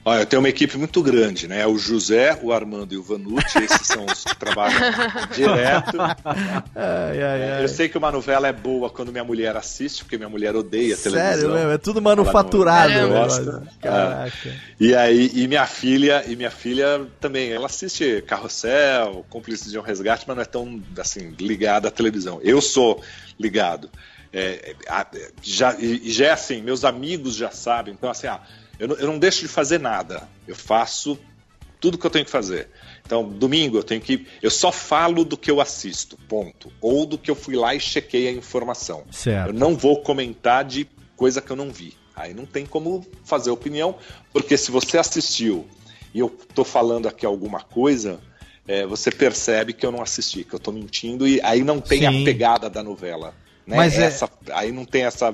Olha, 0.04 0.22
eu 0.22 0.26
tenho 0.26 0.42
uma 0.42 0.50
equipe 0.50 0.78
muito 0.80 1.02
grande, 1.04 1.48
né? 1.48 1.66
O 1.68 1.78
José, 1.78 2.40
o 2.42 2.52
Armando 2.52 2.92
e 2.94 2.98
o 2.98 3.04
Vanucci, 3.04 3.60
esses 3.60 3.86
são 3.86 4.04
os 4.06 4.24
que 4.24 4.36
trabalham 4.36 4.80
direto. 5.36 6.02
Ai, 6.76 7.22
ai, 7.22 7.52
ai. 7.52 7.64
Eu 7.64 7.68
sei 7.68 7.88
que 7.88 7.98
uma 8.00 8.12
novela 8.12 8.48
é 8.48 8.52
boa 8.54 8.90
quando 8.90 9.12
minha 9.12 9.24
mulher 9.24 9.56
assiste, 9.56 10.04
porque 10.04 10.18
minha 10.18 10.28
mulher 10.30 10.56
odeia 10.56 10.96
Sério, 10.96 11.20
televisão. 11.20 11.54
mesmo? 11.54 11.70
É 11.72 11.78
tudo 11.78 12.02
manufaturado. 12.02 12.92
Né? 12.94 13.06
gosta. 13.08 13.64
Caraca. 13.80 14.56
E 14.80 14.96
aí, 14.96 15.32
e 15.36 15.48
minha 15.48 15.68
filha, 15.68 16.24
e 16.28 16.36
minha 16.36 16.50
filha 16.52 17.06
também, 17.20 17.52
ela 17.52 17.68
assiste 17.68 18.24
Carrossel, 18.26 19.24
Cúmplices 19.30 19.72
de 19.72 19.78
um 19.78 19.84
Resgate, 19.84 20.24
mas 20.28 20.36
não 20.36 20.42
é 20.42 20.46
tão 20.46 20.82
assim 20.98 21.36
ligada 21.40 21.90
à 21.90 21.92
televisão. 21.92 22.40
Eu 22.44 22.60
sou 22.60 23.04
ligado. 23.40 23.88
É, 24.34 24.76
a- 24.88 25.06
já, 25.44 25.76
e 25.78 26.08
e 26.08 26.12
já 26.12 26.26
é 26.28 26.32
assim, 26.32 26.62
meus 26.62 26.84
amigos 26.86 27.36
já 27.36 27.52
sabem. 27.52 27.94
Então, 27.94 28.10
assim, 28.10 28.28
ah, 28.28 28.40
eu, 28.82 28.88
não, 28.88 28.96
eu 28.96 29.08
não 29.08 29.20
deixo 29.20 29.42
de 29.42 29.48
fazer 29.48 29.80
nada. 29.80 30.28
Eu 30.48 30.56
faço 30.56 31.18
tudo 31.80 31.98
que 31.98 32.06
eu 32.06 32.10
tenho 32.10 32.26
que 32.26 32.32
fazer. 32.32 32.68
Então, 33.06 33.28
domingo 33.30 33.78
eu 33.78 33.84
tenho 33.84 34.02
que. 34.02 34.26
Eu 34.42 34.50
só 34.50 34.72
falo 34.72 35.24
do 35.24 35.38
que 35.38 35.52
eu 35.52 35.62
assisto, 35.62 36.18
ponto. 36.28 36.72
Ou 36.82 37.06
do 37.06 37.18
que 37.18 37.30
eu 37.30 37.36
fui 37.36 37.56
lá 37.56 37.76
e 37.76 37.80
chequei 37.80 38.28
a 38.28 38.32
informação. 38.32 39.04
Certo. 39.12 39.50
Eu 39.50 39.54
não 39.54 39.76
vou 39.76 40.02
comentar 40.02 40.66
de 40.66 40.88
coisa 41.16 41.42
que 41.42 41.52
eu 41.52 41.56
não 41.56 41.70
vi. 41.72 41.94
Aí 42.16 42.34
não 42.34 42.46
tem 42.46 42.66
como 42.66 43.06
fazer 43.24 43.52
opinião, 43.52 43.96
porque 44.34 44.58
se 44.58 44.72
você 44.72 44.98
assistiu 44.98 45.68
e 46.14 46.20
eu 46.20 46.30
tô 46.56 46.64
falando 46.64 47.08
aqui 47.08 47.26
alguma 47.26 47.62
coisa, 47.62 48.20
é, 48.68 48.86
você 48.86 49.10
percebe 49.12 49.74
que 49.74 49.86
eu 49.86 49.92
não 49.92 50.02
assisti, 50.02 50.44
que 50.44 50.54
eu 50.54 50.60
tô 50.60 50.72
mentindo, 50.72 51.28
e 51.28 51.40
aí 51.42 51.64
não 51.64 51.80
tem 51.80 52.00
Sim. 52.00 52.22
a 52.22 52.26
pegada 52.26 52.70
da 52.70 52.84
novela. 52.84 53.34
Né? 53.66 53.78
Mas 53.78 53.98
é- 53.98 54.06
Essa, 54.06 54.30
Aí 54.54 54.72
não 54.72 54.86
tem 54.86 55.04
essa 55.04 55.34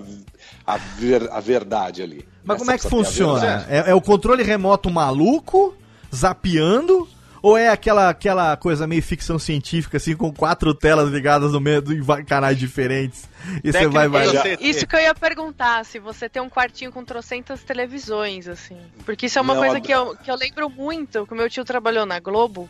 a, 0.66 0.78
ver- 0.78 1.30
a 1.32 1.40
verdade 1.40 2.02
ali. 2.04 2.28
Mas 2.48 2.56
Né? 2.56 2.60
como 2.60 2.72
é 2.72 2.78
que 2.78 2.90
funciona? 2.90 3.66
É, 3.70 3.92
é 3.92 3.94
o 3.94 4.02
controle 4.02 4.42
remoto 4.42 4.90
maluco, 4.90 5.76
zapeando? 6.16 7.08
Ou 7.42 7.56
é 7.56 7.70
aquela, 7.70 8.10
aquela 8.10 8.58
coisa 8.58 8.88
meio 8.88 9.02
ficção 9.04 9.38
científica, 9.38 9.98
assim, 9.98 10.16
com 10.16 10.34
quatro 10.34 10.74
telas 10.74 11.10
ligadas 11.10 11.54
no 11.54 11.62
meio 11.62 11.84
em 11.92 12.26
canais 12.26 12.58
diferentes? 12.58 13.30
E 13.64 13.72
você 13.72 13.88
vai, 13.88 14.08
vai. 14.08 14.28
É. 14.36 14.58
Isso 14.60 14.88
que 14.88 14.96
eu 14.96 15.00
ia 15.00 15.14
perguntar, 15.14 15.86
se 15.86 16.00
você 16.00 16.28
tem 16.28 16.42
um 16.42 16.50
quartinho 16.50 16.92
com 16.92 17.06
trocentas 17.06 17.62
televisões, 17.62 18.48
assim. 18.48 18.78
Porque 19.06 19.28
isso 19.28 19.38
é 19.38 19.42
uma 19.42 19.54
Não, 19.54 19.62
coisa 19.62 19.80
que 19.80 19.92
eu, 19.92 20.16
que 20.16 20.32
eu 20.32 20.36
lembro 20.36 20.70
muito, 20.70 21.26
que 21.28 21.34
o 21.34 21.38
meu 21.38 21.50
tio 21.50 21.64
trabalhou 21.64 22.06
na 22.06 22.20
Globo. 22.20 22.68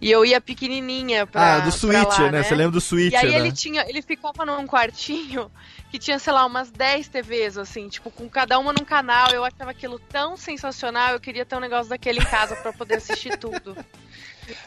E 0.00 0.10
eu 0.10 0.24
ia 0.24 0.40
pequenininha 0.40 1.26
pra 1.26 1.56
ah, 1.56 1.58
do 1.58 1.62
pra 1.62 1.70
Switcher, 1.72 2.24
lá, 2.26 2.32
né? 2.32 2.42
Você 2.42 2.54
lembra 2.54 2.72
do 2.72 2.80
Switcher, 2.80 3.20
E 3.20 3.26
aí 3.26 3.32
né? 3.32 3.38
ele 3.38 3.52
tinha, 3.52 3.84
ele 3.88 4.00
ficava 4.00 4.44
num 4.46 4.66
quartinho 4.66 5.50
que 5.90 5.98
tinha, 5.98 6.18
sei 6.18 6.32
lá, 6.32 6.44
umas 6.44 6.70
10 6.70 7.08
TVs, 7.08 7.58
assim, 7.58 7.88
tipo, 7.88 8.10
com 8.10 8.28
cada 8.28 8.58
uma 8.58 8.72
num 8.72 8.84
canal. 8.84 9.30
Eu 9.30 9.44
achava 9.44 9.70
aquilo 9.70 9.98
tão 9.98 10.36
sensacional, 10.36 11.12
eu 11.12 11.20
queria 11.20 11.44
ter 11.44 11.56
um 11.56 11.60
negócio 11.60 11.88
daquele 11.88 12.20
em 12.20 12.24
casa 12.24 12.56
pra 12.56 12.72
poder 12.72 12.96
assistir 12.96 13.36
tudo. 13.38 13.76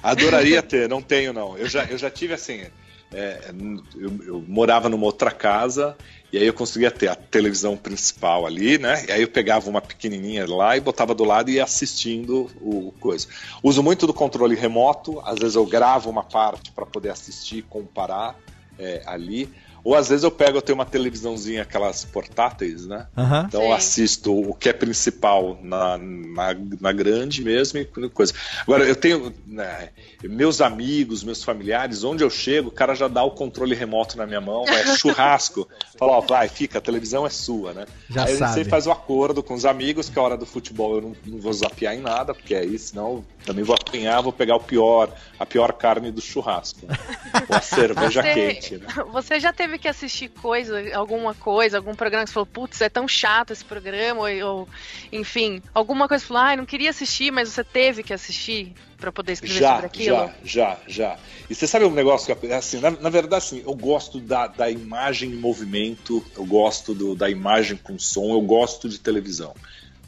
Adoraria 0.02 0.62
ter, 0.62 0.88
não 0.90 1.02
tenho 1.02 1.34
não. 1.34 1.58
Eu 1.58 1.68
já, 1.68 1.86
eu 1.86 1.98
já 1.98 2.10
tive 2.10 2.34
assim. 2.34 2.66
é, 3.14 3.52
eu, 3.96 4.26
eu 4.26 4.46
morava 4.48 4.90
numa 4.90 5.06
outra 5.06 5.32
casa 5.32 5.98
e 6.32 6.38
aí 6.38 6.48
eu 6.48 6.54
conseguia 6.54 6.90
ter 6.90 7.10
a 7.10 7.16
televisão 7.16 7.76
principal 7.76 8.46
ali, 8.46 8.78
né? 8.78 9.06
E 9.08 9.12
aí 9.12 9.22
eu 9.22 9.28
pegava 9.28 9.70
uma 9.70 9.82
pequenininha 9.82 10.48
lá 10.48 10.78
e 10.78 10.80
botava 10.80 11.14
do 11.14 11.26
lado 11.26 11.50
e 11.50 11.56
ia 11.56 11.64
assistindo 11.64 12.50
o 12.62 12.94
coisa. 13.00 13.28
Uso 13.62 13.84
muito 13.84 14.08
do 14.08 14.14
controle 14.14 14.56
remoto, 14.56 15.20
às 15.26 15.40
vezes 15.40 15.56
eu 15.56 15.66
gravo 15.66 16.10
uma 16.10 16.24
parte 16.24 16.72
para 16.72 16.86
poder 16.86 17.10
assistir 17.10 17.58
e 17.58 17.62
comparar 17.62 18.40
é, 18.80 19.02
ali. 19.06 19.50
Ou 19.84 19.96
às 19.96 20.10
vezes 20.10 20.24
eu 20.24 20.32
pego, 20.32 20.58
eu 20.58 20.62
tenho 20.62 20.78
uma 20.78 20.86
televisãozinha, 20.86 21.64
aquelas 21.64 22.06
portáteis, 22.06 22.86
né? 22.86 23.08
Aham. 23.18 23.46
Então 23.48 23.64
eu 23.64 23.74
assisto 23.74 24.32
o 24.34 24.54
que 24.54 24.70
é 24.70 24.74
principal 24.74 25.58
na, 25.62 25.98
na, 25.98 26.56
na 26.80 26.92
grande 26.92 27.44
mesmo 27.44 27.80
e 27.80 27.86
coisa. 28.10 28.34
Agora, 28.62 28.84
eu 28.86 28.96
tenho. 28.96 29.34
né, 29.46 29.90
meus 30.24 30.62
amigos, 30.62 31.24
meus 31.24 31.44
familiares, 31.44 32.04
onde 32.04 32.24
eu 32.24 32.30
chego, 32.30 32.70
o 32.70 32.72
cara 32.72 32.94
já 32.94 33.08
dá 33.08 33.24
o 33.24 33.32
controle 33.32 33.74
remoto 33.74 34.18
na 34.18 34.26
minha 34.28 34.42
mão, 34.42 34.66
é 34.68 34.96
churrasco. 34.98 35.68
Fala, 35.98 36.14
ó, 36.14 36.22
vai, 36.22 36.48
fica, 36.48 36.78
a 36.78 36.82
televisão 36.82 37.26
é 37.26 37.30
sua, 37.30 37.74
né? 37.74 37.86
Já 38.10 38.26
aí 38.26 38.36
sabe. 38.38 38.54
sempre 38.54 38.70
faz 38.70 38.88
o 38.88 38.92
acordo 38.92 39.44
com 39.44 39.54
os 39.54 39.66
amigos 39.66 40.10
que 40.10 40.18
a 40.18 40.22
hora 40.22 40.38
do 40.38 40.46
futebol 40.46 40.96
eu 40.96 41.02
não, 41.02 41.16
não 41.26 41.40
vou 41.40 41.54
zapear 41.54 41.94
em 41.96 42.02
nada, 42.02 42.34
porque 42.34 42.56
aí 42.56 42.78
senão 42.78 43.08
eu 43.12 43.26
também 43.46 43.64
vou 43.64 43.76
apanhar, 43.76 44.22
vou 44.22 44.34
pegar 44.34 44.56
o 44.56 44.60
pior, 44.60 45.12
a 45.40 45.46
pior 45.46 45.74
carne 45.74 46.12
do 46.12 46.22
churrasco. 46.22 46.86
Né? 46.86 46.98
Ou 47.50 47.56
a 47.56 47.62
cerveja 47.62 48.22
Você- 48.22 48.34
quente, 48.34 48.78
né? 48.78 48.88
Você 49.12 49.40
já 49.40 49.52
teve 49.54 49.71
que 49.78 49.88
assistir 49.88 50.30
coisa, 50.30 50.82
alguma 50.96 51.34
coisa, 51.34 51.78
algum 51.78 51.96
programa 51.96 52.24
que 52.24 52.30
você 52.30 52.34
falou, 52.34 52.46
putz, 52.48 52.82
é 52.82 52.90
tão 52.90 53.08
chato 53.08 53.52
esse 53.52 53.64
programa, 53.66 54.22
ou, 54.22 54.46
ou, 54.60 54.70
enfim, 55.12 55.62
alguma 55.74 56.08
coisa 56.08 56.22
que 56.24 56.28
você 56.28 56.34
falou, 56.34 56.44
ai, 56.44 56.56
não 56.56 56.66
queria 56.66 56.90
assistir, 56.90 57.32
mas 57.32 57.50
você 57.50 57.64
teve 57.64 58.04
que 58.04 58.14
assistir 58.14 58.74
pra 58.98 59.12
poder 59.12 59.34
escrever 59.34 59.54
sobre 59.56 59.70
Já, 59.70 59.86
aquilo? 59.86 60.16
já, 60.18 60.34
já, 60.44 60.80
já. 60.88 61.20
E 61.50 61.56
você 61.56 61.66
sabe 61.68 61.86
um 61.86 61.92
negócio 61.92 62.36
que, 62.36 62.48
assim, 62.54 62.80
na, 62.80 62.92
na 62.92 63.10
verdade, 63.10 63.44
assim, 63.44 63.64
eu 63.66 63.74
gosto 63.76 64.20
da, 64.20 64.48
da 64.48 64.70
imagem 64.70 65.32
em 65.32 65.36
movimento, 65.36 66.24
eu 66.38 66.46
gosto 66.46 66.94
do- 66.94 67.16
da 67.16 67.30
imagem 67.30 67.78
com 67.78 67.98
som, 67.98 68.32
eu 68.32 68.42
gosto 68.42 68.88
de 68.88 69.00
televisão, 69.00 69.54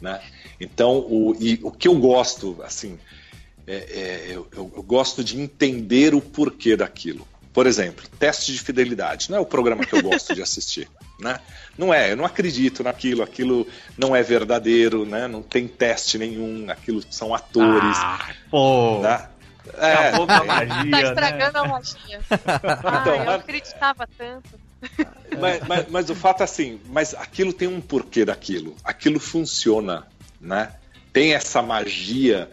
né? 0.00 0.20
Então, 0.60 0.98
o, 0.98 1.34
e 1.40 1.58
o 1.62 1.70
que 1.72 1.88
eu 1.88 1.96
gosto, 1.98 2.56
assim, 2.62 2.98
é, 3.66 3.74
é, 3.74 4.26
eu, 4.28 4.46
eu- 4.54 4.72
eu 4.76 4.82
gosto 4.82 5.24
de 5.24 5.40
entender 5.40 6.14
o 6.14 6.20
porquê 6.20 6.76
daquilo. 6.76 7.26
Por 7.54 7.66
exemplo, 7.68 8.04
teste 8.18 8.52
de 8.52 8.58
fidelidade. 8.60 9.30
Não 9.30 9.38
é 9.38 9.40
o 9.40 9.46
programa 9.46 9.86
que 9.86 9.94
eu 9.94 10.02
gosto 10.02 10.34
de 10.34 10.42
assistir, 10.42 10.88
né? 11.20 11.38
Não 11.78 11.94
é, 11.94 12.10
eu 12.12 12.16
não 12.16 12.24
acredito 12.24 12.82
naquilo, 12.82 13.22
aquilo 13.22 13.66
não 13.96 14.14
é 14.14 14.22
verdadeiro, 14.24 15.06
né? 15.06 15.26
Não 15.28 15.40
tem 15.40 15.66
teste 15.68 16.18
nenhum, 16.18 16.68
aquilo 16.68 17.00
são 17.10 17.32
atores, 17.34 17.96
Ah, 18.00 18.28
pô. 18.50 19.00
né? 19.00 19.28
Acabou 19.78 20.26
com 20.26 20.32
a 20.32 20.36
é, 20.36 20.44
magia, 20.66 20.90
Tá 20.90 21.02
né? 21.02 21.08
estragando 21.08 21.58
a 21.58 21.68
magia. 21.68 22.20
Ah, 22.84 23.04
eu 23.06 23.30
acreditava 23.30 24.08
tanto. 24.18 24.50
mas, 25.40 25.60
mas- 25.66 25.86
mas 25.88 26.10
o 26.10 26.14
fato 26.14 26.40
é 26.42 26.44
assim, 26.44 26.80
mas 26.86 27.14
aquilo 27.14 27.52
tem 27.52 27.68
um 27.68 27.80
porquê 27.80 28.24
daquilo. 28.24 28.76
Aquilo 28.84 29.18
funciona, 29.20 30.06
né? 30.40 30.72
Tem 31.12 31.32
essa 31.34 31.62
magia 31.62 32.50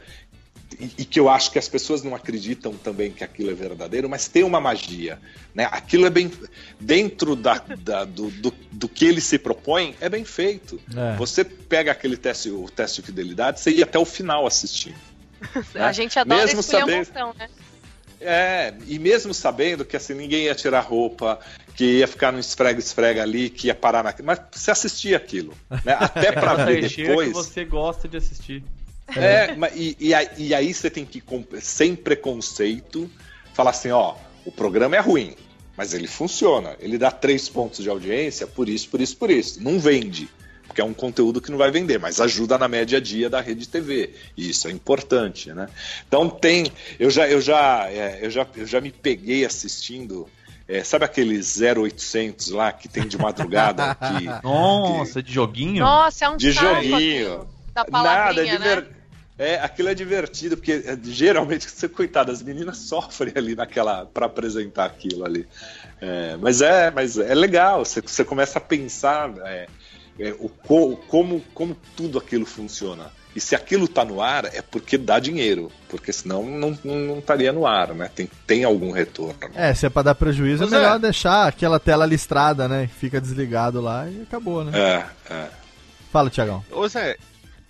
e, 0.82 0.91
e 1.01 1.05
que 1.05 1.19
eu 1.19 1.29
acho 1.29 1.51
que 1.51 1.59
as 1.59 1.67
pessoas 1.69 2.03
não 2.03 2.15
acreditam 2.15 2.73
também 2.73 3.11
que 3.11 3.23
aquilo 3.23 3.51
é 3.51 3.53
verdadeiro, 3.53 4.09
mas 4.09 4.27
tem 4.27 4.43
uma 4.43 4.59
magia, 4.59 5.19
né? 5.53 5.67
Aquilo 5.71 6.05
é 6.05 6.09
bem 6.09 6.32
dentro 6.79 7.36
da, 7.36 7.59
da- 7.79 8.03
do, 8.05 8.29
do, 8.32 8.53
do 8.71 8.89
que 8.89 9.05
ele 9.05 9.21
se 9.21 9.38
propõe 9.38 9.95
é 10.01 10.09
bem 10.09 10.25
feito. 10.25 10.79
É. 10.95 11.15
Você 11.17 11.43
pega 11.43 11.91
aquele 11.91 12.17
teste, 12.17 12.49
o 12.49 12.67
teste 12.69 13.01
de 13.01 13.05
fidelidade, 13.07 13.59
você 13.59 13.71
ia 13.71 13.84
até 13.84 13.99
o 13.99 14.05
final 14.05 14.45
assistindo. 14.47 14.95
né? 15.73 15.82
A 15.84 15.91
gente 15.91 16.17
adora 16.19 16.41
Mesmo 16.45 16.61
saber- 16.63 17.05
botão, 17.05 17.34
né? 17.38 17.47
É, 18.23 18.75
e 18.88 18.99
mesmo 18.99 19.34
sabendo 19.34 19.84
que 19.84 19.97
assim 19.97 20.13
ninguém 20.13 20.43
ia 20.43 20.53
tirar 20.53 20.82
roupa, 20.82 21.39
que 21.75 21.97
ia 21.99 22.07
ficar 22.07 22.32
no 22.32 22.38
esfrega-esfrega 22.39 23.23
ali, 23.23 23.49
que 23.49 23.65
ia 23.65 23.73
parar 23.73 24.03
naquilo, 24.03 24.27
mas 24.27 24.39
você 24.51 24.69
assistia 24.69 25.17
aquilo, 25.17 25.57
né? 25.84 25.97
Até 25.99 26.32
pra 26.32 26.51
Aquela 26.51 26.65
ver 26.69 26.88
depois. 26.88 27.29
que 27.29 27.34
você 27.34 27.65
gosta 27.65 28.07
de 28.07 28.17
assistir. 28.17 28.63
É, 29.16 29.56
mas- 29.56 29.74
e, 29.76 29.95
e 29.99 30.14
aí, 30.14 30.28
e 30.38 30.54
aí 30.56 30.74
você 30.74 30.89
tem 30.89 31.06
que, 31.06 31.22
sem 31.62 31.95
preconceito, 31.95 33.10
falar 33.54 33.72
assim: 33.72 33.91
ó, 33.91 34.16
o 34.45 34.52
programa 34.52 34.95
é 34.95 34.99
ruim, 34.99 35.36
mas 35.76 35.93
ele 35.93 36.08
funciona. 36.08 36.76
Ele 36.80 36.97
dá 36.97 37.12
três 37.12 37.49
pontos 37.49 37.84
de 37.84 37.89
audiência 37.89 38.47
por 38.47 38.70
isso, 38.70 38.88
por 38.89 39.02
isso, 39.02 39.18
por 39.18 39.30
isso. 39.30 39.62
Não 39.62 39.80
vende, 39.80 40.30
porque 40.66 40.80
é 40.80 40.84
um 40.86 40.93
conteúdo 40.93 41.41
que 41.41 41.52
não 41.52 41.58
vai 41.58 41.70
vender, 41.72 41.99
mas 41.99 42.22
ajuda 42.22 42.58
na 42.58 42.68
média 42.70 43.02
dia 43.02 43.30
da 43.30 43.41
rede 43.41 43.68
TV. 43.68 44.14
E 44.38 44.49
isso 44.49 44.68
é 44.68 44.72
importante, 44.72 45.52
né? 45.54 45.68
Então 46.08 46.30
tem. 46.30 46.72
Eu 46.99 47.10
já, 47.10 47.28
eu 47.28 47.41
já, 47.41 47.89
é, 47.89 48.20
eu 48.22 48.30
já, 48.30 48.47
eu 48.56 48.66
já 48.66 48.80
me 48.80 48.91
peguei 48.91 49.43
assistindo. 49.43 50.26
é, 50.70 50.84
sabe 50.86 51.04
aqueles 51.04 51.60
0800 51.60 52.49
lá 52.52 52.72
que 52.72 52.88
tem 52.88 53.06
de 53.08 53.18
madrugada? 53.18 53.93
que, 53.95 54.26
Nossa, 54.41 55.22
de 55.22 55.34
joguinho? 55.34 55.84
Nossa, 55.84 56.26
é 56.26 56.30
um 56.30 56.38
de 56.38 56.54
saco 56.54 56.76
joguinho. 56.76 56.95
aquilo, 56.95 57.49
Da 57.89 58.03
Nada, 58.03 58.09
é, 58.09 58.23
palavrinha, 58.45 58.57
diver... 58.57 58.82
né? 58.84 58.88
é, 59.38 59.55
aquilo 59.59 59.89
é 59.89 59.95
divertido, 59.95 60.57
porque 60.57 60.84
é, 60.86 60.97
geralmente, 61.03 61.67
você, 61.71 61.88
coitado, 61.89 62.32
as 62.32 62.41
meninas 62.41 62.77
sofrem 62.77 63.34
ali 63.36 63.55
naquela 63.55 64.05
para 64.05 64.25
apresentar 64.25 64.86
aquilo 64.86 65.25
ali. 65.25 65.47
É, 65.99 66.36
mas 66.38 66.61
é, 66.61 66.91
mas 66.91 67.17
é 67.17 67.34
legal, 67.36 67.86
você, 67.86 68.01
você 68.01 68.23
começa 68.23 68.57
a 68.57 68.61
pensar 68.61 69.32
é, 69.45 69.67
é, 70.19 70.36
o, 70.39 70.49
co- 70.49 70.97
como, 71.07 71.41
como 71.53 71.75
tudo 71.95 72.17
aquilo 72.17 72.45
funciona. 72.45 73.11
E 73.34 73.39
se 73.39 73.55
aquilo 73.55 73.88
tá 73.88 74.03
no 74.03 74.21
ar, 74.21 74.43
é 74.53 74.61
porque 74.61 74.97
dá 74.97 75.17
dinheiro, 75.17 75.71
porque 75.88 76.11
senão 76.11 76.43
não, 76.43 76.77
não, 76.84 76.95
não 76.95 77.19
estaria 77.19 77.53
no 77.53 77.65
ar, 77.65 77.93
né? 77.93 78.11
Tem, 78.13 78.29
tem 78.45 78.65
algum 78.65 78.91
retorno. 78.91 79.38
É, 79.55 79.73
se 79.73 79.86
é 79.86 79.89
pra 79.89 80.01
dar 80.01 80.15
prejuízo, 80.15 80.63
Pois 80.63 80.73
é 80.73 80.77
melhor 80.77 80.95
é. 80.97 80.99
deixar 80.99 81.47
aquela 81.47 81.79
tela 81.79 82.05
listrada, 82.05 82.67
né? 82.67 82.89
Fica 82.99 83.21
desligado 83.21 83.79
lá 83.79 84.05
e 84.09 84.23
acabou, 84.23 84.65
né? 84.65 84.77
É, 84.77 85.34
é. 85.34 85.47
Fala, 86.11 86.29
Tiagão. 86.29 86.61
Ô 86.71 86.86
Zé, 86.89 87.15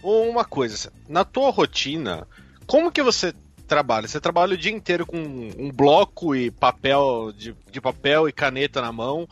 uma 0.04 0.44
coisa, 0.46 0.92
na 1.08 1.24
tua 1.24 1.50
rotina, 1.52 2.28
como 2.66 2.92
que 2.92 3.02
você 3.04 3.34
trabalha? 3.68 4.08
Você 4.08 4.20
trabalha 4.20 4.54
o 4.54 4.58
dia 4.58 4.72
inteiro 4.72 5.06
com 5.06 5.18
um 5.18 5.72
bloco 5.72 6.36
e 6.36 6.52
papel 6.52 7.32
de, 7.36 7.56
de 7.72 7.80
papel 7.82 8.28
e 8.28 8.32
caneta 8.32 8.82
na 8.82 8.92
mão, 8.92 9.28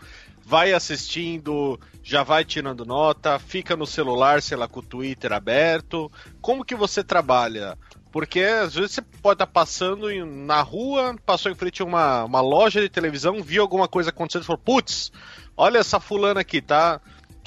vai 0.45 0.74
assistindo, 0.74 1.80
já 2.03 2.24
vai 2.24 2.43
tirando 2.43 2.86
nota, 2.86 3.38
fica 3.38 3.76
no 3.76 3.86
celular, 3.86 4.41
sei 4.41 4.57
lá, 4.57 4.67
com 4.67 4.80
o 4.80 4.84
Twitter 4.84 5.32
aberto. 5.32 6.11
Como 6.41 6.65
que 6.65 6.76
você 6.76 7.03
trabalha? 7.03 7.78
Porque 8.11 8.39
às 8.41 8.74
vezes 8.74 8.93
você 8.93 9.01
pode 9.01 9.36
estar 9.36 9.47
passando 9.47 10.09
em- 10.09 10.26
na 10.26 10.61
rua, 10.61 11.15
passou 11.26 11.51
em 11.51 11.55
frente 11.55 11.82
a 11.82 11.86
uma, 11.86 12.24
uma 12.24 12.41
loja 12.41 12.82
de 12.82 12.89
televisão, 12.89 13.43
viu 13.43 13.61
alguma 13.61 13.88
coisa 13.88 14.09
acontecendo 14.09 14.41
e 14.43 14.45
falou: 14.47 14.61
Putz, 14.63 15.11
olha 15.55 15.78
essa 15.78 15.99
fulana 15.99 16.39
aqui, 16.41 16.59
tá? 16.61 16.99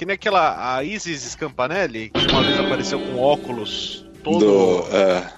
Que 0.03 0.07
nem 0.07 0.15
aquela 0.15 0.77
a 0.77 0.83
Isis 0.83 1.23
Scampanelli, 1.31 2.11
que 2.11 2.27
uma 2.33 2.43
vez 2.43 2.59
apareceu 2.59 2.99
com 2.99 3.21
óculos 3.21 4.05
todo, 4.25 4.41
Do, 4.41 4.97
é, 4.97 5.33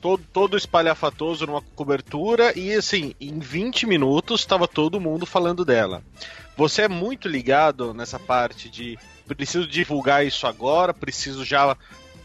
todo, 0.00 0.24
todo 0.32 0.56
espalhafatoso 0.56 1.46
numa 1.46 1.62
cobertura 1.76 2.52
e 2.58 2.72
assim, 2.72 3.14
em 3.20 3.38
20 3.38 3.86
minutos 3.86 4.40
estava 4.40 4.66
todo 4.66 5.00
mundo 5.00 5.24
falando 5.26 5.64
dela. 5.64 6.02
Você 6.56 6.82
é 6.82 6.88
muito 6.88 7.28
ligado 7.28 7.94
nessa 7.94 8.18
parte 8.18 8.68
de 8.68 8.98
preciso 9.28 9.64
divulgar 9.64 10.26
isso 10.26 10.44
agora, 10.44 10.92
preciso 10.92 11.44
já 11.44 11.76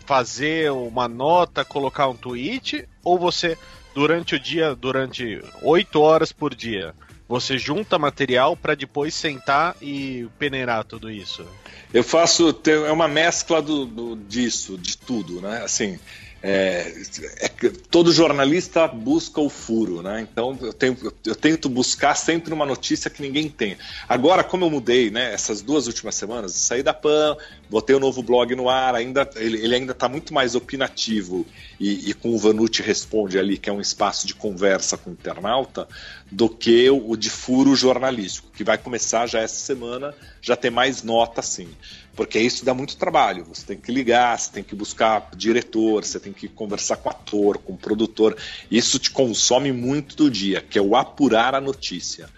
fazer 0.08 0.72
uma 0.72 1.08
nota, 1.08 1.64
colocar 1.64 2.08
um 2.08 2.16
tweet, 2.16 2.90
ou 3.04 3.20
você 3.20 3.56
durante 3.94 4.34
o 4.34 4.40
dia, 4.40 4.74
durante 4.74 5.40
8 5.62 6.02
horas 6.02 6.32
por 6.32 6.56
dia, 6.56 6.96
você 7.28 7.58
junta 7.58 7.98
material 7.98 8.56
para 8.56 8.76
depois 8.76 9.14
sentar 9.14 9.76
e 9.82 10.28
peneirar 10.38 10.84
tudo 10.84 11.10
isso? 11.10 11.46
Eu 11.94 12.04
faço. 12.04 12.56
É 12.88 12.92
uma 12.92 13.08
mescla 13.08 13.62
do, 13.62 13.86
do- 13.86 14.16
disso, 14.16 14.78
de 14.78 14.98
tudo, 14.98 15.42
né? 15.42 15.62
Assim. 15.64 16.00
É, 16.48 16.94
é 17.40 17.50
todo 17.90 18.14
jornalista 18.14 18.88
busca 18.88 19.42
o 19.42 19.50
furo, 19.50 20.04
né? 20.04 20.22
Então 20.22 20.56
eu, 20.62 20.72
tenho, 20.72 20.96
eu 21.26 21.34
tento 21.34 21.68
buscar 21.68 22.14
sempre 22.14 22.54
uma 22.54 22.68
notícia 22.68 23.10
que 23.10 23.20
ninguém 23.20 23.50
tem. 23.50 23.76
Agora, 24.08 24.44
como 24.44 24.64
eu 24.64 24.70
mudei, 24.70 25.10
né? 25.10 25.34
Essas 25.34 25.64
duas 25.64 25.88
últimas 25.88 26.14
semanas, 26.14 26.52
saí 26.52 26.84
da 26.84 26.94
PAN, 26.94 27.36
botei 27.68 27.96
o 27.96 28.00
novo 28.00 28.22
blog 28.22 28.56
no 28.56 28.70
ar, 28.70 28.94
ainda, 28.94 29.28
ele, 29.38 29.58
ele 29.58 29.74
ainda 29.74 29.92
está 29.92 30.08
muito 30.08 30.36
mais 30.36 30.54
opinativo 30.54 31.48
e, 31.80 32.12
e 32.12 32.14
com 32.14 32.30
o 32.30 32.38
Vanucci 32.38 32.84
responde 32.84 33.40
ali, 33.40 33.58
que 33.58 33.68
é 33.68 33.74
um 33.74 33.82
espaço 33.82 34.28
de 34.28 34.36
conversa 34.36 34.98
com 34.98 35.10
o 35.10 35.14
internauta, 35.14 35.88
do 36.32 36.48
que 36.48 36.88
o, 36.92 37.10
o 37.10 37.18
de 37.18 37.32
furo 37.32 37.76
jornalístico, 37.76 38.52
que 38.56 38.64
vai 38.64 38.78
começar 38.78 39.26
já 39.26 39.40
essa 39.40 39.56
semana, 39.56 40.14
já 40.44 40.56
ter 40.56 40.70
mais 40.70 41.02
nota 41.02 41.42
sim. 41.42 41.70
Porque 42.16 42.40
isso 42.40 42.64
dá 42.64 42.74
muito 42.74 42.96
trabalho. 42.96 43.44
Você 43.46 43.66
tem 43.66 43.78
que 43.78 43.92
ligar, 43.92 44.40
você 44.40 44.52
tem 44.52 44.64
que 44.64 44.74
buscar 44.76 45.30
diretor, 45.36 46.06
você 46.06 46.20
tem 46.20 46.32
que 46.32 46.48
conversar 46.48 46.98
com 46.98 47.10
ator, 47.10 47.58
com 47.58 47.76
produtor. 47.76 48.38
Isso 48.72 48.98
te 48.98 49.12
consome 49.12 49.72
muito 49.72 50.16
do 50.16 50.32
dia, 50.32 50.62
que 50.62 50.80
é 50.80 50.82
o 50.82 50.96
apurar 50.96 51.54
a 51.54 51.62
notícia. 51.62 52.30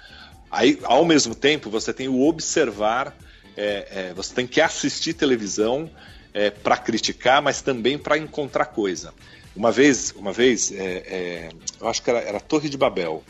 Aí, 0.50 0.80
ao 0.84 1.06
mesmo 1.06 1.36
tempo, 1.36 1.70
você 1.70 1.94
tem 1.94 2.08
o 2.08 2.22
observar, 2.28 3.16
é, 3.56 3.88
é, 3.92 4.14
você 4.14 4.34
tem 4.34 4.48
que 4.48 4.62
assistir 4.62 5.14
televisão 5.14 5.90
é, 6.34 6.50
para 6.50 6.78
criticar, 6.78 7.42
mas 7.42 7.62
também 7.62 7.98
para 7.98 8.18
encontrar 8.18 8.66
coisa. 8.66 9.14
Uma 9.56 9.72
vez, 9.72 10.14
uma 10.16 10.32
vez, 10.32 10.72
é, 10.72 10.76
é, 10.78 11.50
eu 11.80 11.88
acho 11.88 12.02
que 12.02 12.10
era, 12.10 12.20
era 12.20 12.40
Torre 12.40 12.70
de 12.70 12.78
Babel. 12.78 13.24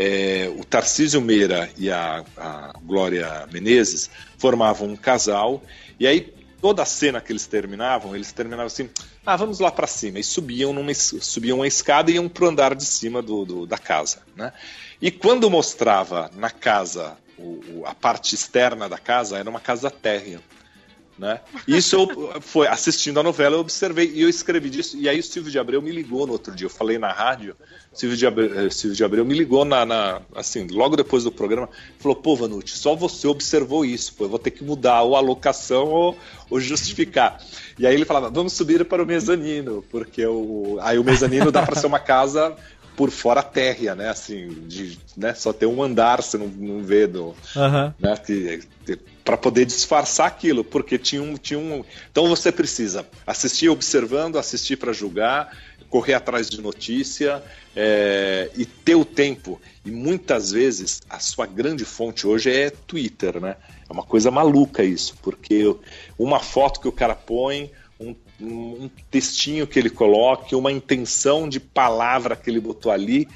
É, 0.00 0.48
o 0.56 0.64
Tarcísio 0.64 1.20
Meira 1.20 1.68
e 1.76 1.90
a, 1.90 2.24
a 2.36 2.72
Glória 2.84 3.48
Menezes 3.52 4.08
formavam 4.38 4.86
um 4.86 4.96
casal, 4.96 5.60
e 5.98 6.06
aí 6.06 6.32
toda 6.60 6.82
a 6.82 6.86
cena 6.86 7.20
que 7.20 7.32
eles 7.32 7.48
terminavam, 7.48 8.14
eles 8.14 8.30
terminavam 8.30 8.66
assim: 8.66 8.88
ah, 9.26 9.34
vamos 9.34 9.58
lá 9.58 9.72
para 9.72 9.88
cima. 9.88 10.20
E 10.20 10.22
subiam, 10.22 10.72
numa, 10.72 10.94
subiam 10.94 11.58
uma 11.58 11.66
escada 11.66 12.12
e 12.12 12.14
iam 12.14 12.28
para 12.28 12.44
o 12.44 12.48
andar 12.48 12.76
de 12.76 12.84
cima 12.84 13.20
do, 13.20 13.44
do, 13.44 13.66
da 13.66 13.76
casa. 13.76 14.22
Né? 14.36 14.52
E 15.02 15.10
quando 15.10 15.50
mostrava 15.50 16.30
na 16.36 16.50
casa, 16.50 17.16
o, 17.36 17.80
o, 17.80 17.82
a 17.84 17.92
parte 17.92 18.36
externa 18.36 18.88
da 18.88 18.98
casa, 18.98 19.36
era 19.36 19.50
uma 19.50 19.58
casa 19.58 19.90
térrea. 19.90 20.40
Né? 21.18 21.40
Isso 21.66 21.96
eu 21.96 22.40
foi 22.40 22.68
assistindo 22.68 23.18
a 23.18 23.22
novela, 23.24 23.56
eu 23.56 23.60
observei 23.60 24.08
e 24.14 24.22
eu 24.22 24.28
escrevi 24.28 24.70
disso. 24.70 24.96
E 24.96 25.08
aí 25.08 25.18
o 25.18 25.22
Silvio 25.22 25.50
de 25.50 25.58
Abreu 25.58 25.82
me 25.82 25.90
ligou 25.90 26.26
no 26.26 26.32
outro 26.32 26.54
dia. 26.54 26.66
Eu 26.66 26.70
falei 26.70 26.96
na 26.96 27.12
rádio, 27.12 27.56
Silvio 27.92 28.16
de 28.16 28.24
Abreu, 28.24 28.66
eh, 28.66 28.70
Silvio 28.70 28.96
de 28.96 29.02
Abreu 29.02 29.24
me 29.24 29.34
ligou 29.34 29.64
na, 29.64 29.84
na, 29.84 30.20
assim, 30.36 30.68
logo 30.68 30.96
depois 30.96 31.24
do 31.24 31.32
programa, 31.32 31.68
falou: 31.98 32.14
"Pô, 32.14 32.36
Vanucci, 32.36 32.78
só 32.78 32.94
você 32.94 33.26
observou 33.26 33.84
isso, 33.84 34.14
pô, 34.14 34.26
eu 34.26 34.28
vou 34.28 34.38
ter 34.38 34.52
que 34.52 34.62
mudar 34.62 35.02
ou 35.02 35.16
a 35.16 35.20
locação 35.20 35.86
ou, 35.88 36.16
ou 36.48 36.60
justificar". 36.60 37.42
E 37.76 37.84
aí 37.84 37.94
ele 37.94 38.04
falava: 38.04 38.30
"Vamos 38.30 38.52
subir 38.52 38.84
para 38.84 39.02
o 39.02 39.06
mezanino, 39.06 39.84
porque 39.90 40.24
o 40.24 40.78
aí 40.80 41.00
o 41.00 41.04
mezanino 41.04 41.50
dá 41.50 41.62
para 41.64 41.74
ser 41.74 41.88
uma 41.88 41.98
casa 41.98 42.56
por 42.98 43.10
fora 43.10 43.44
térrea, 43.44 43.94
né? 43.94 44.08
Assim, 44.08 44.48
de, 44.66 44.98
né? 45.16 45.32
só 45.32 45.52
ter 45.52 45.66
um 45.66 45.80
andar, 45.80 46.20
você 46.20 46.36
não, 46.36 46.48
não 46.48 46.82
vê 46.82 47.06
do, 47.06 47.26
uhum. 47.54 47.92
né? 47.98 48.16
Para 49.28 49.36
poder 49.36 49.66
disfarçar 49.66 50.26
aquilo, 50.26 50.64
porque 50.64 50.96
tinha 50.96 51.22
um, 51.22 51.36
tinha 51.36 51.58
um. 51.58 51.84
Então 52.10 52.26
você 52.28 52.50
precisa 52.50 53.06
assistir 53.26 53.68
observando, 53.68 54.38
assistir 54.38 54.76
para 54.76 54.90
julgar, 54.90 55.54
correr 55.90 56.14
atrás 56.14 56.48
de 56.48 56.62
notícia 56.62 57.42
é, 57.76 58.50
e 58.56 58.64
ter 58.64 58.94
o 58.94 59.04
tempo. 59.04 59.60
E 59.84 59.90
muitas 59.90 60.50
vezes 60.50 61.02
a 61.10 61.18
sua 61.18 61.44
grande 61.44 61.84
fonte 61.84 62.26
hoje 62.26 62.50
é 62.50 62.70
Twitter, 62.70 63.38
né? 63.38 63.56
É 63.86 63.92
uma 63.92 64.02
coisa 64.02 64.30
maluca 64.30 64.82
isso, 64.82 65.14
porque 65.20 65.76
uma 66.18 66.40
foto 66.40 66.80
que 66.80 66.88
o 66.88 66.92
cara 66.92 67.14
põe, 67.14 67.70
um, 68.00 68.16
um 68.40 68.88
textinho 69.10 69.66
que 69.66 69.78
ele 69.78 69.90
coloque, 69.90 70.54
uma 70.54 70.72
intenção 70.72 71.46
de 71.46 71.60
palavra 71.60 72.34
que 72.34 72.48
ele 72.48 72.60
botou 72.60 72.90
ali, 72.90 73.28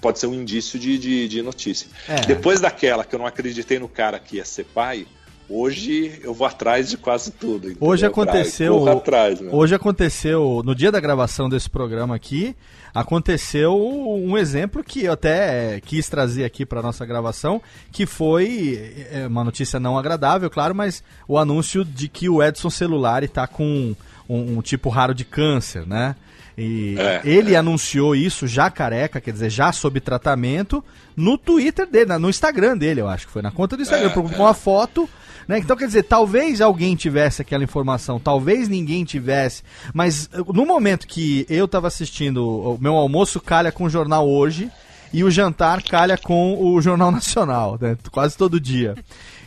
pode 0.00 0.20
ser 0.20 0.28
um 0.28 0.34
indício 0.34 0.78
de, 0.78 0.96
de, 0.96 1.26
de 1.26 1.42
notícia. 1.42 1.88
É. 2.08 2.20
Depois 2.20 2.60
daquela 2.60 3.04
que 3.04 3.16
eu 3.16 3.18
não 3.18 3.26
acreditei 3.26 3.80
no 3.80 3.88
cara 3.88 4.20
que 4.20 4.36
ia 4.36 4.44
ser 4.44 4.64
pai, 4.64 5.08
Hoje 5.52 6.20
eu 6.22 6.32
vou 6.32 6.46
atrás 6.46 6.88
de 6.88 6.96
quase 6.96 7.32
tudo. 7.32 7.70
Entendeu? 7.70 7.88
Hoje 7.88 8.06
aconteceu. 8.06 8.88
Atrás, 8.88 9.40
hoje 9.50 9.74
aconteceu, 9.74 10.62
no 10.64 10.76
dia 10.76 10.92
da 10.92 11.00
gravação 11.00 11.48
desse 11.48 11.68
programa 11.68 12.14
aqui, 12.14 12.54
aconteceu 12.94 13.76
um 13.76 14.38
exemplo 14.38 14.84
que 14.84 15.06
eu 15.06 15.12
até 15.12 15.80
quis 15.80 16.08
trazer 16.08 16.44
aqui 16.44 16.64
para 16.64 16.80
nossa 16.80 17.04
gravação, 17.04 17.60
que 17.90 18.06
foi 18.06 19.08
é, 19.10 19.26
uma 19.26 19.42
notícia 19.42 19.80
não 19.80 19.98
agradável, 19.98 20.48
claro, 20.48 20.72
mas 20.72 21.02
o 21.26 21.36
anúncio 21.36 21.84
de 21.84 22.06
que 22.06 22.28
o 22.28 22.40
Edson 22.40 22.70
Celular 22.70 23.24
está 23.24 23.44
com 23.48 23.96
um, 24.28 24.58
um, 24.58 24.62
tipo 24.62 24.88
raro 24.88 25.12
de 25.12 25.24
câncer, 25.24 25.84
né? 25.84 26.14
E 26.56 26.94
é, 26.96 27.22
ele 27.24 27.54
é. 27.54 27.56
anunciou 27.56 28.14
isso 28.14 28.46
já 28.46 28.70
careca, 28.70 29.20
quer 29.20 29.32
dizer, 29.32 29.50
já 29.50 29.72
sob 29.72 29.98
tratamento, 29.98 30.84
no 31.16 31.36
Twitter 31.36 31.88
dele, 31.88 32.16
no 32.18 32.30
Instagram 32.30 32.76
dele, 32.78 33.00
eu 33.00 33.08
acho 33.08 33.26
que 33.26 33.32
foi 33.32 33.42
na 33.42 33.50
conta 33.50 33.76
do 33.76 33.82
Instagram, 33.82 34.10
é, 34.10 34.12
com 34.12 34.20
uma 34.20 34.54
foto 34.54 35.08
né? 35.50 35.58
Então, 35.58 35.76
quer 35.76 35.86
dizer, 35.86 36.04
talvez 36.04 36.60
alguém 36.60 36.94
tivesse 36.94 37.42
aquela 37.42 37.64
informação, 37.64 38.20
talvez 38.20 38.68
ninguém 38.68 39.04
tivesse, 39.04 39.64
mas 39.92 40.30
eh, 40.32 40.38
no 40.54 40.64
momento 40.64 41.08
que 41.08 41.44
eu 41.50 41.64
estava 41.64 41.88
assistindo, 41.88 42.46
o 42.46 42.78
meu 42.80 42.94
almoço 42.94 43.40
calha 43.40 43.72
com 43.72 43.82
o 43.82 43.90
jornal 43.90 44.30
hoje 44.30 44.70
e 45.12 45.24
o 45.24 45.30
jantar 45.30 45.82
calha 45.82 46.16
com 46.16 46.56
o 46.62 46.80
Jornal 46.80 47.10
Nacional, 47.10 47.76
né? 47.80 47.98
quase 48.12 48.36
todo 48.36 48.60
dia. 48.60 48.94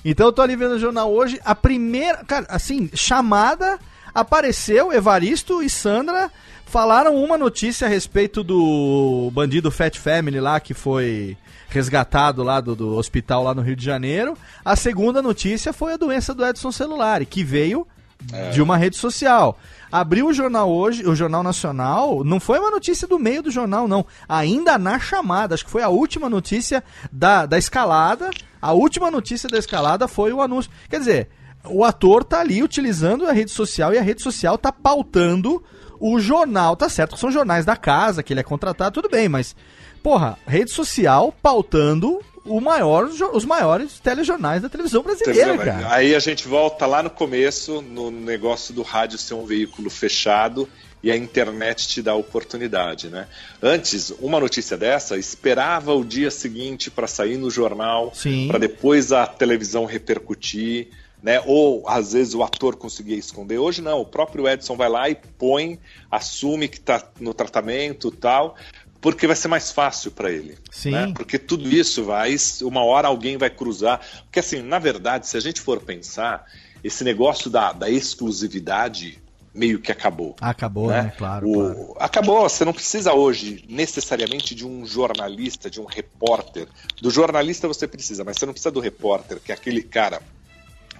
Então 0.03 0.25
eu 0.25 0.33
tô 0.33 0.41
ali 0.41 0.57
vendo 0.57 0.73
o 0.73 0.79
jornal 0.79 1.09
hoje, 1.09 1.39
a 1.45 1.55
primeira, 1.55 2.17
cara, 2.25 2.45
assim, 2.49 2.89
chamada, 2.93 3.79
apareceu 4.13 4.91
Evaristo 4.93 5.61
e 5.61 5.69
Sandra 5.69 6.31
falaram 6.65 7.15
uma 7.15 7.37
notícia 7.37 7.85
a 7.85 7.89
respeito 7.89 8.43
do 8.43 9.29
bandido 9.33 9.69
Fat 9.69 9.97
Family 9.97 10.39
lá 10.39 10.59
que 10.59 10.73
foi 10.73 11.37
resgatado 11.69 12.43
lá 12.43 12.61
do, 12.61 12.75
do 12.75 12.95
hospital 12.95 13.43
lá 13.43 13.53
no 13.53 13.61
Rio 13.61 13.75
de 13.75 13.83
Janeiro. 13.83 14.37
A 14.63 14.75
segunda 14.75 15.21
notícia 15.21 15.73
foi 15.73 15.93
a 15.93 15.97
doença 15.97 16.33
do 16.33 16.45
Edson 16.45 16.71
Celular, 16.71 17.25
que 17.25 17.43
veio 17.43 17.87
é. 18.31 18.51
de 18.51 18.61
uma 18.61 18.77
rede 18.77 18.95
social. 18.95 19.57
Abriu 19.91 20.27
o 20.27 20.33
jornal 20.33 20.71
hoje, 20.71 21.05
o 21.05 21.15
Jornal 21.15 21.43
Nacional, 21.43 22.23
não 22.23 22.39
foi 22.39 22.59
uma 22.59 22.71
notícia 22.71 23.07
do 23.07 23.19
meio 23.19 23.43
do 23.43 23.51
jornal, 23.51 23.87
não. 23.87 24.05
Ainda 24.27 24.77
na 24.77 24.99
chamada, 24.99 25.53
acho 25.53 25.65
que 25.65 25.71
foi 25.71 25.83
a 25.83 25.89
última 25.89 26.29
notícia 26.29 26.83
da, 27.11 27.45
da 27.45 27.57
escalada. 27.57 28.29
A 28.61 28.71
última 28.73 29.11
notícia 29.11 29.49
da 29.49 29.57
escalada 29.57 30.07
foi 30.07 30.31
o 30.31 30.41
anúncio. 30.41 30.71
Quer 30.89 30.99
dizer, 30.99 31.29
o 31.67 31.83
ator 31.83 32.23
tá 32.23 32.39
ali 32.39 32.61
utilizando 32.61 33.25
a 33.25 33.31
rede 33.31 33.51
social 33.51 33.93
e 33.93 33.97
a 33.97 34.01
rede 34.01 34.21
social 34.21 34.57
tá 34.57 34.71
pautando 34.71 35.63
o 35.99 36.19
jornal. 36.19 36.75
Tá 36.75 36.89
certo 36.89 37.13
que 37.15 37.19
são 37.19 37.31
jornais 37.31 37.65
da 37.65 37.75
casa, 37.75 38.21
que 38.21 38.33
ele 38.33 38.39
é 38.39 38.43
contratado, 38.43 39.01
tudo 39.01 39.09
bem, 39.09 39.29
mas 39.29 39.55
porra, 40.01 40.37
rede 40.45 40.71
social 40.71 41.33
pautando 41.41 42.19
o 42.45 42.59
maior, 42.59 43.05
os 43.05 43.45
maiores 43.45 43.99
telejornais 43.99 44.61
da 44.61 44.67
televisão 44.67 45.01
brasileira, 45.01 45.57
cara. 45.57 45.93
Aí 45.93 46.13
a 46.13 46.19
gente 46.19 46.45
volta 46.45 46.85
lá 46.85 47.01
no 47.01 47.09
começo, 47.09 47.81
no 47.81 48.11
negócio 48.11 48.73
do 48.73 48.81
rádio 48.81 49.17
ser 49.17 49.33
um 49.33 49.45
veículo 49.45 49.89
fechado 49.89 50.67
e 51.01 51.11
a 51.11 51.17
internet 51.17 51.87
te 51.87 52.01
dá 52.01 52.15
oportunidade, 52.15 53.09
né? 53.09 53.27
Antes, 53.61 54.13
uma 54.19 54.39
notícia 54.39 54.77
dessa 54.77 55.17
esperava 55.17 55.93
o 55.93 56.03
dia 56.03 56.31
seguinte 56.31 56.91
para 56.91 57.07
sair 57.07 57.37
no 57.37 57.49
jornal, 57.49 58.11
para 58.47 58.57
depois 58.57 59.11
a 59.11 59.25
televisão 59.25 59.85
repercutir, 59.85 60.89
né? 61.23 61.41
Ou 61.45 61.87
às 61.87 62.11
vezes 62.11 62.35
o 62.35 62.43
ator 62.43 62.75
conseguia 62.75 63.15
esconder. 63.15 63.57
Hoje 63.57 63.81
não, 63.81 64.01
o 64.01 64.05
próprio 64.05 64.47
Edson 64.47 64.75
vai 64.75 64.89
lá 64.89 65.09
e 65.09 65.15
põe, 65.15 65.79
assume 66.11 66.67
que 66.67 66.77
está 66.77 67.01
no 67.19 67.33
tratamento, 67.33 68.11
tal 68.11 68.55
porque 68.99 69.27
vai 69.27 69.35
ser 69.35 69.49
mais 69.49 69.69
fácil 69.69 70.11
para 70.11 70.31
ele. 70.31 70.57
Sim. 70.71 70.91
Né? 70.91 71.11
Porque 71.13 71.37
tudo 71.37 71.67
isso 71.67 72.05
vai, 72.05 72.33
uma 72.61 72.85
hora 72.85 73.09
alguém 73.09 73.35
vai 73.35 73.49
cruzar. 73.49 73.99
Porque 74.23 74.39
assim, 74.39 74.61
na 74.61 74.79
verdade, 74.79 75.27
se 75.27 75.35
a 75.35 75.41
gente 75.41 75.59
for 75.59 75.81
pensar, 75.81 76.45
esse 76.81 77.03
negócio 77.03 77.49
da, 77.49 77.73
da 77.73 77.89
exclusividade 77.89 79.21
meio 79.53 79.81
que 79.81 79.91
acabou. 79.91 80.37
Acabou, 80.39 80.87
né? 80.87 81.01
né? 81.01 81.13
Claro, 81.17 81.49
o, 81.49 81.53
claro, 81.53 81.95
Acabou. 81.99 82.49
Você 82.49 82.63
não 82.63 82.71
precisa 82.71 83.13
hoje 83.13 83.65
necessariamente 83.67 84.55
de 84.55 84.65
um 84.65 84.85
jornalista, 84.85 85.69
de 85.69 85.81
um 85.81 85.85
repórter. 85.85 86.69
Do 87.01 87.11
jornalista 87.11 87.67
você 87.67 87.85
precisa, 87.85 88.23
mas 88.23 88.37
você 88.37 88.45
não 88.45 88.53
precisa 88.53 88.71
do 88.71 88.79
repórter, 88.79 89.41
que 89.41 89.51
é 89.51 89.55
aquele 89.55 89.83
cara 89.83 90.21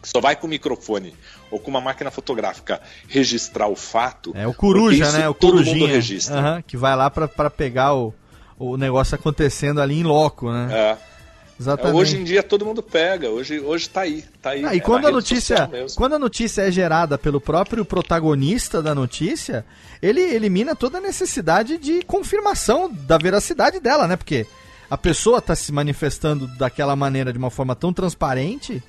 que 0.04 0.10
só 0.10 0.20
vai 0.20 0.36
com 0.36 0.46
o 0.46 0.50
microfone 0.50 1.16
ou 1.50 1.58
com 1.58 1.72
uma 1.72 1.80
máquina 1.80 2.12
fotográfica 2.12 2.82
registrar 3.08 3.70
o 3.70 3.76
fato. 3.76 4.34
É 4.36 4.46
o 4.46 4.54
coruja, 4.54 5.10
né? 5.14 5.30
O 5.30 5.34
todo 5.34 5.64
mundo 5.64 5.86
registra. 5.86 6.56
Uhum, 6.56 6.62
que 6.62 6.76
vai 6.76 6.94
lá 6.94 7.10
para 7.10 7.50
pegar 7.50 7.96
o, 7.96 8.14
o 8.60 8.76
negócio 8.76 9.16
acontecendo 9.16 9.82
ali 9.82 9.98
em 9.98 10.04
loco, 10.04 10.52
né? 10.52 10.68
É. 10.72 11.14
Exatamente. 11.58 11.96
Hoje 11.96 12.18
em 12.18 12.24
dia 12.26 12.44
todo 12.44 12.66
mundo 12.66 12.84
pega, 12.84 13.30
hoje, 13.30 13.60
hoje 13.62 13.88
tá 13.88 14.02
aí, 14.02 14.26
tá 14.42 14.50
aí. 14.50 14.66
Ah, 14.66 14.76
e 14.76 14.80
é 14.80 14.82
quando 14.82 15.08
a 15.08 15.12
notícia, 15.12 15.70
quando 15.96 16.16
a 16.16 16.20
notícia 16.20 16.64
é 16.64 16.72
gerada 16.72 17.18
pelo 17.18 17.40
próprio 17.40 17.86
protagonista 17.86 18.82
da 18.82 18.94
notícia, 18.94 19.64
ele 20.02 20.20
elimina 20.20 20.76
toda 20.76 20.98
a 20.98 21.02
necessidade 21.02 21.78
de 21.78 22.02
confirmação 22.02 22.92
da 22.92 23.18
veracidade 23.18 23.80
dela, 23.80 24.08
né? 24.08 24.18
Porque 24.18 24.46
a 24.90 24.98
pessoa 24.98 25.38
está 25.38 25.56
se 25.56 25.72
manifestando 25.72 26.48
daquela 26.58 26.96
maneira 26.96 27.32
de 27.32 27.38
uma 27.38 27.52
forma 27.52 27.76
tão 27.76 27.94
transparente 27.94 28.84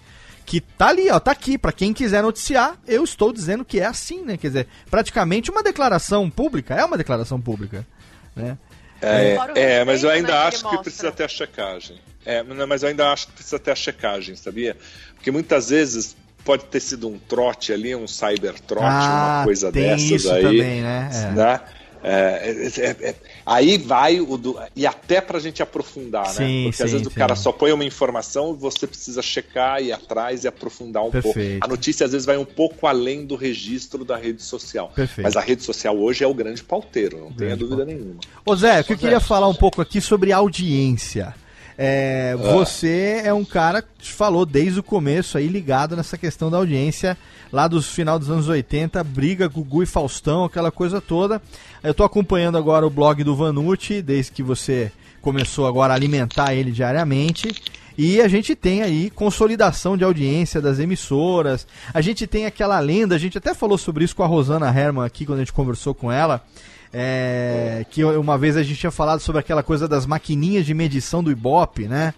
que 0.46 0.60
tá 0.60 0.88
ali, 0.88 1.10
ó, 1.10 1.18
tá 1.18 1.30
aqui, 1.30 1.56
para 1.56 1.72
quem 1.72 1.92
quiser 1.92 2.22
noticiar, 2.22 2.78
eu 2.86 3.02
estou 3.02 3.32
dizendo 3.32 3.64
que 3.64 3.80
é 3.80 3.86
assim, 3.86 4.22
né? 4.22 4.36
Quer 4.36 4.48
dizer, 4.48 4.68
praticamente 4.90 5.50
uma 5.50 5.62
declaração 5.62 6.28
pública, 6.30 6.74
é 6.74 6.84
uma 6.84 6.98
declaração 6.98 7.40
pública, 7.40 7.86
né? 8.36 8.58
É, 9.00 9.36
é 9.54 9.84
mas 9.84 10.02
eu 10.02 10.10
ainda 10.10 10.46
acho 10.46 10.68
que 10.68 10.78
precisa 10.78 11.12
ter 11.12 11.24
a 11.24 11.28
checagem. 11.28 11.98
É, 12.24 12.42
mas 12.42 12.82
eu 12.82 12.88
ainda 12.88 13.12
acho 13.12 13.26
que 13.26 13.34
precisa 13.34 13.58
ter 13.58 13.70
a 13.70 13.76
checagem, 13.76 14.34
sabia? 14.34 14.76
Porque 15.14 15.30
muitas 15.30 15.68
vezes 15.68 16.16
pode 16.44 16.64
ter 16.66 16.80
sido 16.80 17.08
um 17.08 17.18
trote 17.18 17.72
ali, 17.72 17.94
um 17.94 18.06
cyber 18.06 18.58
trote, 18.60 18.86
ah, 18.86 19.36
uma 19.38 19.44
coisa 19.44 19.72
dessas 19.72 20.26
aí. 20.26 20.42
Também, 20.42 20.82
né? 20.82 21.10
É. 21.12 21.30
né? 21.32 21.60
É, 22.02 22.68
é, 22.76 23.08
é, 23.08 23.14
Aí 23.46 23.76
vai 23.76 24.20
o 24.20 24.36
do, 24.36 24.58
e 24.74 24.86
até 24.86 25.20
pra 25.20 25.38
gente 25.38 25.62
aprofundar, 25.62 26.26
Sim, 26.28 26.64
né? 26.64 26.70
Porque 26.70 26.82
às 26.82 26.90
sim, 26.90 26.96
vezes 26.96 27.06
o 27.06 27.10
sim. 27.10 27.16
cara 27.16 27.36
só 27.36 27.52
põe 27.52 27.72
uma 27.72 27.84
informação, 27.84 28.54
você 28.54 28.86
precisa 28.86 29.20
checar 29.20 29.82
e 29.82 29.86
ir 29.86 29.92
atrás 29.92 30.44
e 30.44 30.48
aprofundar 30.48 31.02
um 31.04 31.10
pouco. 31.10 31.34
Perfeito. 31.34 31.62
A 31.62 31.68
notícia 31.68 32.06
às 32.06 32.12
vezes 32.12 32.24
vai 32.24 32.38
um 32.38 32.44
pouco 32.44 32.86
além 32.86 33.26
do 33.26 33.36
registro 33.36 34.04
da 34.04 34.16
rede 34.16 34.42
social. 34.42 34.90
Perfeito. 34.94 35.24
Mas 35.24 35.36
a 35.36 35.40
rede 35.40 35.62
social 35.62 35.96
hoje 35.96 36.24
é 36.24 36.26
o 36.26 36.34
grande 36.34 36.62
pauteiro, 36.62 37.20
não 37.20 37.32
tenha 37.32 37.56
dúvida 37.56 37.84
nenhuma. 37.84 38.16
Ô 38.46 38.56
Zé, 38.56 38.80
o 38.80 38.84
que 38.84 38.92
eu 38.94 38.98
queria 38.98 39.20
falar 39.20 39.48
um 39.48 39.54
pouco 39.54 39.82
aqui 39.82 40.00
sobre 40.00 40.32
audiência. 40.32 41.34
É, 41.76 42.36
Ah. 42.38 42.52
Você 42.52 43.22
é 43.24 43.32
um 43.32 43.44
cara 43.44 43.82
que 43.82 44.12
falou 44.12 44.46
desde 44.46 44.80
o 44.80 44.82
começo 44.82 45.36
aí 45.36 45.48
ligado 45.48 45.96
nessa 45.96 46.16
questão 46.16 46.50
da 46.50 46.56
audiência 46.56 47.16
lá 47.52 47.66
dos 47.68 47.88
final 47.88 48.18
dos 48.18 48.30
anos 48.30 48.48
80, 48.48 49.02
briga 49.04 49.48
Gugu 49.48 49.82
e 49.82 49.86
Faustão, 49.86 50.44
aquela 50.44 50.70
coisa 50.70 51.00
toda. 51.00 51.40
Eu 51.82 51.94
tô 51.94 52.04
acompanhando 52.04 52.58
agora 52.58 52.86
o 52.86 52.90
blog 52.90 53.22
do 53.22 53.34
Vanucci 53.36 54.02
desde 54.02 54.32
que 54.32 54.42
você 54.42 54.90
começou 55.20 55.66
agora 55.66 55.92
a 55.92 55.96
alimentar 55.96 56.54
ele 56.54 56.70
diariamente. 56.70 57.50
E 57.96 58.20
a 58.20 58.26
gente 58.26 58.56
tem 58.56 58.82
aí 58.82 59.08
consolidação 59.08 59.96
de 59.96 60.02
audiência 60.02 60.60
das 60.60 60.80
emissoras. 60.80 61.64
A 61.92 62.00
gente 62.00 62.26
tem 62.26 62.44
aquela 62.44 62.78
lenda, 62.80 63.14
a 63.14 63.18
gente 63.18 63.38
até 63.38 63.54
falou 63.54 63.78
sobre 63.78 64.04
isso 64.04 64.16
com 64.16 64.24
a 64.24 64.26
Rosana 64.26 64.68
Herman 64.68 65.04
aqui 65.04 65.24
quando 65.24 65.38
a 65.38 65.42
gente 65.42 65.52
conversou 65.52 65.94
com 65.94 66.10
ela. 66.10 66.42
É, 66.96 67.84
que 67.90 68.04
uma 68.04 68.38
vez 68.38 68.56
a 68.56 68.62
gente 68.62 68.78
tinha 68.78 68.92
falado 68.92 69.18
sobre 69.18 69.40
aquela 69.40 69.64
coisa 69.64 69.88
das 69.88 70.06
maquininhas 70.06 70.64
de 70.64 70.72
medição 70.72 71.24
do 71.24 71.30
Ibope, 71.32 71.88
né? 71.88 72.14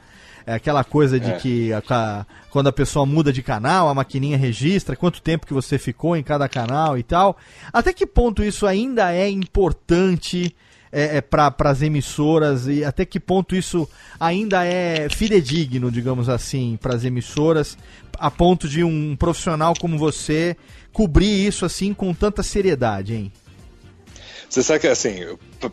É 0.46 0.52
aquela 0.54 0.84
coisa 0.84 1.18
de 1.18 1.30
É. 1.30 1.36
que 1.38 1.72
a- 1.72 1.82
a- 1.88 2.26
quando 2.50 2.66
a 2.68 2.72
pessoa 2.72 3.06
muda 3.06 3.32
de 3.32 3.42
canal, 3.42 3.88
a 3.88 3.94
maquininha 3.94 4.36
registra 4.36 4.94
quanto 4.94 5.20
tempo 5.22 5.46
que 5.46 5.54
você 5.54 5.78
ficou 5.78 6.14
em 6.16 6.22
cada 6.22 6.46
canal 6.48 6.96
e 6.98 7.02
tal. 7.02 7.36
Até 7.72 7.92
que 7.92 8.06
ponto 8.06 8.44
isso 8.44 8.66
ainda 8.66 9.12
é 9.12 9.28
importante 9.30 10.54
é, 10.92 11.20
para 11.20 11.52
as 11.64 11.82
emissoras 11.82 12.68
e 12.68 12.82
até 12.84 13.04
que 13.04 13.18
ponto 13.20 13.54
isso 13.56 13.86
ainda 14.20 14.64
é 14.64 15.08
fidedigno, 15.10 15.90
digamos 15.90 16.28
assim, 16.28 16.78
para 16.80 16.94
as 16.94 17.04
emissoras, 17.04 17.76
a 18.18 18.30
ponto 18.30 18.66
de 18.68 18.82
um 18.84 19.14
profissional 19.16 19.74
como 19.78 19.98
você 19.98 20.56
cobrir 20.92 21.46
isso 21.46 21.66
assim 21.66 21.92
com 21.92 22.14
tanta 22.14 22.42
seriedade, 22.42 23.14
hein? 23.14 23.32
Você 24.48 24.62
sabe 24.62 24.81
que 24.81 24.86
assim, 24.86 25.16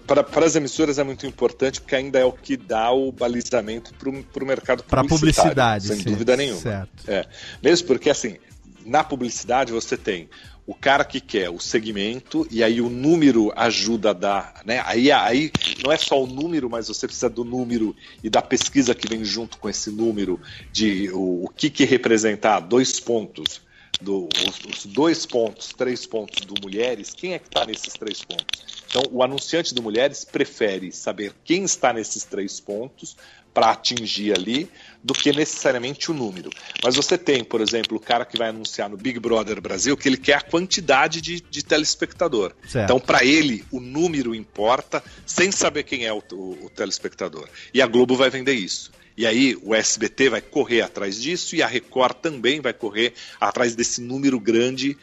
para 0.08 0.46
as 0.46 0.56
emissoras 0.56 0.98
é 0.98 1.04
muito 1.04 1.26
importante 1.26 1.80
porque 1.80 1.96
ainda 1.96 2.20
é 2.20 2.26
o 2.26 2.32
que 2.32 2.58
dá 2.58 2.92
o 2.92 3.12
balizamento 3.12 3.94
para 3.94 4.44
o 4.44 4.48
mercado 4.48 4.84
Para 4.84 5.04
publicidade, 5.04 5.88
sem 5.88 5.98
sim, 5.98 6.04
dúvida 6.04 6.36
nenhuma. 6.36 6.60
certo. 6.60 6.90
É. 7.08 7.26
Mesmo 7.62 7.88
porque 7.88 8.10
assim, 8.10 8.38
na 8.86 9.04
publicidade 9.04 9.72
você 9.72 9.96
tem 9.96 10.30
o 10.66 10.74
cara 10.74 11.04
que 11.04 11.20
quer 11.20 11.50
o 11.50 11.60
segmento 11.60 12.48
e 12.50 12.64
aí 12.64 12.80
o 12.80 12.90
número 12.90 13.52
ajuda 13.56 14.12
a 14.12 14.14
dar, 14.14 14.62
né? 14.66 14.82
Aí, 14.86 15.12
aí 15.12 15.52
não 15.84 15.92
é 15.92 15.98
só 15.98 16.22
o 16.24 16.28
número, 16.28 16.70
mas 16.70 16.88
você 16.88 17.06
precisa 17.06 17.30
do 17.30 17.44
número 17.44 17.94
e 18.24 18.30
da 18.30 18.42
pesquisa 18.42 18.96
que 18.96 19.08
vem 19.08 19.26
junto 19.26 19.58
com 19.58 19.70
esse 19.70 19.90
número 19.90 20.40
de 20.72 21.10
o, 21.12 21.46
o 21.46 21.50
que 21.50 21.70
que 21.70 21.84
representar 21.84 22.62
dois 22.62 23.00
pontos 23.00 23.62
do, 24.02 24.28
os, 24.48 24.78
os 24.78 24.86
dois 24.86 25.26
pontos, 25.26 25.70
três 25.78 26.06
pontos 26.06 26.46
do 26.46 26.56
Mulheres, 26.62 27.14
quem 27.16 27.34
é 27.34 27.40
que 27.40 27.48
está 27.48 27.66
nesses 27.66 27.94
três 27.94 28.22
pontos? 28.24 28.84
Então, 28.90 29.04
o 29.12 29.24
anunciante 29.24 29.74
do 29.74 29.82
Mulheres 29.82 30.26
prefere 30.26 30.92
saber 30.92 31.34
quem 31.44 31.64
está 31.64 31.94
nesses 31.94 32.24
três 32.24 32.60
pontos 32.60 33.16
para 33.54 33.70
atingir 33.70 34.34
ali 34.36 34.68
do 35.04 35.14
que 35.14 35.32
necessariamente 35.32 36.10
o 36.10 36.14
número. 36.14 36.50
Mas 36.84 36.96
você 36.96 37.18
tem, 37.20 37.44
por 37.44 37.62
exemplo, 37.62 37.98
o 37.98 38.00
cara 38.00 38.26
que 38.26 38.36
vai 38.38 38.50
anunciar 38.50 38.90
no 38.90 38.98
Big 38.98 39.20
Brother 39.20 39.62
Brasil 39.62 39.96
que 39.96 40.10
ele 40.10 40.18
quer 40.18 40.34
a 40.38 40.42
quantidade 40.42 41.22
de, 41.22 41.40
de 41.40 41.64
telespectador. 41.64 42.52
Certo. 42.68 42.86
Então, 42.86 43.00
para 43.00 43.24
ele, 43.24 43.64
o 43.72 43.80
número 43.80 44.34
importa 44.34 45.04
sem 45.26 45.52
saber 45.52 45.84
quem 45.84 46.04
é 46.06 46.12
o, 46.12 46.22
o- 46.32 46.66
o 46.66 46.70
telespectador. 46.72 47.48
E 47.74 47.80
a 47.82 47.86
Globo 47.86 48.16
vai 48.16 48.30
vender 48.32 48.54
isso. 48.54 48.92
E 49.16 49.28
aí 49.28 49.58
o 49.62 49.76
SBT 49.76 50.30
vai 50.30 50.42
correr 50.42 50.82
atrás 50.82 51.22
disso 51.22 51.56
e 51.56 51.62
a 51.62 51.68
Record 51.68 52.18
também 52.18 52.60
vai 52.60 52.74
correr 52.74 53.14
atrás 53.40 53.76
desse 53.76 54.02
número 54.02 54.40
grande 54.40 54.98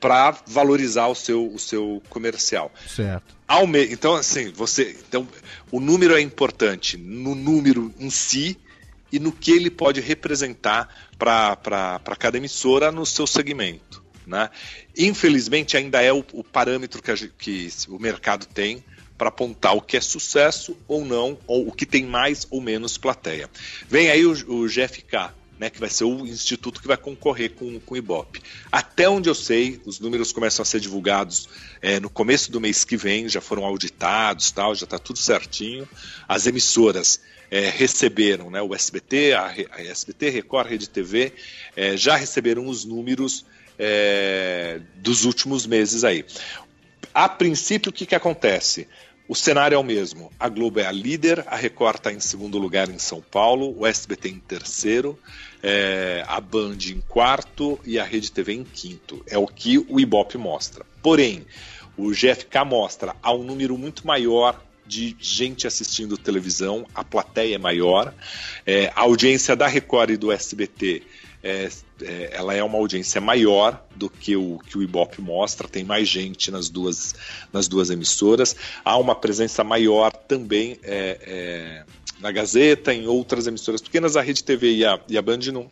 para 0.00 0.36
valorizar 0.46 1.06
o 1.06 1.14
seu, 1.14 1.46
o 1.46 1.58
seu 1.58 2.02
comercial. 2.10 2.70
Certo. 2.86 3.34
Então, 3.90 4.14
assim, 4.14 4.50
você. 4.50 4.96
Então, 5.08 5.26
o 5.70 5.80
número 5.80 6.14
é 6.14 6.20
importante 6.20 6.96
no 6.98 7.34
número 7.34 7.94
em 7.98 8.10
si 8.10 8.58
e 9.10 9.18
no 9.18 9.32
que 9.32 9.52
ele 9.52 9.70
pode 9.70 10.00
representar 10.00 10.88
para 11.16 12.16
cada 12.18 12.36
emissora 12.36 12.90
no 12.90 13.06
seu 13.06 13.26
segmento. 13.26 14.02
Né? 14.26 14.50
Infelizmente, 14.96 15.76
ainda 15.76 16.02
é 16.02 16.12
o, 16.12 16.24
o 16.32 16.42
parâmetro 16.42 17.02
que, 17.02 17.10
a 17.10 17.16
que 17.16 17.68
o 17.88 17.98
mercado 17.98 18.46
tem 18.46 18.84
para 19.16 19.28
apontar 19.28 19.76
o 19.76 19.80
que 19.80 19.96
é 19.96 20.00
sucesso 20.00 20.76
ou 20.88 21.04
não, 21.04 21.38
ou 21.46 21.68
o 21.68 21.72
que 21.72 21.86
tem 21.86 22.04
mais 22.04 22.46
ou 22.50 22.60
menos 22.60 22.98
plateia. 22.98 23.48
Vem 23.88 24.10
aí 24.10 24.26
o, 24.26 24.32
o 24.32 24.66
GFK, 24.66 25.32
né, 25.58 25.70
que 25.70 25.78
vai 25.78 25.88
ser 25.88 26.04
o 26.04 26.26
instituto 26.26 26.80
que 26.80 26.88
vai 26.88 26.96
concorrer 26.96 27.52
com, 27.52 27.78
com 27.80 27.94
o 27.94 27.96
Ibope. 27.96 28.42
Até 28.72 29.08
onde 29.08 29.28
eu 29.28 29.34
sei, 29.34 29.80
os 29.84 30.00
números 30.00 30.32
começam 30.32 30.62
a 30.62 30.66
ser 30.66 30.80
divulgados 30.80 31.48
é, 31.80 32.00
no 32.00 32.10
começo 32.10 32.50
do 32.50 32.60
mês 32.60 32.84
que 32.84 32.96
vem, 32.96 33.28
já 33.28 33.40
foram 33.40 33.64
auditados, 33.64 34.50
tal, 34.50 34.74
já 34.74 34.84
está 34.84 34.98
tudo 34.98 35.18
certinho. 35.18 35.88
As 36.26 36.46
emissoras 36.46 37.20
é, 37.50 37.70
receberam, 37.70 38.50
né, 38.50 38.60
o 38.60 38.74
SBT, 38.74 39.32
a, 39.34 39.46
a 39.46 39.82
SBT, 39.82 40.30
Record, 40.30 40.68
Rede 40.68 40.88
TV, 40.88 41.32
é, 41.76 41.96
já 41.96 42.16
receberam 42.16 42.66
os 42.66 42.84
números 42.84 43.44
é, 43.78 44.80
dos 44.96 45.24
últimos 45.24 45.66
meses 45.66 46.04
aí. 46.04 46.24
A 47.14 47.28
princípio, 47.28 47.90
o 47.90 47.92
que, 47.92 48.06
que 48.06 48.14
acontece? 48.16 48.88
O 49.28 49.36
cenário 49.36 49.76
é 49.76 49.78
o 49.78 49.84
mesmo. 49.84 50.32
A 50.38 50.48
Globo 50.48 50.80
é 50.80 50.86
a 50.86 50.90
líder, 50.90 51.44
a 51.46 51.54
Record 51.54 51.96
está 51.96 52.12
em 52.12 52.18
segundo 52.18 52.58
lugar 52.58 52.90
em 52.90 52.98
São 52.98 53.22
Paulo, 53.22 53.72
o 53.78 53.86
SBT 53.86 54.28
em 54.30 54.40
terceiro, 54.40 55.18
é, 55.62 56.24
a 56.26 56.40
Band 56.40 56.76
em 56.90 57.00
quarto 57.08 57.78
e 57.84 57.98
a 57.98 58.04
Rede 58.04 58.32
TV 58.32 58.52
em 58.52 58.64
quinto. 58.64 59.24
É 59.28 59.38
o 59.38 59.46
que 59.46 59.78
o 59.78 60.00
Ibope 60.00 60.36
mostra. 60.36 60.84
Porém, 61.00 61.46
o 61.96 62.10
GFK 62.10 62.64
mostra 62.66 63.14
há 63.22 63.32
um 63.32 63.44
número 63.44 63.78
muito 63.78 64.04
maior 64.06 64.60
de 64.84 65.16
gente 65.18 65.66
assistindo 65.66 66.18
televisão, 66.18 66.86
a 66.94 67.02
plateia 67.02 67.54
é 67.54 67.58
maior, 67.58 68.12
é, 68.66 68.92
a 68.94 69.02
audiência 69.02 69.56
da 69.56 69.66
Record 69.66 70.10
e 70.10 70.16
do 70.16 70.30
SBT 70.30 71.02
é, 71.42 71.70
é, 72.02 72.30
ela 72.32 72.54
é 72.54 72.62
uma 72.62 72.78
audiência 72.78 73.20
maior 73.20 73.84
do 73.94 74.10
que 74.10 74.36
o 74.36 74.58
que 74.58 74.76
o 74.76 74.82
Ibope 74.82 75.20
mostra, 75.20 75.68
tem 75.68 75.84
mais 75.84 76.08
gente 76.08 76.50
nas 76.50 76.68
duas, 76.68 77.14
nas 77.52 77.68
duas 77.68 77.90
emissoras, 77.90 78.56
há 78.84 78.96
uma 78.96 79.14
presença 79.14 79.62
maior 79.62 80.12
também 80.12 80.78
é, 80.82 81.18
é, 81.22 81.84
na 82.20 82.32
Gazeta, 82.32 82.92
em 82.92 83.06
outras 83.06 83.46
emissoras 83.46 83.80
pequenas, 83.80 84.16
a 84.16 84.22
Rede 84.22 84.42
TV 84.42 84.76
e 84.76 84.84
a, 84.84 84.98
e 85.08 85.16
a 85.16 85.22
Band 85.22 85.38
não, 85.52 85.70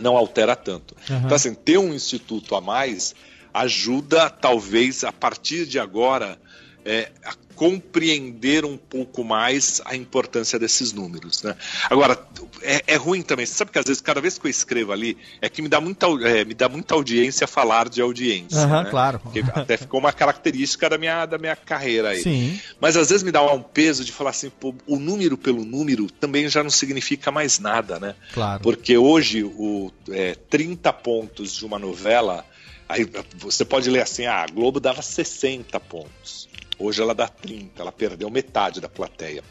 não 0.00 0.16
altera 0.16 0.56
tanto. 0.56 0.96
Uhum. 1.08 1.18
Então, 1.18 1.34
assim, 1.34 1.54
ter 1.54 1.78
um 1.78 1.94
instituto 1.94 2.54
a 2.54 2.60
mais 2.60 3.14
ajuda, 3.52 4.28
talvez, 4.28 5.04
a 5.04 5.12
partir 5.12 5.66
de 5.66 5.78
agora, 5.78 6.38
é, 6.86 7.10
a 7.24 7.34
compreender 7.56 8.66
um 8.66 8.76
pouco 8.76 9.24
mais 9.24 9.80
a 9.86 9.96
importância 9.96 10.58
desses 10.58 10.92
números. 10.92 11.42
Né? 11.42 11.56
Agora, 11.88 12.18
é, 12.62 12.82
é 12.86 12.96
ruim 12.96 13.22
também. 13.22 13.46
Você 13.46 13.54
sabe 13.54 13.72
que 13.72 13.78
às 13.78 13.86
vezes, 13.86 14.02
cada 14.02 14.20
vez 14.20 14.38
que 14.38 14.46
eu 14.46 14.50
escrevo 14.50 14.92
ali, 14.92 15.16
é 15.40 15.48
que 15.48 15.62
me 15.62 15.68
dá 15.68 15.80
muita, 15.80 16.06
é, 16.06 16.44
me 16.44 16.52
dá 16.52 16.68
muita 16.68 16.94
audiência 16.94 17.46
falar 17.46 17.88
de 17.88 18.02
audiência. 18.02 18.60
Aham, 18.60 18.84
né? 18.84 18.90
claro. 18.90 19.18
Porque 19.18 19.42
até 19.54 19.76
ficou 19.78 19.98
uma 19.98 20.12
característica 20.12 20.88
da 20.88 20.98
minha, 20.98 21.24
da 21.24 21.38
minha 21.38 21.56
carreira 21.56 22.10
aí. 22.10 22.22
Sim. 22.22 22.60
Mas 22.78 22.96
às 22.96 23.08
vezes 23.08 23.22
me 23.22 23.32
dá 23.32 23.42
um 23.42 23.62
peso 23.62 24.04
de 24.04 24.12
falar 24.12 24.30
assim, 24.30 24.50
pô, 24.50 24.74
o 24.86 24.98
número 24.98 25.38
pelo 25.38 25.64
número 25.64 26.10
também 26.10 26.48
já 26.48 26.62
não 26.62 26.70
significa 26.70 27.32
mais 27.32 27.58
nada, 27.58 27.98
né? 27.98 28.14
Claro. 28.34 28.62
Porque 28.62 28.98
hoje 28.98 29.42
o 29.42 29.90
é, 30.10 30.34
30 30.34 30.92
pontos 30.92 31.56
de 31.56 31.64
uma 31.64 31.78
novela, 31.78 32.44
aí 32.86 33.08
você 33.38 33.64
pode 33.64 33.88
ler 33.88 34.02
assim, 34.02 34.26
ah, 34.26 34.42
a 34.42 34.46
Globo 34.46 34.78
dava 34.78 35.00
60 35.00 35.80
pontos. 35.80 36.46
Hoje 36.78 37.00
ela 37.02 37.14
dá 37.14 37.26
30, 37.28 37.80
ela 37.82 37.92
perdeu 37.92 38.28
metade 38.30 38.80
da 38.80 38.88
plateia. 38.88 39.42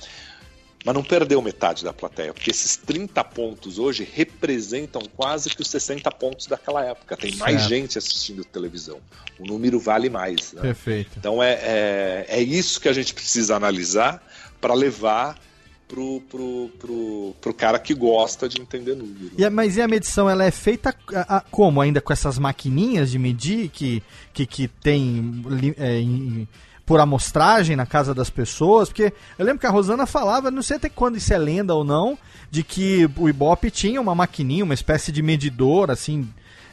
Mas 0.86 0.94
não 0.94 1.04
perdeu 1.04 1.42
metade 1.42 1.84
da 1.84 1.92
plateia, 1.92 2.32
porque 2.32 2.52
esses 2.52 2.76
30 2.78 3.24
pontos 3.24 3.80
hoje 3.80 4.08
representam 4.14 5.02
quase 5.18 5.50
que 5.50 5.60
os 5.64 5.68
60 5.68 6.12
pontos 6.12 6.46
daquela 6.46 6.86
época. 6.86 7.18
Tem 7.18 7.36
mais 7.38 7.56
Certo. 7.62 7.70
gente 7.70 7.98
assistindo 7.98 8.46
televisão. 8.46 9.00
O 9.40 9.46
número 9.48 9.80
vale 9.80 10.12
mais. 10.12 10.54
Né? 10.54 10.62
Perfeito. 10.62 11.10
Então 11.18 11.42
é, 11.42 11.54
é, 11.54 12.26
é 12.30 12.40
isso 12.42 12.80
que 12.80 12.88
a 12.88 12.94
gente 12.94 13.16
precisa 13.16 13.56
analisar 13.56 14.22
para 14.62 14.76
levar 14.76 15.40
pro, 15.88 16.22
pro, 16.30 16.70
pro, 16.78 17.36
pro 17.42 17.54
cara 17.56 17.80
que 17.80 17.96
gosta 17.96 18.48
de 18.48 18.62
entender 18.62 18.94
número. 18.96 19.32
E 19.36 19.44
a- 19.44 19.50
mas 19.50 19.78
e 19.78 19.82
a 19.82 19.88
medição, 19.88 20.30
ela 20.30 20.46
é 20.46 20.52
feita 20.52 20.96
a- 21.16 21.38
a- 21.38 21.42
como? 21.42 21.82
Ainda 21.82 22.00
com 22.00 22.14
essas 22.14 22.38
maquininhas 22.38 23.10
de 23.10 23.18
medir 23.18 23.70
que, 23.70 24.04
que, 24.32 24.46
que 24.46 24.68
tem 24.68 25.44
é, 25.78 25.98
em- 26.00 26.48
por 26.86 27.00
amostragem 27.00 27.76
na 27.76 27.86
casa 27.86 28.14
das 28.14 28.30
pessoas? 28.30 28.90
Porque 28.90 29.12
eu 29.38 29.46
lembro 29.46 29.60
que 29.60 29.66
a 29.68 29.72
Rosana 29.72 30.06
falava, 30.06 30.52
não 30.52 30.62
sei 30.62 30.78
até 30.78 30.88
quando 30.90 31.18
isso 31.18 31.34
é 31.34 31.38
lenda 31.38 31.74
ou 31.74 31.84
não, 31.84 32.18
de 32.52 32.64
que 32.64 33.10
o 33.18 33.28
Ibope 33.28 33.72
tinha 33.72 34.00
uma 34.00 34.14
maquininha, 34.14 34.64
uma 34.64 34.74
espécie 34.74 35.12
de 35.12 35.22
medidor, 35.22 35.90
assim, 35.90 36.28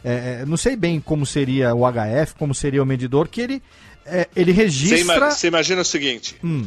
é, 0.05 0.41
é, 0.43 0.47
não 0.47 0.57
sei 0.57 0.77
bem 0.77 1.01
como 1.01 1.25
seria 1.25 1.75
o 1.75 1.83
HF, 1.91 2.35
como 2.39 2.55
seria 2.55 2.83
o 2.83 2.87
medidor, 2.87 3.29
que 3.29 3.41
ele, 3.41 3.63
é, 4.05 4.29
ele 4.37 4.53
Você 4.53 4.57
ima- 4.61 4.63
registra... 4.63 5.31
você 5.31 5.47
imagina 5.49 5.81
o 5.81 5.85
seguinte: 5.85 6.37
Hum, 6.45 6.67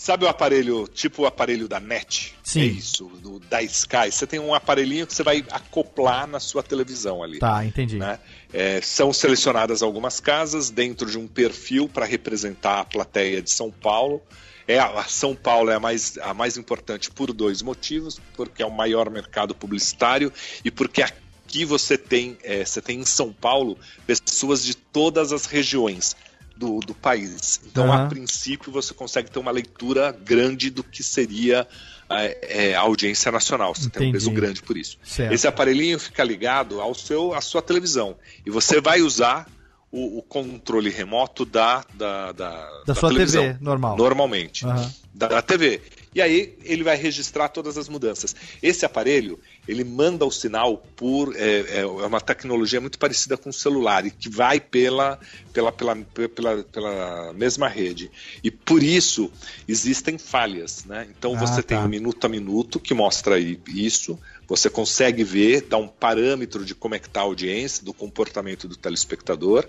Sabe 0.00 0.24
o 0.24 0.28
aparelho, 0.28 0.86
tipo 0.86 1.22
o 1.22 1.26
aparelho 1.26 1.66
da 1.66 1.80
NET? 1.80 2.32
Sim. 2.44 2.60
É 2.60 2.64
isso, 2.66 3.06
do, 3.20 3.40
da 3.40 3.60
Sky. 3.64 4.12
Você 4.12 4.28
tem 4.28 4.38
um 4.38 4.54
aparelhinho 4.54 5.04
que 5.04 5.12
você 5.12 5.24
vai 5.24 5.44
acoplar 5.50 6.24
na 6.28 6.38
sua 6.38 6.62
televisão 6.62 7.20
ali. 7.20 7.40
Tá, 7.40 7.64
entendi. 7.66 7.96
né? 7.98 8.20
É, 8.52 8.80
são 8.80 9.12
selecionadas 9.12 9.82
algumas 9.82 10.20
casas 10.20 10.70
dentro 10.70 11.10
de 11.10 11.18
um 11.18 11.26
perfil 11.26 11.88
para 11.88 12.06
representar 12.06 12.78
a 12.78 12.84
plateia 12.84 13.42
de 13.42 13.50
São 13.50 13.72
Paulo. 13.72 14.22
É, 14.68 14.78
a 14.78 15.02
São 15.02 15.34
Paulo 15.34 15.68
é 15.68 15.74
a 15.74 15.80
mais, 15.80 16.16
a 16.18 16.32
mais 16.32 16.56
importante 16.56 17.10
por 17.10 17.32
dois 17.32 17.60
motivos, 17.60 18.20
porque 18.36 18.62
é 18.62 18.66
o 18.66 18.70
maior 18.70 19.10
mercado 19.10 19.52
publicitário 19.52 20.32
e 20.64 20.70
porque 20.70 21.02
aqui 21.02 21.64
você 21.64 21.98
tem, 21.98 22.38
é, 22.44 22.64
você 22.64 22.80
tem 22.80 23.00
em 23.00 23.04
São 23.04 23.32
Paulo 23.32 23.76
pessoas 24.06 24.64
de 24.64 24.76
todas 24.76 25.32
as 25.32 25.44
regiões 25.44 26.14
do, 26.58 26.80
do 26.80 26.94
país. 26.94 27.60
Então, 27.70 27.84
Aham. 27.92 28.04
a 28.04 28.08
princípio, 28.08 28.72
você 28.72 28.92
consegue 28.92 29.30
ter 29.30 29.38
uma 29.38 29.52
leitura 29.52 30.10
grande 30.10 30.70
do 30.70 30.82
que 30.82 31.02
seria 31.04 31.66
é, 32.10 32.70
é, 32.70 32.74
a 32.74 32.80
audiência 32.80 33.30
nacional. 33.30 33.74
Você 33.74 33.88
tem 33.88 34.06
um 34.06 34.10
Entendi. 34.10 34.24
peso 34.24 34.30
grande 34.32 34.62
por 34.62 34.76
isso. 34.76 34.98
Certo. 35.04 35.32
Esse 35.32 35.46
aparelhinho 35.46 35.98
fica 35.98 36.24
ligado 36.24 36.80
ao 36.80 36.94
seu, 36.94 37.32
à 37.32 37.40
sua 37.40 37.62
televisão. 37.62 38.16
E 38.44 38.50
você 38.50 38.80
vai 38.80 39.00
usar 39.00 39.46
o, 39.92 40.18
o 40.18 40.22
controle 40.22 40.90
remoto 40.90 41.44
da, 41.44 41.84
da, 41.94 42.32
da, 42.32 42.82
Da 42.84 42.94
sua 42.94 43.10
televisão. 43.10 43.44
TV 43.44 43.58
normal. 43.60 43.96
Normalmente. 43.96 44.66
Aham. 44.66 44.92
Da, 45.14 45.28
da 45.28 45.42
TV. 45.42 45.80
E 46.14 46.20
aí 46.20 46.56
ele 46.64 46.82
vai 46.82 46.96
registrar 46.96 47.48
todas 47.48 47.78
as 47.78 47.88
mudanças. 47.88 48.34
Esse 48.60 48.84
aparelho, 48.84 49.38
ele 49.68 49.84
manda 49.84 50.24
o 50.24 50.30
sinal 50.30 50.78
por. 50.96 51.36
É, 51.36 51.80
é 51.80 51.86
uma 51.86 52.20
tecnologia 52.20 52.80
muito 52.80 52.98
parecida 52.98 53.36
com 53.36 53.50
o 53.50 53.52
celular 53.52 54.06
e 54.06 54.10
que 54.10 54.28
vai 54.30 54.58
pela, 54.58 55.18
pela, 55.52 55.70
pela, 55.70 55.96
pela, 56.34 56.62
pela 56.64 57.32
mesma 57.34 57.68
rede. 57.68 58.10
E 58.42 58.50
por 58.50 58.82
isso 58.82 59.30
existem 59.68 60.16
falhas. 60.16 60.84
Né? 60.86 61.06
Então 61.16 61.34
Ah, 61.36 61.38
você 61.38 61.62
tem 61.62 61.76
tá. 61.78 61.84
um 61.84 61.88
minuto 61.88 62.24
a 62.24 62.28
minuto 62.28 62.80
que 62.80 62.94
mostra 62.94 63.38
isso. 63.38 64.18
Você 64.48 64.70
consegue 64.70 65.22
ver, 65.22 65.66
dá 65.68 65.76
um 65.76 65.86
parâmetro 65.86 66.64
de 66.64 66.74
como 66.74 66.94
é 66.94 66.98
que 66.98 67.06
está 67.06 67.20
a 67.20 67.24
audiência, 67.24 67.84
do 67.84 67.92
comportamento 67.92 68.66
do 68.66 68.74
telespectador. 68.76 69.68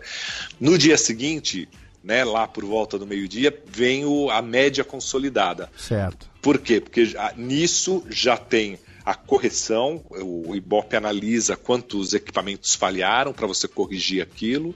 No 0.58 0.78
dia 0.78 0.98
seguinte, 0.98 1.68
né, 2.02 2.24
lá 2.24 2.48
por 2.48 2.64
volta 2.64 2.98
do 2.98 3.06
meio-dia, 3.06 3.54
vem 3.68 4.06
o, 4.06 4.30
a 4.30 4.42
média 4.42 4.86
consolidada. 4.86 5.70
Certo. 5.78 6.30
Por 6.42 6.58
quê? 6.60 6.80
Porque 6.80 7.04
já- 7.06 7.34
nisso 7.36 8.02
já 8.10 8.38
tem 8.38 8.80
a 9.10 9.15
correção, 9.15 10.06
o 10.11 10.56
Ibope 10.56 10.95
analisa 10.95 11.56
quantos 11.57 12.14
equipamentos 12.14 12.76
falharam 12.76 13.34
para 13.34 13.48
você 13.48 13.68
corrigir 13.68 14.22
aquilo, 14.22 14.76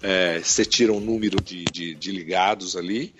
é, 0.00 0.38
você 0.38 0.64
tira 0.64 0.92
um 0.92 1.00
número 1.00 1.40
de, 1.40 1.64
de- 1.64 1.94
de 1.96 2.12
ligados 2.12 2.76
ali, 2.76 3.12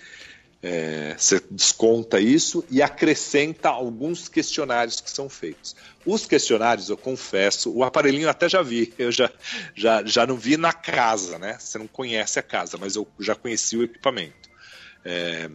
é, 0.62 1.16
você 1.18 1.42
desconta 1.50 2.20
isso 2.20 2.64
e 2.70 2.80
acrescenta 2.80 3.70
alguns 3.70 4.28
questionários 4.28 5.00
que 5.00 5.10
são 5.10 5.28
feitos. 5.28 5.74
Os 6.06 6.26
questionários, 6.26 6.88
eu 6.88 6.96
confesso, 6.96 7.72
o 7.74 7.82
aparelhinho 7.82 8.26
eu 8.26 8.30
até 8.30 8.48
já 8.48 8.62
vi, 8.62 8.94
eu 8.98 9.10
já, 9.10 9.28
já, 9.74 10.04
já 10.04 10.24
não 10.28 10.36
vi 10.36 10.56
na 10.56 10.72
casa, 10.72 11.40
né? 11.40 11.56
Você 11.58 11.76
não 11.76 11.88
conhece 11.88 12.38
a 12.38 12.42
casa, 12.42 12.78
mas 12.78 12.94
eu 12.94 13.04
já 13.18 13.34
conheci 13.34 13.76
o 13.76 13.82
equipamento. 13.82 14.48
É, 15.04 15.50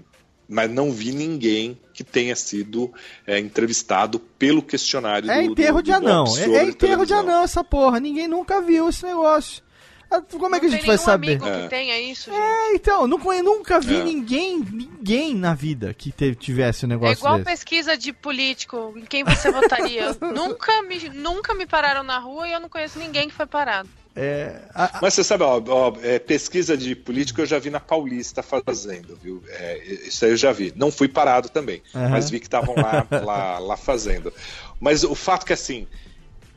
mas 0.47 0.69
não 0.71 0.91
vi 0.91 1.11
ninguém 1.11 1.79
que 1.93 2.03
tenha 2.03 2.35
sido 2.35 2.93
é, 3.25 3.39
entrevistado 3.39 4.19
pelo 4.19 4.61
questionário 4.61 5.29
É 5.29 5.41
do, 5.43 5.51
enterro 5.51 5.77
do, 5.81 5.83
de 5.83 5.91
do 5.91 5.97
anão. 5.97 6.25
Ibope 6.25 6.41
É, 6.55 6.57
é 6.59 6.63
enterro 6.65 7.05
de 7.05 7.13
anão 7.13 7.43
essa 7.43 7.63
porra. 7.63 7.99
Ninguém 7.99 8.27
nunca 8.27 8.61
viu 8.61 8.87
esse 8.89 9.05
negócio. 9.05 9.63
Ah, 10.09 10.21
Como 10.21 10.55
é 10.55 10.59
que 10.59 10.65
a 10.67 10.69
Não 10.69 10.75
gente 10.75 10.85
tem 10.85 10.87
vai 10.87 10.97
saber? 10.97 11.27
amigo 11.31 11.45
É. 11.47 11.63
que 11.63 11.67
tenha 11.69 11.99
isso, 11.99 12.31
gente. 12.31 12.39
É, 12.41 12.75
então, 12.75 13.05
nunca 13.07 13.77
vi 13.81 13.97
É. 13.97 14.03
ninguém, 14.05 14.57
ninguém 14.59 15.35
na 15.35 15.53
vida 15.53 15.93
que 15.93 16.13
te- 16.13 16.33
tivesse 16.33 16.85
um 16.85 16.87
É 16.87 16.89
negócio 16.91 17.19
igual 17.19 17.33
desse. 17.39 17.45
pesquisa 17.49 17.97
de 17.97 18.13
político, 18.13 18.93
em 18.95 19.01
quem 19.03 19.25
você 19.25 19.51
votaria. 19.51 20.15
nunca, 20.33 20.81
me, 20.83 21.09
nunca 21.09 21.53
me 21.53 21.65
pararam 21.65 22.03
na 22.03 22.19
rua 22.19 22.47
e 22.47 22.53
eu 22.53 22.59
não 22.61 22.69
conheço 22.69 22.97
ninguém 22.99 23.27
que 23.27 23.33
foi 23.35 23.45
parado. 23.47 23.89
É, 24.19 24.61
a- 24.73 24.97
Mas 25.01 25.13
você 25.13 25.23
sabe, 25.23 25.43
ó, 25.43 25.61
ó, 25.67 25.93
é, 26.01 26.17
pesquisa 26.17 26.75
de 26.75 26.95
político 26.95 27.41
eu 27.41 27.45
já 27.45 27.59
vi 27.59 27.69
na 27.69 27.79
Paulista 27.79 28.41
fazendo, 28.41 29.15
viu? 29.21 29.43
É, 29.49 29.77
isso 30.07 30.25
aí 30.25 30.31
eu 30.31 30.37
já 30.37 30.51
vi. 30.51 30.73
Não 30.75 30.89
fui 30.91 31.07
parado 31.07 31.49
também, 31.49 31.83
Aham. 31.93 32.09
mas 32.09 32.29
vi 32.29 32.39
que 32.39 32.47
estavam 32.47 32.75
lá, 32.75 33.05
lá, 33.23 33.59
lá 33.59 33.77
fazendo. 33.77 34.33
Mas 34.79 35.03
o 35.03 35.13
fato 35.13 35.45
que, 35.45 35.53
assim, 35.53 35.85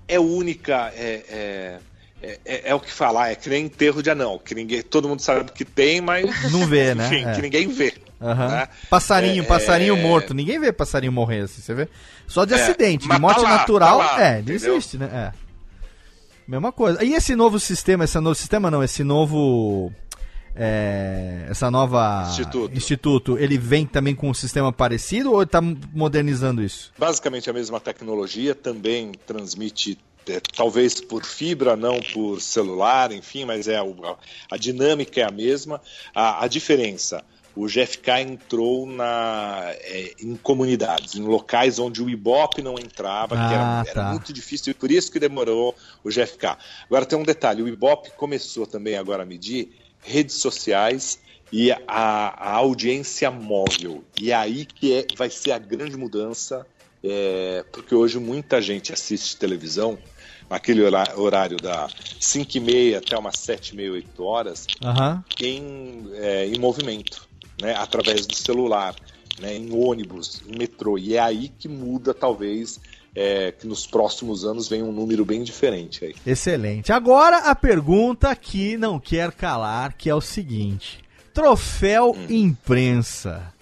é 0.09 0.19
única, 0.19 0.91
é, 0.97 1.23
é, 1.29 1.79
é, 2.23 2.39
é- 2.47 2.63
é 2.71 2.75
o 2.75 2.81
que 2.81 2.91
falar, 2.91 3.31
é 3.31 3.35
que 3.35 3.51
nem 3.51 3.67
enterro 3.67 4.03
de 4.03 4.11
anão, 4.11 4.39
que 4.39 4.55
ninguém, 4.55 4.81
todo 4.83 5.07
mundo 5.09 5.21
sabe 5.21 5.53
que 5.53 5.65
tem, 5.65 6.01
mas 6.01 6.25
Não 6.51 6.67
vê, 6.67 6.95
né? 6.95 7.07
enfim, 7.07 7.27
É. 7.27 7.33
que 7.35 7.43
ninguém 7.43 7.69
vê. 7.69 7.93
Aham. 8.23 8.49
né? 8.49 8.69
Passarinho, 8.89 9.43
É, 9.43 9.47
passarinho 9.47 9.97
é, 9.97 10.01
morto. 10.03 10.33
Ninguém 10.35 10.59
vê 10.59 10.73
passarinho 10.73 11.13
morrer 11.13 11.41
assim, 11.45 11.61
você 11.63 11.75
vê? 11.75 11.89
Só 12.27 12.45
de 12.45 12.55
É, 12.55 12.63
acidente, 12.63 13.03
de 13.05 13.09
tá 13.09 13.19
morte 13.19 13.41
lá, 13.43 13.51
natural, 13.59 13.99
tá 13.99 14.05
lá, 14.17 14.23
é, 14.23 14.33
não 14.35 14.41
entendeu? 14.41 14.75
existe, 14.77 14.97
né? 14.99 15.09
É. 15.35 15.50
Mesma 16.51 16.73
coisa. 16.73 17.05
E 17.05 17.15
esse 17.15 17.37
novo 17.37 17.61
sistema, 17.61 18.03
esse 18.03 18.19
novo 18.19 18.35
sistema 18.35 18.73
não, 18.73 18.83
esse 18.83 19.05
novo. 19.05 19.93
é, 20.57 21.47
essa 21.49 21.71
nova 21.71 22.27
Instituto. 22.29 22.77
instituto, 22.77 23.39
ele 23.39 23.57
vem 23.57 23.87
também 23.87 24.17
com 24.17 24.29
um 24.29 24.35
sistema 24.35 24.73
parecido 24.73 25.31
ou 25.33 25.43
está 25.45 25.61
modernizando 25.63 26.61
isso? 26.61 26.93
Basicamente 26.99 27.49
a 27.49 27.53
mesma 27.53 27.79
tecnologia, 27.79 28.53
também 28.53 29.13
transmite 29.25 29.97
é, 30.29 30.41
talvez 30.41 31.01
por 31.01 31.25
fibra, 31.25 31.77
não 31.77 32.01
por 32.01 32.41
celular, 32.41 33.13
enfim, 33.13 33.45
mas 33.45 33.69
é 33.69 33.77
a, 33.77 33.85
a 34.51 34.57
dinâmica 34.57 35.21
é 35.21 35.25
a 35.25 35.31
mesma. 35.31 35.81
A, 36.13 36.45
a 36.45 36.49
diferença, 36.49 37.25
o 37.55 37.67
GFK 37.67 38.21
entrou 38.21 38.87
na, 38.87 39.63
é, 39.81 40.15
em 40.21 40.37
comunidades, 40.37 41.17
em 41.17 41.23
locais 41.23 41.79
onde 41.79 42.03
o 42.03 42.09
Ibope 42.09 42.63
não 42.63 42.75
entrava, 42.79 43.37
que 43.37 43.43
Ah, 43.43 43.53
era, 43.53 43.85
tá. 43.85 44.01
era 44.01 44.11
muito 44.13 44.33
difícil, 44.33 44.71
e 44.71 44.75
por 44.75 44.91
isso 44.91 45.11
que 45.11 45.19
demorou 45.19 45.75
o 46.05 46.09
GFK. 46.09 46.57
Agora 46.87 47.05
tem 47.05 47.19
um 47.19 47.23
detalhe, 47.25 47.63
o 47.63 47.69
Ibope 47.69 48.11
começou 48.13 48.67
também 48.67 48.97
agora 48.97 49.23
a 49.25 49.27
medir 49.27 49.71
redes 50.03 50.37
sociais 50.37 51.19
e 51.53 51.73
a, 51.73 51.79
a 51.89 52.53
audiência 52.53 53.31
móvel. 53.31 54.05
E 54.21 54.31
é 54.31 54.35
aí 54.35 54.65
que 54.65 54.95
é, 54.95 55.07
vai 55.17 55.29
ser 55.29 55.53
a 55.53 55.59
grande 55.59 55.97
mudança, 55.97 56.67
é, 57.03 57.65
porque 57.73 57.95
hoje 57.95 58.19
muita 58.19 58.63
gente 58.63 58.93
assiste 58.93 59.37
televisão 59.37 59.99
naquele 60.49 60.83
horário 60.83 61.57
da 61.59 61.89
5 62.19 62.57
e 62.57 62.61
meia 62.61 62.99
até 62.99 63.17
umas 63.17 63.39
7 63.39 63.71
e 63.71 63.77
meia, 63.77 63.93
8 63.93 64.25
horas, 64.25 64.67
Aham. 64.83 65.25
em, 65.41 66.11
é, 66.15 66.47
em 66.47 66.59
movimento, 66.59 67.29
né, 67.61 67.75
através 67.77 68.27
do 68.27 68.35
celular, 68.35 68.95
né, 69.41 69.57
em 69.57 69.73
ônibus, 69.73 70.43
em 70.49 70.59
metrô. 70.59 70.99
E 70.99 71.15
é 71.17 71.21
aí 71.21 71.51
que 71.59 71.69
muda, 71.69 72.13
talvez, 72.15 72.81
é, 73.15 73.53
que 73.53 73.67
nos 73.67 73.87
próximos 73.87 74.45
anos 74.45 74.69
venha 74.69 74.85
um 74.85 74.93
número 74.93 75.25
bem 75.25 75.43
diferente 75.43 76.05
aí. 76.05 76.15
Excelente. 76.27 76.93
Agora 76.93 77.39
a 77.51 77.55
pergunta 77.55 78.35
que 78.37 78.77
não 78.77 78.99
quer 78.99 79.33
calar, 79.33 79.95
que 79.97 80.09
é 80.09 80.15
o 80.15 80.21
seguinte: 80.21 80.99
troféu 81.35 82.17
imprensa. 82.29 83.53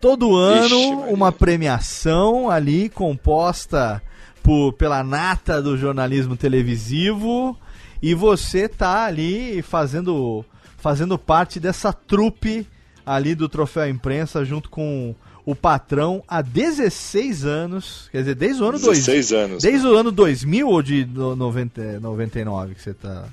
Todo 0.00 0.34
ano 0.34 0.76
Hum. 0.76 0.96
Maria. 1.00 1.14
uma 1.14 1.30
premiação 1.30 2.50
ali 2.50 2.88
composta 2.88 4.02
por, 4.42 4.72
pela 4.72 5.04
nata 5.04 5.62
do 5.62 5.76
jornalismo 5.76 6.36
televisivo 6.36 7.56
e 8.02 8.12
você 8.12 8.68
tá 8.68 9.04
ali 9.04 9.62
fazendo 9.62 10.44
fazendo 10.78 11.16
parte 11.16 11.60
dessa 11.60 11.92
trupe 11.92 12.66
ali 13.04 13.34
do 13.34 13.48
troféu 13.48 13.88
imprensa 13.88 14.44
junto 14.44 14.68
com 14.70 15.14
o 15.44 15.54
patrão 15.56 16.22
há 16.28 16.40
16 16.40 17.44
anos, 17.44 18.08
quer 18.12 18.18
dizer, 18.20 18.34
desde 18.36 18.62
o 18.62 18.66
ano 18.68 18.78
2000. 18.78 18.92
16 18.94 19.32
anos. 19.32 19.62
Desde 19.62 19.86
o 19.86 19.96
ano 19.96 20.12
2000 20.12 20.68
ou 20.68 20.82
de 20.82 21.04
no- 21.04 21.34
90, 21.34 21.98
99 22.00 22.74
que 22.74 22.82
você 22.82 22.94
tá? 22.94 23.24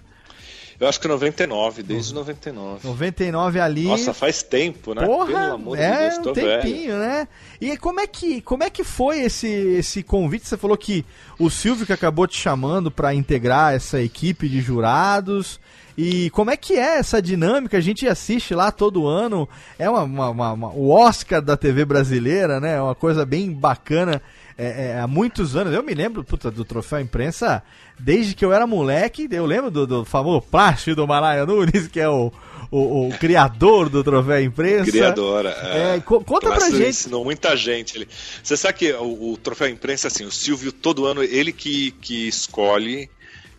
Eu 0.79 0.87
acho 0.87 0.97
que 1.01 1.09
99, 1.09 1.83
desde 1.83 2.13
99. 2.13 2.87
99 2.87 3.59
ali. 3.59 3.83
Nossa, 3.83 4.13
faz 4.13 4.41
tempo, 4.41 4.93
né? 4.95 5.05
Porra, 5.05 5.25
Pelo 5.27 5.53
amor 5.55 5.77
é 5.77 5.91
de 5.91 5.97
Deus, 5.99 6.17
um 6.19 6.21
tô 6.23 6.33
velho. 6.33 6.61
tempinho, 6.61 6.97
né? 6.97 7.27
E 7.59 7.75
como 7.77 7.99
é 7.99 8.07
que 8.07 8.39
como 8.41 8.63
é 8.63 8.69
que 8.69 8.85
foi 8.85 9.19
esse 9.19 9.45
esse 9.45 10.01
convite? 10.01 10.47
Você 10.47 10.55
falou 10.55 10.77
que 10.77 11.03
o 11.37 11.49
Silvio 11.49 11.85
que 11.85 11.91
acabou 11.91 12.25
te 12.25 12.37
chamando 12.37 12.89
para 12.89 13.13
integrar 13.13 13.73
essa 13.73 14.01
equipe 14.01 14.47
de 14.47 14.61
jurados. 14.61 15.59
E 16.01 16.29
como 16.29 16.49
é 16.49 16.55
que 16.55 16.75
é 16.75 16.97
essa 16.99 17.21
dinâmica? 17.21 17.77
A 17.77 17.81
gente 17.81 18.07
assiste 18.07 18.53
lá 18.55 18.71
todo 18.71 19.05
ano. 19.05 19.49
É 19.77 19.89
uma, 19.89 20.03
uma- 20.03 20.29
uma- 20.29 20.53
uma- 20.53 20.69
o 20.69 20.91
Oscar 20.91 21.41
da 21.41 21.57
TV 21.57 21.83
brasileira, 21.83 22.57
né? 22.57 22.75
É 22.77 22.81
uma 22.81 22.95
coisa 22.95 23.25
bem 23.25 23.51
bacana. 23.51 24.21
É, 24.57 24.91
é, 24.91 24.99
há 24.99 25.07
muitos 25.07 25.55
anos, 25.57 25.73
eu 25.73 25.83
me 25.83 25.93
lembro 25.93 26.23
puta, 26.23 26.49
do 26.51 26.63
troféu 26.63 26.99
imprensa 27.01 27.61
desde 27.99 28.33
que 28.33 28.45
eu 28.45 28.53
era 28.53 28.65
moleque. 28.65 29.27
Eu 29.29 29.45
lembro 29.45 29.69
do, 29.69 29.85
do 29.85 30.05
famoso 30.05 30.41
Plástico 30.41 30.95
do 30.95 31.05
Malaya 31.07 31.45
Nunes, 31.45 31.87
que 31.89 31.99
é 31.99 32.07
o, 32.07 32.31
o, 32.71 33.07
o 33.09 33.17
criador 33.17 33.89
do 33.89 34.01
troféu 34.01 34.41
imprensa. 34.41 34.89
Criadora. 34.91 35.49
É, 35.49 35.99
co- 35.99 36.23
conta 36.23 36.49
pra 36.51 36.69
gente. 36.69 36.87
ensinou 36.89 37.25
muita 37.25 37.57
gente. 37.57 37.97
Ele... 37.97 38.07
Você 38.41 38.55
sabe 38.55 38.77
que 38.77 38.93
o, 38.93 39.33
o 39.33 39.37
troféu 39.37 39.67
imprensa, 39.67 40.07
assim, 40.07 40.23
o 40.23 40.31
Silvio, 40.31 40.71
todo 40.71 41.05
ano, 41.05 41.21
ele 41.23 41.51
que, 41.51 41.91
que 41.91 42.25
escolhe 42.27 43.09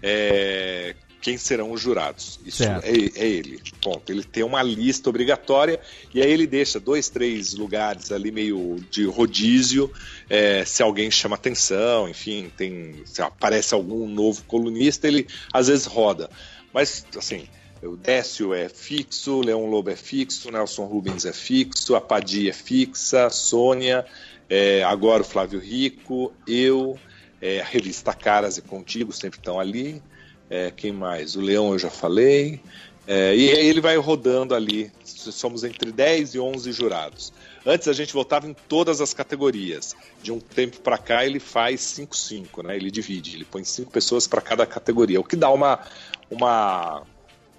é, 0.03 0.95
quem 1.21 1.37
serão 1.37 1.73
os 1.73 1.81
jurados. 1.81 2.41
Isso 2.45 2.63
é, 2.63 2.81
é 2.85 3.27
ele. 3.27 3.61
Ponto. 3.83 4.11
Ele 4.11 4.25
tem 4.25 4.43
uma 4.43 4.63
lista 4.63 5.11
obrigatória 5.11 5.81
e 6.15 6.23
aí 6.23 6.31
ele 6.31 6.47
deixa 6.47 6.81
dois, 6.81 7.09
três 7.09 7.55
lugares 7.55 8.11
ali 8.11 8.31
meio 8.31 8.77
de 8.91 9.05
rodízio. 9.05 9.93
é, 10.29 10.65
se 10.65 10.83
alguém 10.83 11.11
chama 11.11 11.37
atenção, 11.37 12.09
enfim, 12.09 12.51
tem 12.57 13.03
se 13.05 13.21
aparece 13.23 13.75
algum 13.75 14.09
novo 14.09 14.43
colunista, 14.45 15.07
ele 15.07 15.27
às 15.53 15.69
vezes 15.69 15.87
roda. 15.87 16.31
Mas 16.73 17.05
assim, 17.17 17.47
o 17.83 17.97
Décio 17.97 18.53
é 18.53 18.69
fixo, 18.69 19.39
o 19.39 19.43
Leão 19.43 19.67
Lobo 19.67 19.91
é 19.91 19.97
fixo, 19.97 20.49
o 20.49 20.53
Nelson 20.53 20.85
Rubens 20.85 21.25
é 21.25 21.33
fixo, 21.33 21.95
a 21.95 22.01
Padia 22.01 22.51
é 22.51 22.53
fixa, 22.53 23.27
a 23.27 23.31
Sônia, 23.31 24.05
é, 24.49 24.83
agora 24.85 25.23
o 25.23 25.25
Flávio 25.25 25.59
Rico, 25.59 26.33
eu, 26.47 26.99
é, 27.41 27.61
a 27.61 27.65
revista 27.65 28.13
Caras 28.13 28.59
e 28.59 28.63
Contigo 28.63 29.13
sempre 29.13 29.39
estão 29.39 29.59
ali. 29.59 30.03
É, 30.51 30.73
quem 30.73 30.93
mais? 30.93 31.37
O 31.37 31.41
Leão 31.41 31.73
eu 31.73 31.79
já 31.79 31.89
falei. 31.91 32.61
É, 33.07 33.35
e 33.35 33.51
aí 33.51 33.67
ele 33.67 33.81
vai 33.81 33.97
rodando 33.97 34.55
ali. 34.55 34.93
Somos 35.05 35.65
entre 35.65 35.91
10 35.93 36.35
e 36.35 36.41
11 36.41 36.73
jurados. 36.73 37.33
Antes 37.65 37.89
a 37.89 37.93
gente 37.93 38.13
votava 38.13 38.47
em 38.47 38.55
todas 38.69 39.01
as 39.01 39.15
categorias. 39.15 39.95
De 40.23 40.33
um 40.33 40.41
tempo 40.41 40.81
para 40.81 40.99
cá 40.99 41.25
ele 41.25 41.39
faz 41.39 41.81
5-5, 41.81 42.65
né? 42.65 42.77
Ele 42.77 42.91
divide, 42.91 43.37
ele 43.37 43.45
põe 43.45 43.65
cinco 43.65 43.91
pessoas 43.91 44.27
para 44.27 44.41
cada 44.41 44.67
categoria, 44.67 45.21
o 45.21 45.25
que 45.25 45.37
dá 45.37 45.51
uma, 45.51 45.81
uma 46.31 47.03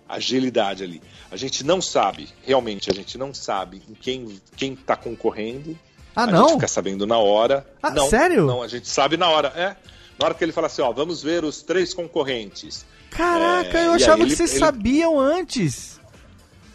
agilidade 0.07 0.83
ali. 0.83 1.01
A 1.29 1.37
gente 1.37 1.63
não 1.63 1.81
sabe, 1.81 2.29
realmente 2.43 2.89
a 2.89 2.93
gente 2.93 3.17
não 3.17 3.33
sabe 3.33 3.81
em 3.89 3.93
quem 3.93 4.41
quem 4.55 4.73
está 4.73 4.95
concorrendo. 4.95 5.77
Ah, 6.15 6.23
a 6.23 6.27
não? 6.27 6.43
gente 6.43 6.53
fica 6.55 6.67
sabendo 6.67 7.07
na 7.07 7.17
hora. 7.17 7.65
Ah, 7.81 7.91
não, 7.91 8.09
sério? 8.09 8.45
Não, 8.45 8.61
a 8.61 8.67
gente 8.67 8.87
sabe 8.87 9.17
na 9.17 9.29
hora. 9.29 9.49
É. 9.55 9.75
Na 10.21 10.27
hora 10.27 10.33
que 10.35 10.43
ele 10.43 10.51
fala 10.51 10.67
assim, 10.67 10.81
ó, 10.81 10.91
vamos 10.91 11.21
ver 11.23 11.43
os 11.43 11.61
três 11.61 11.93
concorrentes. 11.93 12.85
Caraca, 13.09 13.77
É, 13.77 13.87
eu 13.87 13.91
achava 13.93 14.23
aí 14.23 14.29
que 14.29 14.35
vocês 14.35 14.51
ele- 14.51 14.59
sabiam 14.59 15.19
antes. 15.19 15.99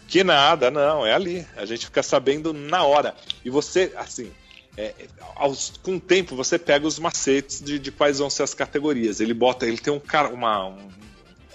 Que 0.07 0.23
nada, 0.23 0.69
não, 0.69 1.05
é 1.05 1.13
ali. 1.13 1.45
A 1.55 1.65
gente 1.65 1.85
fica 1.85 2.03
sabendo 2.03 2.53
na 2.53 2.83
hora. 2.83 3.15
E 3.43 3.49
você, 3.49 3.91
assim, 3.97 4.31
é, 4.77 4.93
aos- 5.35 5.73
com 5.81 5.95
o 5.95 5.99
tempo 5.99 6.35
você 6.35 6.57
pega 6.59 6.85
os 6.85 6.99
macetes 6.99 7.59
de, 7.61 7.77
de 7.79 7.91
quais 7.91 8.19
vão 8.19 8.29
ser 8.29 8.43
as 8.43 8.53
categorias. 8.53 9.19
Ele 9.19 9.33
bota, 9.33 9.65
ele 9.65 9.77
tem 9.77 9.91
um, 9.91 9.99
cara, 9.99 10.29
uma- 10.29 10.67
um 10.67 10.89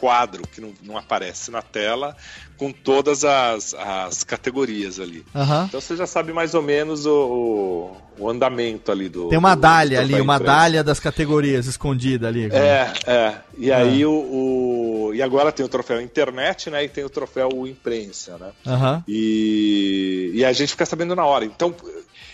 quadro 0.02 0.42
que 0.48 0.60
não, 0.60 0.72
não 0.82 0.98
aparece 0.98 1.48
na 1.52 1.62
tela 1.62 2.16
com 2.58 2.72
todas 2.72 3.24
as, 3.24 3.72
as 3.74 4.24
categorias 4.24 4.98
ali. 4.98 5.24
Aham. 5.32 5.66
Então 5.68 5.80
você 5.80 5.96
já 5.96 6.08
sabe 6.08 6.32
mais 6.32 6.54
ou 6.54 6.62
menos 6.62 7.06
o, 7.06 7.12
o- 7.12 7.96
o 8.24 8.28
andamento 8.28 8.90
ali 8.90 9.08
do. 9.08 9.28
Tem 9.28 9.38
uma 9.38 9.54
do- 9.54 9.60
dália 9.60 9.98
do 9.98 10.04
ali, 10.04 10.20
uma 10.20 10.34
imprensa. 10.34 10.52
dália 10.52 10.82
das 10.84 10.98
categorias 10.98 11.66
escondida 11.66 12.26
ali. 12.26 12.46
É, 12.52 12.92
é. 13.06 13.34
E 13.56 13.70
Ah. 13.70 13.78
aí 13.78 14.04
o, 14.04 14.10
o- 14.12 15.12
E 15.14 15.22
agora 15.22 15.52
tem 15.52 15.64
o 15.64 15.68
troféu 15.68 16.00
internet, 16.00 16.68
né? 16.68 16.82
E 16.84 16.88
tem 16.88 17.04
o 17.04 17.10
troféu 17.10 17.48
imprensa, 17.66 18.36
né? 18.38 18.50
Aham. 18.66 19.04
E, 19.06 20.32
e 20.34 20.44
a 20.44 20.52
gente 20.52 20.70
fica 20.70 20.84
sabendo 20.86 21.14
na 21.14 21.24
hora. 21.24 21.44
Então, 21.44 21.72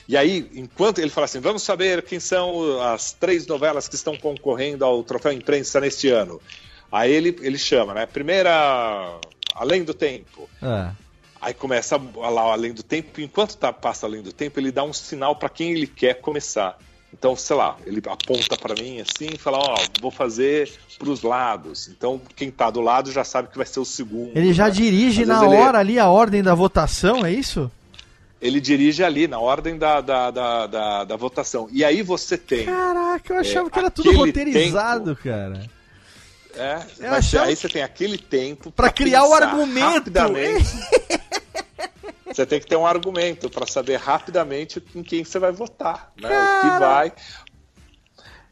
e 0.09 0.17
aí, 0.17 0.51
enquanto 0.55 1.01
ele 1.01 1.11
fala 1.11 1.27
assim, 1.27 1.41
vamos 1.41 1.63
saber 1.63 2.03
quem 2.03 2.19
são 2.19 2.81
as 2.81 3.13
três 3.13 3.47
novelas 3.47 3.89
que 3.89 3.95
estão 3.95 4.17
concorrendo 4.17 4.85
ao 4.85 5.03
troféu 5.03 5.33
imprensa 5.33 5.79
neste 5.81 6.09
ano. 6.09 6.41
Aí 6.91 7.13
ele, 7.13 7.37
ele 7.43 7.59
chama, 7.59 7.95
né? 7.95 8.07
Primeira, 8.07 9.19
Além 9.55 9.85
do 9.85 9.93
Tempo. 9.95 10.49
É. 10.63 10.91
Aí 11.41 11.55
começa 11.55 11.97
lá 12.17 12.47
o 12.49 12.51
Além 12.51 12.73
do 12.73 12.83
Tempo. 12.83 13.21
Enquanto 13.21 13.57
tá, 13.57 13.73
passa 13.73 14.07
Além 14.07 14.23
do 14.23 14.33
Tempo, 14.33 14.59
ele 14.59 14.73
dá 14.73 14.83
um 14.85 14.93
sinal 14.93 15.37
para 15.37 15.49
quem 15.49 15.73
ele 15.73 15.87
quer 15.87 16.15
começar. 16.15 16.79
Então, 17.13 17.35
sei 17.35 17.57
lá, 17.57 17.77
ele 17.87 18.03
aponta 18.07 18.57
para 18.57 18.75
mim 18.75 19.01
assim 19.01 19.31
e 19.35 19.39
fala: 19.39 19.59
Ó, 19.59 19.77
vou 20.01 20.11
fazer 20.11 20.71
para 20.99 21.09
os 21.09 21.23
lados. 21.23 21.89
Então, 21.89 22.21
quem 22.37 22.51
tá 22.51 22.71
do 22.71 22.81
lado 22.83 23.11
já 23.11 23.25
sabe 23.25 23.49
que 23.49 23.57
vai 23.57 23.65
ser 23.67 23.81
o 23.81 23.85
segundo. 23.85 24.37
Ele 24.37 24.53
já 24.53 24.67
né? 24.67 24.71
dirige 24.73 25.23
Às 25.23 25.29
na 25.29 25.41
vezes 25.41 25.55
ele- 25.55 25.63
hora 25.63 25.79
ali 25.79 25.99
a 25.99 26.09
ordem 26.09 26.43
da 26.43 26.55
votação, 26.55 27.25
é 27.25 27.33
isso? 27.33 27.71
ele 28.41 28.61
dirige 28.61 29.03
ali, 29.03 29.27
na 29.27 29.41
ordem 29.41 29.77
da, 29.77 30.01
da, 30.01 30.31
da, 30.31 30.67
da, 30.69 31.05
da 31.05 31.17
votação. 31.17 31.69
E 31.73 31.83
aí 31.85 32.03
você 32.03 32.39
tem. 32.39 32.67
Caraca, 32.67 33.33
eu 33.35 33.41
achava 33.41 33.67
É, 33.67 33.71
que 33.71 33.79
era 33.81 33.91
tudo 33.91 34.13
roteirizado, 34.13 35.17
cara. 35.17 35.61
É, 36.59 36.75
mas 36.99 37.13
achava- 37.19 37.47
aí 37.47 37.57
você 37.57 37.69
tem 37.69 37.83
aquele 37.83 38.19
tempo 38.19 38.71
Pra 38.73 38.91
criar 38.91 39.25
o 39.25 39.33
argumento. 39.33 39.95
rapidamente. 39.95 40.67
você 42.27 42.45
tem 42.45 42.61
que 42.61 42.67
ter 42.67 42.77
um 42.77 42.87
argumento 42.87 43.49
para 43.49 43.67
saber 43.67 43.97
rapidamente 43.97 44.83
em 44.95 45.03
quem 45.03 45.25
você 45.25 45.39
vai 45.39 45.53
votar, 45.53 46.13
né? 46.21 46.29
O 46.29 46.61
que 46.61 46.79
vai. 46.79 47.13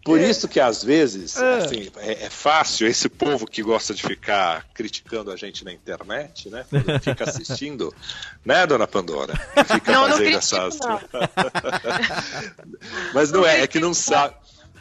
Por 0.05 0.21
isso 0.21 0.47
que 0.47 0.61
às 0.61 0.85
vezes, 0.85 1.37
É. 1.37 1.59
assim, 1.59 1.91
é, 1.97 2.27
é 2.27 2.31
fácil 2.31 2.87
esse 2.87 3.09
povo 3.09 3.45
que 3.45 3.61
gosta 3.61 3.93
de 3.93 4.03
ficar 4.05 4.65
criticando 4.73 5.33
a 5.33 5.37
gente 5.37 5.65
na 5.65 5.73
internet, 5.73 6.49
né? 6.49 6.65
Fica 7.03 7.25
assistindo, 7.25 7.93
né, 8.47 8.65
dona 8.69 8.87
Pandora? 8.87 9.35
Fica 9.67 9.91
Não, 9.93 10.03
não 10.03 10.11
fazendo 10.17 10.31
critico, 10.39 10.39
essas. 10.39 10.79
não. 10.79 11.01
Mas 13.13 13.33
não, 13.33 13.45
é, 13.45 13.63
é 13.63 13.67
que 13.67 13.81
não 13.81 13.93
sabe, 13.93 14.37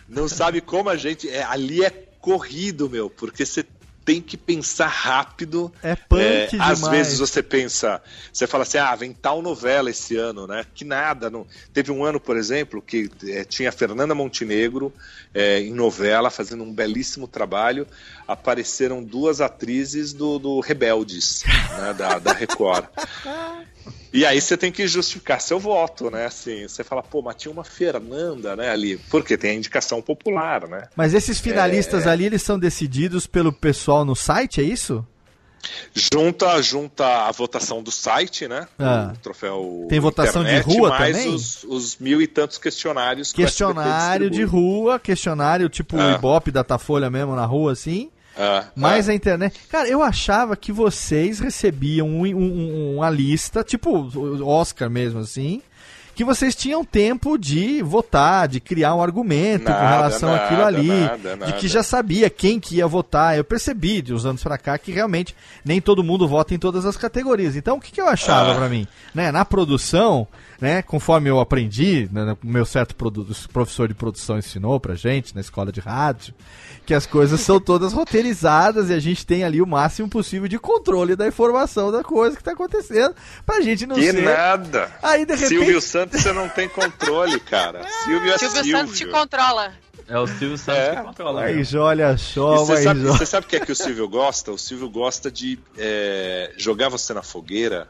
não 0.07 0.27
sabe 0.27 0.61
como 0.61 0.89
a 0.89 0.95
gente. 0.95 1.27
É, 1.27 1.43
ali 1.43 1.83
é 1.83 1.89
corrido, 2.25 2.89
meu, 2.89 3.07
porque 3.07 3.45
você 3.45 3.63
tem 4.03 4.19
que 4.19 4.35
pensar 4.35 4.87
rápido. 4.87 5.71
É 5.81 5.95
punk 5.95 6.21
É, 6.21 6.47
demais. 6.47 6.83
às 6.83 6.89
vezes 6.89 7.19
você 7.19 7.41
pensa, 7.43 8.01
você 8.33 8.47
fala 8.47 8.63
assim, 8.63 8.79
ah, 8.79 8.95
vem 8.95 9.13
tal 9.13 9.43
novela 9.43 9.91
esse 9.91 10.15
ano, 10.15 10.47
né? 10.47 10.65
Que 10.73 10.83
nada. 10.83 11.29
Não... 11.29 11.45
Teve 11.71 11.91
um 11.91 12.03
ano, 12.03 12.19
por 12.19 12.35
exemplo, 12.35 12.81
que 12.81 13.09
eh, 13.27 13.43
tinha 13.43 13.71
Fernanda 13.71 14.15
Montenegro 14.15 14.91
eh, 15.33 15.61
em 15.61 15.73
novela, 15.73 16.31
fazendo 16.31 16.63
um 16.63 16.73
belíssimo 16.73 17.27
trabalho. 17.27 17.87
Apareceram 18.27 19.03
duas 19.03 19.39
atrizes 19.39 20.13
do, 20.13 20.39
do 20.39 20.59
Rebeldes, 20.59 21.43
né, 21.77 21.93
da, 21.93 22.19
da 22.19 22.33
Record. 22.33 22.85
E 24.13 24.25
aí 24.25 24.39
você 24.39 24.55
tem 24.55 24.71
que 24.71 24.87
justificar 24.87 25.41
seu 25.41 25.59
voto, 25.59 26.09
né? 26.09 26.25
Assim, 26.25 26.67
você 26.67 26.83
fala, 26.83 27.03
pô, 27.03 27.21
mas 27.21 27.35
tinha 27.35 27.51
uma 27.51 27.63
Fernanda, 27.63 28.55
né, 28.55 28.69
ali. 28.69 28.97
Porque 29.09 29.37
tem 29.37 29.51
a 29.51 29.53
indicação 29.55 30.01
popular, 30.01 30.67
né? 30.67 30.87
Mas 30.95 31.13
esses 31.13 31.39
finalistas 31.39 32.05
É. 32.05 32.09
ali, 32.09 32.25
eles 32.25 32.41
são 32.41 32.57
decididos 32.57 33.27
pelo 33.27 33.51
pessoal 33.51 34.05
no 34.05 34.15
site, 34.15 34.61
é 34.61 34.63
isso? 34.63 35.05
Junta, 35.93 36.61
junta 36.61 37.27
a 37.27 37.31
votação 37.31 37.81
do 37.81 37.89
site, 37.91 38.47
né? 38.47 38.67
Ah. 38.77 39.11
O 39.15 39.17
troféu. 39.17 39.85
Tem 39.89 39.99
votação 39.99 40.43
de 40.43 40.49
internet, 40.51 40.77
rua 40.77 40.89
mais 40.89 41.15
também? 41.17 41.33
Os, 41.33 41.63
os 41.63 41.97
mil 41.97 42.21
e 42.21 42.27
tantos 42.27 42.57
questionários. 42.57 43.31
que 43.33 43.41
o 43.41 43.45
Questionário 43.45 44.29
de 44.29 44.37
distribui. 44.37 44.61
rua, 44.61 44.99
questionário 44.99 45.67
tipo 45.69 45.97
o 45.97 46.01
Ah. 46.01 46.11
Ibope 46.13 46.51
da 46.51 46.63
Tafolha 46.63 47.09
mesmo 47.09 47.35
na 47.35 47.45
rua, 47.45 47.71
assim. 47.71 48.09
Ah, 48.37 48.65
Mas 48.75 49.07
ah. 49.07 49.11
a 49.11 49.15
internet. 49.15 49.59
Cara, 49.69 49.87
eu 49.87 50.01
achava 50.03 50.55
que 50.55 50.71
vocês 50.71 51.39
recebiam 51.39 52.07
um- 52.07 52.25
um- 52.25 52.95
uma 52.97 53.09
lista, 53.09 53.63
tipo 53.63 54.09
Oscar 54.43 54.89
mesmo, 54.89 55.19
assim. 55.19 55.61
Que 56.13 56.23
vocês 56.23 56.55
tinham 56.55 56.85
tempo 56.85 57.37
de 57.37 57.81
votar, 57.81 58.47
de 58.47 58.61
criar 58.61 58.95
um 58.95 59.03
argumento 59.03 59.65
com 59.65 59.71
Nada, 59.71 59.89
relação 59.89 60.29
nada, 60.29 60.45
àquilo 60.45 60.63
ali. 60.63 60.87
nada, 60.87 61.45
De 61.47 61.53
que 61.53 61.67
já 61.67 61.83
sabia 61.83 62.29
quem 62.29 62.57
que 62.57 62.75
ia 62.77 62.87
votar. 62.87 63.37
Eu 63.37 63.43
percebi 63.43 64.01
de 64.01 64.13
uns 64.13 64.25
anos 64.25 64.41
pra 64.41 64.57
cá 64.57 64.77
que 64.77 64.93
realmente 64.93 65.35
nem 65.65 65.81
todo 65.81 66.01
mundo 66.05 66.25
vota 66.25 66.53
em 66.53 66.57
todas 66.57 66.85
as 66.85 66.95
categorias. 66.95 67.57
Então 67.57 67.75
o 67.75 67.81
que, 67.81 67.91
que 67.91 67.99
eu 67.99 68.07
achava 68.07 68.53
Ah. 68.53 68.55
pra 68.55 68.69
mim? 68.69 68.87
Né, 69.13 69.29
na 69.29 69.43
produção, 69.43 70.25
né, 70.59 70.81
conforme 70.81 71.29
eu 71.29 71.39
aprendi, 71.39 72.09
né, 72.11 72.35
o 72.43 72.47
meu 72.47 72.65
certo 72.65 72.95
professor 73.51 73.87
de 73.87 73.93
produção 73.93 74.37
ensinou 74.37 74.79
pra 74.79 74.95
gente 74.95 75.33
na 75.35 75.41
escola 75.41 75.71
de 75.71 75.79
rádio, 75.79 76.33
que 76.85 76.93
as 76.93 77.05
coisas 77.05 77.39
são 77.41 77.59
todas 77.59 77.93
roteirizadas 77.93 78.89
e 78.89 78.93
a 78.93 78.99
gente 78.99 79.25
tem 79.25 79.43
ali 79.43 79.61
o 79.61 79.67
máximo 79.67 80.07
possível 80.09 80.47
de 80.47 80.57
controle 80.59 81.15
da 81.15 81.27
informação 81.27 81.91
da 81.91 82.03
coisa 82.03 82.37
que 82.37 82.43
tá 82.43 82.51
acontecendo, 82.51 83.15
pra 83.45 83.61
gente 83.61 83.85
não 83.85 83.95
Que 83.95 84.11
ser... 84.11 84.21
nada. 84.23 84.91
Aí, 85.01 85.25
de 85.25 85.33
repente- 85.33 85.49
Silvio 85.49 85.81
Santos 85.81 86.21
você 86.21 86.31
não 86.31 86.47
tem 86.49 86.69
controle, 86.69 87.39
cara. 87.39 87.83
Silvio 88.05 88.31
é 88.31 88.37
Silvio 88.37 88.63
Silvio. 88.63 88.77
Santos 88.77 88.97
te 88.97 89.05
controla. 89.07 89.73
É 90.07 90.19
o 90.19 90.27
Silvio 90.27 90.57
Santos 90.57 90.81
É. 90.83 90.95
que 90.97 91.01
controla. 91.01 91.41
Mas 91.41 91.73
olha 91.73 92.15
só, 92.17 92.57
você 92.63 92.83
sabe, 92.83 93.25
sabe 93.25 93.45
o 93.47 93.49
que 93.49 93.55
é 93.55 93.59
que 93.59 93.71
o 93.71 93.75
Silvio 93.75 94.07
gosta? 94.07 94.51
O 94.51 94.57
Silvio 94.57 94.87
gosta 94.87 95.31
de 95.31 95.57
é, 95.77 96.53
jogar 96.57 96.89
você 96.89 97.11
na 97.11 97.23
fogueira, 97.23 97.87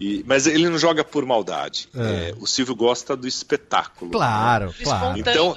e, 0.00 0.24
mas 0.26 0.46
ele 0.46 0.68
não 0.68 0.78
joga 0.78 1.04
por 1.04 1.24
maldade. 1.26 1.88
É. 1.94 2.30
É, 2.30 2.34
o 2.38 2.46
Silvio 2.46 2.74
gosta 2.74 3.16
do 3.16 3.28
espetáculo. 3.28 4.10
Claro, 4.10 4.74
claro. 4.82 5.18
Então, 5.18 5.56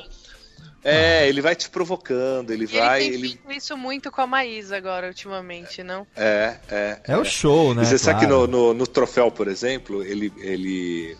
é, 0.83 1.27
ele 1.29 1.41
vai 1.41 1.55
te 1.55 1.69
provocando, 1.69 2.51
ele 2.51 2.65
E 2.65 2.67
vai. 2.67 3.03
ele 3.03 3.09
tem 3.11 3.19
Ele, 3.19 3.29
feito 3.29 3.51
isso 3.53 3.77
muito 3.77 4.11
com 4.11 4.21
a 4.21 4.27
Maísa 4.27 4.75
agora, 4.75 5.07
ultimamente, 5.07 5.81
não? 5.81 6.05
é, 6.15 6.57
é, 6.69 7.01
É 7.07 7.17
o 7.17 7.23
show, 7.23 7.73
né? 7.73 7.83
E 7.83 7.85
você 7.85 7.97
sabe 7.97 8.19
que 8.19 8.25
claro. 8.27 8.47
no, 8.47 8.67
no, 8.67 8.73
no 8.73 8.87
troféu, 8.87 9.31
por 9.31 9.47
exemplo, 9.47 10.03
ele. 10.03 10.31
ele 10.37 11.17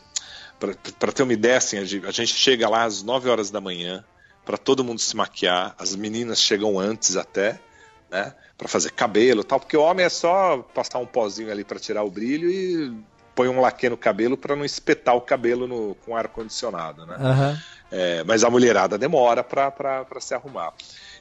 para 0.99 1.11
ter 1.11 1.23
uma 1.23 1.33
ideia, 1.33 1.57
assim, 1.57 1.77
a 1.77 1.83
gente 1.83 2.05
a 2.05 2.11
gente 2.11 2.33
chega 2.33 2.69
lá 2.69 2.83
às 2.83 3.03
9 3.03 3.29
horas 3.29 3.51
da 3.51 3.59
manhã 3.59 4.03
para 4.45 4.57
todo 4.57 4.83
mundo 4.83 4.99
se 4.99 5.13
maquiar, 5.15 5.75
as 5.77 5.93
meninas 5.95 6.41
chegam 6.41 6.79
antes 6.79 7.17
até, 7.17 7.59
né? 8.09 8.33
Para 8.57 8.67
fazer 8.69 8.91
cabelo 8.91 9.41
e 9.41 9.43
tal, 9.43 9.59
porque 9.59 9.75
o 9.75 9.81
homem 9.81 10.05
é 10.05 10.09
só 10.09 10.57
passar 10.73 10.99
um 10.99 11.05
pozinho 11.05 11.51
ali 11.51 11.63
para 11.65 11.79
tirar 11.79 12.03
o 12.03 12.09
brilho 12.11 12.49
e 12.49 12.93
põe 13.35 13.47
um 13.47 13.59
laque 13.59 13.89
no 13.89 13.97
cabelo 13.97 14.37
para 14.37 14.55
não 14.55 14.65
espetar 14.65 15.15
o 15.15 15.21
cabelo 15.21 15.67
no, 15.67 15.95
com 16.05 16.15
ar 16.15 16.27
condicionado, 16.27 17.05
né? 17.05 17.15
Aham. 17.19 17.61
É, 17.91 18.23
mas 18.23 18.43
a 18.43 18.49
mulherada 18.49 18.97
demora 18.97 19.43
para 19.43 20.19
se 20.19 20.33
arrumar. 20.33 20.73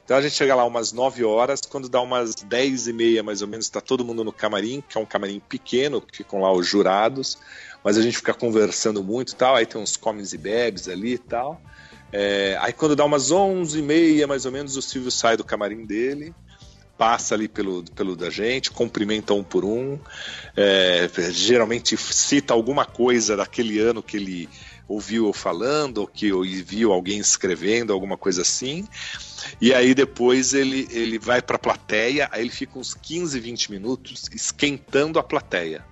Então 0.03 0.17
a 0.17 0.21
gente 0.21 0.33
chega 0.35 0.55
lá 0.55 0.65
umas 0.65 0.91
9 0.91 1.23
horas, 1.23 1.61
quando 1.61 1.87
dá 1.87 2.01
umas 2.01 2.35
10 2.35 2.87
e 2.87 2.93
meia 2.93 3.23
mais 3.23 3.41
ou 3.41 3.47
menos, 3.47 3.65
está 3.65 3.79
todo 3.79 4.03
mundo 4.03 4.23
no 4.23 4.33
camarim, 4.33 4.83
que 4.87 4.97
é 4.97 5.01
um 5.01 5.05
camarim 5.05 5.39
pequeno, 5.39 6.01
que 6.01 6.17
ficam 6.17 6.41
lá 6.41 6.51
os 6.51 6.67
jurados, 6.67 7.37
mas 7.83 7.97
a 7.97 8.01
gente 8.01 8.17
fica 8.17 8.33
conversando 8.33 9.03
muito 9.03 9.33
e 9.33 9.35
tal, 9.35 9.55
aí 9.55 9.65
tem 9.65 9.79
uns 9.79 9.95
comes 9.95 10.33
e 10.33 10.37
bebes 10.37 10.89
ali 10.89 11.13
e 11.13 11.17
tal. 11.17 11.61
É, 12.11 12.57
aí 12.59 12.73
quando 12.73 12.95
dá 12.95 13.05
umas 13.05 13.31
11 13.31 13.79
e 13.79 13.81
meia 13.81 14.27
mais 14.27 14.45
ou 14.45 14.51
menos, 14.51 14.75
o 14.75 14.81
Silvio 14.81 15.11
sai 15.11 15.37
do 15.37 15.43
camarim 15.43 15.85
dele, 15.85 16.33
passa 17.03 17.35
ali 17.35 17.49
pelo, 17.49 17.83
pelo 17.83 18.15
da 18.15 18.29
gente, 18.29 18.71
cumprimenta 18.71 19.33
um 19.33 19.43
por 19.43 19.65
um, 19.65 19.99
é, 20.55 21.09
geralmente 21.31 21.97
cita 21.97 22.53
alguma 22.53 22.85
coisa 22.85 23.35
daquele 23.35 23.77
ano 23.77 24.01
que 24.01 24.15
ele 24.15 24.49
ouviu 24.87 25.27
eu 25.27 25.33
falando, 25.33 25.97
ou 25.97 26.07
que 26.07 26.31
viu 26.63 26.93
alguém 26.93 27.19
escrevendo, 27.19 27.91
alguma 27.91 28.15
coisa 28.15 28.41
assim. 28.41 28.87
E 29.59 29.73
aí 29.73 29.93
depois 29.93 30.53
ele, 30.53 30.87
ele 30.91 31.19
vai 31.19 31.41
para 31.41 31.57
a 31.57 31.59
plateia, 31.59 32.29
aí 32.31 32.39
ele 32.39 32.49
fica 32.49 32.79
uns 32.79 32.93
15, 32.93 33.37
20 33.37 33.71
minutos 33.71 34.29
esquentando 34.33 35.19
a 35.19 35.23
plateia. 35.23 35.83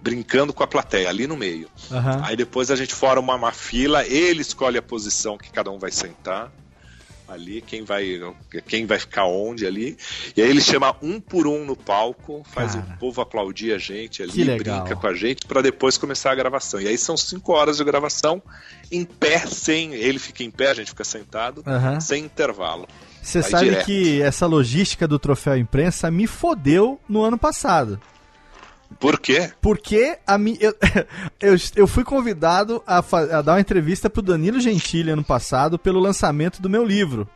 Brincando 0.00 0.52
com 0.52 0.62
a 0.62 0.68
plateia, 0.68 1.08
ali 1.08 1.26
no 1.26 1.36
meio. 1.36 1.68
Aham. 1.90 2.22
Aí 2.24 2.36
depois 2.36 2.70
a 2.70 2.76
gente 2.76 2.94
forma 2.94 3.20
uma, 3.20 3.34
uma 3.34 3.52
fila, 3.52 4.06
ele 4.06 4.42
escolhe 4.42 4.78
a 4.78 4.82
posição 4.82 5.36
que 5.36 5.50
cada 5.50 5.68
um 5.72 5.80
vai 5.80 5.90
sentar 5.90 6.52
ali, 7.28 7.60
quem 7.60 7.84
vai, 7.84 8.20
quem 8.66 8.86
vai 8.86 8.98
ficar 8.98 9.26
onde 9.26 9.66
ali. 9.66 9.96
E 10.36 10.42
aí 10.42 10.48
ele 10.48 10.60
chama 10.60 10.96
um 11.02 11.20
por 11.20 11.46
um 11.46 11.64
no 11.64 11.76
palco, 11.76 12.44
faz 12.52 12.74
Cara. 12.74 12.86
o 12.94 12.98
povo 12.98 13.20
aplaudir 13.20 13.72
a 13.72 13.78
gente 13.78 14.22
ali, 14.22 14.44
brinca 14.44 14.96
com 14.96 15.06
a 15.06 15.14
gente, 15.14 15.46
para 15.46 15.60
depois 15.60 15.98
começar 15.98 16.32
a 16.32 16.34
gravação. 16.34 16.80
E 16.80 16.88
aí 16.88 16.96
são 16.96 17.16
cinco 17.16 17.52
horas 17.52 17.76
de 17.76 17.84
gravação 17.84 18.42
em 18.90 19.04
pé, 19.04 19.38
sem. 19.46 19.94
Ele 19.94 20.18
fica 20.18 20.42
em 20.42 20.50
pé, 20.50 20.70
a 20.70 20.74
gente 20.74 20.88
fica 20.88 21.04
sentado, 21.04 21.62
Aham. 21.66 22.00
sem 22.00 22.24
intervalo. 22.24 22.88
Você 23.22 23.42
sabe 23.42 23.64
direto. 23.64 23.84
que 23.84 24.22
essa 24.22 24.46
logística 24.46 25.06
do 25.06 25.18
troféu 25.18 25.56
imprensa 25.56 26.10
me 26.10 26.26
fodeu 26.26 26.98
no 27.08 27.22
ano 27.22 27.36
passado. 27.36 28.00
Por 28.98 29.18
quê? 29.20 29.50
Porque 29.60 30.18
a 30.26 30.36
mi... 30.36 30.58
eu, 30.60 30.74
eu, 31.40 31.56
eu 31.76 31.86
fui 31.86 32.04
convidado 32.04 32.82
a, 32.86 32.98
a 32.98 33.42
dar 33.42 33.52
uma 33.52 33.60
entrevista 33.60 34.10
pro 34.10 34.22
Danilo 34.22 34.60
Gentili 34.60 35.10
ano 35.10 35.24
passado 35.24 35.78
pelo 35.78 36.00
lançamento 36.00 36.60
do 36.60 36.68
meu 36.68 36.84
livro. 36.84 37.28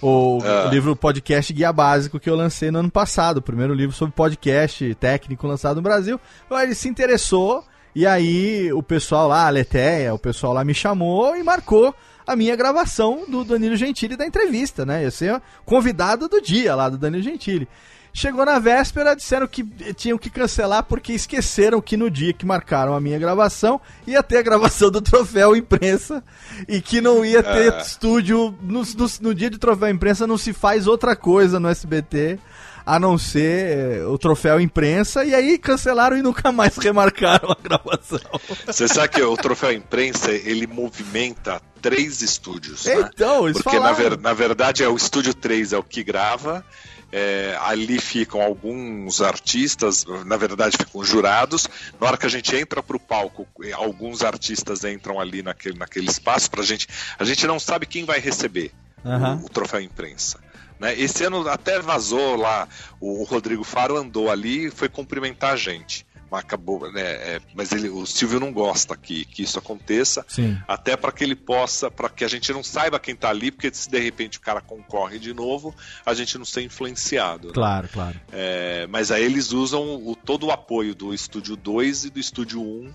O, 0.00 0.40
Ah. 0.44 0.66
o 0.66 0.70
livro 0.70 0.96
podcast 0.96 1.52
Guia 1.52 1.72
Básico 1.72 2.18
que 2.18 2.28
eu 2.28 2.34
lancei 2.34 2.70
no 2.70 2.80
ano 2.80 2.90
passado. 2.90 3.38
O 3.38 3.42
primeiro 3.42 3.74
livro 3.74 3.94
sobre 3.94 4.14
podcast 4.14 4.94
técnico 4.96 5.46
lançado 5.46 5.76
no 5.76 5.82
Brasil. 5.82 6.18
Então, 6.46 6.58
ele 6.58 6.74
se 6.74 6.88
interessou 6.88 7.64
e 7.94 8.06
aí 8.06 8.72
o 8.72 8.82
pessoal 8.82 9.28
lá, 9.28 9.46
a 9.46 9.50
Letéia, 9.50 10.14
o 10.14 10.18
pessoal 10.18 10.54
lá 10.54 10.64
me 10.64 10.74
chamou 10.74 11.36
e 11.36 11.42
marcou 11.42 11.94
a 12.26 12.34
minha 12.34 12.56
gravação 12.56 13.24
do 13.28 13.44
Danilo 13.44 13.76
Gentili 13.76 14.16
da 14.16 14.24
entrevista, 14.26 14.86
né? 14.86 15.04
Eu 15.04 15.10
ser 15.10 15.42
convidado 15.64 16.28
do 16.28 16.40
dia 16.40 16.74
lá 16.74 16.88
do 16.88 16.96
Danilo 16.96 17.22
Gentili. 17.22 17.68
Chegou 18.14 18.44
na 18.44 18.58
véspera, 18.58 19.16
disseram 19.16 19.46
que 19.48 19.64
tinham 19.94 20.18
que 20.18 20.28
cancelar 20.28 20.82
porque 20.84 21.12
esqueceram 21.14 21.80
que 21.80 21.96
no 21.96 22.10
dia 22.10 22.32
que 22.34 22.44
marcaram 22.44 22.94
a 22.94 23.00
minha 23.00 23.18
gravação 23.18 23.80
ia 24.06 24.22
ter 24.22 24.36
a 24.38 24.42
gravação 24.42 24.90
do 24.90 25.00
troféu 25.00 25.56
imprensa 25.56 26.22
e 26.68 26.80
que 26.82 27.00
não 27.00 27.24
ia 27.24 27.42
ter 27.42 27.72
Ah. 27.72 27.78
estúdio. 27.78 28.54
No, 28.60 28.82
no, 28.82 29.06
no 29.22 29.34
dia 29.34 29.48
de 29.48 29.56
troféu 29.58 29.88
imprensa 29.88 30.26
não 30.26 30.36
se 30.36 30.52
faz 30.52 30.86
outra 30.86 31.16
coisa 31.16 31.58
no 31.58 31.68
SBT 31.68 32.38
a 32.84 32.98
não 32.98 33.16
ser 33.16 34.00
eh, 34.00 34.04
o 34.06 34.18
troféu 34.18 34.60
imprensa 34.60 35.24
e 35.24 35.32
aí 35.34 35.56
cancelaram 35.56 36.16
e 36.16 36.20
nunca 36.22 36.50
mais 36.52 36.76
remarcaram 36.82 37.50
a 37.50 37.56
gravação. 37.62 38.18
Você 38.66 38.88
sabe 38.88 39.08
que 39.08 39.22
o 39.22 39.36
troféu 39.36 39.72
imprensa 39.72 40.32
ele 40.32 40.66
movimenta 40.66 41.62
três 41.80 42.20
estúdios. 42.22 42.84
né? 42.84 43.08
Então, 43.14 43.48
eles 43.48 43.62
Porque 43.62 43.78
na, 43.78 43.92
ver- 43.92 44.18
na 44.18 44.32
verdade 44.34 44.82
é 44.82 44.88
o 44.88 44.96
estúdio 44.96 45.32
3 45.32 45.72
é 45.72 45.78
o 45.78 45.82
que 45.82 46.02
grava. 46.04 46.64
É, 47.12 47.56
ali 47.60 48.00
ficam 48.00 48.40
alguns 48.40 49.20
artistas, 49.20 50.04
na 50.24 50.36
verdade 50.38 50.78
ficam 50.78 51.04
jurados. 51.04 51.68
Na 52.00 52.06
hora 52.08 52.16
que 52.16 52.24
a 52.24 52.30
gente 52.30 52.56
entra 52.56 52.82
pro 52.82 52.98
palco, 52.98 53.46
eh, 53.62 53.72
alguns 53.72 54.22
artistas 54.22 54.82
entram 54.82 55.20
ali 55.20 55.42
naquele, 55.42 55.78
naquele 55.78 56.08
espaço 56.08 56.50
pra 56.50 56.62
gente. 56.62 56.88
A 57.18 57.24
gente 57.24 57.46
não 57.46 57.60
sabe 57.60 57.84
quem 57.84 58.06
vai 58.06 58.18
receber 58.18 58.72
Aham. 59.04 59.40
o, 59.42 59.46
o 59.46 59.48
troféu 59.50 59.82
imprensa. 59.82 60.40
Né? 60.80 60.98
Esse 60.98 61.24
ano 61.24 61.46
até 61.48 61.78
vazou 61.80 62.34
lá, 62.34 62.66
o 62.98 63.22
Rodrigo 63.24 63.62
Faro 63.62 63.96
andou 63.96 64.30
ali 64.30 64.66
e 64.66 64.70
foi 64.70 64.88
cumprimentar 64.88 65.52
a 65.52 65.56
gente. 65.56 66.06
Mas 66.32 66.40
acabou, 66.40 66.90
né? 66.90 67.02
é, 67.02 67.40
mas 67.54 67.72
ele, 67.72 67.90
o 67.90 68.06
Silvio 68.06 68.40
não 68.40 68.50
gosta 68.50 68.96
que, 68.96 69.26
que 69.26 69.42
isso 69.42 69.58
aconteça 69.58 70.24
Sim. 70.26 70.56
até 70.66 70.96
para 70.96 71.12
que 71.12 71.22
ele 71.22 71.36
possa, 71.36 71.90
para 71.90 72.08
que 72.08 72.24
a 72.24 72.28
gente 72.28 72.50
não 72.54 72.64
saiba 72.64 72.98
quem 72.98 73.14
tá 73.14 73.28
ali, 73.28 73.50
porque 73.50 73.70
se 73.70 73.90
de 73.90 74.00
repente 74.00 74.38
o 74.38 74.40
cara 74.40 74.62
concorre 74.62 75.18
de 75.18 75.34
novo, 75.34 75.74
a 76.06 76.14
gente 76.14 76.38
não 76.38 76.46
ser 76.46 76.62
influenciado. 76.62 77.48
né? 77.48 77.54
Claro, 77.54 77.86
claro. 77.92 78.18
É, 78.32 78.86
mas 78.88 79.10
aí 79.10 79.22
eles 79.22 79.52
usam 79.52 79.82
o, 80.06 80.16
todo 80.16 80.46
o 80.46 80.50
apoio 80.50 80.94
do 80.94 81.12
estúdio 81.12 81.54
2 81.54 82.06
e 82.06 82.10
do 82.10 82.18
estúdio 82.18 82.62
1 82.62 82.90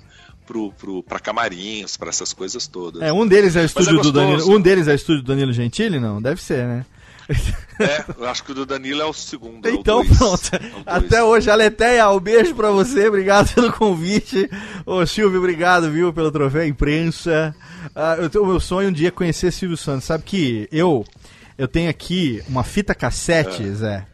pro, 0.47 0.71
pro, 0.71 1.03
pra 1.03 1.19
camarins, 1.19 1.95
para 1.95 2.09
essas 2.09 2.33
coisas 2.33 2.65
todas. 2.65 3.03
É, 3.03 3.13
um 3.13 3.27
deles 3.27 3.55
é 3.55 3.61
o 3.61 3.65
estúdio 3.65 3.91
do 3.91 3.97
gostoso. 3.97 4.13
Danilo. 4.13 4.55
Um 4.55 4.59
deles 4.59 4.87
é 4.87 4.93
o 4.93 4.95
estúdio 4.95 5.21
do 5.21 5.27
Danilo 5.27 5.53
Gentili? 5.53 5.99
Não, 5.99 6.19
deve 6.19 6.41
ser, 6.41 6.65
né? 6.65 6.85
É, 7.79 8.05
eu 8.17 8.27
acho 8.27 8.43
que 8.43 8.51
o 8.51 8.55
do 8.55 8.65
Danilo 8.65 9.01
é 9.01 9.05
o 9.05 9.13
segundo. 9.13 9.67
é 9.67 9.71
o 9.71 9.75
Então 9.75 10.03
dois. 10.03 10.17
pronto. 10.17 10.49
É 10.53 10.57
o. 10.57 10.83
Até 10.85 11.23
hoje, 11.23 11.49
Aleteia, 11.49 12.09
um 12.09 12.19
beijo 12.19 12.55
pra 12.55 12.71
você, 12.71 13.07
obrigado 13.07 13.53
pelo 13.53 13.71
convite. 13.73 14.49
Ô 14.85 15.05
Silvio, 15.05 15.39
obrigado, 15.39 15.91
viu, 15.91 16.11
pelo 16.13 16.31
troféu 16.31 16.65
imprensa. 16.65 17.53
Ah, 17.95 18.15
eu 18.17 18.29
tenho- 18.29 18.43
o 18.43 18.47
meu 18.47 18.59
sonho 18.59 18.89
um 18.89 18.91
dia 18.93 19.09
é 19.09 19.11
conhecer 19.11 19.51
Silvio 19.51 19.77
Santos. 19.77 20.05
Sabe 20.05 20.23
que 20.23 20.67
eu 20.71 21.05
eu 21.57 21.67
tenho 21.67 21.89
aqui 21.89 22.41
uma 22.47 22.63
fita 22.63 22.93
cassete, 22.95 23.63
É. 23.63 23.71
Zé, 23.71 24.05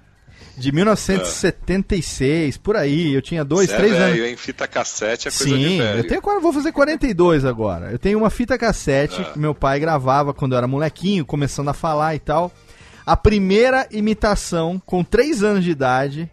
de 0.57 0.71
1976, 0.71 2.57
por 2.57 2.75
aí. 2.75 3.13
Eu 3.13 3.21
tinha 3.21 3.43
dois, 3.43 3.69
Cê 3.69 3.75
é 3.75 3.77
três 3.77 3.93
anos. 3.93 4.11
velho, 4.17 4.25
hein? 4.27 4.37
Fita 4.37 4.67
cassete 4.67 5.27
é 5.27 5.31
coisa 5.31 5.57
de 5.57 5.63
Sim, 5.63 5.77
velho. 5.79 5.99
eu 5.99 6.07
tenho 6.07 6.21
quase, 6.21 6.41
vou 6.41 6.53
fazer 6.53 6.71
42 6.71 7.45
agora. 7.45 7.91
Eu 7.91 7.99
tenho 7.99 8.17
uma 8.17 8.29
fita 8.29 8.57
cassete 8.57 9.21
Ah. 9.21 9.25
que 9.25 9.39
meu 9.39 9.53
pai 9.55 9.79
gravava 9.79 10.33
quando 10.33 10.53
eu 10.53 10.57
era 10.57 10.67
molequinho, 10.67 11.25
começando 11.25 11.69
a 11.69 11.73
falar 11.73 12.15
e 12.15 12.19
tal. 12.19 12.51
A 13.05 13.17
primeira 13.17 13.87
imitação, 13.91 14.81
com 14.85 15.03
3 15.03 15.43
anos 15.43 15.63
de 15.63 15.71
idade, 15.71 16.29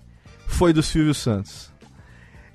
foi 0.46 0.72
do 0.72 0.82
Silvio 0.82 1.14
Santos. 1.14 1.70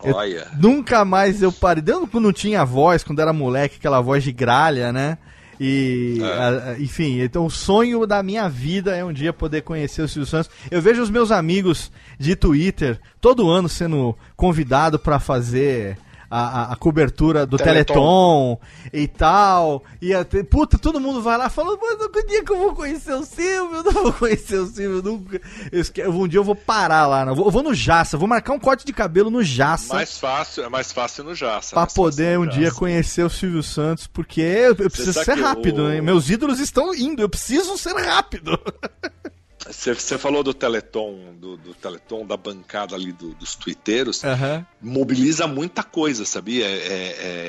eu- 0.03 0.13
Olha. 0.15 0.47
Nunca 0.59 1.03
mais 1.03 1.41
eu 1.41 1.51
parei. 1.51 1.83
Quando 1.83 2.25
não 2.25 2.33
tinha 2.33 2.63
voz, 2.63 3.03
quando 3.03 3.21
era 3.21 3.33
moleque, 3.33 3.77
aquela 3.79 3.99
voz 4.01 4.23
de 4.23 4.31
gralha, 4.31 4.93
né? 4.93 5.17
E, 5.59 6.19
É. 6.21 6.25
a- 6.25 6.75
enfim, 6.79 7.21
então 7.21 7.45
o 7.45 7.49
sonho 7.49 8.05
da 8.05 8.21
minha 8.21 8.47
vida 8.49 8.95
é 8.95 9.03
um 9.03 9.13
dia 9.13 9.31
poder 9.33 9.61
conhecer 9.61 10.01
o 10.01 10.07
Silvio 10.07 10.29
Santos. 10.29 10.51
Eu 10.69 10.81
vejo 10.81 11.01
os 11.01 11.09
meus 11.09 11.31
amigos 11.31 11.91
de 12.19 12.35
Twitter 12.35 12.99
todo 13.21 13.49
ano 13.49 13.67
sendo 13.69 14.15
convidado 14.35 14.99
para 14.99 15.17
fazer 15.19 15.97
a, 16.37 16.71
a- 16.73 16.75
cobertura 16.75 17.45
do 17.45 17.57
Teleton. 17.57 17.93
Teleton. 17.93 18.59
e 18.93 19.07
tal. 19.07 19.83
E 20.01 20.13
até, 20.13 20.43
puta, 20.43 20.77
todo 20.77 20.99
mundo 20.99 21.21
vai 21.21 21.37
lá 21.37 21.49
falando, 21.49 21.79
mano, 21.79 22.09
que 22.09 22.23
dia 22.25 22.43
que 22.43 22.51
eu 22.51 22.57
vou 22.57 22.73
conhecer 22.75 23.13
o 23.13 23.23
Silvio? 23.23 23.77
Eu 23.77 23.83
não 23.91 24.03
vou 24.03 24.13
conhecer 24.13 24.57
o 24.57 24.67
Silvio 24.67 25.01
nunca. 25.01 25.41
Eu 25.71 26.11
um 26.11 26.27
dia 26.27 26.39
eu 26.39 26.43
vou 26.43 26.55
parar 26.55 27.07
lá, 27.07 27.25
eu 27.25 27.35
vou, 27.35 27.45
eu 27.45 27.51
vou 27.51 27.63
no 27.63 27.73
Jaça, 27.73 28.17
vou 28.17 28.27
marcar 28.27 28.53
um 28.53 28.59
corte 28.59 28.85
de 28.85 28.93
cabelo 28.93 29.29
no 29.29 29.43
Jaça. 29.43 29.93
Mais 29.93 30.17
fácil, 30.17 30.63
é 30.63 30.69
mais 30.69 30.91
fácil 30.91 31.23
no 31.23 31.33
Jaça. 31.35 31.75
Pra 31.75 31.87
poder 31.87 32.37
um 32.39 32.47
dia 32.47 32.71
conhecer 32.71 33.23
o 33.23 33.29
Silvio 33.29 33.63
Santos, 33.63 34.07
porque 34.07 34.41
eu, 34.41 34.69
eu 34.69 34.75
preciso 34.89 35.13
ser 35.23 35.33
rápido, 35.37 35.83
o- 35.83 35.89
né? 35.89 36.01
Meus 36.01 36.29
ídolos 36.29 36.59
estão 36.59 36.93
indo, 36.93 37.21
eu 37.21 37.29
preciso 37.29 37.77
ser 37.77 37.93
rápido. 37.95 38.59
Você, 39.67 40.17
falou 40.17 40.43
do 40.43 40.53
Teleton, 40.53 41.33
do, 41.39 41.57
do 41.57 41.73
Teleton, 41.73 42.25
da 42.25 42.37
bancada 42.37 42.95
ali 42.95 43.11
do- 43.11 43.33
dos 43.33 43.55
twitteiros. 43.55 44.23
Aham. 44.23 44.65
mobiliza 44.81 45.47
muita 45.47 45.81
coisa, 45.83 46.23
sabia? 46.25 46.65
É, 46.65 46.69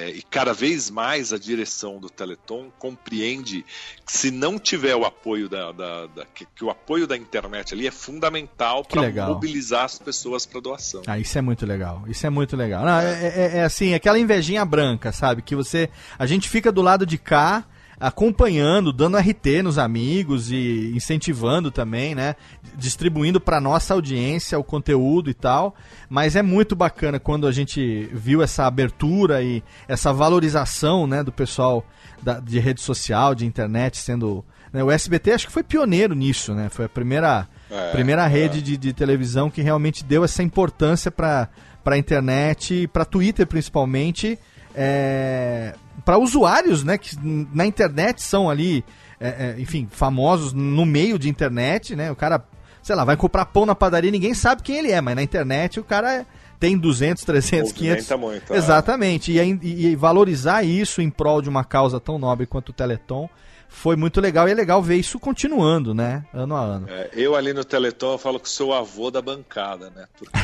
é, 0.09 0.13
e 0.15 0.23
cada 0.23 0.55
vez 0.55 0.89
mais 0.91 1.33
a 1.33 1.39
direção 1.39 1.99
do 2.01 2.09
Teleton 2.09 2.71
compreende 2.79 3.63
que 4.07 4.13
se 4.13 4.31
não 4.31 4.59
tiver 4.59 4.97
o 4.97 5.05
apoio 5.05 5.49
da, 5.49 5.73
da- 5.73 6.07
da- 6.07 6.25
que, 6.27 6.47
que 6.47 6.65
o 6.65 6.71
apoio 6.71 7.07
da 7.07 7.17
internet 7.17 7.75
ali 7.75 7.87
é 7.87 7.91
fundamental 7.91 8.83
Que 8.83 8.91
para 8.95 9.03
legal. 9.03 9.29
mobilizar 9.35 9.85
as 9.85 9.99
pessoas 9.99 10.47
para 10.47 10.61
doação. 10.61 11.03
Ah, 11.07 11.19
isso 11.19 11.37
é 11.37 11.43
muito 11.43 11.67
legal. 11.67 12.05
Isso 12.09 12.27
é 12.27 12.31
muito 12.31 12.57
legal. 12.57 12.85
Não, 12.85 12.99
é, 12.99 13.27
é- 13.27 13.57
é 13.59 13.63
assim, 13.65 13.93
aquela 13.93 14.19
invejinha 14.19 14.65
branca, 14.65 15.13
sabe? 15.13 15.43
Que 15.43 15.55
você. 15.55 15.91
A 16.19 16.25
gente 16.27 16.49
fica 16.49 16.73
do 16.73 16.81
lado 16.81 17.05
de 17.05 17.19
cá. 17.19 17.65
Acompanhando, 17.99 18.93
dando 18.93 19.17
RT 19.17 19.63
nos 19.63 19.79
amigos 19.79 20.51
e 20.53 20.93
incentivando 20.95 21.71
também, 21.71 22.15
né? 22.15 22.37
Distribuindo 22.77 23.41
para 23.41 23.61
nossa 23.61 23.95
audiência 23.95 24.59
o 24.59 24.65
conteúdo 24.65 25.31
e 25.31 25.35
tal. 25.35 25.75
Mas 26.09 26.37
é 26.37 26.43
muito 26.43 26.77
bacana 26.77 27.19
quando 27.19 27.47
a 27.47 27.53
gente 27.53 28.09
viu 28.13 28.43
essa 28.43 28.67
abertura 28.67 29.43
e 29.43 29.63
essa 29.89 30.13
valorização, 30.13 31.07
né, 31.07 31.23
do 31.23 31.33
pessoal 31.33 31.85
da- 32.23 32.39
de 32.39 32.59
rede 32.59 32.81
social, 32.81 33.35
de 33.35 33.47
internet 33.47 33.97
sendo. 33.99 34.45
né, 34.73 34.83
o 34.85 34.91
SBT 34.91 35.33
acho 35.33 35.47
que 35.47 35.53
foi 35.53 35.63
pioneiro 35.63 36.15
nisso, 36.15 36.53
né? 36.53 36.69
Foi 36.69 36.85
a 36.85 36.89
primeira 36.89 37.49
É, 37.71 37.93
primeira 37.93 38.25
é. 38.25 38.29
rede 38.29 38.61
de, 38.61 38.77
de 38.77 38.93
televisão 38.93 39.49
que 39.49 39.63
realmente 39.63 40.05
deu 40.05 40.23
essa 40.23 40.43
importância 40.43 41.11
para 41.11 41.49
para 41.83 41.97
internet, 41.97 42.87
para 42.89 43.05
Twitter 43.05 43.47
principalmente, 43.47 44.37
é, 44.77 45.75
para 46.05 46.19
usuários, 46.19 46.85
né, 46.85 46.99
que 46.99 47.17
na 47.53 47.65
internet 47.67 48.23
são 48.23 48.49
ali, 48.51 48.85
é, 49.19 49.55
é, 49.57 49.61
enfim, 49.61 49.89
famosos 49.91 50.53
no 50.53 50.85
meio 50.85 51.19
de 51.19 51.29
internet, 51.29 51.97
né? 51.97 52.11
O 52.13 52.17
cara, 52.17 52.45
sei 52.83 52.95
lá, 52.95 53.05
vai 53.05 53.17
comprar 53.17 53.47
pão 53.47 53.65
na 53.67 53.75
padaria, 53.75 54.11
ninguém 54.11 54.35
sabe 54.35 54.63
quem 54.63 54.77
ele 54.77 54.93
é, 54.93 55.01
mas 55.01 55.17
na 55.17 55.23
internet 55.23 55.81
o 55.81 55.85
cara 55.85 56.13
é- 56.13 56.27
tem 56.61 56.77
200, 56.79 57.25
300, 57.25 57.73
500. 57.73 58.09
Movimenta 58.09 58.17
muito, 58.17 58.55
é. 58.55 58.57
Exatamente. 58.57 59.33
E, 59.33 59.39
e- 59.39 59.87
e 59.89 59.97
valorizar 59.97 60.63
isso 60.63 61.03
em 61.03 61.11
prol 61.11 61.43
de 61.43 61.49
uma 61.49 61.65
causa 61.65 61.99
tão 62.01 62.19
nobre 62.19 62.47
quanto 62.47 62.71
o 62.71 62.73
Teleton 62.73 63.29
foi 63.69 63.95
muito 63.97 64.21
legal 64.21 64.49
e 64.49 64.53
é 64.53 64.55
legal 64.55 64.83
ver 64.83 64.97
isso 64.97 65.19
continuando, 65.19 65.95
né? 65.95 66.25
Ano 66.33 66.57
a 66.57 66.61
ano. 66.61 66.87
É, 66.89 67.11
eu 67.15 67.35
ali 67.37 67.53
no 67.53 67.65
Teleton 67.65 68.13
eu 68.13 68.19
falo 68.19 68.41
que 68.41 68.49
sou 68.49 68.71
o 68.71 68.75
avô 68.75 69.11
da 69.11 69.21
bancada, 69.21 69.91
né? 69.95 70.07
Porque 70.19 70.39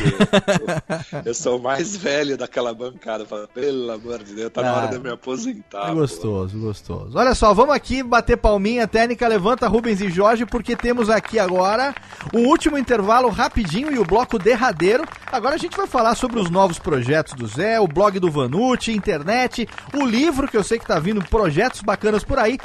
eu, 1.17 1.23
eu 1.27 1.35
sou 1.35 1.59
o 1.59 1.63
mais 1.63 1.97
velho 1.97 2.37
daquela 2.37 2.75
bancada. 2.75 3.23
Eu 3.25 3.27
falo, 3.27 3.49
pelo 3.49 3.91
amor 3.91 4.23
de 4.23 4.35
Deus, 4.35 4.51
tá 4.53 4.63
na 4.63 4.71
Ah, 4.71 4.77
hora 4.77 4.89
de 4.89 4.95
eu 4.97 5.01
me 5.01 5.11
aposentar. 5.11 5.87
É 5.87 5.89
pô. 5.89 5.95
gostoso, 5.97 6.59
gostoso. 6.59 7.17
Olha 7.19 7.35
só, 7.35 7.53
vamos 7.55 7.75
aqui 7.75 8.03
bater 8.03 8.37
palminha 8.37 8.87
técnica, 8.87 9.27
levanta 9.27 9.67
Rubens 9.69 10.01
e 10.01 10.11
Jorge, 10.11 10.45
porque 10.47 10.77
temos 10.77 11.09
aqui 11.09 11.39
agora 11.39 11.95
um 12.35 12.47
último 12.49 12.77
intervalo 12.79 13.29
rapidinho 13.29 13.93
e 13.93 13.99
o 13.99 14.05
bloco 14.05 14.39
derradeiro. 14.39 15.05
Agora 15.31 15.55
a 15.55 15.59
gente 15.59 15.77
vai 15.77 15.87
falar 15.87 16.15
sobre 16.15 16.39
os 16.39 16.51
novos 16.51 16.79
projetos 16.79 17.33
do 17.35 17.47
Zé, 17.47 17.81
o 17.81 17.89
blog 17.89 18.19
do 18.21 18.31
Vanucci, 18.31 18.93
internet, 18.93 19.67
o 19.95 20.05
livro, 20.05 20.47
que 20.49 20.57
eu 20.57 20.63
sei 20.63 20.79
que 20.79 20.87
tá 20.87 20.99
vindo 20.99 21.25
projetos 21.25 21.81
bacanas 21.81 22.23
por 22.25 22.39
aí. 22.39 22.59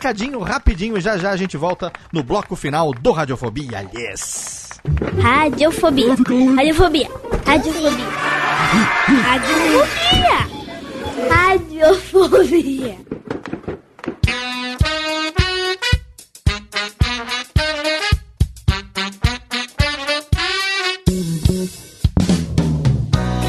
Recadinho 0.00 0.40
rapidinho 0.40 0.96
e 0.96 1.00
já 1.02 1.18
já 1.18 1.30
a 1.30 1.36
gente 1.36 1.58
volta 1.58 1.92
no 2.10 2.22
bloco 2.22 2.56
final 2.56 2.90
do 2.90 3.12
Radiofobia. 3.12 3.86
Yes! 3.94 4.80
Radiofobia. 5.20 6.14
Radiofobia. 6.56 7.10
Radiofobia. 7.44 8.06
Radiofobia. 9.22 10.38
Radiofobia. 11.28 12.96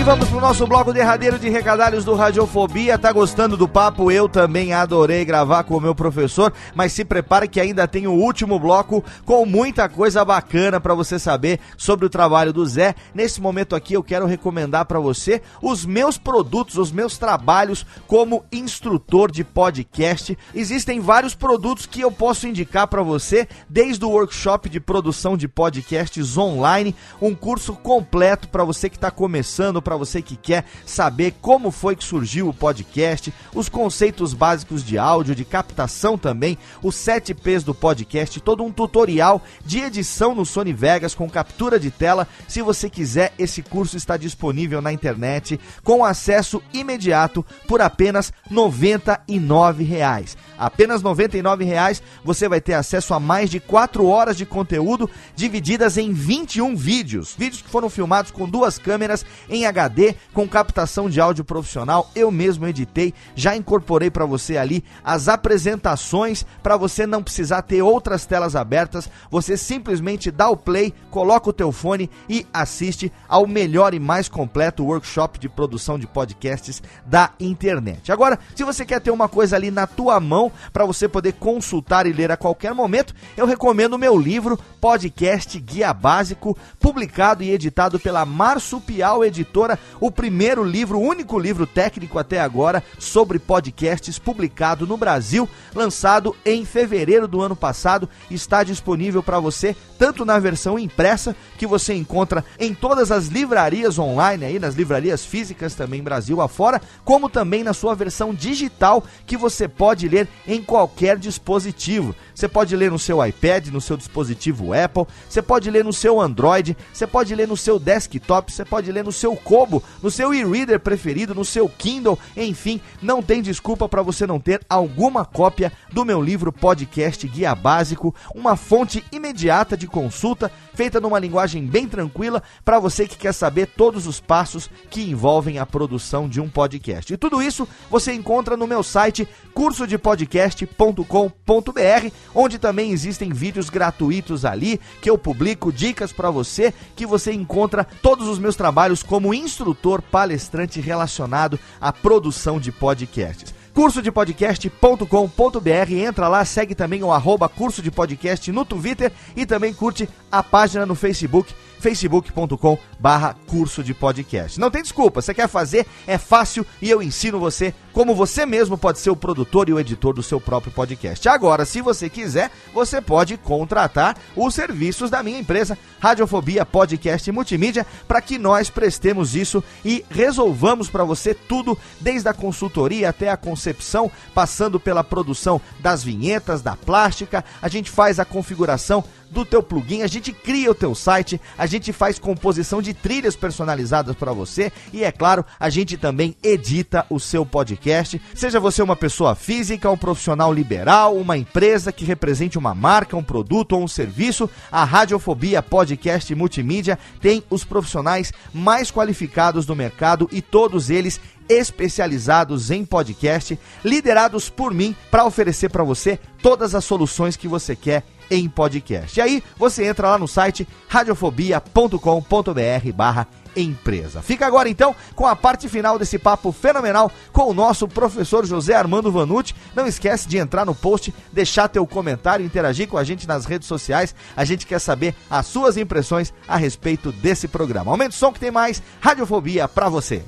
E 0.02 0.04
vamos 0.04 0.30
pro 0.30 0.42
nosso 0.42 0.66
bloco 0.66 0.92
derradeiro 0.92 1.38
de 1.38 1.48
recadalhos 1.48 2.04
do 2.04 2.16
Radiofobia. 2.16 2.98
Tá 2.98 3.12
gostando 3.12 3.56
do 3.56 3.68
papo? 3.68 4.12
Eu 4.12 4.28
também 4.28 4.74
adorei 4.74 5.24
gravar 5.24 5.64
com 5.64 5.78
o 5.78 5.80
meu 5.80 5.94
professor, 5.94 6.52
mas 6.74 6.92
se 6.92 7.06
prepare 7.06 7.48
que 7.48 7.60
ainda 7.60 7.88
tem 7.88 8.08
o 8.08 8.14
último 8.14 8.58
bloco 8.58 9.04
com 9.24 9.46
muita 9.46 9.88
coisa 9.88 10.26
bacana 10.26 10.82
para 10.82 10.96
você 10.96 11.20
saber 11.20 11.60
sobre 11.78 12.08
o 12.08 12.10
trabalho 12.10 12.52
do 12.52 12.66
Zé. 12.66 12.96
Nesse 13.14 13.40
momento 13.40 13.76
aqui 13.76 13.94
eu 13.94 14.02
quero 14.02 14.26
recomendar 14.26 14.86
para 14.86 15.00
você 15.00 15.40
os 15.62 15.86
meus 15.86 16.18
produtos, 16.18 16.80
os 16.80 16.92
meus 16.92 17.20
trabalhos 17.20 17.86
como 18.08 18.44
instrutor 18.52 19.32
de 19.32 19.44
podcast. 19.44 20.36
Existem 20.56 21.00
vários 21.00 21.36
produtos 21.36 21.86
que 21.86 22.02
eu 22.02 22.12
posso 22.12 22.48
indicar 22.48 22.88
para 22.88 23.04
você, 23.04 23.48
desde 23.70 24.04
o 24.04 24.10
workshop 24.10 24.68
de 24.68 24.80
produção 24.80 25.38
de 25.38 25.48
podcasts 25.48 26.40
online, 26.40 26.96
um 27.22 27.36
curso 27.36 27.74
completo 27.74 28.50
para 28.50 28.64
você 28.64 28.90
que 28.90 28.98
está 28.98 29.12
começando, 29.12 29.80
para 29.92 29.98
você 29.98 30.22
que 30.22 30.38
quer 30.38 30.64
saber 30.86 31.34
como 31.42 31.70
foi 31.70 31.98
que 31.98 32.04
surgiu 32.06 32.48
o 32.48 32.54
podcast, 32.54 33.34
os 33.54 33.68
conceitos 33.68 34.34
básicos 34.34 34.86
de 34.86 34.98
áudio, 34.98 35.36
de 35.36 35.44
captação 35.44 36.18
também, 36.18 36.58
os 36.82 36.96
7 36.96 37.34
P's 37.34 37.62
do 37.62 37.76
podcast, 37.76 38.40
todo 38.40 38.64
um 38.64 38.72
tutorial 38.72 39.42
de 39.66 39.80
edição 39.80 40.34
no 40.34 40.46
Sony 40.46 40.72
Vegas 40.72 41.14
com 41.14 41.30
captura 41.30 41.78
de 41.78 41.92
tela. 41.92 42.26
Se 42.48 42.62
você 42.62 42.90
quiser, 42.90 43.34
esse 43.38 43.62
curso 43.62 43.98
está 43.98 44.16
disponível 44.16 44.82
na 44.82 44.94
internet 44.94 45.60
com 45.84 46.06
acesso 46.06 46.64
imediato 46.74 47.46
por 47.68 47.82
apenas 47.82 48.32
99 48.50 49.84
reais. 49.84 50.38
Apenas 50.62 51.02
99 51.02 51.66
reais 51.66 52.04
você 52.24 52.48
vai 52.48 52.62
ter 52.62 52.76
acesso 52.76 53.16
a 53.16 53.20
mais 53.20 53.50
de 53.50 53.60
4 53.60 54.06
horas 54.06 54.38
de 54.38 54.46
conteúdo 54.46 55.10
divididas 55.36 55.98
em 55.98 56.14
21 56.14 56.76
vídeos. 56.76 57.34
Vídeos 57.36 57.64
que 57.64 57.70
foram 57.70 57.90
filmados 57.90 58.30
com 58.30 58.48
duas 58.48 58.78
câmeras 58.78 59.26
em 59.50 59.66
HD 59.66 60.14
com 60.36 60.48
captação 60.48 61.10
de 61.10 61.20
áudio 61.20 61.44
profissional. 61.44 62.12
Eu 62.14 62.30
mesmo 62.30 62.68
editei, 62.68 63.12
já 63.34 63.56
incorporei 63.56 64.12
para 64.12 64.24
você 64.24 64.56
ali 64.56 64.84
as 65.04 65.28
apresentações 65.28 66.46
para 66.62 66.78
você 66.78 67.08
não 67.08 67.24
precisar 67.24 67.64
ter 67.64 67.82
outras 67.82 68.28
telas 68.28 68.56
abertas. 68.56 69.10
Você 69.32 69.58
simplesmente 69.58 70.30
dá 70.30 70.48
o 70.48 70.56
play, 70.56 70.94
coloca 71.10 71.50
o 71.50 71.54
teu 71.54 71.72
fone 71.72 72.08
e 72.30 72.46
assiste 72.54 73.12
ao 73.28 73.48
melhor 73.48 73.96
e 73.96 74.00
mais 74.00 74.30
completo 74.30 74.86
workshop 74.86 75.40
de 75.40 75.50
produção 75.50 75.98
de 75.98 76.06
podcasts 76.06 76.84
da 77.04 77.32
internet. 77.40 78.12
Agora, 78.12 78.38
se 78.56 78.64
você 78.64 78.86
quer 78.86 79.02
ter 79.02 79.10
uma 79.10 79.28
coisa 79.28 79.56
ali 79.56 79.72
na 79.72 79.88
tua 79.88 80.20
mão 80.20 80.51
para 80.72 80.86
você 80.86 81.08
poder 81.08 81.34
consultar 81.34 82.06
e 82.06 82.14
ler 82.14 82.32
a 82.32 82.38
qualquer 82.38 82.74
momento, 82.74 83.14
eu 83.36 83.46
recomendo 83.46 83.94
o 83.94 83.98
meu 83.98 84.18
livro 84.18 84.60
Podcast 84.80 85.60
Guia 85.60 85.94
Básico, 85.94 86.58
publicado 86.80 87.44
e 87.44 87.52
editado 87.52 88.00
pela 88.00 88.26
Marsupial 88.26 89.24
Editora, 89.24 89.80
o 90.00 90.12
primeiro 90.12 90.64
livro, 90.64 91.00
o 91.00 91.04
único 91.04 91.40
livro 91.40 91.66
técnico 91.66 92.20
até 92.20 92.40
agora 92.40 92.84
sobre 93.00 93.40
podcasts 93.40 94.20
publicado 94.20 94.86
no 94.86 94.98
Brasil, 94.98 95.48
lançado 95.74 96.36
em 96.46 96.66
fevereiro 96.66 97.28
do 97.28 97.42
ano 97.42 97.56
passado, 97.56 98.10
está 98.30 98.64
disponível 98.64 99.24
para 99.24 99.40
você 99.40 99.76
tanto 99.98 100.26
na 100.26 100.40
versão 100.40 100.78
impressa 100.78 101.36
que 101.58 101.68
você 101.68 101.94
encontra 101.94 102.44
em 102.60 102.74
todas 102.74 103.12
as 103.12 103.28
livrarias 103.28 104.00
online 104.00 104.46
aí, 104.46 104.60
nas 104.60 104.76
livrarias 104.76 105.24
físicas 105.24 105.76
também 105.76 106.02
Brasil 106.02 106.42
afora, 106.42 106.82
como 107.06 107.30
também 107.30 107.64
na 107.64 107.74
sua 107.74 107.96
versão 107.96 108.34
digital 108.34 109.04
que 109.26 109.38
você 109.38 109.68
pode 109.68 110.10
ler 110.10 110.28
em 110.48 110.62
qualquer 110.62 111.18
dispositivo. 111.18 112.16
Você 112.34 112.48
pode 112.48 112.76
ler 112.76 112.92
no 112.92 113.00
seu 113.00 113.26
iPad, 113.26 113.68
no 113.68 113.82
seu 113.82 113.98
dispositivo 113.98 114.74
Apple, 114.74 115.06
você 115.30 115.42
pode 115.42 115.70
ler 115.70 115.84
no 115.84 115.94
seu 115.94 116.20
Android, 116.20 116.78
você 116.94 117.06
pode 117.06 117.34
ler 117.36 117.48
no 117.48 117.58
seu 117.58 117.80
desktop, 117.80 118.52
você 118.52 118.66
pode 118.66 118.92
ler 118.92 119.04
no 119.04 119.12
seu 119.12 119.36
Kobo, 119.36 119.84
no 120.02 120.12
seu 120.12 120.34
e-reader 120.34 120.80
preferido, 120.80 121.36
no 121.36 121.46
seu 121.46 121.68
Kindle, 121.68 122.18
enfim, 122.36 122.82
não 123.02 123.22
tem 123.22 123.42
desculpa 123.42 123.88
para 123.88 124.02
você 124.02 124.26
não 124.26 124.40
ter 124.40 124.62
alguma 124.70 125.26
cópia 125.26 125.72
do 125.92 126.06
meu 126.06 126.22
livro 126.22 126.52
Podcast 126.52 127.28
Guia 127.28 127.56
Básico, 127.56 128.16
uma 128.34 128.56
fonte 128.56 129.04
imediata 129.12 129.76
de 129.76 129.88
consulta, 129.88 130.52
feita 130.74 131.00
numa 131.00 131.20
linguagem 131.20 131.66
bem 131.66 131.88
tranquila 131.88 132.42
para 132.64 132.80
você 132.80 133.08
que 133.08 133.18
quer 133.18 133.34
saber 133.34 133.68
todos 133.68 134.08
os 134.08 134.20
passos 134.20 134.70
que 134.90 135.10
envolvem 135.10 135.60
a 135.60 135.66
produção 135.66 136.28
de 136.28 136.42
um 136.42 136.50
podcast. 136.50 137.14
E 137.14 137.18
tudo 137.18 137.42
isso 137.42 137.68
você 137.90 138.14
encontra 138.14 138.56
no 138.56 138.68
meu 138.68 138.84
site 138.84 139.28
cursodepodcast.com.br, 139.54 142.12
onde 142.34 142.60
também 142.60 142.92
existem 142.92 143.32
vídeos 143.32 143.70
gratuitos 143.70 144.46
ali 144.46 144.80
que 145.02 145.10
eu 145.10 145.18
publico 145.18 145.72
dicas 145.72 146.12
para 146.12 146.32
você, 146.32 146.74
que 146.96 147.06
você 147.06 147.32
encontra 147.32 147.88
todos 148.02 148.28
os 148.28 148.40
meus 148.40 148.56
trabalhos 148.56 149.04
como 149.04 149.34
instrutor 149.34 150.02
palestrante 150.02 150.80
relacionado 150.80 151.60
à 151.80 151.92
produção 151.92 152.60
de 152.60 152.72
podcasts 152.72 153.62
cursodepodcast.com.br. 153.74 155.94
Entra 155.94 156.28
lá, 156.28 156.44
segue 156.46 156.76
também 156.76 157.02
o 157.04 157.12
arroba 157.12 157.50
curso 157.50 157.82
de 157.82 157.90
podcast 157.90 158.52
no 158.52 158.66
Twitter 158.66 159.12
e 159.36 159.44
também 159.46 159.74
curte 159.74 160.08
a 160.32 160.44
página 160.44 160.86
no 160.86 160.96
Facebook, 160.96 161.54
facebook.com 161.82 162.78
barra 163.00 163.36
curso 163.48 163.84
de 163.84 163.94
podcast. 163.94 164.60
Não 164.60 164.70
tem 164.70 164.84
desculpa, 164.84 165.22
você 165.22 165.34
quer 165.34 165.50
fazer, 165.50 165.86
é 166.06 166.18
fácil 166.18 166.66
e 166.82 166.90
eu 166.90 167.02
ensino 167.02 167.40
você 167.40 167.74
como 167.92 168.16
você 168.16 168.46
mesmo 168.46 168.78
pode 168.78 169.00
ser 169.00 169.10
o 169.10 169.16
produtor 169.16 169.68
e 169.68 169.74
o 169.74 169.80
editor 169.80 170.14
do 170.14 170.24
seu 170.24 170.40
próprio 170.40 170.72
podcast. 170.72 171.28
Agora, 171.28 171.66
se 171.66 171.82
você 171.82 172.10
quiser, 172.10 172.52
você 172.74 173.02
pode 173.02 173.36
contratar 173.36 174.18
os 174.36 174.54
serviços 174.54 175.10
da 175.10 175.22
minha 175.22 175.40
empresa, 175.40 175.78
Radiofobia 176.00 176.66
Podcast 176.66 177.30
e 177.30 177.34
Multimídia, 177.34 177.86
para 178.08 178.22
que 178.22 178.38
nós 178.38 178.70
prestemos 178.70 179.36
isso 179.36 179.64
e 179.84 180.06
resolvamos 180.10 180.90
para 180.90 181.04
você 181.04 181.34
tudo, 181.34 181.78
desde 182.00 182.30
a 182.30 182.34
consultoria 182.34 183.10
até 183.10 183.30
a 183.30 183.38
concepção, 183.38 184.10
passando 184.34 184.80
pela 184.80 185.04
produção 185.04 185.60
das 185.80 186.04
vinhetas, 186.04 186.62
da 186.62 186.76
plástica, 186.76 187.44
a 187.62 187.68
gente 187.68 187.90
faz 187.90 188.20
a 188.20 188.26
configuração 188.26 189.04
do 189.32 189.46
teu 189.46 189.64
plugin, 189.64 190.04
a 190.04 190.08
gente 190.08 190.34
cria 190.34 190.70
o 190.70 190.76
teu 190.76 190.94
site, 190.94 191.40
a 191.58 191.66
gente 191.66 191.94
faz 191.94 192.20
composição 192.20 192.82
de 192.82 192.94
trilhas 192.94 193.36
personalizadas 193.36 194.16
para 194.16 194.34
você 194.34 194.72
e 194.92 195.04
é 195.04 195.12
claro, 195.12 195.46
a 195.60 195.70
gente 195.70 195.98
também 195.98 196.36
edita 196.44 197.06
o 197.10 197.20
seu 197.20 197.46
podcast. 197.46 198.22
Seja 198.36 198.60
você 198.60 198.84
uma 198.84 198.96
pessoa 198.96 199.34
física, 199.34 199.90
um 199.90 199.98
profissional 199.98 200.54
liberal, 200.54 201.16
uma 201.16 201.38
empresa 201.38 201.92
que 201.92 202.04
represente 202.04 202.58
uma 202.58 202.76
marca, 202.76 203.16
um 203.16 203.24
produto 203.24 203.74
ou 203.74 203.84
um 203.84 203.88
serviço, 203.88 204.50
a 204.72 204.84
Radiofobia 204.84 205.64
Podcast 205.64 206.36
Multimídia 206.36 207.00
tem 207.22 207.42
os 207.50 207.64
profissionais 207.64 208.34
mais 208.54 208.92
qualificados 208.92 209.66
do 209.66 209.76
mercado 209.76 210.28
e 210.32 210.42
todos 210.42 210.90
eles 210.90 211.22
especializados 211.48 212.72
em 212.72 212.86
podcast, 212.86 213.60
liderados 213.84 214.50
por 214.50 214.74
mim 214.74 214.96
para 215.10 215.26
oferecer 215.26 215.70
para 215.70 215.84
você 215.84 216.20
todas 216.42 216.76
as 216.76 216.86
soluções 216.86 217.36
que 217.36 217.48
você 217.48 217.76
quer 217.76 218.04
em 218.32 218.50
podcast. 218.50 219.20
E 219.20 219.22
aí 219.22 219.44
você 219.58 219.86
entra 219.86 220.10
lá 220.10 220.18
no 220.18 220.28
site 220.28 220.68
radiofobia.com.br 220.88 222.92
barra 222.96 223.28
empresa. 223.56 224.22
Fica 224.22 224.48
agora 224.48 224.70
então 224.70 224.96
com 225.14 225.28
a 225.28 225.36
parte 225.36 225.68
final 225.68 226.00
desse 226.00 226.18
papo 226.18 226.54
fenomenal 226.54 227.12
com 227.34 227.50
o 227.50 227.54
nosso 227.54 227.88
professor 227.88 228.46
José 228.46 228.74
Armando 228.74 229.12
Vanucci. 229.12 229.54
Não 229.76 229.86
esquece 229.86 230.28
de 230.28 230.38
entrar 230.38 230.66
no 230.66 230.74
post, 230.74 231.14
deixar 231.34 231.68
teu 231.68 231.86
comentário, 231.86 232.46
interagir 232.46 232.88
com 232.88 232.98
a 232.98 233.04
gente 233.04 233.28
nas 233.28 233.46
redes 233.46 233.68
sociais. 233.68 234.16
A 234.36 234.46
gente 234.46 234.66
quer 234.66 234.80
saber 234.80 235.14
as 235.30 235.48
suas 235.48 235.76
impressões 235.76 236.34
a 236.48 236.56
respeito 236.56 237.12
desse 237.12 237.48
programa. 237.48 237.92
Aumenta 237.92 238.12
o 238.12 238.18
som 238.18 238.32
que 238.32 238.40
tem 238.40 238.52
mais 238.52 238.82
radiofobia 239.02 239.68
para 239.68 239.90
você. 239.90 240.24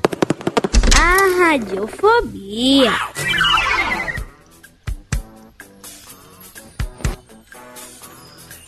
A 1.00 1.46
radiofobia. 1.46 2.92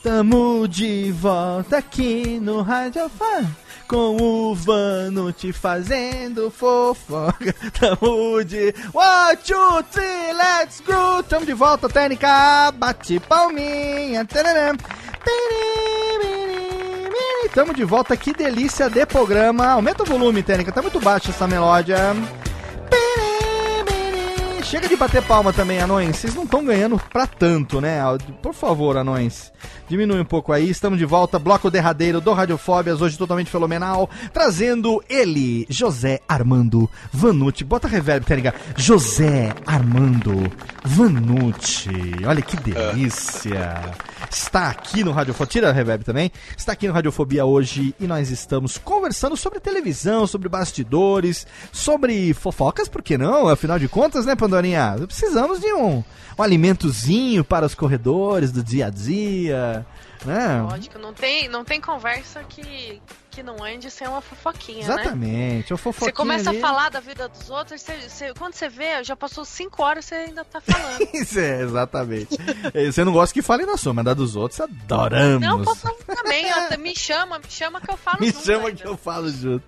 Tamo 0.05 0.67
de 0.67 1.11
volta 1.13 1.77
aqui 1.77 2.39
no 2.39 2.61
Radiofan 2.61 3.43
com 3.87 4.15
o 4.21 4.53
Vanucci 4.53 5.51
fazendo 5.51 6.51
fofoca. 6.51 7.51
Tamo 7.73 8.43
de 8.43 8.71
one, 8.93 9.37
two, 9.37 9.83
three, 9.91 10.31
let's 10.31 10.79
go. 10.81 11.23
Tamo 11.23 11.43
de 11.43 11.53
volta, 11.53 11.89
técnica, 11.89 12.71
bate 12.73 13.19
palminha. 13.19 14.23
Tararam. 14.25 14.77
Tamo 17.55 17.73
de 17.73 17.83
volta, 17.83 18.15
que 18.15 18.31
delícia 18.31 18.87
de 18.87 19.07
programa. 19.07 19.69
Aumenta 19.69 20.03
o 20.03 20.05
volume, 20.05 20.43
técnica, 20.43 20.71
tá 20.71 20.83
muito 20.83 20.99
baixo 20.99 21.31
essa 21.31 21.47
melódia. 21.47 21.97
Chega 24.65 24.89
de 24.89 24.95
bater 24.95 25.21
palma 25.21 25.53
também, 25.53 25.79
anões. 25.79 26.17
Vocês 26.17 26.33
não 26.33 26.43
estão 26.43 26.65
ganhando 26.65 26.99
pra 27.13 27.27
tanto, 27.27 27.79
né? 27.79 27.99
Por 28.41 28.51
favor, 28.53 28.97
anões. 28.97 29.53
Diminui 29.87 30.19
um 30.19 30.25
pouco 30.25 30.51
aí. 30.51 30.67
Estamos 30.67 30.97
de 30.97 31.05
volta. 31.05 31.37
Bloco 31.37 31.69
derradeiro 31.69 32.19
do 32.19 32.33
Radiofóbias, 32.33 32.99
hoje 32.99 33.15
totalmente 33.15 33.51
fenomenal. 33.51 34.09
Trazendo 34.33 35.03
ele, 35.07 35.67
José 35.69 36.19
Armando 36.27 36.89
Vanucci. 37.13 37.63
Bota 37.63 37.87
reverb, 37.87 38.25
tá 38.25 38.35
ligado? 38.35 38.55
José 38.75 39.53
Armando 39.67 40.51
Vanucci. 40.83 41.89
Olha 42.25 42.41
que 42.41 42.57
delícia. 42.57 43.81
Está 44.35 44.69
aqui 44.69 45.01
no 45.01 45.13
Radiofobia. 45.13 45.49
Tira 45.49 45.69
a 45.69 45.71
reverb 45.71 46.03
também. 46.03 46.29
Está 46.57 46.73
aqui 46.73 46.87
no 46.87 46.93
Radiofobia 46.93 47.45
hoje 47.45 47.95
e 47.97 48.05
nós 48.05 48.29
estamos 48.29 48.77
conversando 48.77 49.37
sobre 49.37 49.61
televisão, 49.61 50.27
sobre 50.27 50.49
bastidores, 50.49 51.47
sobre 51.71 52.33
fofocas, 52.33 52.89
por 52.89 53.01
que 53.01 53.17
não? 53.17 53.47
Afinal 53.47 53.79
de 53.79 53.87
contas, 53.87 54.25
né, 54.25 54.35
Pandorinha? 54.35 54.95
Precisamos 55.07 55.61
de 55.61 55.71
um, 55.73 56.03
um 56.37 56.43
alimentozinho 56.43 57.45
para 57.45 57.65
os 57.65 57.73
corredores 57.73 58.51
do 58.51 58.61
dia 58.61 58.87
a 58.87 58.89
dia. 58.89 59.85
Né? 60.25 60.61
Lógico, 60.69 60.99
não 60.99 61.13
tem, 61.13 61.47
não 61.47 61.63
tem 61.63 61.79
conversa 61.79 62.43
que, 62.43 63.01
que 63.35 63.43
não 63.43 63.61
ande 63.63 63.91
sem 63.91 64.07
uma 64.07 64.21
fofoquinha, 64.21 64.87
né? 64.87 64.93
Exatamente. 65.01 65.73
O 65.73 65.77
fofoquinha 65.77 66.09
Você 66.09 66.15
começa 66.15 66.49
ali- 66.49 66.59
a 66.59 66.61
falar 66.61 66.89
da 66.89 66.99
vida 67.01 67.27
dos 67.27 67.49
outros, 67.49 67.81
você, 67.81 67.93
você- 68.07 68.33
quando 68.33 68.53
você 68.53 68.69
vê, 68.69 69.03
já 69.03 69.15
passou 69.15 69.43
cinco 69.43 69.83
horas 69.83 70.05
você 70.05 70.15
ainda 70.15 70.45
tá 70.45 70.61
falando. 70.61 71.07
Isso 71.13 71.37
é, 71.39 71.61
exatamente. 71.61 72.37
É, 72.73 72.85
Você 72.89 73.03
não 73.03 73.11
gosta 73.11 73.33
que 73.33 73.41
fale 73.41 73.65
da 73.65 73.75
sua, 73.75 73.93
mas 73.93 74.05
da 74.05 74.13
dos 74.13 74.35
outros 74.37 74.61
adoramos. 74.61 75.41
não, 75.41 75.61
posso 75.63 75.85
também, 76.07 76.45
me 76.79 76.95
chama, 76.95 77.37
me 77.39 77.45
chama 77.49 77.81
que 77.81 77.91
eu 77.91 77.97
falo 77.97 78.21
Me 78.21 78.27
junto 78.27 78.45
chama 78.45 78.67
ainda. 78.69 78.81
que 78.81 78.87
eu 78.87 78.95
falo 78.97 79.29
junto. 79.29 79.65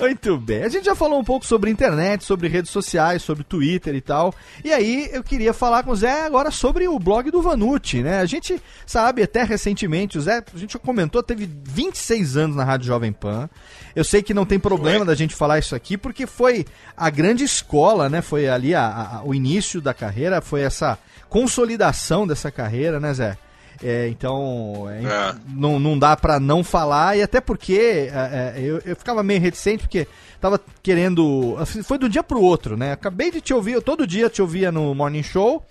Muito 0.00 0.36
bem. 0.38 0.62
A 0.64 0.68
gente 0.68 0.84
já 0.84 0.94
falou 0.94 1.20
um 1.20 1.24
pouco 1.24 1.46
sobre 1.46 1.70
internet, 1.70 2.24
sobre 2.24 2.48
redes 2.48 2.70
sociais, 2.70 3.22
sobre 3.22 3.44
Twitter 3.44 3.94
e 3.94 4.00
tal. 4.00 4.34
E 4.64 4.72
aí 4.72 5.08
eu 5.12 5.22
queria 5.22 5.52
falar 5.52 5.82
com 5.84 5.92
o 5.92 5.96
Zé 5.96 6.24
agora 6.26 6.50
sobre 6.50 6.88
o 6.88 6.98
blog 6.98 7.30
do 7.30 7.40
Vanucci, 7.40 8.02
né? 8.02 8.18
A 8.20 8.26
gente 8.26 8.60
sabe 8.84 9.22
até 9.22 9.44
recentemente, 9.44 10.18
o 10.18 10.20
Zé, 10.20 10.42
a 10.52 10.58
gente 10.58 10.76
comentou, 10.78 11.22
teve 11.22 11.48
26 11.64 12.36
anos 12.36 12.56
na 12.56 12.64
Rádio 12.64 12.86
Jovem 12.96 13.12
Pan. 13.12 13.48
Eu 13.94 14.02
sei 14.04 14.22
que 14.22 14.32
não 14.34 14.44
tem 14.46 14.58
problema 14.58 15.04
da 15.04 15.14
gente 15.14 15.34
falar 15.34 15.58
isso 15.58 15.74
aqui, 15.76 15.96
porque 15.98 16.26
foi 16.26 16.64
a 16.96 17.08
grande 17.10 17.44
escola, 17.44 18.08
né? 18.08 18.22
Foi 18.22 18.48
ali 18.48 18.74
a- 18.74 18.86
a- 19.18 19.22
o 19.24 19.34
início 19.34 19.80
da 19.80 19.92
carreira, 19.94 20.40
foi 20.40 20.62
essa 20.62 20.98
consolidação 21.28 22.26
dessa 22.26 22.50
carreira, 22.50 22.98
né, 22.98 23.12
Zé? 23.12 23.36
É, 23.82 24.08
então, 24.08 24.86
é, 24.90 25.04
É. 25.04 25.34
Não, 25.48 25.78
não 25.78 25.98
dá 25.98 26.16
pra 26.16 26.40
não 26.40 26.64
falar, 26.64 27.16
e 27.18 27.22
até 27.22 27.42
porque 27.42 28.08
é, 28.10 28.54
é, 28.56 28.60
eu, 28.62 28.80
eu 28.86 28.96
ficava 28.96 29.22
meio 29.22 29.38
reticente, 29.40 29.82
porque 29.82 30.06
tava 30.40 30.58
querendo. 30.82 31.54
assim, 31.58 31.82
Foi 31.82 31.98
do 31.98 32.08
dia 32.08 32.22
pro 32.22 32.40
outro, 32.40 32.74
né? 32.76 32.92
Acabei 32.92 33.30
de 33.30 33.42
te 33.42 33.52
ouvir, 33.52 33.72
eu 33.72 33.82
todo 33.82 34.06
dia 34.06 34.30
te 34.30 34.40
ouvia 34.40 34.72
no 34.72 34.94
Morning 34.94 35.22
Show. 35.22 35.62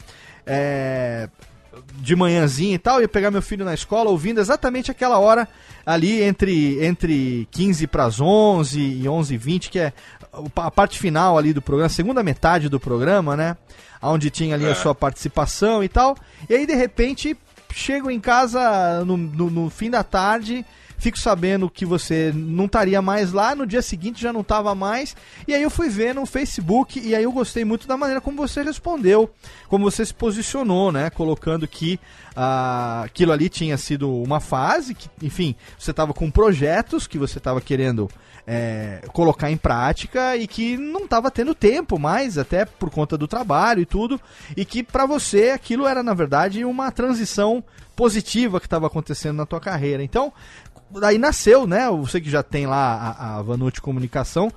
De 1.96 2.16
manhãzinha 2.16 2.76
e 2.76 2.80
tal, 2.80 3.02
ia 3.02 3.08
pegar 3.08 3.32
meu 3.32 3.42
filho 3.42 3.66
na 3.66 3.74
escola 3.74 4.10
ouvindo 4.10 4.40
exatamente 4.40 4.92
aquela 4.92 5.18
hora 5.20 5.48
ali 5.86 6.22
entre, 6.24 6.84
entre 6.86 7.48
15 7.52 7.88
para 7.88 8.06
as 8.06 8.20
11 8.22 8.80
e 8.80 9.08
11 9.10 9.34
e 9.34 9.38
20, 9.38 9.70
que 9.70 9.80
é 9.80 9.94
a 10.56 10.72
parte 10.72 11.00
final 11.00 11.38
ali 11.38 11.54
do 11.54 11.62
programa, 11.62 11.88
a 11.88 11.90
segunda 11.90 12.24
metade 12.24 12.70
do 12.70 12.80
programa, 12.80 13.36
né? 13.38 13.56
Onde 14.02 14.30
tinha 14.30 14.56
ali 14.56 14.66
a 14.66 14.70
É. 14.72 14.76
sua 14.76 14.94
participação 14.94 15.84
e 15.84 15.90
tal. 15.90 16.16
E 16.50 16.54
aí, 16.54 16.66
de 16.68 16.76
repente, 16.76 17.36
chego 17.74 18.10
em 18.12 18.20
casa 18.20 19.04
no, 19.06 19.18
no- 19.18 19.50
no 19.50 19.70
fim 19.70 19.90
da 19.90 20.04
tarde, 20.04 20.66
fico 20.98 21.20
sabendo 21.20 21.70
que 21.70 21.86
você 21.86 22.32
não 22.34 22.66
estaria 22.66 23.02
mais 23.02 23.32
lá, 23.32 23.56
no 23.56 23.66
dia 23.66 23.82
seguinte 23.82 24.22
já 24.22 24.32
não 24.32 24.42
estava 24.42 24.74
mais, 24.74 25.16
e 25.48 25.54
aí 25.54 25.62
eu 25.62 25.70
fui 25.70 25.90
ver 25.90 26.14
no 26.14 26.26
Facebook, 26.26 27.00
e 27.00 27.16
aí 27.16 27.24
eu 27.24 27.32
gostei 27.32 27.66
muito 27.66 27.88
da 27.88 27.98
maneira 27.98 28.22
como 28.22 28.38
você 28.38 28.62
respondeu, 28.64 29.30
como 29.68 29.90
você 29.90 30.06
se 30.06 30.14
posicionou, 30.14 30.92
né, 30.92 31.10
colocando 31.10 31.68
que 31.68 32.00
ah, 32.36 33.04
aquilo 33.06 33.32
ali 33.32 33.50
tinha 33.50 33.78
sido 33.78 34.12
uma 34.22 34.40
fase, 34.40 34.94
que, 34.94 35.10
enfim, 35.22 35.56
você 35.78 35.92
estava 35.92 36.14
com 36.14 36.30
projetos 36.30 37.08
que 37.08 37.18
você 37.18 37.38
estava 37.38 37.62
querendo 37.62 38.10
é, 38.48 39.02
colocar 39.12 39.50
em 39.50 39.58
prática 39.58 40.38
e 40.38 40.48
que 40.48 40.78
não 40.78 41.06
estava 41.06 41.32
tendo 41.32 41.56
tempo 41.56 41.98
mais, 41.98 42.38
até 42.38 42.66
por 42.66 42.90
conta 42.90 43.18
do 43.18 43.28
trabalho 43.28 43.82
e 43.82 43.86
tudo, 43.86 44.20
e 44.56 44.64
que 44.64 44.84
para 44.84 45.06
você 45.06 45.50
aquilo 45.50 45.88
era 45.88 46.04
na 46.04 46.14
verdade 46.14 46.64
uma 46.64 46.92
transição 46.92 47.64
positiva 47.96 48.60
que 48.60 48.68
estava 48.68 48.88
acontecendo 48.88 49.38
na 49.38 49.46
tua 49.46 49.60
carreira. 49.60 50.04
Então, 50.04 50.32
daí 51.00 51.18
nasceu, 51.18 51.68
né? 51.68 51.90
Você 51.90 52.22
que 52.22 52.30
já 52.30 52.44
tem 52.44 52.66
lá 52.66 53.16
a, 53.18 53.38
a 53.38 53.42
Vanucci 53.42 53.82
Comunicação, 53.82 54.52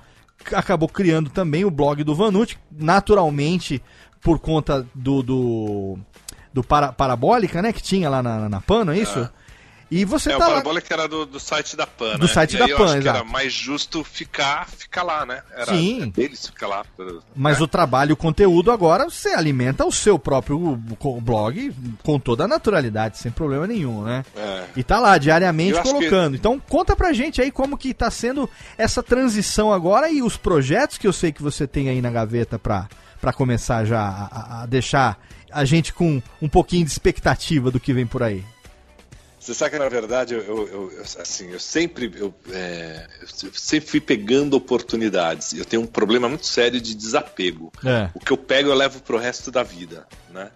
acabou 0.53 0.87
criando 0.87 1.29
também 1.29 1.65
o 1.65 1.71
blog 1.71 2.03
do 2.03 2.15
Vanucci, 2.15 2.57
naturalmente 2.71 3.81
por 4.21 4.39
conta 4.39 4.85
do 4.93 5.21
do, 5.21 5.99
do 6.53 6.63
para, 6.63 6.91
Parabólica, 6.91 7.61
né? 7.61 7.73
Que 7.73 7.81
tinha 7.81 8.09
lá 8.09 8.21
na, 8.23 8.49
na 8.49 8.61
PAN, 8.61 8.85
não 8.85 8.93
é 8.93 8.99
isso? 8.99 9.29
E 9.91 10.05
você 10.05 10.31
É, 10.31 10.35
o 10.35 10.39
tá 10.39 10.47
lá... 10.47 10.61
Era 10.91 11.07
do, 11.07 11.25
do 11.25 11.39
site 11.39 11.75
da 11.75 11.87
PAN, 11.87 12.17
Do 12.17 12.27
né? 12.27 12.33
site 12.33 12.55
E 12.55 12.59
da 12.59 12.65
aí 12.65 12.71
eu 12.71 12.77
PAN, 12.77 12.85
acho 12.85 13.01
que 13.01 13.07
era 13.07 13.23
mais 13.23 13.51
justo 13.51 14.03
ficar, 14.03 14.67
ficar 14.69 15.01
lá, 15.03 15.25
né? 15.25 15.41
Era 15.55 15.65
Sim. 15.73 16.03
é 16.03 16.05
deles 16.07 16.45
ficar 16.47 16.67
lá. 16.67 16.85
Mas 17.35 17.59
o 17.61 17.67
trabalho 17.67 18.11
e 18.11 18.13
o 18.13 18.17
conteúdo 18.17 18.71
agora 18.71 19.05
você 19.05 19.29
alimenta 19.29 19.85
o 19.85 19.91
seu 19.91 20.19
próprio 20.19 20.75
blog 21.21 21.73
com 22.03 22.19
toda 22.19 22.43
a 22.45 22.47
naturalidade, 22.47 23.17
sem 23.17 23.31
problema 23.31 23.65
nenhum, 23.65 24.03
né? 24.03 24.23
É. 24.35 24.63
E 24.75 24.83
tá 24.83 24.99
lá 24.99 25.17
diariamente 25.17 25.77
Eu 25.77 25.83
colocando. 25.83 26.35
Então 26.35 26.59
conta 26.59 26.95
pra 26.95 27.11
gente 27.13 27.41
aí 27.41 27.49
como 27.51 27.77
que 27.77 27.93
tá 27.93 28.11
sendo 28.11 28.49
essa 28.77 29.01
transição 29.01 29.71
agora 29.73 30.09
e 30.09 30.21
os 30.21 30.37
projetos 30.37 30.97
que 30.97 31.07
eu 31.07 31.13
sei 31.13 31.31
que 31.31 31.41
você 31.41 31.65
tem 31.65 31.89
aí 31.89 32.01
na 32.01 32.11
gaveta 32.11 32.59
pra, 32.59 32.87
pra 33.19 33.33
começar 33.33 33.85
já 33.85 34.01
a- 34.01 34.61
a 34.61 34.65
deixar 34.65 35.17
a 35.51 35.65
gente 35.65 35.91
com 35.93 36.21
um 36.41 36.47
pouquinho 36.47 36.85
de 36.85 36.91
expectativa 36.91 37.71
do 37.71 37.79
que 37.79 37.91
vem 37.91 38.05
por 38.05 38.21
aí. 38.21 38.43
Você 39.39 39.53
sabe 39.53 39.71
que 39.71 39.79
na 39.79 39.87
verdade 39.87 40.33
eu, 40.33 40.41
eu- 40.41 40.91
eu- 40.91 41.01
assim, 41.19 41.49
eu 41.51 41.59
sempre 41.59 42.11
eu, 42.15 42.33
é, 42.51 43.07
eu 43.21 43.51
sempre 43.53 43.89
fui 43.89 44.01
pegando 44.01 44.55
oportunidades. 44.55 45.53
Eu 45.53 45.65
tenho 45.65 45.81
um 45.83 45.87
problema 45.87 46.27
muito 46.27 46.45
sério 46.45 46.81
de 46.81 46.93
desapego. 46.93 47.71
É. 47.85 48.09
O 48.13 48.19
que 48.19 48.31
eu 48.33 48.37
pego 48.37 48.69
eu 48.69 48.75
levo 48.75 48.99
pro 49.01 49.17
resto 49.17 49.49
da 49.49 49.63
vida, 49.63 50.05
né? 50.29 50.51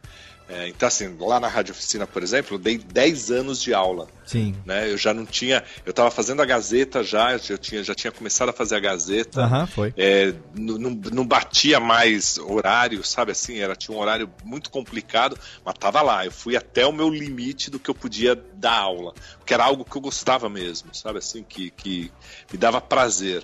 É, 0.50 0.68
então 0.68 0.88
assim, 0.88 1.16
lá 1.20 1.40
na 1.40 1.48
rádio 1.48 1.72
oficina, 1.72 2.06
por 2.06 2.22
exemplo, 2.22 2.56
eu 2.56 2.60
dei 2.60 2.78
10 2.78 3.32
anos 3.32 3.62
de 3.62 3.74
aula. 3.74 4.08
Sim. 4.26 4.56
Né? 4.66 4.92
Eu 4.92 4.98
já 4.98 5.14
não 5.14 5.26
tinha, 5.26 5.64
eu 5.86 5.92
estava 5.92 6.10
fazendo 6.12 6.42
a 6.42 6.46
Gazeta 6.46 7.04
já, 7.04 7.34
eu 7.34 7.40
já 7.40 7.58
tinha, 7.58 7.84
já 7.84 7.96
tinha 7.96 8.12
começado 8.12 8.50
a 8.50 8.54
fazer 8.54 8.76
a 8.76 8.80
Gazeta. 8.80 9.42
Aham, 9.42 9.66
foi. 9.68 9.94
É, 9.98 10.34
não, 10.56 10.78
não- 10.78 11.02
não 11.12 11.26
batia 11.26 11.80
mais 11.80 12.38
horário, 12.38 13.04
sabe 13.04 13.32
assim? 13.32 13.58
Era, 13.60 13.76
tinha 13.76 13.96
um 13.96 14.00
horário 14.02 14.30
muito 14.44 14.70
complicado, 14.70 15.38
mas 15.64 15.76
tava 15.78 16.02
lá. 16.02 16.26
Eu 16.26 16.32
fui 16.32 16.56
até 16.58 16.86
o 16.86 16.92
meu 16.94 17.10
limite 17.10 17.70
do 17.70 17.80
que 17.80 17.90
eu 17.90 17.96
podia 17.96 18.36
dar 18.56 18.78
aula, 18.80 19.14
porque 19.38 19.54
era 19.54 19.64
algo 19.66 19.86
que 19.86 19.96
eu 19.96 20.02
gostava 20.02 20.50
mesmo, 20.50 20.94
sabe 20.94 21.20
assim? 21.20 21.44
Que, 21.44 21.72
que 21.72 22.12
me 22.52 22.58
dava 22.58 22.80
prazer. 22.82 23.44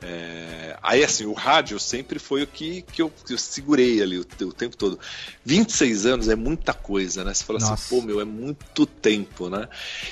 É, 0.00 0.76
aí, 0.80 1.02
assim, 1.02 1.26
o 1.26 1.32
rádio 1.32 1.78
sempre 1.80 2.18
foi 2.18 2.44
o 2.44 2.46
que, 2.46 2.82
que, 2.82 3.02
eu, 3.02 3.10
que 3.10 3.32
eu 3.32 3.38
segurei 3.38 4.00
ali 4.00 4.18
o, 4.18 4.26
o 4.42 4.52
tempo 4.52 4.76
todo. 4.76 4.98
26 5.44 6.06
anos 6.06 6.28
é 6.28 6.36
muita 6.36 6.72
coisa, 6.72 7.24
né? 7.24 7.34
Você 7.34 7.42
fala 7.44 7.58
Nossa. 7.58 7.74
assim, 7.74 8.00
pô, 8.00 8.06
meu, 8.06 8.20
é 8.20 8.24
muito 8.24 8.86
tempo, 8.86 9.48
né? 9.48 9.68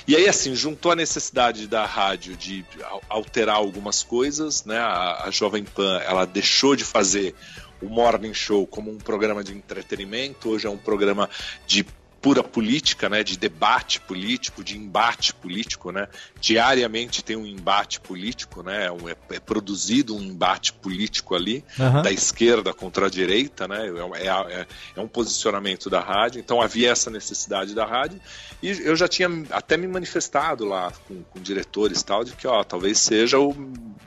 E 0.07 0.15
aí, 0.15 0.27
assim, 0.27 0.53
juntou 0.53 0.91
a 0.91 0.95
necessidade 0.95 1.67
da 1.67 1.85
rádio 1.85 2.35
de 2.35 2.65
al- 2.83 3.01
alterar 3.07 3.55
algumas 3.55 4.03
coisas, 4.03 4.65
né? 4.65 4.77
A, 4.77 5.23
a 5.25 5.31
Jovem 5.31 5.63
Pan, 5.63 5.99
ela 6.05 6.25
deixou 6.25 6.75
de 6.75 6.83
fazer 6.83 7.33
o 7.81 7.87
Morning 7.87 8.33
Show 8.33 8.65
como 8.67 8.91
um 8.91 8.97
programa 8.97 9.43
de 9.43 9.53
entretenimento, 9.53 10.49
hoje 10.49 10.67
é 10.67 10.69
um 10.69 10.77
programa 10.77 11.29
de 11.65 11.85
pura 12.21 12.43
política, 12.43 13.07
né, 13.07 13.23
de 13.23 13.37
debate 13.37 13.99
político, 14.01 14.63
de 14.63 14.77
embate 14.77 15.33
político, 15.33 15.91
né? 15.91 16.07
Diariamente 16.39 17.23
tem 17.23 17.35
um 17.35 17.45
embate 17.45 17.99
político, 17.99 18.63
né? 18.63 18.87
É, 18.87 19.35
é, 19.35 19.39
produzido 19.39 20.15
um 20.15 20.21
embate 20.21 20.73
político 20.73 21.35
ali 21.35 21.63
Aham. 21.79 22.01
da 22.01 22.11
esquerda 22.11 22.73
contra 22.73 23.05
a 23.05 23.09
direita, 23.09 23.67
né? 23.67 23.87
É, 23.87 24.27
é- 24.27 24.67
é 24.95 25.01
um 25.01 25.07
posicionamento 25.07 25.89
da 25.89 25.99
rádio. 25.99 26.39
Então 26.39 26.61
havia 26.61 26.91
essa 26.91 27.09
necessidade 27.09 27.75
da 27.75 27.85
rádio 27.85 28.19
e 28.61 28.69
eu 28.69 28.95
já 28.95 29.07
tinha 29.07 29.29
até 29.51 29.77
me 29.77 29.87
manifestado 29.87 30.65
lá 30.65 30.91
com, 31.07 31.23
com 31.23 31.39
diretores 31.41 32.01
tal 32.03 32.23
de 32.23 32.33
que 32.33 32.47
ó, 32.47 32.63
talvez 32.63 32.97
seja 32.99 33.39
o, 33.39 33.55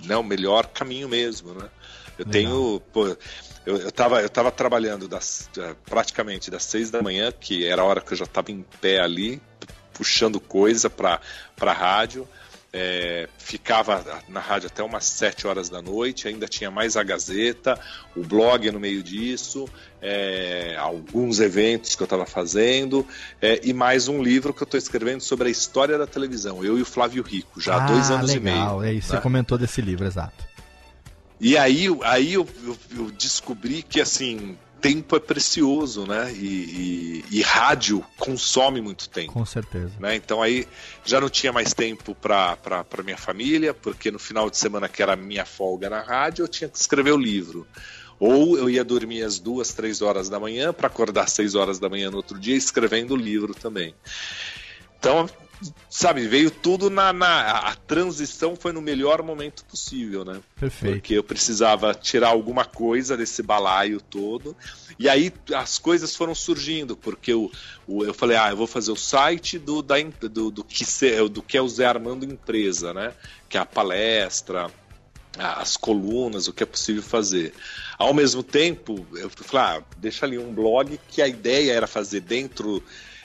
né, 0.05 0.17
o 0.17 0.25
melhor 0.25 0.67
caminho 0.67 1.09
mesmo, 1.09 1.55
né? 1.55 1.69
Eu 2.19 2.27
Legal. 2.27 2.33
tenho, 2.33 2.81
pô, 2.93 3.17
eu, 3.67 3.77
eu, 3.77 3.93
tava, 3.93 4.23
eu 4.23 4.29
tava 4.29 4.51
trabalhando 4.51 5.07
das, 5.07 5.49
eh, 5.59 5.75
praticamente 5.85 6.51
das 6.51 6.65
seis 6.65 6.91
da 6.91 7.03
manhã, 7.03 7.31
que 7.33 7.67
era 7.67 7.83
a 7.83 7.85
hora 7.85 8.01
que 8.01 8.13
eu 8.13 8.17
já 8.17 8.25
estava 8.25 8.51
em 8.51 8.65
pé 8.81 9.01
ali, 9.01 9.41
puxando 9.93 10.41
coisa 10.41 10.89
para 10.89 11.21
a 11.61 11.73
rádio. 11.73 12.27
É, 12.73 13.29
ficava 13.37 14.23
na 14.29 14.39
rádio 14.39 14.69
até 14.69 14.81
umas 14.81 15.05
sete 15.05 15.45
horas 15.45 15.69
da 15.69 15.83
noite, 15.83 16.29
ainda 16.29 16.47
tinha 16.47 16.71
mais 16.71 16.97
a 16.97 17.03
Gazeta, 17.03 17.77
o 18.15 18.23
blog 18.23 18.71
no 18.71 18.79
meio 18.79 19.03
disso, 19.03 19.69
é, 20.01 20.77
alguns 20.79 21.41
eventos 21.41 21.97
que 21.97 22.03
eu 22.03 22.05
estava 22.05 22.25
fazendo, 22.25 23.05
é, 23.43 23.61
e 23.65 23.73
mais 23.73 24.07
um 24.07 24.23
livro 24.23 24.55
que 24.55 24.63
eu 24.63 24.67
estou 24.67 24.79
escrevendo 24.79 25.21
sobre 25.21 25.49
a 25.49 25.51
história 25.51 25.99
da 25.99 26.07
televisão, 26.07 26.65
eu 26.65 26.79
e 26.79 26.83
o 26.83 26.87
Flávio 26.87 27.25
Rico, 27.25 27.61
já 27.61 27.75
há 27.75 27.87
dois 27.89 28.09
Ah, 28.09 28.15
anos 28.15 28.33
legal. 28.33 28.77
e 28.77 28.81
meio. 28.81 28.83
É 28.85 28.93
isso, 28.97 29.11
né? 29.11 29.17
você 29.17 29.23
comentou 29.23 29.59
desse 29.59 29.81
livro, 29.81 30.07
exato. 30.07 30.50
E 31.41 31.57
aí, 31.57 31.87
aí 32.05 32.35
eu, 32.35 32.47
eu- 32.65 32.79
eu 32.97 33.11
descobri 33.13 33.83
que 33.83 34.01
assim 34.01 34.57
tempo 34.81 35.15
é 35.15 35.21
precioso, 35.21 36.07
né? 36.07 36.33
E, 36.33 37.25
e- 37.31 37.39
e 37.39 37.43
rádio 37.43 38.05
consome 38.19 38.81
muito 38.81 39.09
tempo. 39.11 39.33
Com 39.33 39.45
certeza. 39.45 39.93
Né? 39.99 40.17
Então 40.17 40.43
aí 40.43 40.67
já 41.05 41.21
não 41.21 41.29
tinha 41.29 41.53
mais 41.53 41.75
tempo 41.75 42.15
para 42.15 42.57
minha 43.05 43.17
família, 43.19 43.75
porque 43.75 44.11
no 44.11 44.19
final 44.19 44.49
de 44.49 44.57
semana 44.57 44.89
que 44.89 45.03
era 45.03 45.13
a 45.13 45.17
minha 45.17 45.45
folga 45.45 45.91
na 45.91 46.01
rádio, 46.01 46.45
eu 46.45 46.49
tinha 46.49 46.69
que 46.69 46.79
escrever 46.79 47.13
o 47.13 47.19
livro. 47.19 47.67
Ou 48.19 48.57
eu 48.59 48.69
ia 48.69 48.85
dormir 48.85 49.23
às 49.23 49.39
duas, 49.39 49.73
três 49.73 50.03
horas 50.03 50.29
da 50.29 50.39
manhã 50.41 50.73
para 50.75 50.87
acordar 50.89 51.25
às 51.25 51.33
seis 51.33 51.55
horas 51.55 51.79
da 51.79 51.89
manhã 51.89 52.11
no 52.11 52.19
outro 52.19 52.39
dia 52.39 52.55
escrevendo 52.57 53.13
o 53.13 53.17
livro 53.17 53.55
também. 53.55 53.95
Então, 54.99 55.29
sabe, 55.89 56.27
veio 56.27 56.51
tudo 56.51 56.89
na, 56.89 57.13
na 57.13 57.51
a 57.59 57.75
transição 57.75 58.57
foi 58.57 58.73
no 58.73 58.81
melhor 58.81 59.23
momento 59.23 59.65
possível, 59.65 60.25
né? 60.25 60.41
Perfeito. 60.59 60.95
Porque 60.95 61.15
eu 61.15 61.25
precisava 61.25 61.95
tirar 61.95 62.29
alguma 62.29 62.65
coisa 62.65 63.17
desse 63.17 63.43
balaio 63.43 64.01
todo. 64.01 64.57
E 64.99 65.09
aí 65.09 65.33
as 65.55 65.79
coisas 65.79 66.15
foram 66.15 66.35
surgindo, 66.35 66.97
porque 66.97 67.33
eu, 67.33 67.51
o- 67.87 68.05
eu 68.05 68.15
falei, 68.15 68.37
ah, 68.37 68.51
eu 68.51 68.57
vou 68.57 68.67
fazer 68.67 68.93
o 68.93 68.97
site 68.97 69.59
do, 69.59 69.83
da, 69.83 69.97
do, 70.21 70.51
do, 70.51 70.65
que, 70.65 70.85
do 71.29 71.43
que 71.43 71.57
é 71.57 71.63
o 71.63 71.69
Zé 71.69 71.87
Armando 71.87 72.25
Empresa, 72.25 72.93
né? 72.95 73.13
Que 73.49 73.57
é 73.57 73.61
a 73.61 73.67
palestra, 73.67 74.71
as 75.39 75.77
colunas, 75.77 76.49
o 76.49 76.53
que 76.53 76.63
é 76.63 76.67
possível 76.67 77.03
fazer. 77.03 77.53
Ao 77.99 78.13
mesmo 78.13 78.43
tempo, 78.43 79.07
eu 79.15 79.31
falei, 79.31 79.79
ah, 79.79 79.85
deixa 79.99 80.27
ali 80.27 80.39
um 80.39 80.53
blog 80.53 80.99
que 81.09 81.23
a 81.23 81.29
ideia 81.29 81.73
era 81.73 81.87
fazer 81.87 82.21
dentro 82.21 82.83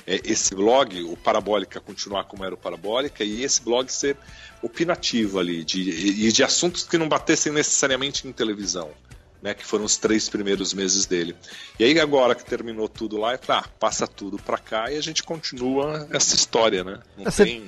é, 0.07 0.21
esse 0.23 0.53
blog, 0.55 1.01
o 1.03 1.17
Parabólica 1.17 1.79
continuar 1.79 2.25
como 2.25 2.43
era 2.45 2.53
o 2.53 2.57
Parabólica, 2.57 3.23
e 3.23 3.43
esse 3.43 3.61
blog 3.61 3.89
ser 3.91 4.17
opinativo 4.61 5.39
ali, 5.39 5.63
de, 5.63 5.81
e 6.27 6.31
de 6.31 6.43
assuntos 6.43 6.83
que 6.83 6.97
não 6.97 7.07
batessem 7.07 7.51
necessariamente 7.51 8.27
em 8.27 8.31
televisão. 8.31 8.89
Né, 9.43 9.53
que 9.53 9.63
foram 9.63 9.85
os 9.85 9.95
três 9.95 10.27
primeiros 10.27 10.73
meses 10.73 11.05
dele. 11.05 11.35
E 11.77 11.83
aí, 11.83 11.99
agora 11.99 12.33
que 12.33 12.43
terminou 12.43 12.89
tudo 12.89 13.15
lá, 13.17 13.33
eu 13.33 13.37
falei, 13.39 13.61
ah, 13.63 13.69
passa 13.79 14.07
tudo 14.07 14.39
pra 14.39 14.57
cá 14.57 14.89
e 14.91 14.97
a 14.97 15.01
gente 15.01 15.21
continua 15.21 16.07
essa 16.09 16.33
história, 16.35 16.83
né? 16.83 16.99
Não 17.15 17.25
Você- 17.25 17.43
tem. 17.45 17.63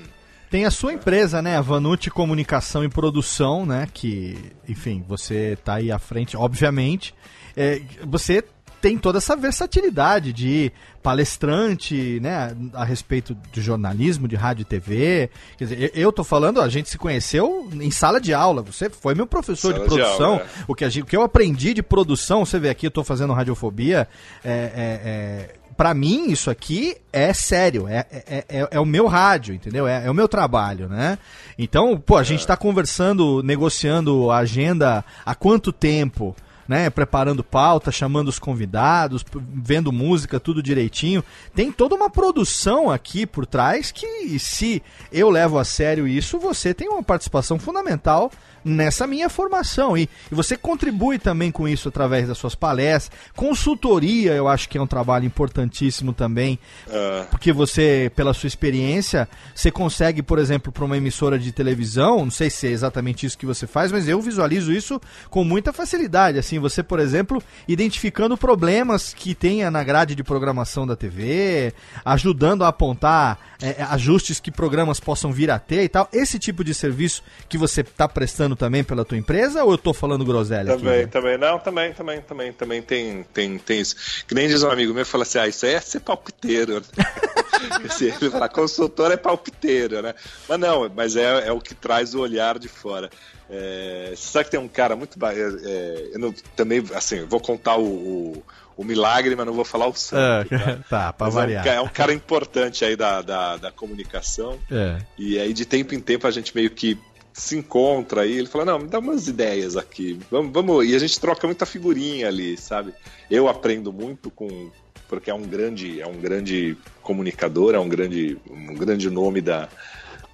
Tem 0.50 0.66
a 0.66 0.72
sua 0.72 0.94
empresa, 0.94 1.40
né? 1.40 1.56
A 1.56 1.62
Vanucci 1.62 2.10
Comunicação 2.10 2.84
e 2.84 2.90
Produção, 2.90 3.64
né? 3.64 3.88
Que, 3.94 4.36
enfim, 4.68 5.06
você 5.08 5.56
tá 5.64 5.76
aí 5.76 5.92
à 5.92 6.00
frente, 6.00 6.36
obviamente. 6.36 7.14
É, 7.56 7.80
você 8.08 8.44
tem 8.88 8.98
toda 8.98 9.18
essa 9.18 9.36
versatilidade 9.36 10.32
de 10.32 10.72
palestrante, 11.04 12.20
né? 12.22 12.56
A 12.74 12.86
respeito 12.86 13.36
de 13.52 13.62
jornalismo, 13.62 14.28
de 14.30 14.36
rádio 14.38 14.62
e 14.62 14.66
TV. 14.66 15.30
Quer 15.58 15.64
dizer, 15.66 15.92
eu- 15.94 16.12
tô 16.14 16.24
falando, 16.24 16.62
a 16.62 16.70
gente 16.70 16.90
se 16.90 16.98
conheceu 16.98 17.70
em 17.74 17.92
sala 17.92 18.20
de 18.22 18.34
aula. 18.34 18.62
Você 18.62 18.90
foi 18.90 19.14
meu 19.14 19.28
professor 19.28 19.74
de 19.74 19.80
Sala 19.80 19.90
de 19.90 19.96
produção. 19.96 20.32
aula, 20.34 20.42
é. 20.42 20.64
o, 20.68 20.74
que 20.74 20.90
gente- 20.90 21.04
o 21.04 21.06
que 21.06 21.18
eu 21.18 21.22
aprendi 21.22 21.74
de 21.74 21.84
produção, 21.84 22.46
você 22.46 22.58
vê 22.58 22.70
aqui, 22.70 22.88
eu 22.88 22.92
tô 22.92 23.04
fazendo 23.04 23.34
radiofobia. 23.34 24.08
É, 24.44 24.50
é, 24.52 24.56
é, 24.56 25.56
pra 25.76 25.94
mim, 25.94 26.32
isso 26.32 26.50
aqui 26.50 26.96
é 27.12 27.34
sério, 27.34 27.88
é, 27.90 28.06
é, 28.10 28.46
é, 28.48 28.68
é 28.72 28.80
o 28.80 28.86
meu 28.86 29.06
rádio, 29.06 29.54
entendeu? 29.54 29.86
É, 29.88 30.06
é 30.06 30.10
o 30.10 30.14
meu 30.14 30.28
trabalho, 30.30 30.88
né? 30.88 31.20
Então, 31.58 32.00
pô, 32.00 32.16
a 32.16 32.24
gente 32.24 32.48
tá 32.48 32.56
conversando, 32.56 33.44
negociando 33.44 34.32
a 34.32 34.38
agenda 34.38 35.04
há 35.26 35.36
quanto 35.36 35.72
tempo? 35.74 36.34
Né, 36.68 36.90
preparando 36.90 37.46
pauta, 37.46 37.94
chamando 37.94 38.28
os 38.28 38.38
convidados, 38.38 39.24
vendo 39.54 39.90
música, 39.90 40.38
tudo 40.38 40.62
direitinho. 40.62 41.24
Tem 41.56 41.72
toda 41.72 41.96
uma 41.96 42.10
produção 42.10 42.90
aqui 42.90 43.26
por 43.26 43.46
trás 43.46 43.90
que, 43.90 44.38
se 44.38 44.84
eu 45.10 45.30
levo 45.30 45.58
a 45.58 45.64
sério 45.64 46.06
isso, 46.06 46.38
você 46.38 46.74
tem 46.74 46.90
uma 46.90 47.02
participação 47.02 47.58
fundamental 47.58 48.30
nessa 48.68 49.08
minha 49.08 49.30
formação. 49.30 49.98
E, 49.98 50.10
e 50.32 50.36
você 50.36 50.58
contribui 50.58 51.18
também 51.18 51.52
com 51.52 51.68
isso 51.68 51.88
através 51.90 52.28
das 52.28 52.38
suas 52.38 52.56
palestras. 52.56 53.12
Consultoria, 53.36 54.34
eu 54.34 54.48
acho 54.48 54.68
que 54.70 54.78
é 54.78 54.82
um 54.82 54.88
trabalho 54.88 55.26
importantíssimo 55.26 56.14
também, 56.14 56.60
ah, 56.90 57.26
porque 57.30 57.52
você, 57.52 58.12
pela 58.16 58.34
sua 58.34 58.48
experiência, 58.48 59.28
você 59.56 59.72
consegue, 59.72 60.22
por 60.22 60.40
exemplo, 60.40 60.72
para 60.72 60.86
uma 60.86 60.98
emissora 60.98 61.40
de 61.40 61.52
televisão, 61.52 62.26
não 62.26 62.32
sei 62.32 62.50
se 62.50 62.68
é 62.68 62.72
exatamente 62.72 63.26
isso 63.26 63.38
que 63.38 63.46
você 63.46 63.66
faz, 63.66 63.92
mas 63.92 64.08
eu 64.08 64.22
visualizo 64.22 64.72
isso 64.72 65.00
com 65.30 65.44
muita 65.44 65.72
facilidade. 65.72 66.38
Assim, 66.38 66.60
você, 66.60 66.84
por 66.84 67.00
exemplo, 67.00 67.42
identificando 67.68 68.38
problemas 68.38 69.14
que 69.14 69.34
tenha 69.34 69.72
na 69.72 69.84
grade 69.84 70.16
de 70.16 70.24
programação 70.24 70.86
da 70.86 70.96
TV, 70.96 71.74
ajudando 72.04 72.64
a 72.64 72.68
apontar 72.68 73.40
é, 73.62 73.82
ajustes 73.84 74.40
que 74.40 74.52
programas 74.52 75.00
possam 75.00 75.32
vir 75.32 75.50
a 75.50 75.60
ter 75.60 75.84
e 75.84 75.90
tal. 75.90 76.08
Esse 76.12 76.38
tipo 76.38 76.64
de 76.64 76.74
serviço 76.74 77.24
que 77.48 77.58
você 77.58 77.82
está 77.82 78.08
prestando 78.08 78.56
também 78.58 78.84
pela 78.84 79.06
tua 79.06 79.18
empresa, 79.18 79.64
ou 79.64 79.72
eu 79.72 79.78
tô 79.78 79.94
falando 79.94 80.26
groselha 80.26 80.74
aqui? 80.74 80.84
Também, 80.84 81.08
também. 81.08 81.38
Não, 81.38 81.60
também, 81.60 81.94
também, 81.94 82.22
também, 82.22 82.52
também 82.54 82.82
tem, 82.82 83.24
tem, 83.34 83.58
tem 83.58 83.80
isso. 83.80 83.96
Que 84.28 84.34
nem 84.36 84.48
diz 84.48 84.64
um 84.64 84.70
amigo 84.72 84.94
meu, 84.94 85.06
fala 85.06 85.24
assim, 85.24 85.38
ah, 85.40 85.48
isso 85.48 85.66
aí 85.66 85.74
é 85.76 85.80
ser 85.80 86.00
palpiteiro. 86.02 86.76
né? 86.82 87.06
Esse- 87.86 88.06
Ele 88.20 88.30
fala, 88.30 88.50
consultor 88.50 89.12
é 89.12 89.18
palpiteiro, 89.18 90.02
né? 90.02 90.14
Mas 90.50 90.60
não, 90.60 90.92
mas 90.96 91.16
é, 91.16 91.48
é 91.48 91.52
o 91.52 91.60
que 91.62 91.74
traz 91.74 92.14
o 92.14 92.20
olhar 92.20 92.60
de 92.60 92.68
fora. 92.68 93.10
É, 93.50 94.14
sabe 94.16 94.46
que 94.46 94.52
tem 94.52 94.60
um 94.60 94.68
cara 94.68 94.96
muito... 94.96 95.18
é, 95.26 95.34
é, 95.40 96.10
eu 96.14 96.20
não- 96.20 96.34
também, 96.56 96.84
assim, 96.94 97.24
vou 97.26 97.40
contar 97.40 97.78
o, 97.78 97.86
o, 97.86 98.44
o 98.76 98.84
milagre, 98.84 99.36
mas 99.36 99.46
não 99.46 99.54
vou 99.54 99.64
falar 99.66 99.88
o 99.88 99.94
santo. 99.96 100.50
tá? 100.50 100.56
Ah, 100.56 100.84
tá, 100.90 101.14
pra 101.14 101.28
Mas 101.28 101.36
é, 101.36 101.38
um, 101.38 101.42
variar. 101.42 101.68
é 101.68 101.82
um 101.82 101.88
cara 101.88 102.14
importante 102.14 102.84
aí 102.86 102.96
da, 102.96 103.22
da, 103.22 103.58
da 103.58 103.72
comunicação. 103.72 104.60
É. 104.70 104.98
E 105.18 105.40
aí, 105.40 105.54
de 105.54 105.66
tempo 105.66 105.96
em 105.96 106.00
tempo, 106.00 106.28
a 106.28 106.32
gente 106.32 106.54
meio 106.56 106.70
que 106.70 106.98
se 107.38 107.56
encontra 107.56 108.22
aí. 108.22 108.38
Ele 108.38 108.48
fala: 108.48 108.66
Não, 108.66 108.80
me 108.80 108.88
dá 108.88 109.00
umas 109.00 109.28
ideias 109.28 109.78
aqui. 109.78 110.20
Vamos, 110.30 110.52
vamos. 110.52 110.90
E 110.90 110.96
a 110.96 111.00
gente 111.00 111.20
troca 111.20 111.46
muita 111.46 111.66
figurinha 111.66 112.28
ali, 112.28 112.58
sabe? 112.58 112.94
Eu 113.30 113.48
aprendo 113.48 113.94
muito 113.94 114.32
com. 114.32 114.72
Porque 115.08 115.30
é 115.30 115.34
um 115.34 115.44
grande, 115.44 116.02
é 116.02 116.08
um 116.08 116.20
grande 116.20 116.76
comunicador, 117.02 117.74
é 117.74 117.80
um 117.80 117.88
grande, 117.88 118.38
um 118.50 118.74
grande 118.74 119.10
nome 119.10 119.40
da, 119.40 119.70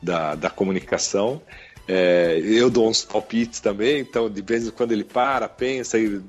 da, 0.01 0.33
da 0.33 0.49
comunicação. 0.49 1.39
É, 1.87 2.41
eu 2.43 2.69
dou 2.69 2.89
uns 2.89 3.03
palpites 3.03 3.59
também, 3.59 3.99
então 3.99 4.29
de 4.29 4.41
vez 4.41 4.65
em 4.65 4.71
quando 4.71 4.93
ele 4.93 5.03
para, 5.03 5.49
pensa, 5.49 5.99
e 5.99 6.21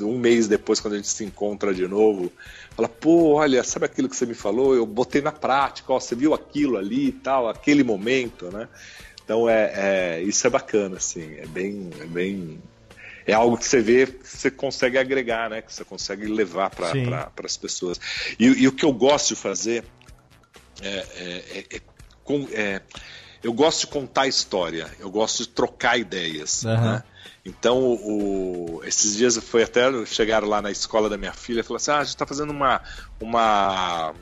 um 0.00 0.18
mês 0.18 0.48
depois, 0.48 0.80
quando 0.80 0.94
a 0.94 0.96
gente 0.96 1.08
se 1.08 1.22
encontra 1.22 1.72
de 1.72 1.86
novo, 1.86 2.32
fala: 2.74 2.88
pô, 2.88 3.34
olha, 3.34 3.62
sabe 3.62 3.84
aquilo 3.84 4.08
que 4.08 4.16
você 4.16 4.26
me 4.26 4.34
falou? 4.34 4.74
Eu 4.74 4.86
botei 4.86 5.20
na 5.20 5.30
prática, 5.30 5.92
ó, 5.92 6.00
você 6.00 6.16
viu 6.16 6.32
aquilo 6.32 6.78
ali 6.78 7.08
e 7.08 7.12
tal, 7.12 7.48
aquele 7.48 7.84
momento, 7.84 8.50
né? 8.50 8.66
Então 9.24 9.48
é, 9.48 9.72
é- 10.18 10.22
isso 10.22 10.46
é 10.46 10.50
bacana, 10.50 10.96
assim, 10.96 11.34
é 11.36 11.46
bem, 11.46 11.90
é 12.00 12.06
bem, 12.06 12.60
é 13.26 13.32
algo 13.32 13.56
que 13.56 13.64
você 13.64 13.80
vê, 13.80 14.06
que 14.06 14.26
você 14.28 14.50
consegue 14.50 14.98
agregar, 14.98 15.48
né? 15.50 15.62
Que 15.62 15.72
você 15.72 15.84
consegue 15.84 16.26
levar 16.26 16.70
para 16.70 16.90
pra, 17.34 17.46
as 17.46 17.56
pessoas. 17.56 18.00
E, 18.38 18.46
e 18.46 18.68
o 18.68 18.72
que 18.72 18.84
eu 18.84 18.92
gosto 18.92 19.28
de 19.28 19.36
fazer 19.36 19.84
é, 20.80 20.88
é- 20.88 21.58
é- 21.58 21.76
é 21.76 21.80
com- 22.24 22.48
é- 22.52 22.82
eu 23.42 23.52
gosto 23.52 23.80
de 23.80 23.86
contar 23.88 24.26
história, 24.26 24.90
eu 24.98 25.10
gosto 25.10 25.42
de 25.44 25.48
trocar 25.50 25.98
ideias. 25.98 26.64
Aham. 26.64 26.92
né? 26.94 27.04
Então, 27.44 27.80
o- 27.80 28.80
esses 28.84 29.16
dias 29.16 29.36
foi 29.36 29.64
até 29.64 29.82
chegaram 30.06 30.46
lá 30.48 30.62
na 30.62 30.70
escola 30.70 31.08
da 31.08 31.16
minha 31.18 31.32
filha 31.32 31.58
e 31.60 31.62
falaram 31.64 31.76
assim: 31.76 31.90
ah, 31.90 31.98
a 31.98 32.04
gente 32.04 32.14
está 32.14 32.24
fazendo 32.24 32.50
uma, 32.50 32.80
uma, 33.20 34.14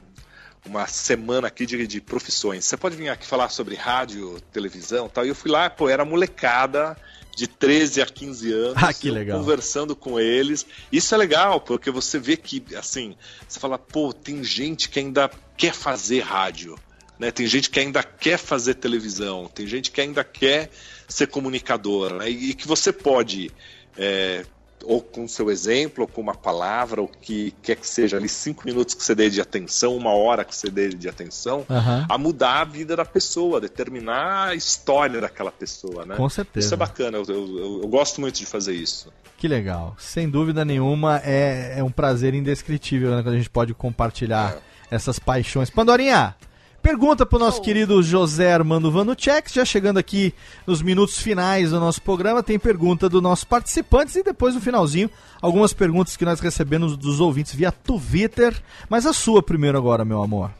uma 0.66 0.86
semana 0.86 1.48
aqui 1.48 1.64
de, 1.66 1.86
de 1.86 2.00
profissões. 2.00 2.64
Você 2.64 2.76
pode 2.76 2.96
vir 2.96 3.08
aqui 3.08 3.26
falar 3.26 3.48
sobre 3.48 3.74
rádio, 3.74 4.40
televisão 4.52 5.06
e 5.06 5.08
tal? 5.08 5.24
E 5.24 5.28
eu 5.28 5.34
fui 5.34 5.50
lá, 5.50 5.70
pô, 5.70 5.88
era 5.88 6.04
molecada 6.04 6.96
de 7.36 7.46
13 7.46 8.02
a 8.02 8.06
15 8.06 8.52
anos, 8.52 8.74
Ah, 8.76 8.92
que 8.92 9.10
legal. 9.10 9.38
conversando 9.38 9.96
com 9.96 10.20
eles. 10.20 10.66
Isso 10.92 11.14
é 11.14 11.18
legal, 11.18 11.60
porque 11.60 11.90
você 11.90 12.18
vê 12.18 12.36
que, 12.36 12.62
assim, 12.76 13.16
você 13.48 13.58
fala, 13.58 13.78
pô, 13.78 14.12
tem 14.12 14.44
gente 14.44 14.88
que 14.88 14.98
ainda 14.98 15.30
quer 15.56 15.72
fazer 15.72 16.20
rádio, 16.20 16.78
né? 17.18 17.30
Tem 17.30 17.46
gente 17.46 17.70
que 17.70 17.80
ainda 17.80 18.02
quer 18.02 18.38
fazer 18.38 18.74
televisão, 18.74 19.46
tem 19.46 19.66
gente 19.66 19.90
que 19.90 20.00
ainda 20.00 20.22
quer 20.24 20.70
ser 21.08 21.28
comunicador, 21.28 22.14
né? 22.14 22.30
E, 22.30 22.50
e 22.50 22.54
que 22.54 22.66
você 22.66 22.92
pode, 22.92 23.50
é, 23.96 24.44
ou 24.84 25.00
com 25.02 25.26
seu 25.28 25.50
exemplo, 25.50 26.02
ou 26.04 26.08
com 26.08 26.20
uma 26.20 26.34
palavra, 26.34 27.00
ou 27.00 27.08
que 27.08 27.52
quer 27.62 27.76
que 27.76 27.86
seja 27.86 28.16
ali 28.16 28.28
cinco 28.28 28.62
minutos 28.64 28.94
que 28.94 29.02
você 29.04 29.14
dê 29.14 29.28
de 29.30 29.40
atenção, 29.40 29.96
uma 29.96 30.10
hora 30.12 30.44
que 30.44 30.54
você 30.54 30.70
dê 30.70 30.88
de 30.88 31.08
atenção, 31.08 31.64
Aham. 31.68 32.06
a 32.08 32.18
mudar 32.18 32.60
a 32.60 32.64
vida 32.64 32.96
da 32.96 33.04
pessoa, 33.04 33.58
a 33.58 33.60
determinar 33.60 34.48
a 34.48 34.54
história 34.54 35.20
daquela 35.20 35.50
pessoa, 35.52 36.04
né? 36.06 36.16
Com 36.16 36.28
certeza. 36.28 36.66
Isso 36.66 36.74
é 36.74 36.76
bacana, 36.76 37.18
eu, 37.18 37.24
eu- 37.28 37.80
eu- 37.82 37.88
gosto 37.88 38.20
muito 38.20 38.36
de 38.38 38.46
fazer 38.46 38.74
isso. 38.74 39.12
Que 39.36 39.48
legal. 39.48 39.94
Sem 39.98 40.28
dúvida 40.28 40.64
nenhuma, 40.64 41.20
é, 41.24 41.74
é 41.78 41.82
um 41.84 41.90
prazer 41.90 42.34
indescritível 42.34 43.10
né, 43.16 43.22
quando 43.22 43.34
a 43.34 43.38
gente 43.38 43.50
pode 43.50 43.72
compartilhar 43.74 44.56
essas 44.90 45.18
paixões. 45.18 45.70
Pandorinha, 45.70 46.34
pergunta 46.82 47.24
pro 47.24 47.38
nosso 47.38 47.60
querido 47.62 48.02
José 48.02 48.52
Armando 48.52 48.90
Vanucek, 48.90 49.52
já 49.52 49.64
chegando 49.64 49.98
aqui 49.98 50.34
nos 50.66 50.82
minutos 50.82 51.18
finais 51.18 51.70
do 51.70 51.80
nosso 51.80 52.02
programa, 52.02 52.42
tem 52.42 52.58
pergunta 52.58 53.08
dos 53.08 53.22
nossos 53.22 53.44
participantes 53.44 54.16
e 54.16 54.22
depois 54.22 54.54
no 54.54 54.60
finalzinho, 54.60 55.10
algumas 55.40 55.72
perguntas 55.72 56.16
que 56.16 56.24
nós 56.24 56.40
recebemos 56.40 56.96
dos 56.96 57.20
ouvintes 57.20 57.54
via 57.54 57.70
Twitter. 57.70 58.54
Mas 58.88 59.06
a 59.06 59.12
sua 59.12 59.42
primeiro 59.42 59.78
agora, 59.78 60.04
meu 60.04 60.22
amor. 60.22 60.50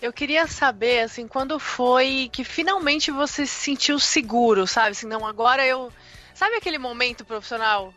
Eu 0.00 0.12
queria 0.12 0.48
saber, 0.48 1.00
assim, 1.02 1.28
quando 1.28 1.58
foi 1.60 2.28
que 2.32 2.42
finalmente 2.42 3.12
você 3.12 3.46
se 3.46 3.54
sentiu 3.54 4.00
seguro, 4.00 4.66
sabe? 4.66 4.90
Assim, 4.90 5.06
não, 5.06 5.24
agora 5.26 5.64
eu. 5.64 5.92
Sabe 6.34 6.56
aquele 6.56 6.78
momento 6.78 7.24
profissional 7.24 7.94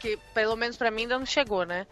que, 0.00 0.18
pelo 0.34 0.56
menos 0.56 0.76
pra 0.76 0.90
mim, 0.90 1.02
ainda 1.02 1.18
não 1.18 1.26
chegou, 1.26 1.64
né? 1.64 1.86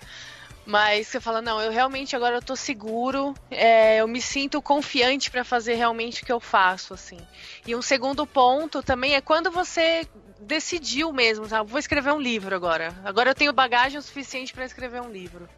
Mas 0.65 1.09
você 1.09 1.21
fala, 1.21 1.43
não, 1.43 1.61
eu 1.61 1.73
realmente 1.73 2.15
agora 2.15 2.37
eu 2.37 2.43
tô 2.43 2.55
seguro, 2.55 3.35
é, 3.51 4.01
eu 4.01 4.07
me 4.07 4.23
sinto 4.23 4.63
confiante 4.63 5.29
pra 5.29 5.43
fazer 5.45 5.75
realmente 5.75 6.23
o 6.23 6.25
que 6.25 6.31
eu 6.33 6.39
faço, 6.39 6.95
assim. 6.95 7.19
E 7.67 7.75
um 7.75 7.83
segundo 7.83 8.25
ponto 8.25 8.81
também 8.81 9.15
é 9.17 9.21
quando 9.21 9.51
você 9.51 10.07
decidiu 10.39 11.13
mesmo, 11.13 11.49
sabe? 11.49 11.69
Vou 11.69 11.81
escrever 11.81 12.13
um 12.13 12.21
livro 12.21 12.55
agora. 12.55 12.95
Agora 13.05 13.31
eu 13.31 13.35
tenho 13.35 13.53
bagagem 13.53 13.99
o 13.99 14.03
suficiente 14.03 14.55
pra 14.55 14.65
escrever 14.65 15.03
um 15.03 15.11
livro. 15.11 15.49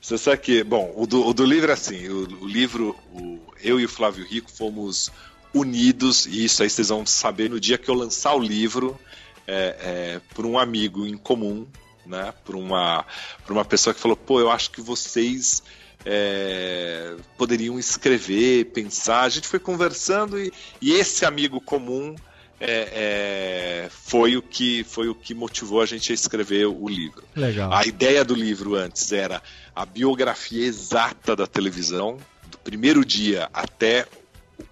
Você 0.00 0.18
sabe 0.18 0.38
que, 0.38 0.64
bom, 0.64 0.92
o 0.96 1.06
do, 1.06 1.24
o 1.24 1.32
do 1.32 1.44
livro 1.44 1.70
é 1.70 1.74
assim, 1.74 2.08
o, 2.08 2.42
o 2.42 2.46
livro, 2.48 2.96
o- 3.12 3.40
eu 3.62 3.78
e 3.78 3.84
o 3.84 3.88
Flávio 3.88 4.26
Rico 4.26 4.50
fomos 4.50 5.10
unidos, 5.54 6.26
e 6.26 6.44
isso 6.44 6.62
aí 6.62 6.68
vocês 6.68 6.88
vão 6.88 7.06
saber 7.06 7.48
no 7.48 7.58
dia 7.60 7.78
que 7.78 7.88
eu 7.88 7.94
lançar 7.94 8.34
o 8.34 8.40
livro, 8.40 9.00
é, 9.46 9.76
é, 10.16 10.20
por 10.34 10.44
um 10.44 10.58
amigo 10.58 11.06
em 11.06 11.16
comum, 11.16 11.66
né, 12.06 12.32
por 12.44 12.56
uma, 12.56 13.04
por 13.44 13.52
uma 13.52 13.64
pessoa 13.64 13.92
que 13.94 14.00
falou, 14.00 14.16
pô, 14.16 14.40
eu 14.40 14.50
acho 14.50 14.70
que 14.70 14.80
vocês 14.80 15.62
é, 16.04 17.16
poderiam 17.36 17.78
escrever, 17.78 18.66
pensar, 18.66 19.22
a 19.22 19.28
gente 19.28 19.48
foi 19.48 19.58
conversando 19.58 20.38
e, 20.38 20.52
e 20.80 20.92
esse 20.92 21.24
amigo 21.24 21.60
comum 21.60 22.14
é, 22.60 23.84
é, 23.84 23.88
foi, 23.90 24.36
o 24.36 24.42
que, 24.42 24.84
foi 24.84 25.08
o 25.08 25.14
que 25.14 25.34
motivou 25.34 25.82
a 25.82 25.86
gente 25.86 26.12
a 26.12 26.14
escrever 26.14 26.66
o 26.66 26.88
livro. 26.88 27.24
Legal. 27.34 27.72
A 27.72 27.84
ideia 27.84 28.24
do 28.24 28.34
livro 28.34 28.74
antes 28.74 29.12
era 29.12 29.42
a 29.74 29.84
biografia 29.84 30.64
exata 30.64 31.36
da 31.36 31.46
televisão, 31.46 32.18
do 32.46 32.58
primeiro 32.58 33.04
dia 33.04 33.50
até 33.52 34.06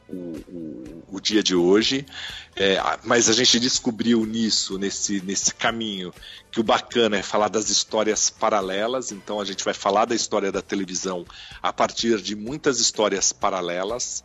o, 0.08 0.14
o- 0.14 1.04
o 1.12 1.20
dia 1.20 1.42
de 1.42 1.54
hoje. 1.54 2.04
É, 2.56 2.78
mas 3.04 3.28
a 3.28 3.32
gente 3.32 3.58
descobriu 3.60 4.24
nisso, 4.26 4.78
nesse, 4.78 5.20
nesse 5.22 5.54
caminho, 5.54 6.12
que 6.50 6.60
o 6.60 6.62
bacana 6.64 7.16
é 7.16 7.22
falar 7.22 7.48
das 7.48 7.68
histórias 7.70 8.30
paralelas. 8.30 9.12
Então 9.12 9.40
a 9.40 9.44
gente 9.44 9.64
vai 9.64 9.74
falar 9.74 10.04
da 10.04 10.14
história 10.14 10.50
da 10.52 10.62
televisão 10.62 11.24
a 11.62 11.72
partir 11.72 12.20
de 12.20 12.34
muitas 12.34 12.80
histórias 12.80 13.32
paralelas, 13.32 14.24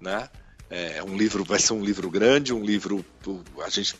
né? 0.00 0.28
É 0.72 1.02
um 1.02 1.16
livro, 1.16 1.42
vai 1.44 1.58
ser 1.58 1.72
um 1.72 1.84
livro 1.84 2.08
grande, 2.08 2.54
um 2.54 2.62
livro 2.64 3.04
a 3.64 3.68
gente 3.68 3.96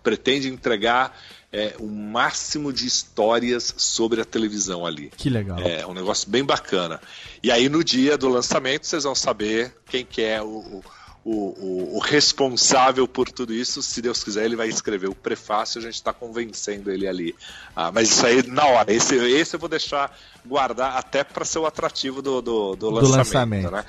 pretende 0.00 0.46
entregar 0.48 1.12
é, 1.56 1.76
o 1.78 1.86
máximo 1.86 2.72
de 2.72 2.84
histórias 2.86 3.72
sobre 3.76 4.20
a 4.20 4.24
televisão 4.24 4.84
ali. 4.84 5.10
Que 5.16 5.30
legal. 5.30 5.58
É 5.60 5.86
um 5.86 5.94
negócio 5.94 6.28
bem 6.28 6.44
bacana. 6.44 7.00
E 7.42 7.50
aí 7.52 7.68
no 7.68 7.84
dia 7.84 8.18
do 8.18 8.28
lançamento 8.28 8.86
vocês 8.86 9.04
vão 9.04 9.14
saber 9.14 9.72
quem 9.86 10.04
que 10.04 10.20
é 10.20 10.42
o, 10.42 10.82
o, 11.24 11.32
o- 11.32 11.96
o 11.96 11.98
responsável 12.00 13.06
por 13.06 13.30
tudo 13.30 13.54
isso. 13.54 13.82
Se 13.82 14.02
Deus 14.02 14.24
quiser, 14.24 14.44
ele 14.44 14.56
vai 14.56 14.68
escrever 14.68 15.08
o 15.08 15.14
prefácio, 15.14 15.78
a 15.78 15.82
gente 15.82 15.94
está 15.94 16.12
convencendo 16.12 16.90
ele 16.90 17.06
ali. 17.06 17.34
Ah, 17.76 17.92
mas 17.92 18.10
isso 18.10 18.26
aí 18.26 18.42
na 18.48 18.66
hora. 18.66 18.92
Esse, 18.92 19.14
esse 19.14 19.54
eu 19.54 19.60
vou 19.60 19.68
deixar 19.68 20.14
guardar 20.44 20.96
até 20.96 21.22
para 21.22 21.44
ser 21.44 21.60
o 21.60 21.66
atrativo 21.66 22.20
do, 22.20 22.42
do, 22.42 22.74
do 22.76 22.90
lançamento. 22.90 23.16
lançamento. 23.16 23.70
Né? 23.70 23.84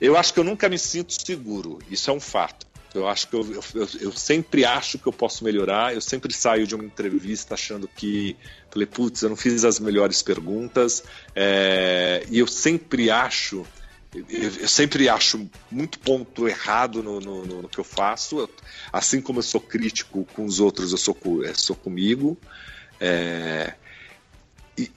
Eu 0.00 0.16
acho 0.16 0.34
que 0.34 0.40
eu 0.40 0.44
nunca 0.44 0.68
me 0.68 0.78
sinto 0.78 1.12
seguro. 1.12 1.78
Isso 1.88 2.10
é 2.10 2.12
um 2.12 2.18
fato. 2.20 2.66
Eu 2.94 3.06
acho 3.08 3.28
que 3.28 3.34
eu, 3.36 3.52
eu, 3.74 3.88
eu- 4.00 4.12
sempre 4.12 4.64
acho 4.64 4.98
que 4.98 5.06
eu 5.08 5.12
posso 5.12 5.44
melhorar. 5.44 5.94
Eu 5.94 6.00
sempre 6.00 6.32
saio 6.32 6.66
de 6.66 6.74
uma 6.74 6.84
entrevista 6.84 7.54
achando 7.54 7.88
que 7.88 8.36
falei, 8.70 8.86
putz, 8.86 9.22
eu 9.22 9.30
não 9.30 9.36
fiz 9.36 9.64
as 9.64 9.78
melhores 9.80 10.22
perguntas. 10.22 11.02
É, 11.34 12.26
e 12.28 12.38
eu 12.38 12.46
sempre 12.46 13.10
acho, 13.10 13.66
eu, 14.14 14.68
sempre 14.68 15.08
acho 15.08 15.50
muito 15.70 15.98
ponto 16.00 16.46
errado 16.46 17.02
no, 17.02 17.18
no- 17.20 17.46
no- 17.46 17.62
no 17.62 17.68
que 17.68 17.80
eu 17.80 17.84
faço. 17.84 18.46
Assim 18.92 19.20
como 19.22 19.38
eu 19.38 19.42
sou 19.42 19.60
crítico 19.60 20.24
com 20.26 20.44
os 20.44 20.60
outros, 20.60 20.92
eu 20.92 20.98
sou, 20.98 21.16
sou 21.54 21.76
comigo. 21.76 22.36
É, 23.00 23.74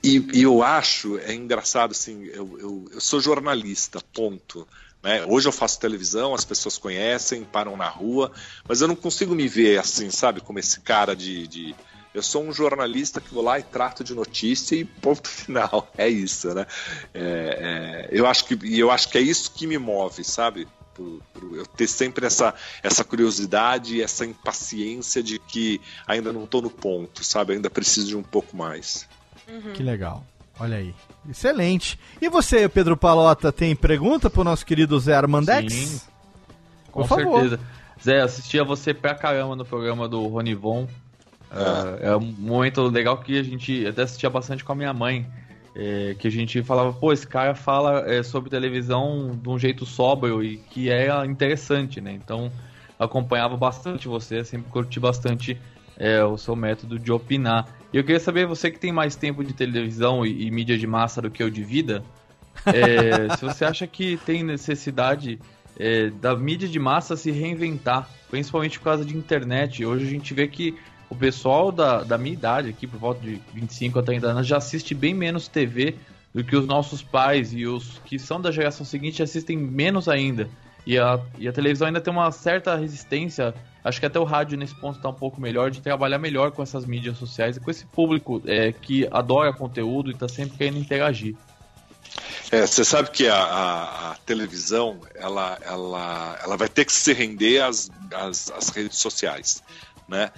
e- 0.02 0.26
e 0.34 0.42
eu 0.42 0.62
acho, 0.62 1.18
é 1.18 1.34
engraçado 1.34 1.90
assim, 1.92 2.24
eu, 2.24 2.58
eu, 2.58 2.84
eu 2.92 3.00
sou 3.00 3.20
jornalista, 3.20 4.00
ponto. 4.14 4.66
Né? 5.06 5.24
Hoje 5.28 5.46
eu 5.46 5.52
faço 5.52 5.78
televisão, 5.78 6.34
as 6.34 6.44
pessoas 6.44 6.76
conhecem, 6.76 7.44
param 7.44 7.76
na 7.76 7.88
rua, 7.88 8.32
mas 8.68 8.80
eu 8.80 8.88
não 8.88 8.96
consigo 8.96 9.36
me 9.36 9.46
ver 9.46 9.78
assim, 9.78 10.10
sabe, 10.10 10.40
como 10.40 10.58
esse 10.58 10.80
cara 10.80 11.14
de. 11.14 11.46
de- 11.46 11.74
eu 12.12 12.22
sou 12.22 12.42
um 12.42 12.50
jornalista 12.52 13.20
que 13.20 13.32
vou 13.32 13.44
lá 13.44 13.58
e 13.58 13.62
trato 13.62 14.02
de 14.02 14.14
notícia 14.14 14.74
e 14.74 14.84
ponto 14.84 15.28
final. 15.30 15.92
É 15.96 16.08
isso, 16.08 16.52
né? 16.54 16.66
É, 17.14 18.08
é, 18.10 18.18
eu, 18.18 18.26
acho 18.26 18.46
que, 18.46 18.58
e 18.66 18.78
eu 18.80 18.90
acho 18.90 19.08
que 19.10 19.18
é 19.18 19.20
isso 19.20 19.52
que 19.52 19.66
me 19.66 19.78
move, 19.78 20.24
sabe? 20.24 20.66
Por- 20.94 21.20
por 21.34 21.56
eu 21.56 21.66
ter 21.66 21.86
sempre 21.86 22.24
essa, 22.26 22.54
essa 22.82 23.04
curiosidade, 23.04 24.00
essa 24.02 24.24
impaciência 24.24 25.22
de 25.22 25.38
que 25.38 25.78
ainda 26.06 26.32
não 26.32 26.44
estou 26.44 26.62
no 26.62 26.70
ponto, 26.70 27.22
sabe? 27.22 27.52
Ainda 27.52 27.68
preciso 27.70 28.06
de 28.08 28.16
um 28.16 28.22
pouco 28.22 28.56
mais. 28.56 29.06
Que 29.74 29.82
legal. 29.82 30.26
Olha 30.58 30.78
aí. 30.78 30.94
Excelente. 31.28 31.98
E 32.20 32.28
você, 32.28 32.68
Pedro 32.68 32.96
Palota, 32.96 33.50
tem 33.52 33.74
pergunta 33.74 34.30
pro 34.30 34.44
nosso 34.44 34.64
querido 34.64 34.98
Zé 34.98 35.14
Armandex? 35.14 35.72
Sim. 35.72 36.00
Por 36.86 37.02
Com 37.02 37.04
favor. 37.04 37.40
certeza. 37.40 37.60
Zé, 38.02 38.20
assistia 38.20 38.64
você 38.64 38.92
pra 38.94 39.14
caramba 39.14 39.56
no 39.56 39.64
programa 39.64 40.08
do 40.08 40.26
Ronivon. 40.26 40.86
É, 41.50 42.08
é 42.08 42.16
um 42.16 42.34
momento 42.38 42.82
legal 42.88 43.18
que 43.18 43.38
a 43.38 43.42
gente 43.42 43.86
até 43.86 44.02
assistia 44.02 44.28
bastante 44.28 44.64
com 44.64 44.72
a 44.72 44.74
minha 44.74 44.92
mãe. 44.92 45.26
é, 45.76 46.16
que 46.18 46.26
a 46.26 46.30
gente 46.30 46.62
falava, 46.62 46.92
pô, 46.94 47.12
esse 47.12 47.26
cara 47.26 47.54
fala 47.54 48.10
é, 48.10 48.22
sobre 48.22 48.48
televisão 48.48 49.38
de 49.40 49.48
um 49.48 49.58
jeito 49.58 49.84
sóbrio 49.84 50.42
e 50.42 50.56
que 50.56 50.90
é 50.90 51.08
interessante, 51.26 52.00
né? 52.00 52.12
Então 52.12 52.50
acompanhava 52.98 53.58
bastante 53.58 54.08
você, 54.08 54.42
sempre 54.42 54.70
curti 54.70 54.98
bastante 54.98 55.60
é, 55.98 56.24
o 56.24 56.38
seu 56.38 56.56
método 56.56 56.98
de 56.98 57.12
opinar. 57.12 57.66
E 57.96 57.98
eu 57.98 58.04
queria 58.04 58.20
saber, 58.20 58.46
você 58.46 58.70
que 58.70 58.78
tem 58.78 58.92
mais 58.92 59.16
tempo 59.16 59.42
de 59.42 59.54
televisão 59.54 60.26
e, 60.26 60.46
e 60.46 60.50
mídia 60.50 60.76
de 60.76 60.86
massa 60.86 61.22
do 61.22 61.30
que 61.30 61.42
eu 61.42 61.48
de 61.48 61.64
vida, 61.64 62.04
é, 62.66 63.32
se 63.34 63.42
você 63.42 63.64
acha 63.64 63.86
que 63.86 64.18
tem 64.18 64.42
necessidade 64.42 65.40
é, 65.78 66.10
da 66.10 66.36
mídia 66.36 66.68
de 66.68 66.78
massa 66.78 67.16
se 67.16 67.30
reinventar, 67.30 68.06
principalmente 68.28 68.78
por 68.78 68.84
causa 68.84 69.02
de 69.02 69.16
internet. 69.16 69.82
Hoje 69.82 70.04
a 70.04 70.10
gente 70.10 70.34
vê 70.34 70.46
que 70.46 70.76
o 71.08 71.16
pessoal 71.16 71.72
da, 71.72 72.02
da 72.02 72.18
minha 72.18 72.34
idade, 72.34 72.68
aqui 72.68 72.86
por 72.86 73.00
volta 73.00 73.22
de 73.22 73.40
25 73.54 73.98
a 73.98 74.02
30 74.02 74.26
anos, 74.26 74.46
já 74.46 74.58
assiste 74.58 74.94
bem 74.94 75.14
menos 75.14 75.48
TV 75.48 75.94
do 76.34 76.44
que 76.44 76.54
os 76.54 76.66
nossos 76.66 77.00
pais 77.00 77.54
e 77.54 77.64
os 77.66 77.98
que 78.04 78.18
são 78.18 78.38
da 78.38 78.50
geração 78.50 78.84
seguinte 78.84 79.22
assistem 79.22 79.56
menos 79.56 80.06
ainda. 80.06 80.50
E 80.86 80.98
a, 80.98 81.18
e 81.36 81.48
a 81.48 81.52
televisão 81.52 81.88
ainda 81.88 82.00
tem 82.00 82.12
uma 82.12 82.30
certa 82.30 82.76
resistência. 82.76 83.52
Acho 83.82 83.98
que 84.00 84.06
até 84.06 84.18
o 84.20 84.24
rádio 84.24 84.56
nesse 84.56 84.74
ponto 84.74 84.96
está 84.96 85.08
um 85.08 85.14
pouco 85.14 85.40
melhor 85.40 85.70
de 85.70 85.80
trabalhar 85.80 86.18
melhor 86.18 86.52
com 86.52 86.62
essas 86.62 86.84
mídias 86.86 87.18
sociais 87.18 87.56
e 87.56 87.60
com 87.60 87.70
esse 87.70 87.84
público 87.86 88.40
é, 88.46 88.72
que 88.72 89.06
adora 89.10 89.52
conteúdo 89.52 90.10
e 90.10 90.14
está 90.14 90.28
sempre 90.28 90.56
querendo 90.56 90.78
interagir. 90.78 91.34
É, 92.52 92.64
você 92.66 92.84
sabe 92.84 93.10
que 93.10 93.26
a, 93.28 93.36
a- 93.36 94.10
a 94.12 94.14
televisão 94.24 95.00
ela, 95.16 95.58
ela, 95.62 96.38
ela 96.42 96.56
vai 96.56 96.68
ter 96.68 96.84
que 96.84 96.92
se 96.92 97.12
render 97.12 97.60
às, 97.60 97.90
às, 98.12 98.50
às 98.52 98.68
redes 98.68 98.98
sociais, 98.98 99.62
né? 100.08 100.30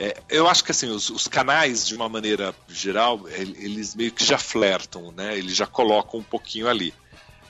É, 0.00 0.16
eu 0.28 0.48
acho 0.48 0.62
que 0.62 0.70
assim 0.70 0.88
os, 0.88 1.10
os 1.10 1.26
canais 1.26 1.84
de 1.84 1.96
uma 1.96 2.08
maneira 2.08 2.54
geral 2.68 3.28
el- 3.28 3.56
eles 3.56 3.96
meio 3.96 4.12
que 4.12 4.24
já 4.24 4.38
flertam, 4.38 5.10
né? 5.10 5.36
Eles 5.36 5.56
já 5.56 5.66
colocam 5.66 6.20
um 6.20 6.24
pouquinho 6.24 6.68
ali. 6.68 6.94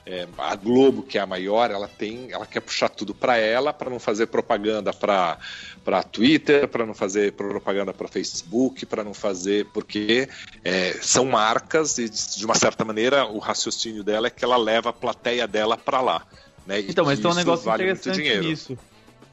É, 0.08 0.26
a 0.38 0.56
Globo, 0.56 1.02
que 1.02 1.18
é 1.18 1.20
a 1.20 1.26
maior, 1.26 1.70
ela 1.70 1.86
tem, 1.86 2.32
ela 2.32 2.46
quer 2.46 2.60
puxar 2.60 2.88
tudo 2.88 3.14
para 3.14 3.36
ela, 3.36 3.74
para 3.74 3.90
não 3.90 4.00
fazer 4.00 4.26
propaganda 4.26 4.92
para 4.92 5.36
para 5.84 6.02
Twitter, 6.02 6.68
para 6.68 6.84
não 6.84 6.92
fazer 6.92 7.32
propaganda 7.32 7.94
para 7.94 8.08
Facebook, 8.08 8.84
para 8.84 9.04
não 9.04 9.14
fazer 9.14 9.66
porque 9.66 10.28
é, 10.64 10.92
são 11.00 11.26
marcas 11.26 11.96
e 11.98 12.08
de 12.08 12.44
uma 12.44 12.54
certa 12.54 12.84
maneira 12.84 13.26
o 13.26 13.38
raciocínio 13.38 14.02
dela 14.02 14.26
é 14.26 14.30
que 14.30 14.44
ela 14.44 14.56
leva 14.56 14.90
a 14.90 14.92
plateia 14.92 15.46
dela 15.46 15.76
para 15.76 16.00
lá. 16.00 16.22
Né? 16.66 16.80
Então, 16.80 17.04
mas 17.04 17.20
tem 17.20 17.30
um 17.30 17.34
negócio 17.34 17.64
vale 17.64 17.84
interessante 17.84 18.40
nisso. 18.40 18.78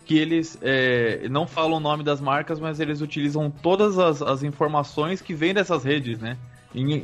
Que 0.05 0.17
eles 0.17 0.57
é, 0.61 1.27
não 1.29 1.47
falam 1.47 1.77
o 1.77 1.79
nome 1.79 2.03
das 2.03 2.21
marcas, 2.21 2.59
mas 2.59 2.79
eles 2.79 3.01
utilizam 3.01 3.49
todas 3.49 3.97
as, 3.97 4.21
as 4.21 4.43
informações 4.43 5.21
que 5.21 5.33
vêm 5.33 5.53
dessas 5.53 5.83
redes, 5.83 6.19
né? 6.19 6.37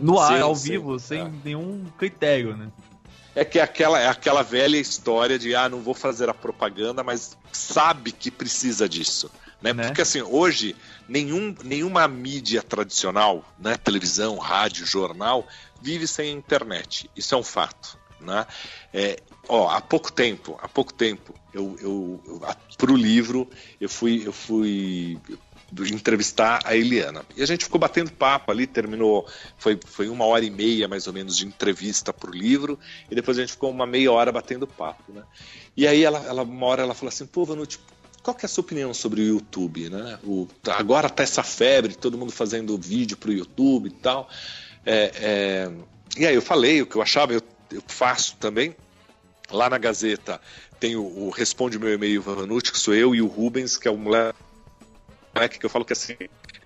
no 0.02 0.20
ar, 0.20 0.36
sim, 0.36 0.42
ao 0.42 0.56
sim, 0.56 0.72
vivo, 0.72 1.00
sem 1.00 1.22
é. 1.22 1.32
nenhum 1.44 1.86
critério, 1.98 2.56
né? 2.56 2.68
É 3.36 3.46
que 3.46 3.60
é 3.60 3.62
aquela, 3.62 4.00
é 4.00 4.08
aquela 4.08 4.44
velha 4.44 4.78
história 4.78 5.40
de 5.40 5.56
ah, 5.56 5.70
não 5.70 5.82
vou 5.82 5.94
fazer 5.94 6.30
a 6.30 6.34
propaganda, 6.34 7.04
mas 7.04 7.38
sabe 7.52 8.12
que 8.12 8.30
precisa 8.30 8.90
disso. 8.90 9.32
Né? 9.62 9.74
né? 9.74 9.86
Porque 9.86 10.02
assim, 10.02 10.22
hoje, 10.22 10.76
nenhum, 11.08 11.56
nenhuma 11.64 12.08
mídia 12.08 12.62
tradicional, 12.62 13.46
né? 13.60 13.78
televisão, 13.78 14.38
rádio, 14.38 14.86
jornal, 14.86 15.48
vive 15.82 16.08
sem 16.08 16.32
internet. 16.32 17.10
Isso 17.16 17.34
é 17.34 17.38
um 17.38 17.44
fato. 17.44 17.98
Né? 18.20 18.46
É, 18.94 19.20
ó, 19.48 19.70
há 19.70 19.80
pouco 19.80 20.12
tempo, 20.12 20.60
há 20.62 20.68
pouco 20.68 20.94
tempo, 20.94 21.34
eu, 21.54 21.76
eu, 21.82 22.24
eu 22.26 22.42
para 22.78 22.92
o 22.92 22.96
livro, 22.96 23.50
eu 23.80 23.90
fui, 23.90 24.22
eu 24.26 24.34
fui 24.34 25.20
entrevistar 25.92 26.62
a 26.66 26.76
Eliana. 26.76 27.24
E 27.36 27.42
a 27.42 27.46
gente 27.46 27.66
ficou 27.66 27.80
batendo 27.80 28.12
papo 28.12 28.52
ali, 28.52 28.68
terminou, 28.68 29.28
foi, 29.58 29.80
foi 29.86 30.10
uma 30.10 30.26
hora 30.26 30.44
e 30.44 30.50
meia 30.50 30.88
mais 30.88 31.08
ou 31.08 31.14
menos 31.14 31.38
de 31.38 31.46
entrevista 31.46 32.12
para 32.12 32.30
o 32.30 32.34
livro, 32.34 32.78
e 33.10 33.16
depois 33.16 33.38
a 33.38 33.42
gente 33.42 33.54
ficou 33.54 33.72
uma 33.72 33.86
meia 33.86 34.12
hora 34.12 34.32
batendo 34.32 34.68
papo, 34.68 35.12
né? 35.14 35.24
E 35.76 35.88
aí 35.88 36.04
ela, 36.04 36.20
ela 36.26 36.44
uma 36.44 36.66
hora 36.66 36.84
ela 36.84 36.94
falou 36.94 37.10
assim, 37.10 37.26
pô, 37.26 37.46
Vanucci, 37.46 37.80
qual 38.22 38.36
que 38.36 38.46
é 38.46 38.48
a 38.48 38.50
sua 38.50 38.62
opinião 38.62 38.94
sobre 38.94 39.22
o 39.22 39.26
YouTube, 39.26 39.90
né? 39.90 40.20
O, 40.24 40.48
agora 40.68 41.10
tá 41.10 41.24
essa 41.24 41.44
febre, 41.44 41.96
todo 41.96 42.18
mundo 42.18 42.32
fazendo 42.32 42.78
vídeo 42.78 43.18
para 43.18 43.30
o 43.30 43.34
YouTube 43.34 43.88
e 43.88 43.92
tal. 43.92 44.30
É, 44.86 45.12
é, 45.16 45.72
e 46.18 46.26
aí 46.26 46.36
eu 46.36 46.42
falei 46.42 46.82
o 46.82 46.86
que 46.86 46.96
eu 46.96 47.02
achava, 47.02 47.34
eu, 47.34 47.42
eu 47.72 47.82
faço 47.88 48.36
também. 48.38 48.76
Lá 49.50 49.70
na 49.70 49.78
Gazeta 49.78 50.40
tem 50.80 50.96
o, 50.96 51.04
o 51.04 51.30
Responde 51.30 51.80
Meu 51.80 51.94
E-mail 51.94 52.22
Vanucci, 52.22 52.72
que 52.72 52.78
sou 52.78 52.94
eu, 52.94 53.16
e 53.16 53.22
o 53.22 53.28
Rubens, 53.28 53.78
que 53.78 53.88
é 53.88 53.92
o 53.92 53.98
moleque 53.98 54.38
moleque 55.34 55.60
que 55.60 55.66
eu 55.66 55.70
falo 55.70 55.86
que 55.86 55.94
assim, 55.94 56.16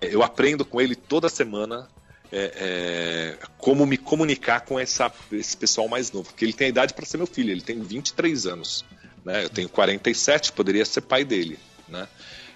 eu 0.00 0.22
aprendo 0.22 0.64
com 0.64 0.80
ele 0.80 0.94
toda 0.94 1.28
semana 1.28 1.88
é, 2.32 2.52
é, 3.40 3.46
como 3.58 3.86
me 3.86 3.96
comunicar 3.96 4.60
com 4.60 4.78
essa, 4.78 5.12
esse 5.32 5.56
pessoal 5.56 5.88
mais 5.88 6.10
novo. 6.10 6.28
Porque 6.28 6.44
ele 6.44 6.52
tem 6.52 6.66
a 6.66 6.70
idade 6.70 6.94
para 6.94 7.06
ser 7.06 7.16
meu 7.16 7.26
filho, 7.26 7.50
ele 7.50 7.60
tem 7.60 7.80
23 7.80 8.46
anos. 8.46 8.84
Né? 9.24 9.44
Eu 9.44 9.50
tenho 9.50 9.68
47, 9.68 10.52
poderia 10.52 10.84
ser 10.84 11.02
pai 11.02 11.24
dele. 11.24 11.58
Né? 11.88 12.06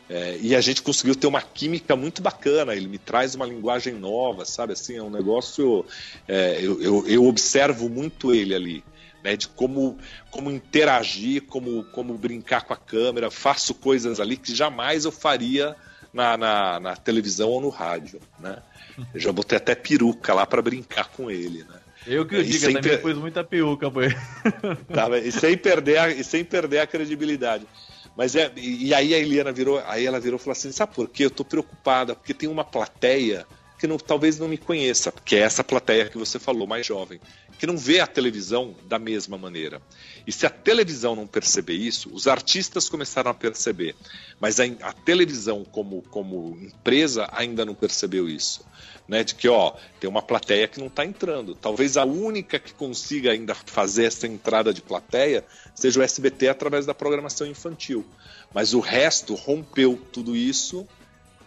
É, 0.09 0.39
e 0.41 0.57
a 0.57 0.61
gente 0.61 0.82
conseguiu 0.82 1.15
ter 1.15 1.27
uma 1.27 1.41
química 1.41 1.95
muito 1.95 2.20
bacana. 2.20 2.74
Ele 2.74 2.89
me 2.89 2.99
traz 2.99 3.35
uma 3.35 3.47
linguagem 3.47 3.95
nova, 3.95 4.45
sabe? 4.45 4.73
Assim, 4.73 4.97
é 4.97 5.03
um 5.03 5.11
negócio. 5.11 5.85
É, 6.27 6.59
eu, 6.61 6.82
eu, 6.82 7.09
eu, 7.09 7.24
observo 7.24 7.89
muito 7.89 8.35
ele 8.35 8.55
ali. 8.55 8.85
Né, 9.23 9.37
de 9.37 9.49
como, 9.49 9.99
como 10.31 10.51
interagir, 10.51 11.43
como, 11.43 11.85
como 11.93 12.16
brincar 12.16 12.62
com 12.62 12.73
a 12.73 12.77
câmera, 12.77 13.31
faço 13.31 13.74
coisas 13.74 14.19
ali 14.19 14.35
que 14.35 14.55
jamais 14.55 15.05
eu 15.05 15.12
faria 15.12 15.77
na, 16.12 16.37
na, 16.37 16.81
na 16.81 16.97
televisão 16.97 17.49
ou 17.49 17.61
no 17.61 17.69
rádio, 17.69 18.20
né? 18.39 18.62
Eu 19.15 19.20
já 19.20 19.32
botei 19.32 19.57
até 19.57 19.74
peruca 19.74 20.35
lá 20.35 20.47
para 20.47 20.61
brincar 20.61 21.09
com 21.09 21.31
ele, 21.31 21.65
né? 21.65 21.81
Eu 22.07 22.27
que 22.27 22.37
eu 22.37 22.43
digo, 22.43 22.66
também 22.66 22.82
per... 22.82 23.03
pus 23.03 23.16
muita 23.16 23.45
peruca 23.45 23.91
pô. 23.91 24.01
Tá, 24.93 25.19
e, 25.19 25.31
sem 25.31 25.57
perder 25.57 25.99
a, 25.99 26.09
e 26.09 26.24
sem 26.24 26.45
perder 26.45 26.81
a 26.81 26.87
credibilidade. 26.87 27.66
Mas 28.16 28.35
é, 28.35 28.51
e 28.57 28.93
aí 28.93 29.15
a 29.15 29.19
Eliana 29.19 29.53
virou, 29.53 29.82
aí 29.87 30.07
ela 30.07 30.19
virou 30.19 30.39
e 30.39 30.43
falou 30.43 30.53
assim: 30.53 30.73
sabe 30.73 30.95
por 30.95 31.09
quê? 31.09 31.27
Eu 31.27 31.31
tô 31.31 31.45
preocupada, 31.45 32.15
porque 32.15 32.35
tem 32.35 32.49
uma 32.49 32.65
plateia 32.65 33.47
que 33.81 33.86
não, 33.86 33.97
talvez 33.97 34.39
não 34.39 34.47
me 34.47 34.59
conheça, 34.59 35.11
que 35.24 35.35
é 35.35 35.39
essa 35.39 35.65
plateia 35.65 36.11
que 36.11 36.19
você 36.19 36.39
falou, 36.39 36.66
mais 36.66 36.86
jovem, 36.86 37.19
que 37.59 37.66
não 37.66 37.78
vê 37.78 37.98
a 37.98 38.07
televisão 38.07 38.74
da 38.86 38.98
mesma 38.98 39.39
maneira. 39.39 39.81
E 40.27 40.31
se 40.31 40.44
a 40.44 40.51
televisão 40.51 41.16
não 41.16 41.27
perceber 41.27 41.73
isso, 41.73 42.11
os 42.12 42.28
artistas 42.28 42.90
começaram 42.90 43.31
a 43.31 43.35
perceber, 43.35 43.97
mas 44.39 44.61
a, 44.61 44.65
a 44.82 44.93
televisão 44.93 45.65
como, 45.65 46.02
como 46.11 46.59
empresa 46.61 47.27
ainda 47.32 47.65
não 47.65 47.74
percebeu 47.74 48.28
isso. 48.28 48.69
Né, 49.09 49.24
de 49.24 49.35
que 49.35 49.48
ó, 49.48 49.74
tem 49.98 50.09
uma 50.09 50.23
plateia 50.23 50.69
que 50.69 50.78
não 50.78 50.86
está 50.86 51.05
entrando. 51.05 51.57
Talvez 51.57 51.97
a 51.97 52.05
única 52.05 52.61
que 52.61 52.73
consiga 52.73 53.32
ainda 53.32 53.57
fazer 53.57 54.05
essa 54.05 54.24
entrada 54.24 54.73
de 54.73 54.81
plateia 54.81 55.44
seja 55.74 55.98
o 55.98 56.02
SBT 56.02 56.48
através 56.48 56.86
da 56.86 56.94
programação 56.94 57.44
infantil. 57.44 58.07
Mas 58.55 58.73
o 58.73 58.78
resto 58.78 59.35
rompeu 59.35 60.01
tudo 60.12 60.36
isso 60.36 60.86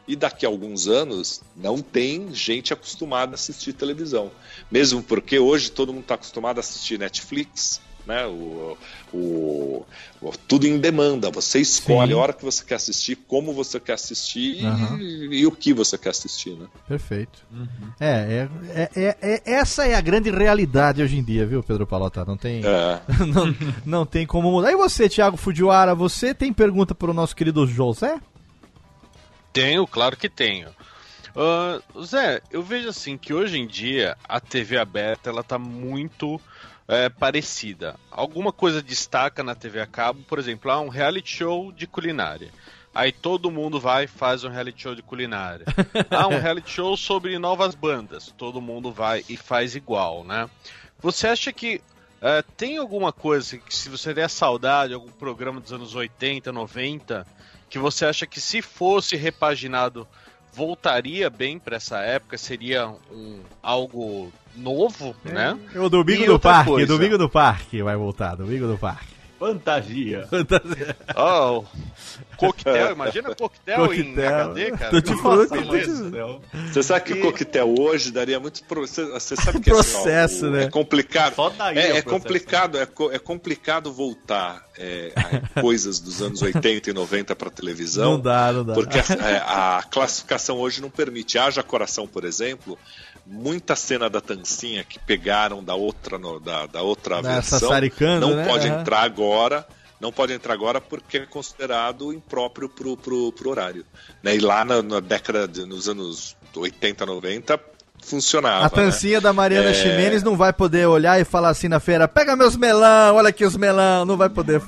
e 0.08 0.16
daqui 0.16 0.46
a 0.46 0.50
alguns 0.50 0.88
anos 0.88 1.42
não 1.56 1.80
tem 1.80 2.34
gente 2.34 2.74
acostumada 2.74 3.34
a 3.34 3.36
assistir 3.36 3.74
televisão. 3.74 4.32
Mesmo 4.70 5.02
porque 5.02 5.40
hoje 5.40 5.72
todo 5.72 5.94
mundo 5.94 6.04
está 6.04 6.16
acostumado 6.16 6.58
a 6.58 6.60
assistir 6.60 7.00
Netflix, 7.00 7.82
né? 8.06 8.26
O, 8.26 8.78
o, 9.14 9.86
o, 10.22 10.32
tudo 10.48 10.68
em 10.68 10.78
demanda. 10.78 11.32
Você 11.32 11.60
escolhe 11.60 12.12
Sim. 12.12 12.20
a 12.20 12.22
hora 12.22 12.34
que 12.34 12.44
você 12.44 12.64
quer 12.64 12.76
assistir, 12.76 13.16
como 13.28 13.54
você 13.54 13.80
quer 13.80 13.94
assistir 13.94 14.64
uhum. 14.64 15.00
e, 15.00 15.40
e, 15.40 15.48
o 15.48 15.52
que 15.52 15.74
você 15.74 15.98
quer 15.98 16.10
assistir, 16.10 16.52
né? 16.52 16.68
Perfeito. 16.88 17.40
Uhum. 17.52 17.68
É, 18.00 18.48
é, 18.76 18.90
é, 18.96 19.18
é, 19.22 19.42
essa 19.54 19.86
é 19.88 19.96
a 19.96 20.02
grande 20.02 20.30
realidade 20.30 21.02
hoje 21.02 21.18
em 21.18 21.24
dia, 21.24 21.46
viu, 21.46 21.64
Pedro 21.64 21.88
Palota? 21.88 22.26
Não 22.26 22.38
tem, 22.38 22.62
é. 22.66 23.02
não, 23.26 23.56
não 23.86 24.06
tem 24.06 24.26
como 24.26 24.52
mudar. 24.52 24.72
E 24.72 24.76
você, 24.76 25.08
Thiago 25.08 25.38
Fujiwara, 25.38 25.96
você 25.96 26.34
tem 26.34 26.52
pergunta 26.52 26.94
para 26.94 27.10
o 27.10 27.14
nosso 27.14 27.36
querido 27.36 27.66
José? 27.66 28.20
Tenho, 29.54 29.86
claro 29.86 30.18
que 30.18 30.28
tenho. 30.28 30.70
Uh, 31.36 32.04
Zé, 32.04 32.42
eu 32.52 32.62
vejo 32.62 32.90
assim 32.90 33.18
que 33.18 33.34
hoje 33.34 33.58
em 33.58 33.68
dia 33.68 34.18
a 34.28 34.40
TV 34.40 34.78
aberta 34.78 35.30
ela 35.30 35.44
tá 35.44 35.58
muito 35.58 36.42
é, 36.88 37.10
parecida. 37.10 37.96
Alguma 38.12 38.52
coisa 38.52 38.82
destaca 38.82 39.44
na 39.44 39.56
TV 39.56 39.80
a 39.80 39.88
cabo, 39.88 40.22
por 40.28 40.38
exemplo, 40.40 40.72
há 40.72 40.80
um 40.80 40.90
reality 40.90 41.38
show 41.38 41.72
de 41.72 41.88
culinária. 41.88 42.52
Aí 42.94 43.12
todo 43.12 43.50
mundo 43.50 43.80
vai 43.80 44.04
e 44.04 44.08
faz 44.08 44.44
um 44.44 44.50
reality 44.50 44.84
show 44.84 44.96
de 44.96 45.02
culinária. 45.02 45.66
Há 46.12 46.28
um 46.30 46.40
reality 46.40 46.70
show 46.70 46.96
sobre 46.96 47.40
novas 47.40 47.74
bandas. 47.74 48.34
Todo 48.38 48.62
mundo 48.62 48.92
vai 48.92 49.24
e 49.28 49.36
faz 49.36 49.76
igual, 49.76 50.24
né? 50.24 50.48
Você 51.00 51.28
acha 51.28 51.52
que 51.52 51.82
uh, 52.22 52.44
tem 52.56 52.78
alguma 52.78 53.12
coisa 53.12 53.58
que, 53.58 53.76
se 53.76 53.90
você 53.90 54.14
der 54.14 54.30
saudade, 54.30 54.94
algum 54.94 55.12
programa 55.12 55.60
dos 55.60 55.74
anos 55.74 55.96
80, 55.96 56.52
90, 56.52 57.26
que 57.74 57.80
você 57.80 58.06
acha 58.06 58.28
que 58.28 58.40
se 58.40 58.62
fosse 58.62 59.16
repaginado 59.16 60.08
voltaria 60.54 61.28
bem 61.28 61.58
para 61.58 61.78
essa 61.78 61.98
época, 62.02 62.38
seria 62.38 62.88
um, 63.12 63.40
algo 63.64 64.32
novo, 64.56 65.16
é, 65.26 65.32
né? 65.32 65.60
É 65.74 65.80
o 65.80 65.90
Domingo 65.90 66.24
e 66.24 66.28
do 66.28 66.40
Parque, 66.40 66.70
coisa. 66.70 66.86
Domingo 66.86 67.18
do 67.18 67.28
Parque 67.28 67.82
vai 67.82 67.96
voltar, 67.96 68.36
Domingo 68.36 68.68
do 68.68 68.78
Parque. 68.78 69.13
Fantasia. 69.44 70.26
Fantasia. 70.30 70.96
Oh, 71.18 71.66
coquetel, 72.38 72.92
imagina 72.94 73.36
coquetel, 73.36 73.88
coquetel 73.88 73.94
em 73.94 74.26
HD, 74.26 74.72
cara. 74.72 74.90
Tô 74.90 75.02
te 75.02 75.22
falando, 75.22 75.50
Você 76.72 76.82
sabe 76.82 77.06
que 77.06 77.14
e... 77.14 77.20
o 77.20 77.22
coquetel 77.22 77.76
hoje 77.78 78.10
daria 78.10 78.40
muito 78.40 78.64
pro... 78.64 78.88
você, 78.88 79.36
sabe 79.36 79.60
que 79.60 79.70
processo, 79.70 80.46
assim, 80.46 80.48
ó, 80.48 80.50
né? 80.50 80.64
É 80.64 80.70
complicado. 80.70 81.36
é, 81.76 81.98
é 81.98 82.02
complicado, 82.02 82.78
é, 82.78 82.84
é, 82.84 83.20
complicado 83.20 83.92
voltar 83.92 84.66
é, 84.78 85.12
coisas 85.60 86.00
dos 86.00 86.22
anos 86.22 86.42
80 86.42 86.90
e 86.90 86.94
90 86.94 87.36
para 87.36 87.50
televisão. 87.50 88.12
Não 88.12 88.20
dá, 88.22 88.54
não 88.54 88.64
dá. 88.64 88.74
Porque 88.74 88.98
a, 88.98 89.30
é, 89.30 89.38
a 89.46 89.84
classificação 89.92 90.58
hoje 90.58 90.82
não 90.82 90.90
permite. 90.90 91.38
Haja 91.38 91.62
coração, 91.62 92.08
por 92.08 92.24
exemplo, 92.24 92.80
muita 93.26 93.76
cena 93.76 94.10
da 94.10 94.20
Tancinha 94.20 94.84
que 94.84 95.00
pegaram 95.00 95.64
da 95.64 95.76
outra, 95.76 96.18
no, 96.18 96.40
da, 96.40 96.66
da 96.66 96.82
outra 96.82 97.22
versão 97.22 97.70
não 98.20 98.36
né? 98.36 98.46
pode 98.46 98.68
entrar 98.68 99.02
agora 99.02 99.66
não 100.04 100.12
pode 100.12 100.34
entrar 100.34 100.54
agora 100.54 100.82
porque 100.82 101.20
é 101.20 101.26
considerado 101.26 102.12
impróprio 102.12 102.68
pro, 102.68 102.98
pro, 102.98 103.32
pro 103.32 103.50
horário. 103.50 103.86
Né? 104.22 104.36
E 104.36 104.40
lá 104.40 104.66
na, 104.66 104.82
na, 104.82 105.00
década, 105.00 105.48
de, 105.48 105.66
nos 105.66 105.88
anos 105.88 106.36
80, 106.54 107.06
90, 107.06 107.58
funcionava. 108.04 108.66
A 108.66 108.70
tancinha 108.70 109.16
né? 109.18 109.22
da 109.22 109.34
Mariana 109.34 109.70
é... 109.70 109.74
Ximenes 109.74 110.24
não 110.24 110.36
vai 110.36 110.52
poder 110.54 110.88
olhar 110.88 111.20
e 111.20 111.24
falar 111.24 111.50
assim 111.50 111.68
na 111.68 111.80
feira, 111.80 112.08
pega 112.08 112.36
meus 112.36 112.56
melão, 112.56 113.16
olha 113.16 113.30
aqui 113.30 113.46
os 113.46 113.56
melão, 113.58 114.06
não 114.06 114.18
vai 114.18 114.30
poder 114.30 114.62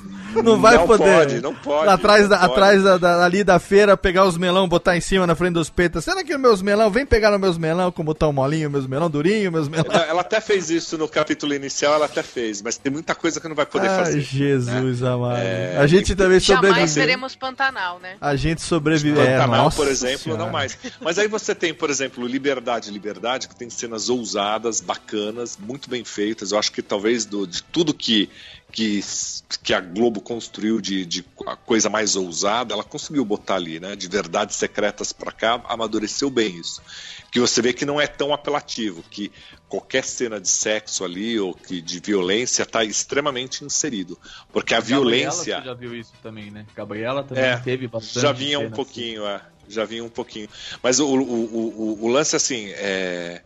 Não 0.44 0.60
vai 0.60 0.76
Não 0.76 0.86
poder. 0.86 1.04
pode, 1.16 1.40
não 1.40 1.54
pode, 1.54 1.88
Atrás, 1.88 2.22
não 2.24 2.28
da, 2.28 2.38
pode. 2.40 2.52
atrás 2.52 2.82
da, 2.82 2.98
da- 2.98 3.24
ali 3.24 3.42
da 3.42 3.58
feira, 3.58 3.96
pegar 3.96 4.26
os 4.26 4.36
melão, 4.36 4.68
botar 4.68 4.94
em 4.94 5.00
cima 5.00 5.26
na 5.26 5.34
frente 5.34 5.54
dos 5.54 5.70
peitos. 5.70 6.04
Será 6.04 6.22
que 6.22 6.34
os 6.34 6.38
meus 6.40 6.60
melão? 6.60 6.90
Vem 6.90 7.06
pegar 7.06 7.32
os 7.32 7.40
meus 7.40 7.56
melão, 7.56 7.90
como 7.90 8.12
tão 8.14 8.34
molinho, 8.34 8.70
meus 8.70 8.86
melão 8.86 9.08
durinho, 9.08 9.50
meus 9.50 9.66
melão. 9.66 9.86
Ela, 9.90 10.04
ela 10.04 10.20
até 10.20 10.38
fez 10.40 10.68
isso 10.68 10.98
no 10.98 11.08
capítulo 11.08 11.54
inicial, 11.54 11.94
ela 11.94 12.04
até 12.04 12.22
fez, 12.22 12.60
mas 12.60 12.76
tem 12.76 12.92
muita 12.92 13.14
coisa 13.14 13.40
que 13.40 13.48
não 13.48 13.54
vai 13.56 13.64
poder 13.64 13.88
Ai, 13.88 13.96
fazer. 13.96 14.20
Jesus 14.20 15.02
amado. 15.02 15.38
É, 15.38 15.78
a 15.78 15.86
gente 15.86 16.14
também 16.14 16.38
Jamais 16.38 16.66
sobreviveu. 16.66 16.88
seremos 16.88 17.34
Pantanal, 17.34 17.98
né? 17.98 18.16
A 18.20 18.36
gente 18.36 18.60
sobreviveu. 18.60 19.22
É, 19.22 19.38
Pantanal, 19.38 19.64
nossa 19.64 19.76
por 19.76 19.88
exemplo, 19.88 20.18
Senhora. 20.18 20.42
não 20.44 20.50
mais. 20.50 20.76
Mas 21.00 21.18
aí 21.18 21.28
você 21.28 21.54
tem, 21.54 21.72
por 21.72 21.88
exemplo, 21.88 22.26
Liberdade, 22.26 22.90
Liberdade, 22.90 23.25
que 23.48 23.56
tem 23.56 23.68
cenas 23.68 24.08
ousadas, 24.08 24.80
bacanas, 24.80 25.56
muito 25.58 25.90
bem 25.90 26.04
feitas. 26.04 26.52
Eu 26.52 26.58
acho 26.58 26.70
que 26.72 26.82
talvez 26.82 27.24
do- 27.26 27.46
de 27.46 27.62
tudo 27.62 27.92
que, 27.92 28.30
que, 28.72 29.00
que 29.62 29.74
a 29.74 29.80
Globo 29.80 30.20
construiu 30.20 30.80
de, 30.80 31.04
de 31.04 31.24
a 31.46 31.56
coisa 31.56 31.88
mais 31.90 32.14
ousada, 32.16 32.72
ela 32.74 32.84
conseguiu 32.84 33.24
botar 33.24 33.56
ali, 33.56 33.80
né? 33.80 33.96
De 33.96 34.08
verdades 34.08 34.56
secretas 34.56 35.12
pra 35.12 35.32
cá, 35.32 35.60
amadureceu 35.68 36.30
bem 36.30 36.56
isso. 36.58 36.80
Que 37.32 37.40
você 37.40 37.60
vê 37.60 37.72
que 37.72 37.84
não 37.84 38.00
é 38.00 38.06
tão 38.06 38.32
apelativo, 38.32 39.02
que 39.10 39.30
qualquer 39.68 40.04
cena 40.04 40.40
de 40.40 40.48
sexo 40.48 41.04
ali 41.04 41.38
ou 41.38 41.52
que 41.52 41.80
de 41.82 42.00
violência 42.00 42.62
está 42.62 42.84
extremamente 42.84 43.64
inserido. 43.64 44.18
Porque 44.52 44.72
a 44.74 44.78
Gabriela, 44.80 45.02
violência. 45.02 45.58
Você 45.58 45.64
já 45.66 45.74
viu 45.74 45.94
isso 45.94 46.12
também, 46.22 46.50
né? 46.50 46.64
Gabriela 46.74 47.22
também 47.24 47.44
É, 47.44 47.56
teve 47.58 47.88
bastante. 47.88 48.20
Já 48.22 48.32
vinha 48.32 48.58
um 48.60 48.66
assim. 48.66 48.74
pouquinho, 48.74 49.26
é. 49.26 49.40
Já 49.68 49.84
vinha 49.84 50.04
um 50.04 50.08
pouquinho. 50.08 50.48
Mas 50.82 51.00
o, 51.00 51.06
o, 51.08 51.22
o, 51.22 52.04
o- 52.04 52.08
lance, 52.08 52.36
assim, 52.36 52.68
é. 52.72 53.42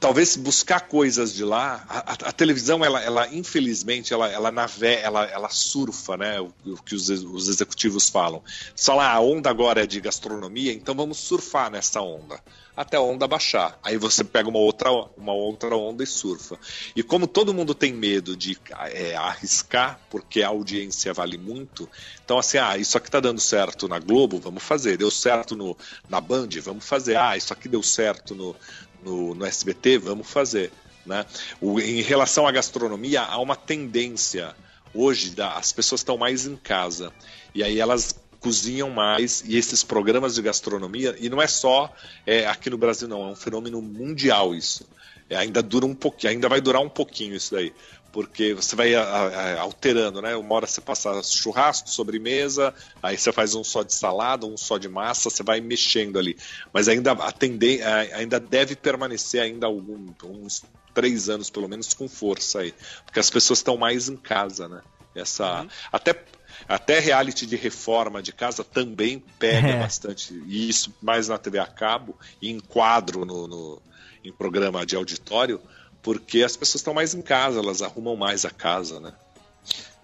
Talvez 0.00 0.34
buscar 0.34 0.80
coisas 0.88 1.34
de 1.34 1.44
lá. 1.44 1.84
A, 1.86 1.98
a- 2.12 2.28
a 2.30 2.32
televisão, 2.32 2.82
ela, 2.82 3.02
ela 3.02 3.28
infelizmente, 3.34 4.14
ela, 4.14 4.28
ela 4.28 4.50
nave, 4.50 4.86
ela, 4.86 5.24
ela 5.26 5.50
surfa, 5.50 6.16
né? 6.16 6.40
O, 6.40 6.50
o 6.64 6.82
que 6.82 6.94
os, 6.94 7.10
os 7.10 7.48
executivos 7.48 8.08
falam. 8.08 8.42
Só 8.74 8.94
lá, 8.94 9.12
a 9.12 9.20
onda 9.20 9.50
agora 9.50 9.82
é 9.82 9.86
de 9.86 10.00
gastronomia, 10.00 10.72
então 10.72 10.94
vamos 10.94 11.18
surfar 11.18 11.70
nessa 11.70 12.00
onda. 12.00 12.40
Até 12.74 12.96
a 12.96 13.00
onda 13.02 13.28
baixar. 13.28 13.78
Aí 13.82 13.98
você 13.98 14.24
pega 14.24 14.48
uma 14.48 14.58
outra, 14.58 14.90
uma 15.18 15.34
outra 15.34 15.76
onda 15.76 16.02
e 16.02 16.06
surfa. 16.06 16.58
E 16.96 17.02
como 17.02 17.26
todo 17.26 17.52
mundo 17.52 17.74
tem 17.74 17.92
medo 17.92 18.34
de 18.34 18.56
é, 18.92 19.14
arriscar, 19.16 20.00
porque 20.08 20.42
a 20.42 20.48
audiência 20.48 21.12
vale 21.12 21.36
muito, 21.36 21.86
então 22.24 22.38
assim, 22.38 22.56
ah, 22.56 22.78
isso 22.78 22.96
aqui 22.96 23.10
tá 23.10 23.20
dando 23.20 23.40
certo 23.40 23.86
na 23.86 23.98
Globo, 23.98 24.40
vamos 24.40 24.62
fazer. 24.62 24.96
Deu 24.96 25.10
certo 25.10 25.54
no, 25.54 25.76
na 26.08 26.22
Band, 26.22 26.48
vamos 26.62 26.86
fazer. 26.86 27.16
Ah, 27.18 27.36
isso 27.36 27.52
aqui 27.52 27.68
deu 27.68 27.82
certo 27.82 28.34
no, 28.34 28.56
no, 29.04 29.34
no 29.34 29.44
SBT, 29.44 29.98
vamos 29.98 30.30
fazer. 30.30 30.70
Né? 31.06 31.24
O- 31.60 31.80
em 31.80 32.02
relação 32.02 32.46
à 32.46 32.52
gastronomia, 32.52 33.22
há 33.22 33.38
uma 33.38 33.56
tendência. 33.56 34.54
Hoje, 34.94 35.30
da- 35.30 35.54
as 35.56 35.72
pessoas 35.72 36.00
estão 36.00 36.16
mais 36.18 36.46
em 36.46 36.56
casa. 36.56 37.12
E 37.54 37.62
aí 37.62 37.78
elas 37.80 38.14
cozinham 38.40 38.88
mais 38.90 39.42
e 39.46 39.56
esses 39.56 39.84
programas 39.84 40.34
de 40.34 40.40
gastronomia 40.42 41.14
e 41.20 41.28
não 41.28 41.42
é 41.42 41.46
só 41.46 41.94
é, 42.26 42.46
aqui 42.46 42.70
no 42.70 42.78
Brasil 42.78 43.06
não 43.06 43.22
é 43.28 43.32
um 43.32 43.36
fenômeno 43.36 43.82
mundial 43.82 44.54
isso 44.54 44.88
É, 45.28 45.36
ainda 45.36 45.62
dura 45.62 45.84
um 45.84 45.94
pouquinho 45.94 46.32
ainda 46.32 46.48
vai 46.48 46.58
durar 46.58 46.80
um 46.80 46.88
pouquinho 46.88 47.34
isso 47.34 47.52
daí 47.54 47.70
porque 48.12 48.54
você 48.54 48.74
vai 48.74 48.94
a- 48.94 49.02
a- 49.02 49.60
alterando, 49.60 50.20
né? 50.20 50.34
Uma 50.36 50.54
hora 50.56 50.66
você 50.66 50.80
passa 50.80 51.22
churrasco, 51.22 51.88
sobremesa, 51.88 52.74
aí 53.02 53.16
você 53.16 53.32
faz 53.32 53.54
um 53.54 53.62
só 53.64 53.82
de 53.82 53.94
salada, 53.94 54.46
um 54.46 54.56
só 54.56 54.78
de 54.78 54.88
massa, 54.88 55.30
você 55.30 55.42
vai 55.42 55.60
mexendo 55.60 56.18
ali. 56.18 56.36
Mas 56.72 56.88
ainda 56.88 57.12
a 57.12 57.32
tenden- 57.32 57.82
a- 57.82 58.16
ainda 58.16 58.40
deve 58.40 58.74
permanecer 58.76 59.40
ainda 59.42 59.66
algum, 59.66 60.12
uns 60.24 60.64
três 60.92 61.28
anos 61.28 61.50
pelo 61.50 61.68
menos 61.68 61.94
com 61.94 62.08
força 62.08 62.60
aí, 62.60 62.74
porque 63.04 63.20
as 63.20 63.30
pessoas 63.30 63.60
estão 63.60 63.76
mais 63.76 64.08
em 64.08 64.16
casa, 64.16 64.68
né? 64.68 64.82
Essa 65.14 65.66
até 65.92 66.24
até 66.68 66.98
reality 66.98 67.46
de 67.46 67.56
reforma 67.56 68.22
de 68.22 68.32
casa 68.32 68.62
também 68.62 69.18
pega 69.38 69.68
É. 69.68 69.78
bastante 69.78 70.34
e 70.34 70.68
isso 70.68 70.96
mais 71.00 71.28
na 71.28 71.38
TV 71.38 71.58
a 71.58 71.66
cabo 71.66 72.16
e 72.40 72.48
em 72.50 72.60
quadro 72.60 73.24
no, 73.24 73.46
no- 73.48 73.82
em 74.22 74.32
programa 74.32 74.84
de 74.84 74.94
auditório 74.96 75.60
porque 76.02 76.42
as 76.42 76.56
pessoas 76.56 76.80
estão 76.80 76.94
mais 76.94 77.14
em 77.14 77.22
casa, 77.22 77.58
elas 77.58 77.82
arrumam 77.82 78.16
mais 78.16 78.44
a 78.44 78.50
casa, 78.50 79.00
né? 79.00 79.12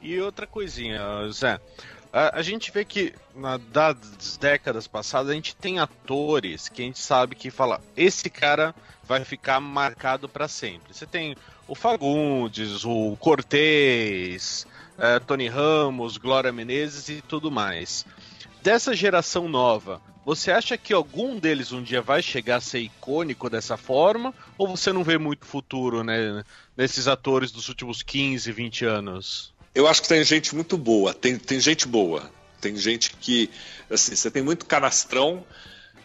E 0.00 0.20
outra 0.20 0.46
coisinha, 0.46 1.00
Zé. 1.32 1.60
A, 2.12 2.38
a 2.38 2.42
gente 2.42 2.70
vê 2.70 2.84
que 2.84 3.14
na, 3.34 3.56
das 3.56 4.36
décadas 4.38 4.86
passadas 4.86 5.30
a 5.30 5.34
gente 5.34 5.56
tem 5.56 5.78
atores 5.78 6.68
que 6.68 6.82
a 6.82 6.84
gente 6.84 6.98
sabe 6.98 7.34
que 7.34 7.50
fala 7.50 7.80
esse 7.96 8.30
cara 8.30 8.74
vai 9.04 9.24
ficar 9.24 9.60
marcado 9.60 10.28
pra 10.28 10.48
sempre. 10.48 10.94
Você 10.94 11.06
tem 11.06 11.36
o 11.68 11.74
Fagundes, 11.74 12.84
o 12.84 13.16
Cortez, 13.18 14.66
eh, 14.98 15.18
Tony 15.20 15.48
Ramos, 15.48 16.16
Glória 16.16 16.52
Menezes 16.52 17.08
e 17.08 17.22
tudo 17.22 17.50
mais. 17.50 18.04
Dessa 18.62 18.94
geração 18.94 19.48
nova, 19.48 20.00
você 20.24 20.50
acha 20.50 20.76
que 20.76 20.92
algum 20.92 21.38
deles 21.38 21.70
um 21.70 21.82
dia 21.82 22.02
vai 22.02 22.20
chegar 22.20 22.56
a 22.56 22.60
ser 22.60 22.80
icônico 22.80 23.48
dessa 23.48 23.76
forma? 23.76 24.34
Ou 24.58 24.68
você 24.68 24.92
não 24.92 25.04
vê 25.04 25.18
muito 25.18 25.44
futuro 25.44 26.02
né, 26.02 26.44
nesses 26.76 27.06
atores 27.08 27.50
dos 27.50 27.68
últimos 27.68 28.02
15, 28.02 28.50
20 28.50 28.84
anos? 28.84 29.54
Eu 29.74 29.86
acho 29.86 30.02
que 30.02 30.08
tem 30.08 30.24
gente 30.24 30.54
muito 30.54 30.78
boa, 30.78 31.12
tem, 31.12 31.36
tem 31.38 31.60
gente 31.60 31.86
boa. 31.86 32.30
Tem 32.60 32.76
gente 32.76 33.14
que, 33.16 33.50
assim, 33.90 34.16
você 34.16 34.30
tem 34.30 34.42
muito 34.42 34.64
canastrão, 34.64 35.44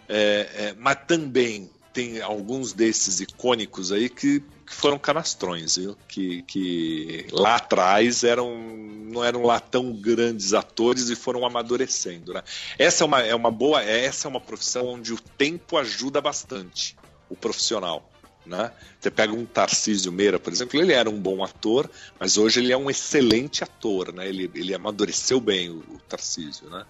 é, 0.07 0.49
é, 0.53 0.75
mas 0.77 0.97
também 1.07 1.69
tem 1.93 2.21
alguns 2.21 2.73
desses 2.73 3.19
icônicos 3.19 3.91
aí 3.91 4.09
que, 4.09 4.41
que 4.65 4.73
foram 4.73 4.99
canastrões, 4.99 5.77
viu? 5.77 5.97
Que, 6.07 6.41
que 6.43 7.27
lá 7.31 7.55
atrás 7.55 8.23
eram, 8.23 8.57
não 8.57 9.23
eram 9.23 9.43
lá 9.43 9.59
tão 9.59 9.93
grandes 9.93 10.53
atores 10.53 11.09
e 11.09 11.15
foram 11.15 11.45
amadurecendo, 11.45 12.33
né? 12.33 12.43
Essa 12.77 13.03
é 13.03 13.07
uma, 13.07 13.21
é 13.21 13.35
uma 13.35 13.51
boa, 13.51 13.81
essa 13.81 14.27
é 14.27 14.29
uma 14.29 14.41
profissão 14.41 14.87
onde 14.87 15.13
o 15.13 15.19
tempo 15.19 15.77
ajuda 15.77 16.21
bastante 16.21 16.97
o 17.29 17.35
profissional. 17.35 18.10
Né? 18.43 18.71
Você 18.99 19.11
pega 19.11 19.31
um 19.33 19.45
Tarcísio 19.45 20.11
Meira, 20.11 20.39
por 20.39 20.51
exemplo, 20.51 20.81
ele 20.81 20.93
era 20.93 21.07
um 21.07 21.19
bom 21.19 21.43
ator, 21.43 21.89
mas 22.19 22.37
hoje 22.37 22.59
ele 22.59 22.73
é 22.73 22.77
um 22.77 22.89
excelente 22.89 23.63
ator, 23.63 24.11
né? 24.11 24.27
Ele, 24.27 24.49
ele 24.55 24.73
amadureceu 24.73 25.39
bem 25.39 25.69
o, 25.69 25.77
o 25.77 25.99
Tarcísio, 26.09 26.67
né? 26.67 26.83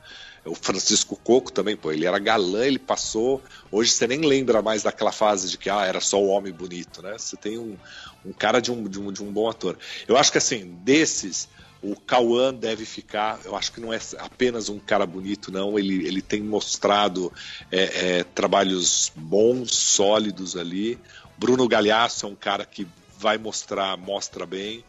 O 0.46 0.56
Francisco 0.56 1.16
Coco 1.18 1.52
também, 1.52 1.76
pô, 1.76 1.92
ele 1.92 2.06
era 2.06 2.18
galã, 2.18 2.66
ele 2.66 2.80
passou. 2.80 3.44
Hoje 3.70 3.92
você 3.92 4.08
nem 4.08 4.22
lembra 4.22 4.62
mais 4.62 4.82
daquela 4.84 5.12
fase 5.12 5.50
de 5.50 5.58
que 5.58 5.70
ah, 5.70 5.86
era 5.86 6.00
só 6.00 6.22
o 6.22 6.28
homem 6.28 6.54
bonito, 6.54 7.02
né? 7.02 7.18
Você 7.18 7.36
tem 7.36 7.58
um, 7.58 7.78
um 8.26 8.32
cara 8.32 8.60
de 8.60 8.72
um, 8.72 8.88
de, 8.88 9.00
um, 9.00 9.12
de 9.12 9.22
um 9.22 9.32
bom 9.32 9.50
ator. 9.50 9.78
Eu 10.08 10.18
acho 10.18 10.32
que 10.32 10.38
assim, 10.38 10.80
desses, 10.84 11.48
o 11.82 11.96
Cauã 11.96 12.54
deve 12.54 12.86
ficar. 12.86 13.40
Eu 13.44 13.56
acho 13.56 13.72
que 13.72 13.82
não 13.82 13.92
é 13.92 14.00
apenas 14.20 14.70
um 14.70 14.78
cara 14.78 15.06
bonito, 15.06 15.52
não. 15.52 15.80
Ele, 15.80 16.08
ele 16.08 16.22
tem 16.22 16.42
mostrado 16.42 17.34
é, 17.72 18.20
é, 18.20 18.24
trabalhos 18.24 19.12
bons, 19.16 19.76
sólidos 19.76 20.56
ali. 20.56 21.00
Bruno 21.42 21.68
Galhaço 21.68 22.28
é 22.28 22.30
um 22.30 22.36
cara 22.36 22.64
que 22.64 22.88
vai 23.18 23.36
mostrar, 23.36 23.98
mostra 23.98 24.46
bem. 24.46 24.86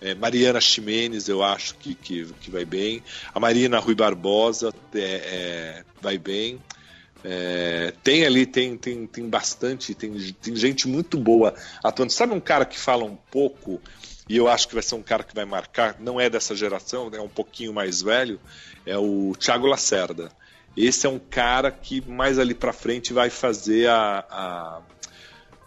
É, 0.00 0.16
Mariana 0.16 0.60
Ximenes, 0.60 1.28
eu 1.28 1.44
acho 1.44 1.76
que, 1.76 1.94
que, 1.94 2.26
que, 2.40 2.50
vai 2.50 2.64
bem. 2.64 3.04
A 3.32 3.38
Marina 3.38 3.78
Rui 3.78 3.94
Barbosa 3.94 4.74
é, 4.92 4.98
é, 4.98 5.84
vai 6.00 6.18
bem. 6.18 6.60
É, 7.22 7.94
tem 8.02 8.26
ali, 8.26 8.44
tem, 8.46 8.76
tem, 8.76 9.06
tem 9.06 9.28
bastante, 9.28 9.94
tem, 9.94 10.12
tem 10.42 10.56
gente 10.56 10.88
muito 10.88 11.16
boa 11.16 11.54
atuando. 11.84 12.10
Sabe 12.10 12.34
um 12.34 12.40
cara 12.40 12.64
que 12.64 12.76
fala 12.76 13.04
um 13.04 13.14
pouco, 13.30 13.80
e 14.28 14.36
eu 14.36 14.48
acho 14.48 14.66
que 14.66 14.74
vai 14.74 14.82
ser 14.82 14.96
um 14.96 15.02
cara 15.04 15.22
que 15.22 15.36
vai 15.36 15.44
marcar, 15.44 16.00
não 16.00 16.20
é 16.20 16.28
dessa 16.28 16.56
geração, 16.56 17.12
é 17.14 17.20
um 17.20 17.28
pouquinho 17.28 17.72
mais 17.72 18.02
velho, 18.02 18.40
é 18.84 18.98
o 18.98 19.36
Thiago 19.38 19.68
Lacerda. 19.68 20.32
Esse 20.76 21.06
é 21.06 21.08
um 21.08 21.20
cara 21.20 21.70
que 21.70 22.00
mais 22.10 22.40
ali 22.40 22.54
para 22.54 22.72
frente 22.72 23.12
vai 23.12 23.30
fazer 23.30 23.88
a, 23.88 24.24
a 24.28 24.82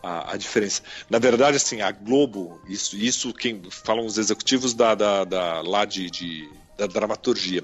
a, 0.05 0.33
a, 0.33 0.37
diferença. 0.37 0.83
Na 1.09 1.17
verdade, 1.17 1.57
assim, 1.57 1.81
a 1.81 1.91
Globo, 1.91 2.61
isso, 2.67 2.95
isso 2.95 3.33
quem 3.33 3.59
falam 3.71 4.05
os 4.05 4.19
executivos 4.19 4.75
da, 4.75 4.93
da, 4.93 5.23
da 5.23 5.61
lá 5.61 5.83
de, 5.83 6.11
de, 6.11 6.47
da 6.77 6.85
dramaturgia. 6.85 7.63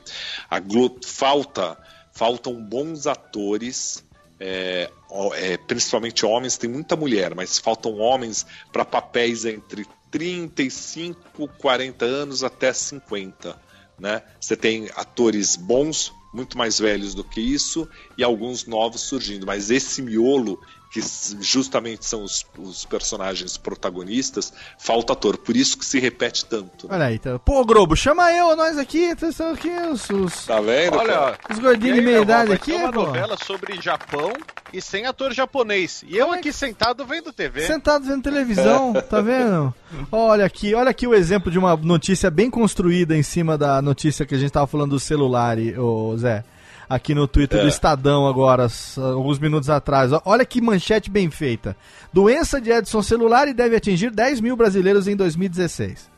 A 0.50 0.60
Globo 0.60 1.06
falta, 1.06 1.78
faltam 2.12 2.56
bons 2.56 3.06
atores. 3.06 4.04
É, 4.40 4.90
é, 5.36 5.58
principalmente 5.58 6.26
homens, 6.26 6.58
tem 6.58 6.68
muita 6.68 6.96
mulher, 6.96 7.36
mas 7.36 7.60
faltam 7.60 8.00
homens 8.00 8.44
para 8.72 8.84
papéis 8.84 9.46
entre 9.46 9.86
35, 10.10 11.48
40 11.60 12.06
anos 12.06 12.44
até 12.44 12.74
50. 12.74 13.56
Né? 14.00 14.24
Você 14.40 14.58
tem 14.58 14.90
atores 14.96 15.56
bons, 15.56 16.12
muito 16.34 16.58
mais 16.58 16.80
velhos 16.80 17.14
do 17.14 17.24
que 17.24 17.40
isso, 17.40 17.88
e 18.18 18.24
alguns 18.24 18.66
novos 18.66 19.02
surgindo, 19.02 19.46
mas 19.46 19.70
esse 19.70 20.02
miolo 20.02 20.60
que 20.92 21.02
justamente 21.40 22.06
são 22.06 22.22
os, 22.24 22.46
os 22.58 22.84
personagens 22.84 23.56
protagonistas, 23.56 24.52
falta 24.78 25.14
ator. 25.14 25.38
Por 25.38 25.56
isso 25.56 25.78
que 25.78 25.86
se 25.86 26.00
repete 26.00 26.44
tanto. 26.46 26.88
né? 26.88 26.96
Olha 26.96 27.06
aí, 27.06 27.18
tá. 27.18 27.40
Pô, 27.40 27.64
Globo, 27.66 27.96
chama 27.96 28.32
eu, 28.34 28.56
nós 28.58 28.78
aqui, 28.78 29.10
são 29.34 29.54
aqui 29.54 29.70
os, 29.70 30.10
os, 30.10 30.46
Tá 30.46 30.60
vendo? 30.60 30.98
Olha, 30.98 31.14
cara? 31.14 31.40
os 31.50 31.60
gordinhos 31.60 31.96
aí, 31.98 32.02
de 32.04 32.06
meia 32.06 32.22
idade 32.22 32.52
aqui, 32.52 32.74
uma 32.74 32.92
pô. 32.92 33.04
novela 33.06 33.38
sobre 33.38 33.82
Japão 33.82 34.34
e 34.74 34.82
sem 34.82 35.06
ator 35.06 35.32
japonês. 35.34 36.04
E 36.06 36.18
eu 36.18 36.30
aqui 36.32 36.52
sentado 36.52 37.06
vendo 37.06 37.32
TV. 37.32 37.66
Sentados 37.66 38.08
vendo 38.10 38.22
televisão, 38.22 38.94
tá 39.10 39.22
vendo? 39.22 39.74
Olha 40.12 40.46
aqui, 40.46 40.74
olha 40.76 40.90
aqui 40.90 41.08
o 41.08 41.14
exemplo 41.16 41.50
de 41.50 41.58
uma 41.58 41.76
notícia 41.78 42.30
bem 42.30 42.50
construída 42.50 43.16
em 43.16 43.24
cima 43.24 43.58
da 43.58 43.82
notícia 43.82 44.26
que 44.26 44.36
a 44.36 44.38
gente 44.38 44.52
tava 44.52 44.68
falando 44.68 44.92
do 44.92 45.00
celular, 45.00 45.58
e- 45.58 45.78
ô 45.78 46.18
Zé. 46.18 46.44
Aqui 46.92 47.16
no 47.16 47.26
Twitter 47.26 47.62
do 47.62 47.70
Estadão 47.70 48.28
agora, 48.28 48.68
alguns 48.98 49.40
minutos 49.40 49.70
atrás. 49.70 50.12
Olha 50.26 50.44
que 50.44 50.60
manchete 50.60 51.10
bem 51.10 51.32
feita. 51.32 51.74
Doença 52.12 52.60
de 52.60 52.70
Edson 52.70 53.02
celular 53.02 53.48
e 53.48 53.54
deve 53.54 53.78
atingir 53.78 54.12
10 54.12 54.42
mil 54.42 54.58
brasileiros 54.58 55.08
em 55.08 55.16
2016. 55.16 56.12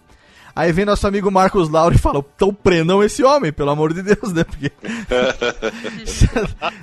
Aí 0.55 0.71
vem 0.71 0.83
nosso 0.83 1.05
amigo 1.05 1.29
Marcos 1.29 1.69
Lauro 1.69 1.93
e 1.93 1.99
fala: 1.99 2.25
então 2.35 2.51
prendam 2.51 3.03
esse 3.03 3.23
homem, 3.23 3.53
pelo 3.53 3.69
amor 3.69 3.93
de 3.93 4.01
Deus, 4.01 4.33
né? 4.33 4.43
Porque 4.43 4.71
se, 6.05 6.27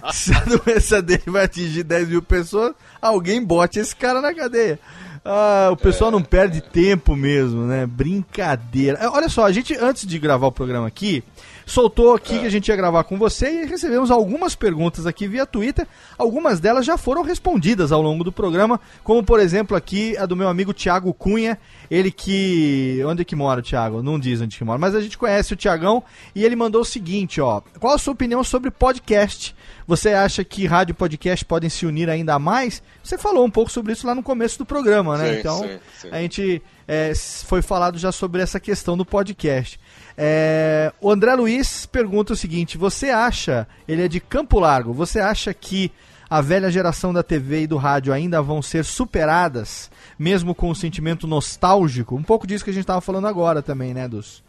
a, 0.01 0.13
se 0.13 0.33
a 0.35 0.41
doença 0.45 1.03
dele 1.03 1.25
vai 1.27 1.47
atingir 1.47 1.83
10 1.83 2.11
mil 2.11 2.23
pessoas, 2.23 2.73
alguém 3.03 3.45
bote 3.45 3.81
esse 3.81 3.97
cara 3.97 4.21
na 4.21 4.33
cadeia. 4.33 4.79
Ah, 5.25 5.69
o 5.73 5.77
pessoal 5.77 6.11
não 6.11 6.23
perde 6.23 6.61
tempo 6.61 7.15
mesmo, 7.15 7.67
né? 7.67 7.87
Brincadeira. 7.87 8.99
É, 8.99 9.09
Olha 9.09 9.29
só, 9.29 9.45
a 9.45 9.53
gente, 9.53 9.77
antes 9.77 10.07
de 10.07 10.19
gravar 10.19 10.47
o 10.47 10.53
programa 10.53 10.87
aqui, 10.87 11.23
soltou 11.71 12.15
aqui 12.15 12.41
que 12.41 12.47
a 12.47 12.51
gente 12.51 12.69
ia 12.69 12.77
gravar 12.77 13.05
com 13.05 13.17
você 13.17 13.63
e 13.63 13.67
recebemos 13.67 14.11
algumas 14.11 14.55
perguntas 14.55 15.07
aqui 15.07 15.29
via 15.29 15.47
Twitter. 15.47 15.87
Algumas 16.19 16.59
delas 16.59 16.85
já 16.85 16.99
foram 16.99 17.23
respondidas 17.23 17.93
ao 17.93 18.03
longo 18.03 18.25
do 18.25 18.33
programa, 18.33 18.81
como 19.05 19.23
por 19.23 19.39
exemplo 19.39 19.77
aqui 19.77 20.17
a 20.17 20.27
do 20.27 20.35
meu 20.35 20.49
amigo 20.49 20.75
Thiago 20.75 21.15
Cunha, 21.15 21.59
ele 21.91 22.11
que. 22.11 23.01
Onde 23.07 23.23
é 23.23 23.25
que 23.25 23.37
mora 23.37 23.61
o 23.61 23.63
Thiago? 23.63 24.03
Não 24.03 24.19
diz 24.19 24.41
onde 24.41 24.59
que 24.59 24.65
mora, 24.65 24.79
mas 24.79 24.95
a 24.95 25.01
gente 25.01 25.17
conhece 25.17 25.55
o 25.55 25.57
Thiagão 25.57 26.03
e 26.35 26.45
ele 26.45 26.57
mandou 26.57 26.83
o 26.83 26.85
seguinte, 26.85 27.41
ó. 27.41 27.61
Qual 27.79 27.95
a 27.95 27.99
sua 27.99 28.13
opinião 28.13 28.43
sobre 28.43 28.71
podcast? 28.71 29.55
Você 29.87 30.11
acha 30.11 30.45
que 30.45 30.67
rádio 30.67 30.93
e 30.93 30.95
podcast 30.95 31.45
podem 31.45 31.69
se 31.69 31.85
unir 31.87 32.09
ainda 32.09 32.39
mais? 32.39 32.83
Você 33.03 33.19
falou 33.19 33.45
um 33.45 33.51
pouco 33.51 33.73
sobre 33.73 33.93
isso 33.93 34.07
lá 34.07 34.15
no 34.15 34.23
começo 34.23 34.59
do 34.59 34.67
programa, 34.67 35.19
né? 35.19 35.33
Sim, 35.33 35.39
então, 35.41 35.59
sim, 35.59 35.79
sim. 36.01 36.09
a 36.13 36.21
gente 36.21 36.63
é, 36.87 37.13
foi 37.45 37.63
falado 37.63 37.99
já 37.99 38.13
sobre 38.13 38.41
essa 38.41 38.61
questão 38.61 38.97
do 38.97 39.05
podcast. 39.05 39.80
É, 40.17 40.93
o 41.01 41.11
André 41.11 41.35
Luiz 41.35 41.87
pergunta 41.87 42.33
o 42.33 42.37
seguinte: 42.37 42.77
você 42.79 43.11
acha, 43.11 43.67
ele 43.89 44.05
é 44.05 44.09
de 44.09 44.21
Campo 44.21 44.59
Largo, 44.59 44.93
você 44.93 45.21
acha 45.21 45.53
que 45.55 45.91
a 46.29 46.41
velha 46.41 46.71
geração 46.71 47.13
da 47.13 47.23
TV 47.23 47.63
e 47.63 47.67
do 47.67 47.77
rádio 47.77 48.13
ainda 48.13 48.41
vão 48.41 48.63
ser 48.63 48.85
superadas, 48.85 49.91
mesmo 50.19 50.55
com 50.55 50.71
o 50.71 50.75
sentimento 50.77 51.27
nostálgico? 51.27 52.15
Um 52.15 52.23
pouco 52.23 52.47
disso 52.47 52.63
que 52.65 52.71
a 52.71 52.73
gente 52.73 52.83
estava 52.85 53.01
falando 53.01 53.27
agora 53.27 53.63
também, 53.63 53.93
né? 53.95 54.07
Dos, 54.07 54.43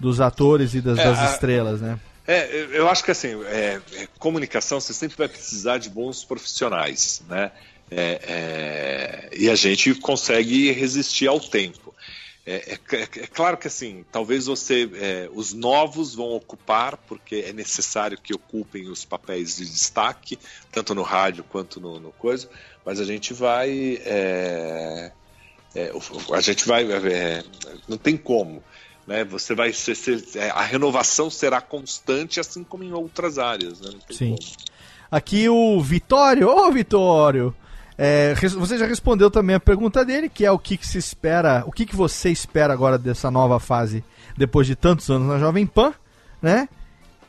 dos 0.00 0.20
atores 0.20 0.74
e 0.74 0.80
das, 0.80 0.98
É, 0.98 1.04
das 1.04 1.18
a- 1.18 1.32
estrelas, 1.32 1.80
né? 1.80 1.98
É, 2.26 2.68
eu- 2.72 2.88
acho 2.88 3.02
que 3.04 3.10
assim, 3.10 3.28
é, 3.46 3.80
é, 3.94 4.08
comunicação 4.18 4.80
você 4.80 4.92
sempre 4.92 5.16
vai 5.16 5.28
precisar 5.28 5.78
de 5.78 5.90
bons 5.90 6.24
profissionais, 6.24 7.20
né? 7.28 7.50
É, 7.90 8.20
é, 9.32 9.36
e 9.36 9.50
a 9.50 9.54
gente 9.54 9.94
consegue 9.96 10.72
resistir 10.72 11.26
ao 11.28 11.38
tempo. 11.38 11.91
É, 12.44 12.72
é- 12.72 13.02
é- 13.02 13.26
claro 13.26 13.56
que 13.56 13.68
assim, 13.68 14.04
talvez 14.10 14.46
você, 14.46 14.90
é, 14.94 15.30
os 15.32 15.52
novos 15.52 16.14
vão 16.14 16.32
ocupar, 16.32 16.96
porque 16.96 17.44
é 17.46 17.52
necessário 17.52 18.18
que 18.18 18.34
ocupem 18.34 18.88
os 18.88 19.04
papéis 19.04 19.56
de 19.56 19.64
destaque, 19.64 20.38
tanto 20.70 20.94
no 20.94 21.02
rádio 21.02 21.44
quanto 21.44 21.80
no, 21.80 22.00
no 22.00 22.10
coisa, 22.12 22.48
mas 22.84 22.98
a 22.98 23.04
gente 23.04 23.32
vai, 23.32 24.00
é, 24.04 25.12
é, 25.74 25.92
a 26.32 26.40
gente 26.40 26.66
vai, 26.66 26.84
é, 26.90 27.44
não 27.88 27.96
tem 27.96 28.16
como 28.16 28.62
né? 29.06 29.24
Você 29.24 29.54
vai 29.54 29.72
ser, 29.72 29.94
ser- 29.94 30.50
a 30.52 30.62
renovação 30.62 31.30
será 31.30 31.60
constante, 31.60 32.40
assim 32.40 32.64
como 32.64 32.84
em 32.84 32.92
outras 32.92 33.38
áreas, 33.38 33.80
né? 33.80 33.90
Não 33.92 34.00
tem 34.00 34.16
Sim. 34.16 34.36
como. 34.36 34.52
Aqui 35.10 35.48
o 35.48 35.80
Vitório, 35.80 36.48
ô 36.48 36.70
Vitório! 36.72 37.54
É, 37.96 38.34
você 38.34 38.78
já 38.78 38.86
respondeu 38.86 39.30
também 39.30 39.54
a 39.54 39.60
pergunta 39.60 40.04
dele, 40.04 40.28
que 40.28 40.44
é 40.44 40.50
o 40.50 40.58
que, 40.58 40.76
que 40.76 40.86
se 40.86 40.98
espera, 40.98 41.62
o 41.66 41.72
que, 41.72 41.86
que 41.86 41.96
você 41.96 42.30
espera 42.30 42.72
agora 42.72 42.98
dessa 42.98 43.30
nova 43.30 43.60
fase, 43.60 44.02
depois 44.36 44.66
de 44.66 44.74
tantos 44.74 45.10
anos 45.10 45.28
na 45.28 45.38
Jovem 45.38 45.66
Pan, 45.66 45.92
né? 46.40 46.68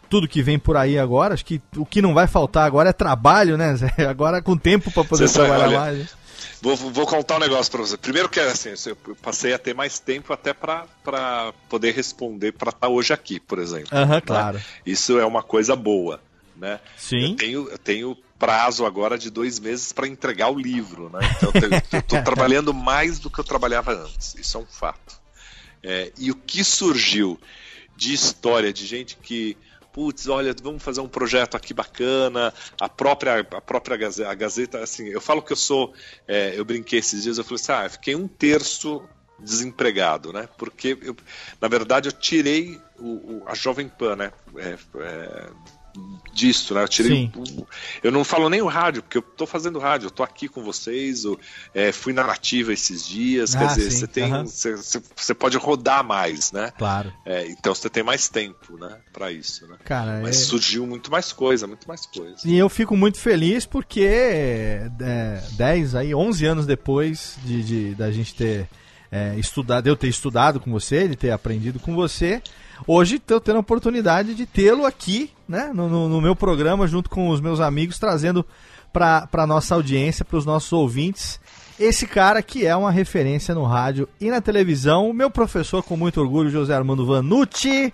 Tudo 0.10 0.28
que 0.28 0.44
vem 0.44 0.60
por 0.60 0.78
aí 0.78 0.98
agora, 0.98 1.34
acho 1.34 1.46
que 1.46 1.62
o 1.76 1.86
que 1.86 2.02
não 2.02 2.14
vai 2.14 2.28
faltar 2.28 2.66
agora 2.66 2.90
é 2.90 2.94
trabalho, 2.94 3.58
né? 3.58 3.76
Zé? 3.76 3.92
Agora 4.08 4.42
com 4.42 4.56
tempo 4.56 4.92
para 4.92 5.04
poder 5.04 5.28
Você 5.28 5.34
sabe, 5.34 5.48
trabalhar 5.48 5.68
olha, 5.68 5.80
mais. 5.80 6.16
Vou, 6.62 6.76
vou 6.76 7.06
contar 7.06 7.38
um 7.38 7.40
negócio 7.40 7.72
para 7.72 7.82
você. 7.82 7.98
Primeiro 7.98 8.30
que 8.30 8.40
assim, 8.40 8.70
eu 8.86 8.96
passei 9.22 9.54
a 9.54 9.60
ter 9.60 9.74
mais 9.74 10.00
tempo 10.00 10.32
até 10.32 10.54
para 10.54 10.86
poder 11.68 11.94
responder 11.94 12.54
para 12.54 12.70
estar 12.70 12.88
hoje 12.88 13.12
aqui, 13.12 13.40
por 13.40 13.60
exemplo. 13.60 13.90
Aham, 13.92 14.16
né? 14.16 14.22
claro. 14.22 14.62
Isso 14.86 15.20
é 15.20 15.26
uma 15.26 15.42
coisa 15.42 15.76
boa, 15.76 16.22
né? 16.64 16.80
Sim. 16.98 17.32
Eu 17.32 17.36
tenho, 17.36 17.70
eu 17.70 17.78
tenho 17.78 18.18
prazo 18.40 18.86
agora 18.86 19.18
de 19.18 19.30
dois 19.30 19.60
meses 19.60 19.92
para 19.92 20.08
entregar 20.08 20.50
o 20.50 20.58
livro, 20.58 21.10
né? 21.10 21.20
Então 21.38 21.52
eu 21.94 22.00
estou 22.00 22.22
trabalhando 22.24 22.74
mais 22.74 23.20
do 23.20 23.30
que 23.30 23.40
eu 23.40 23.44
trabalhava 23.44 23.94
antes. 23.94 24.34
Isso 24.36 24.58
é 24.58 24.60
um 24.62 24.66
fato. 24.66 25.22
É, 25.84 26.12
e 26.18 26.32
o 26.32 26.36
que 26.36 26.64
surgiu 26.64 27.40
de 27.96 28.14
história 28.14 28.72
de 28.74 28.86
gente 28.86 29.18
que 29.18 29.56
putz, 29.92 30.28
olha, 30.28 30.56
vamos 30.64 30.82
fazer 30.82 31.02
um 31.02 31.08
projeto 31.08 31.56
aqui 31.56 31.72
bacana, 31.72 32.52
a 32.82 32.90
própria, 32.90 33.42
a 33.42 33.62
própria 33.62 33.96
Gazeta, 33.96 34.32
a 34.32 34.34
Gazeta, 34.34 34.80
assim, 34.80 35.08
eu 35.08 35.22
falo 35.22 35.40
que 35.40 35.52
eu 35.54 35.56
sou, 35.56 35.94
é, 36.28 36.54
eu 36.58 36.66
brinquei 36.66 36.98
esses 36.98 37.22
dias, 37.22 37.38
eu 37.38 37.44
falei 37.44 37.62
assim, 37.62 37.72
ah, 37.74 37.84
eu 37.86 37.90
fiquei 37.92 38.16
um 38.16 38.28
terço 38.28 39.08
desempregado, 39.38 40.34
né? 40.34 40.50
Porque, 40.58 40.98
eu, 41.00 41.16
na 41.62 41.68
verdade, 41.68 42.10
eu 42.10 42.12
tirei 42.12 42.82
o, 42.98 43.08
o- 43.08 43.44
a 43.46 43.54
Jovem 43.54 43.88
Pan, 43.88 44.16
né? 44.16 44.32
É, 44.58 44.78
é, 45.00 45.50
disso, 46.34 46.74
né? 46.74 46.82
Eu 46.84 46.88
tirei 46.88 47.32
o- 47.36 47.68
eu 48.02 48.12
não 48.12 48.24
falo 48.24 48.50
nem 48.50 48.62
o 48.62 48.68
rádio, 48.68 49.04
porque 49.04 49.18
eu 49.18 49.22
tô 49.22 49.46
fazendo 49.46 49.78
rádio, 49.78 50.08
eu 50.08 50.12
tô 50.12 50.24
aqui 50.24 50.48
com 50.48 50.64
vocês, 50.64 51.24
eu, 51.24 51.40
é, 51.74 51.92
fui 51.92 52.12
na 52.14 52.24
nativa 52.26 52.74
esses 52.74 53.06
dias, 53.08 53.54
quer 53.54 53.66
Ah, 53.66 53.68
dizer, 53.68 53.92
sim, 53.92 53.98
você 54.00 54.08
tem, 54.08 54.24
aham. 54.32 54.46
você, 54.46 54.76
você- 54.76 55.34
pode 55.36 55.56
rodar 55.58 56.04
mais, 56.04 56.52
né? 56.52 56.72
Claro. 56.78 57.14
É, 57.26 57.46
então 57.48 57.76
você 57.76 57.90
tem 57.90 58.02
mais 58.04 58.28
tempo, 58.28 58.78
né, 58.78 58.98
para 59.12 59.32
isso, 59.32 59.68
né? 59.68 59.76
Cara, 59.86 60.20
Mas 60.22 60.38
é- 60.42 60.46
surgiu 60.46 60.88
muito 60.88 61.12
mais 61.12 61.32
coisa, 61.32 61.68
muito 61.68 61.88
mais 61.88 62.06
coisa. 62.08 62.38
E 62.46 62.58
eu 62.58 62.70
fico 62.70 62.98
muito 62.98 63.20
feliz 63.20 63.66
porque 63.66 64.02
é, 64.04 64.90
10, 65.52 65.96
aí, 65.96 66.16
11 66.16 66.46
anos 66.46 66.66
depois 66.66 67.38
de, 67.44 67.64
de- 67.64 67.96
da 67.96 68.12
gente 68.12 68.34
ter 68.34 68.68
é, 69.12 69.36
estudado, 69.38 69.86
eu 69.86 69.96
ter 69.96 70.08
estudado 70.08 70.60
com 70.60 70.72
você, 70.72 71.08
de 71.08 71.16
ter 71.16 71.30
aprendido 71.30 71.80
com 71.80 71.94
você, 71.94 72.42
hoje 72.88 73.16
estou 73.18 73.40
tendo 73.40 73.58
a 73.58 73.60
oportunidade 73.60 74.34
de 74.36 74.46
tê-lo 74.46 74.86
aqui, 74.86 75.32
né, 75.48 75.72
no, 75.74 75.88
no- 75.90 76.10
no 76.10 76.22
meu 76.22 76.36
programa, 76.36 76.88
junto 76.88 77.10
com 77.10 77.30
os 77.30 77.40
meus 77.42 77.60
amigos, 77.60 78.00
trazendo 78.00 78.46
para 78.92 79.28
a 79.34 79.48
nossa 79.48 79.74
audiência, 79.76 80.24
para 80.24 80.38
os 80.38 80.46
nossos 80.46 80.72
ouvintes, 80.72 81.40
esse 81.80 82.06
cara 82.06 82.42
que 82.44 82.66
é 82.66 82.76
uma 82.76 82.92
referência 82.92 83.56
no 83.56 83.64
rádio 83.64 84.08
e 84.22 84.30
na 84.30 84.40
televisão, 84.40 85.12
meu 85.12 85.30
professor 85.32 85.82
com 85.82 85.98
muito 85.98 86.22
orgulho, 86.22 86.50
José 86.52 86.76
Armando 86.76 87.06
Vanucci. 87.06 87.92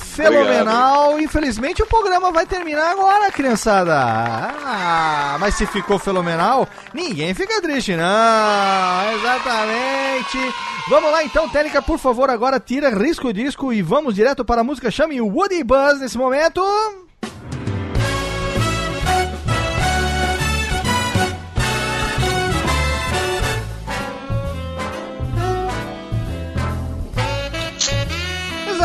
Fenomenal. 0.00 1.20
Infelizmente 1.20 1.82
o 1.82 1.86
programa 1.86 2.30
vai 2.32 2.46
terminar 2.46 2.90
agora, 2.90 3.30
criançada. 3.30 3.94
Ah, 3.96 5.36
mas 5.38 5.54
se 5.54 5.66
ficou 5.66 5.98
fenomenal, 5.98 6.68
ninguém 6.92 7.32
fica 7.34 7.60
triste, 7.60 7.94
não. 7.96 9.12
Exatamente. 9.14 10.54
Vamos 10.88 11.12
lá 11.12 11.22
então, 11.22 11.48
Técnica, 11.48 11.80
por 11.80 11.98
favor, 11.98 12.30
agora 12.30 12.58
tira 12.58 12.90
risco 12.90 13.32
disco 13.32 13.72
e 13.72 13.82
vamos 13.82 14.14
direto 14.14 14.44
para 14.44 14.62
a 14.62 14.64
música. 14.64 14.90
Chame 14.90 15.20
o 15.20 15.26
Woody 15.28 15.62
Buzz 15.62 16.00
nesse 16.00 16.18
momento. 16.18 16.62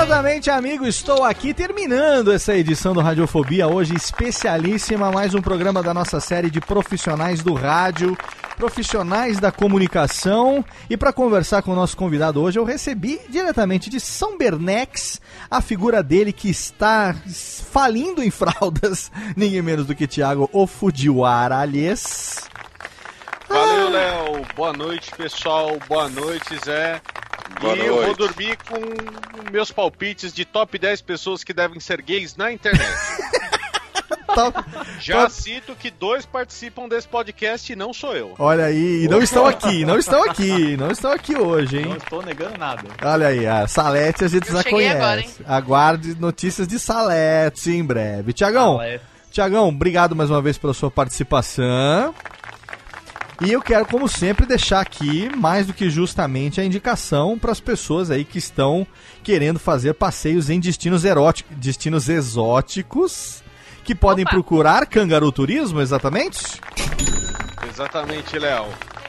Exatamente, 0.06 0.52
amigo. 0.52 0.86
Estou 0.86 1.24
aqui 1.24 1.52
terminando 1.52 2.32
essa 2.32 2.56
edição 2.56 2.94
do 2.94 3.02
Radiofobia, 3.02 3.68
hoje 3.68 3.96
especialíssima, 3.96 5.12
mais 5.12 5.34
um 5.34 5.42
programa 5.42 5.82
da 5.82 5.96
nossa 5.96 6.20
série 6.20 6.52
de 6.52 6.62
profissionais 6.62 7.42
do 7.42 7.56
rádio, 7.56 8.16
profissionais 8.56 9.40
da 9.40 9.52
comunicação. 9.52 10.64
E 10.88 10.96
para 10.96 11.12
conversar 11.12 11.64
com 11.64 11.72
o 11.72 11.76
nosso 11.76 11.98
convidado 11.98 12.40
hoje, 12.40 12.60
eu 12.60 12.64
recebi 12.64 13.20
diretamente 13.30 13.90
de 13.90 14.00
São 14.00 14.38
Bernex 14.38 15.20
a 15.50 15.60
figura 15.60 16.04
dele 16.04 16.32
que 16.32 16.52
está 16.52 17.16
falindo 17.72 18.22
em 18.22 18.30
fraldas, 18.30 19.12
ninguém 19.36 19.64
menos 19.64 19.88
do 19.88 19.96
que 19.96 20.06
Thiago 20.06 20.48
Ofujiwara, 20.54 21.58
aliás. 21.58 22.48
Valeu, 23.50 23.90
Léo. 23.90 24.46
Boa 24.56 24.72
noite, 24.72 25.10
pessoal. 25.18 25.80
Boa 25.90 26.08
noite, 26.10 26.56
Zé. 26.64 27.02
Boa 27.62 27.76
e 27.76 27.80
eu 27.86 27.96
vou 27.96 28.04
noite. 28.06 28.18
dormir 28.18 28.58
com 28.68 29.52
meus 29.52 29.72
palpites 29.72 30.34
de 30.34 30.44
top 30.46 30.78
10 30.78 31.02
pessoas 31.02 31.44
que 31.44 31.54
devem 31.54 31.80
ser 31.80 32.02
gays 32.02 32.36
na 32.36 32.52
internet. 32.52 32.86
Top- 34.36 34.66
Já 35.00 35.22
top- 35.22 35.32
cito 35.32 35.76
que 35.76 35.90
dois 35.90 36.26
participam 36.26 36.90
desse 36.90 37.08
podcast 37.08 37.72
e 37.72 37.76
não 37.76 37.94
sou 37.94 38.14
eu. 38.14 38.34
Olha 38.38 38.66
aí, 38.66 39.06
e 39.06 39.08
não 39.08 39.22
estão 39.22 39.46
aqui, 39.46 39.86
não 39.86 39.98
estão 39.98 40.22
aqui, 40.30 40.76
não 40.76 40.92
estão 40.92 41.12
aqui 41.14 41.38
hoje, 41.38 41.80
Não 41.80 41.92
hein? 41.92 41.98
estou 41.98 42.22
negando 42.22 42.58
nada. 42.58 42.84
Olha 43.02 43.28
aí, 43.28 43.48
a 43.48 43.66
Salete 43.66 44.26
a 44.26 44.28
gente 44.28 44.50
Eu 44.50 44.58
já 44.58 44.64
conhece. 44.70 44.98
agora, 44.98 45.22
hein? 45.22 45.30
Aguarde 45.48 46.16
notícias 46.20 46.68
de 46.68 46.78
Salete 46.78 47.72
em 47.72 47.82
breve. 47.84 48.34
Tiagão. 48.34 48.82
Tiagão, 49.32 49.70
obrigado 49.70 50.14
mais 50.18 50.30
uma 50.30 50.42
vez 50.42 50.58
pela 50.58 50.74
sua 50.74 50.92
participação. 50.92 52.14
E 53.42 53.52
eu 53.52 53.62
quero, 53.62 53.86
como 53.86 54.08
sempre, 54.08 54.46
deixar 54.46 54.80
aqui 54.80 55.30
mais 55.36 55.68
do 55.68 55.74
que 55.74 55.90
justamente 55.90 56.62
a 56.62 56.64
indicação 56.64 57.38
para 57.38 57.52
as 57.52 57.60
pessoas 57.60 58.10
aí 58.10 58.24
que 58.24 58.38
estão 58.38 58.88
querendo 59.24 59.60
fazer 59.60 59.94
passeios 59.94 60.50
em 60.50 60.60
destinos 60.60 61.04
eróticos, 61.04 61.56
destinos 61.58 62.08
exóticos, 62.08 63.44
que 63.84 63.94
podem 63.94 64.24
Opa. 64.24 64.36
procurar 64.36 64.86
Cangaru 64.86 65.32
Turismo, 65.32 65.82
exatamente? 65.82 66.62
Exatamente, 67.70 68.40
Léo. 68.40 68.68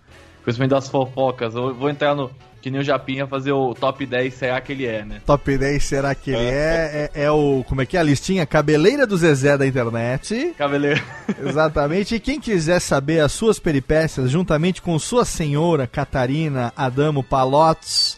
principalmente 0.44 0.72
das 0.72 0.86
fofocas. 0.90 1.55
Eu 1.55 1.74
vou 1.74 1.88
entrar 1.88 2.14
no. 2.14 2.30
Que 2.60 2.70
nem 2.72 2.80
o 2.80 2.84
Japinha 2.84 3.24
fazer 3.24 3.52
o 3.52 3.72
top 3.72 4.05
10, 4.05 4.34
será 4.34 4.60
que 4.60 4.72
ele 4.72 4.84
é, 4.84 5.05
né? 5.05 5.20
Top 5.24 5.56
10, 5.56 5.82
será 5.82 6.12
que 6.12 6.30
ele 6.32 6.44
é? 6.44 7.09
É, 7.14 7.22
é 7.22 7.30
o. 7.30 7.64
Como 7.66 7.80
é 7.80 7.86
que 7.86 7.96
é 7.96 8.00
a 8.00 8.02
listinha? 8.02 8.44
Cabeleira 8.44 9.06
do 9.06 9.16
Zezé 9.16 9.56
da 9.56 9.64
internet. 9.66 10.52
Cabeleiro. 10.59 11.00
Exatamente. 11.40 12.16
E 12.16 12.20
quem 12.20 12.38
quiser 12.40 12.80
saber 12.80 13.20
as 13.20 13.30
suas 13.32 13.59
peripécias, 13.60 14.30
juntamente 14.30 14.82
com 14.82 14.98
sua 14.98 15.24
senhora 15.24 15.86
Catarina 15.86 16.72
Adamo 16.76 17.22
Palotes, 17.22 18.18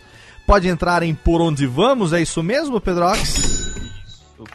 pode 0.50 0.66
entrar 0.66 1.04
em 1.04 1.14
Por 1.14 1.40
Onde 1.40 1.64
Vamos, 1.64 2.12
é 2.12 2.20
isso 2.20 2.42
mesmo, 2.42 2.80
Pedrox? 2.80 3.70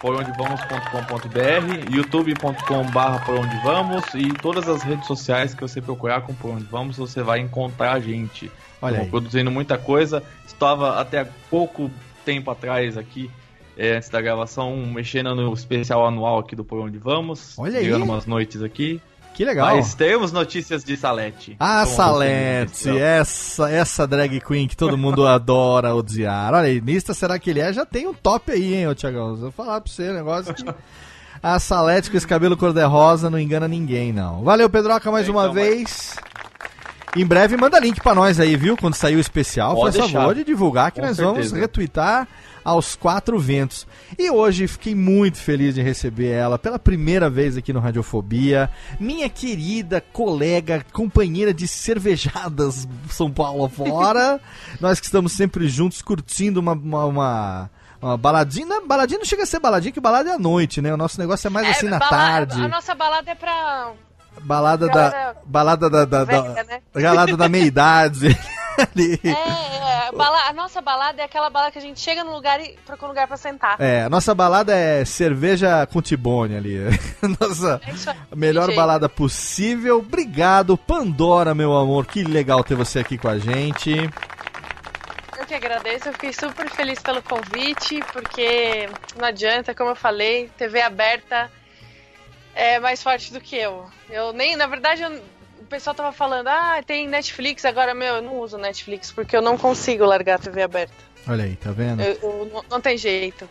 por 0.01 0.13
onde 0.13 0.29
vamos.com.br, 0.37 1.95
youtube.com.br 1.95 3.25
por 3.25 3.35
onde 3.35 3.55
vamos 3.63 4.03
e 4.13 4.27
todas 4.33 4.67
as 4.67 4.83
redes 4.83 5.07
sociais 5.07 5.53
que 5.53 5.61
você 5.61 5.81
procurar 5.81 6.19
com 6.19 6.33
por 6.33 6.51
onde 6.51 6.65
vamos, 6.65 6.97
você 6.97 7.23
vai 7.23 7.39
encontrar 7.39 7.93
a 7.93 7.99
gente. 8.01 8.51
Olha 8.81 8.95
Estamos 8.95 9.09
produzindo 9.09 9.49
muita 9.49 9.77
coisa. 9.77 10.21
Estava 10.45 10.99
até 10.99 11.21
há 11.21 11.27
pouco 11.49 11.89
tempo 12.25 12.51
atrás 12.51 12.97
aqui, 12.97 13.31
é, 13.77 13.95
antes 13.95 14.09
da 14.09 14.19
gravação, 14.19 14.75
mexendo 14.75 15.33
no 15.33 15.53
especial 15.53 16.05
anual 16.05 16.39
aqui 16.39 16.57
do 16.57 16.65
Por 16.65 16.79
Onde 16.81 16.97
Vamos. 16.97 17.57
Olha 17.57 17.79
aí. 17.79 17.85
Chegando 17.85 18.03
umas 18.03 18.25
noites 18.25 18.61
aqui. 18.61 19.01
Que 19.35 19.43
legal. 19.43 19.75
Mas 19.75 19.93
temos 19.93 20.31
notícias 20.31 20.83
de 20.83 20.95
Salete. 20.95 21.57
Ah, 21.59 21.85
Salete, 21.85 22.89
essa, 22.97 23.69
essa 23.69 24.07
drag 24.07 24.39
queen 24.39 24.67
que 24.67 24.77
todo 24.77 24.97
mundo 24.97 25.25
adora 25.27 25.93
odiar. 25.93 26.53
Olha 26.53 26.67
aí, 26.67 26.79
Nista 26.79 27.13
Será 27.13 27.37
Que 27.37 27.49
Ele 27.49 27.59
É 27.59 27.73
já 27.73 27.85
tem 27.85 28.07
um 28.07 28.13
top 28.13 28.51
aí, 28.51 28.73
hein, 28.75 28.87
ô 28.87 28.95
Tiagão? 28.95 29.35
Vou 29.35 29.51
falar 29.51 29.81
pra 29.81 29.91
você, 29.91 30.11
negócio 30.13 30.53
que... 30.53 30.63
A 31.43 31.59
Salete 31.59 32.09
com 32.09 32.17
esse 32.17 32.25
cabelo 32.25 32.55
cor-de-rosa 32.57 33.29
não 33.29 33.37
engana 33.37 33.67
ninguém, 33.67 34.11
não. 34.13 34.41
Valeu, 34.43 34.69
Pedroca, 34.69 35.11
mais 35.11 35.27
Então, 35.27 35.39
uma 35.39 35.51
vai. 35.51 35.63
vez. 35.69 36.15
Em 37.15 37.25
breve 37.25 37.55
manda 37.55 37.77
link 37.79 38.01
pra 38.01 38.15
nós 38.15 38.39
aí, 38.39 38.55
viu? 38.57 38.75
Quando 38.75 38.95
sair 38.95 39.15
o 39.15 39.19
especial, 39.19 39.75
Pode 39.75 39.81
faz 39.97 40.05
deixar. 40.05 40.19
favor 40.21 40.33
de 40.35 40.43
divulgar 40.43 40.91
que 40.91 40.99
Com 41.01 41.05
nós 41.07 41.17
vamos 41.17 41.35
certeza. 41.49 41.57
retweetar 41.59 42.27
aos 42.65 42.95
quatro 42.95 43.37
ventos. 43.39 43.85
E 44.17 44.29
hoje 44.31 44.67
fiquei 44.67 44.95
muito 44.95 45.37
feliz 45.37 45.75
de 45.75 45.83
receber 45.83 46.31
ela 46.31 46.57
pela 46.57 46.79
primeira 46.79 47.29
vez 47.29 47.55
aqui 47.55 47.71
no 47.71 47.79
Radiofobia. 47.79 48.69
Minha 48.99 49.29
querida 49.29 50.01
colega, 50.11 50.83
companheira 50.91 51.53
de 51.53 51.67
cervejadas 51.67 52.87
São 53.11 53.31
Paulo 53.31 53.69
fora. 53.69 54.41
nós 54.81 54.99
que 54.99 55.05
estamos 55.05 55.33
sempre 55.33 55.67
juntos 55.67 56.01
curtindo 56.01 56.59
uma, 56.59 56.73
uma, 56.73 57.05
uma, 57.05 57.69
uma 58.01 58.17
baladinha. 58.17 58.81
Baladinha 58.81 59.19
não 59.19 59.25
chega 59.25 59.43
a 59.43 59.45
ser 59.45 59.59
baladinha, 59.59 59.91
que 59.91 59.99
balada 60.01 60.31
é 60.31 60.33
à 60.33 60.39
noite, 60.39 60.81
né? 60.81 60.91
O 60.91 60.97
nosso 60.97 61.19
negócio 61.19 61.47
é 61.47 61.51
mais 61.51 61.69
assim 61.69 61.87
na 61.87 61.99
bala- 61.99 62.09
tarde. 62.11 62.59
A 62.61 62.67
nossa 62.67 62.95
balada 62.95 63.29
é 63.29 63.35
pra. 63.35 63.91
Balada 64.41 64.87
da. 64.87 65.35
Balada 65.45 65.89
da. 65.89 66.03
da, 66.05 66.25
da- 66.25 66.41
velha, 66.41 66.63
né? 66.63 66.81
Balada 66.93 67.37
da 67.37 67.47
meia-idade. 67.47 68.35
Ali. 68.95 69.19
É, 69.23 70.07
é, 70.07 70.11
bala- 70.11 70.47
a 70.49 70.53
nossa 70.53 70.81
balada 70.81 71.21
é 71.21 71.25
aquela 71.25 71.49
balada 71.49 71.71
que 71.71 71.77
a 71.79 71.81
gente 71.81 71.99
chega 71.99 72.23
no 72.23 72.33
lugar 72.33 72.59
e 72.61 72.77
procura 72.85 73.07
um 73.07 73.09
lugar 73.09 73.27
pra 73.27 73.37
sentar. 73.37 73.75
É, 73.79 74.03
a 74.03 74.09
nossa 74.09 74.33
balada 74.35 74.75
é 74.75 75.03
cerveja 75.05 75.85
com 75.87 76.01
tibone 76.01 76.55
ali. 76.57 76.77
Nossa 77.39 77.81
É 78.31 78.35
melhor 78.35 78.67
Gente, 78.67 78.75
balada 78.75 79.07
possível. 79.09 79.99
Obrigado, 79.99 80.77
Pandora, 80.77 81.55
meu 81.55 81.75
amor. 81.75 82.05
Que 82.05 82.23
legal 82.23 82.63
ter 82.63 82.75
você 82.75 82.99
aqui 82.99 83.17
com 83.17 83.27
a 83.27 83.37
gente. 83.37 83.91
Eu 85.37 85.45
que 85.45 85.53
agradeço, 85.53 86.07
eu 86.09 86.13
fiquei 86.13 86.33
super 86.33 86.69
feliz 86.69 86.99
pelo 87.01 87.21
convite, 87.21 87.99
porque 88.13 88.89
não 89.19 89.27
adianta, 89.27 89.75
como 89.75 89.91
eu 89.91 89.95
falei, 89.95 90.49
TV 90.57 90.81
aberta 90.81 91.51
é 92.55 92.79
mais 92.79 93.03
forte 93.03 93.33
do 93.33 93.41
que 93.41 93.55
eu. 93.55 93.85
Eu 94.09 94.31
nem, 94.33 94.55
na 94.55 94.65
verdade, 94.65 95.01
eu- 95.03 95.21
o 95.65 95.67
pessoal 95.67 95.95
tava 95.95 96.11
falando, 96.11 96.47
ah, 96.47 96.81
tem 96.85 97.07
Netflix, 97.07 97.65
agora, 97.65 97.93
meu, 97.95 98.15
eu 98.15 98.21
não 98.21 98.39
uso 98.39 98.55
Netflix, 98.57 99.11
porque 99.11 99.35
eu 99.35 99.41
não 99.41 99.57
consigo 99.57 100.05
largar 100.05 100.35
a 100.35 100.39
TV 100.39 100.61
aberta. 100.61 100.93
Olha 101.27 101.43
aí, 101.45 101.55
tá 101.55 101.71
vendo? 101.71 102.03
Eu- 102.03 102.19
eu 102.21 102.49
não, 102.53 102.63
não 102.69 102.79
tem 102.79 102.95
jeito. 102.99 103.49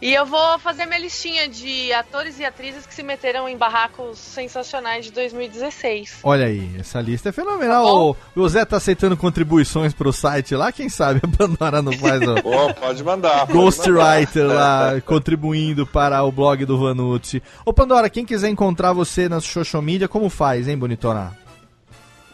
E 0.00 0.10
eu 0.14 0.24
vou 0.24 0.58
fazer 0.58 0.86
minha 0.86 0.98
listinha 0.98 1.46
de 1.46 1.92
atores 1.92 2.38
e 2.38 2.46
atrizes 2.46 2.86
que 2.86 2.94
se 2.94 3.02
meteram 3.02 3.46
em 3.46 3.58
barracos 3.58 4.18
sensacionais 4.18 5.04
de 5.04 5.12
2016. 5.12 6.20
Olha 6.22 6.46
aí, 6.46 6.70
essa 6.78 6.98
lista 6.98 7.28
é 7.28 7.32
fenomenal. 7.32 8.14
Tá 8.14 8.20
o, 8.40 8.42
o 8.42 8.48
Zé 8.48 8.64
tá 8.64 8.78
aceitando 8.78 9.18
contribuições 9.18 9.92
pro 9.92 10.14
site 10.14 10.54
lá, 10.54 10.72
quem 10.72 10.88
sabe 10.88 11.20
a 11.22 11.28
Pandora 11.36 11.82
não 11.82 11.92
faz 11.92 12.22
o 12.22 12.26
mandar. 12.42 12.74
pode 12.74 13.04
mandar. 13.04 13.46
Ghostwriter 13.48 14.46
lá, 14.46 14.98
contribuindo 15.04 15.86
para 15.86 16.24
o 16.24 16.32
blog 16.32 16.64
do 16.64 16.78
Vanucci. 16.78 17.42
Ô 17.66 17.72
Pandora, 17.74 18.08
quem 18.08 18.24
quiser 18.24 18.48
encontrar 18.48 18.94
você 18.94 19.28
na 19.28 19.42
social 19.42 19.82
media, 19.82 20.08
como 20.08 20.30
faz, 20.30 20.66
hein, 20.68 20.78
bonitona? 20.78 21.36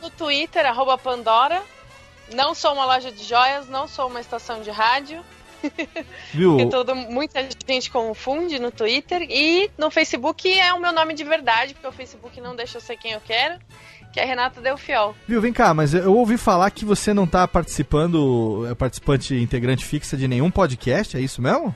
No 0.07 0.11
Twitter, 0.11 0.65
arroba 0.65 0.97
Pandora. 0.97 1.61
Não 2.33 2.55
sou 2.55 2.73
uma 2.74 2.85
loja 2.85 3.11
de 3.11 3.24
joias, 3.24 3.69
não 3.69 3.89
sou 3.89 4.07
uma 4.07 4.20
estação 4.20 4.62
de 4.62 4.70
rádio. 4.70 5.20
Viu? 6.33 6.57
Que 6.59 6.66
todo, 6.66 6.95
muita 6.95 7.45
gente 7.66 7.91
confunde 7.91 8.61
no 8.61 8.70
Twitter. 8.70 9.23
E 9.28 9.69
no 9.77 9.91
Facebook 9.91 10.49
é 10.49 10.73
o 10.73 10.81
meu 10.81 10.93
nome 10.93 11.12
de 11.12 11.24
verdade, 11.24 11.74
porque 11.74 11.89
o 11.89 11.93
Facebook 11.93 12.41
não 12.41 12.55
deixa 12.55 12.77
eu 12.77 12.81
ser 12.81 12.97
quem 12.97 13.12
eu 13.12 13.20
quero, 13.20 13.59
que 14.12 14.20
é 14.20 14.24
Renata 14.24 14.61
Delfiol. 14.61 15.12
Viu, 15.27 15.41
vem 15.41 15.53
cá, 15.53 15.74
mas 15.74 15.93
eu 15.93 16.15
ouvi 16.15 16.39
falar 16.39 16.70
que 16.70 16.85
você 16.85 17.12
não 17.12 17.27
tá 17.27 17.49
participando, 17.49 18.65
é 18.70 18.77
participante 18.77 19.35
integrante 19.35 19.85
fixa 19.85 20.16
de 20.16 20.28
nenhum 20.28 20.53
podcast, 20.53 21.16
é 21.16 21.20
isso 21.20 21.43
mesmo? 21.43 21.74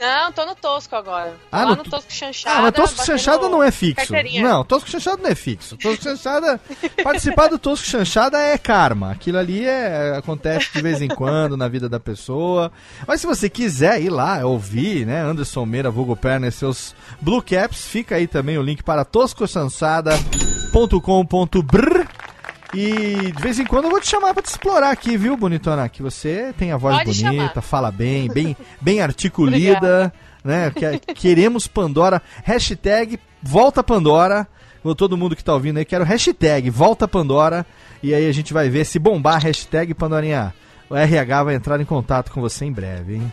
Não, 0.00 0.32
tô 0.32 0.44
no 0.44 0.54
Tosco 0.56 0.96
agora. 0.96 1.30
Tô 1.30 1.36
Ah, 1.52 1.64
lá 1.64 1.70
no 1.70 1.76
no, 1.76 1.84
to- 1.84 1.90
Tosco 1.90 2.12
Chanchada. 2.12 2.58
Ah, 2.58 2.62
mas 2.62 2.72
Tosco 2.72 3.06
Chanchada 3.06 3.48
não 3.48 3.62
é 3.62 3.70
fixo. 3.70 4.12
Não, 4.42 4.64
Tosco 4.64 4.90
Chanchada 4.90 5.22
não 5.22 5.30
é 5.30 5.34
fixo. 5.34 5.76
Tosco 5.76 6.02
Chanchada. 6.02 6.60
participar 7.02 7.48
do 7.48 7.58
Tosco 7.58 7.86
Chanchada 7.86 8.38
é 8.38 8.58
karma. 8.58 9.12
Aquilo 9.12 9.38
ali 9.38 9.64
é, 9.64 10.14
acontece 10.16 10.70
de 10.74 10.82
vez 10.82 11.00
em 11.00 11.08
quando 11.08 11.56
na 11.56 11.68
vida 11.68 11.88
da 11.88 12.00
pessoa. 12.00 12.72
Mas 13.06 13.20
se 13.20 13.26
você 13.26 13.48
quiser 13.48 14.02
ir 14.02 14.10
lá 14.10 14.44
ouvir, 14.44 15.06
né? 15.06 15.22
Anderson 15.22 15.64
Meira, 15.64 15.90
Vulgo 15.90 16.16
Perna 16.16 16.48
e 16.48 16.52
seus 16.52 16.94
Blue 17.20 17.42
Caps, 17.42 17.86
fica 17.86 18.16
aí 18.16 18.26
também 18.26 18.58
o 18.58 18.62
link 18.62 18.82
para 18.82 19.04
toscochanchada.com.br. 19.04 22.03
E 22.74 23.32
de 23.32 23.42
vez 23.42 23.58
em 23.58 23.64
quando 23.64 23.84
eu 23.84 23.90
vou 23.90 24.00
te 24.00 24.08
chamar 24.08 24.34
pra 24.34 24.42
te 24.42 24.48
explorar 24.50 24.90
aqui, 24.90 25.16
viu, 25.16 25.36
bonitona? 25.36 25.88
Que 25.88 26.02
você 26.02 26.52
tem 26.58 26.72
a 26.72 26.76
voz 26.76 26.96
Pode 26.98 27.22
bonita, 27.22 27.46
chamar. 27.48 27.62
fala 27.62 27.90
bem, 27.90 28.28
bem, 28.28 28.56
bem 28.80 29.00
articulida, 29.00 30.12
né? 30.42 30.70
Que- 30.70 31.14
Queremos 31.14 31.66
Pandora. 31.66 32.20
Hashtag 32.44 33.18
Volta 33.42 33.82
Pandora. 33.82 34.46
Todo 34.96 35.16
mundo 35.16 35.34
que 35.34 35.42
tá 35.42 35.54
ouvindo 35.54 35.78
aí, 35.78 35.84
quero 35.84 36.04
hashtag 36.04 36.68
Volta 36.68 37.08
Pandora. 37.08 37.64
E 38.02 38.12
aí 38.14 38.28
a 38.28 38.32
gente 38.32 38.52
vai 38.52 38.68
ver 38.68 38.84
se 38.84 38.98
bombar 38.98 39.40
hashtag 39.42 39.94
Pandorinha. 39.94 40.52
O 40.90 40.94
RH 40.96 41.42
vai 41.44 41.54
entrar 41.54 41.80
em 41.80 41.84
contato 41.86 42.30
com 42.30 42.40
você 42.40 42.66
em 42.66 42.72
breve, 42.72 43.14
hein? 43.14 43.32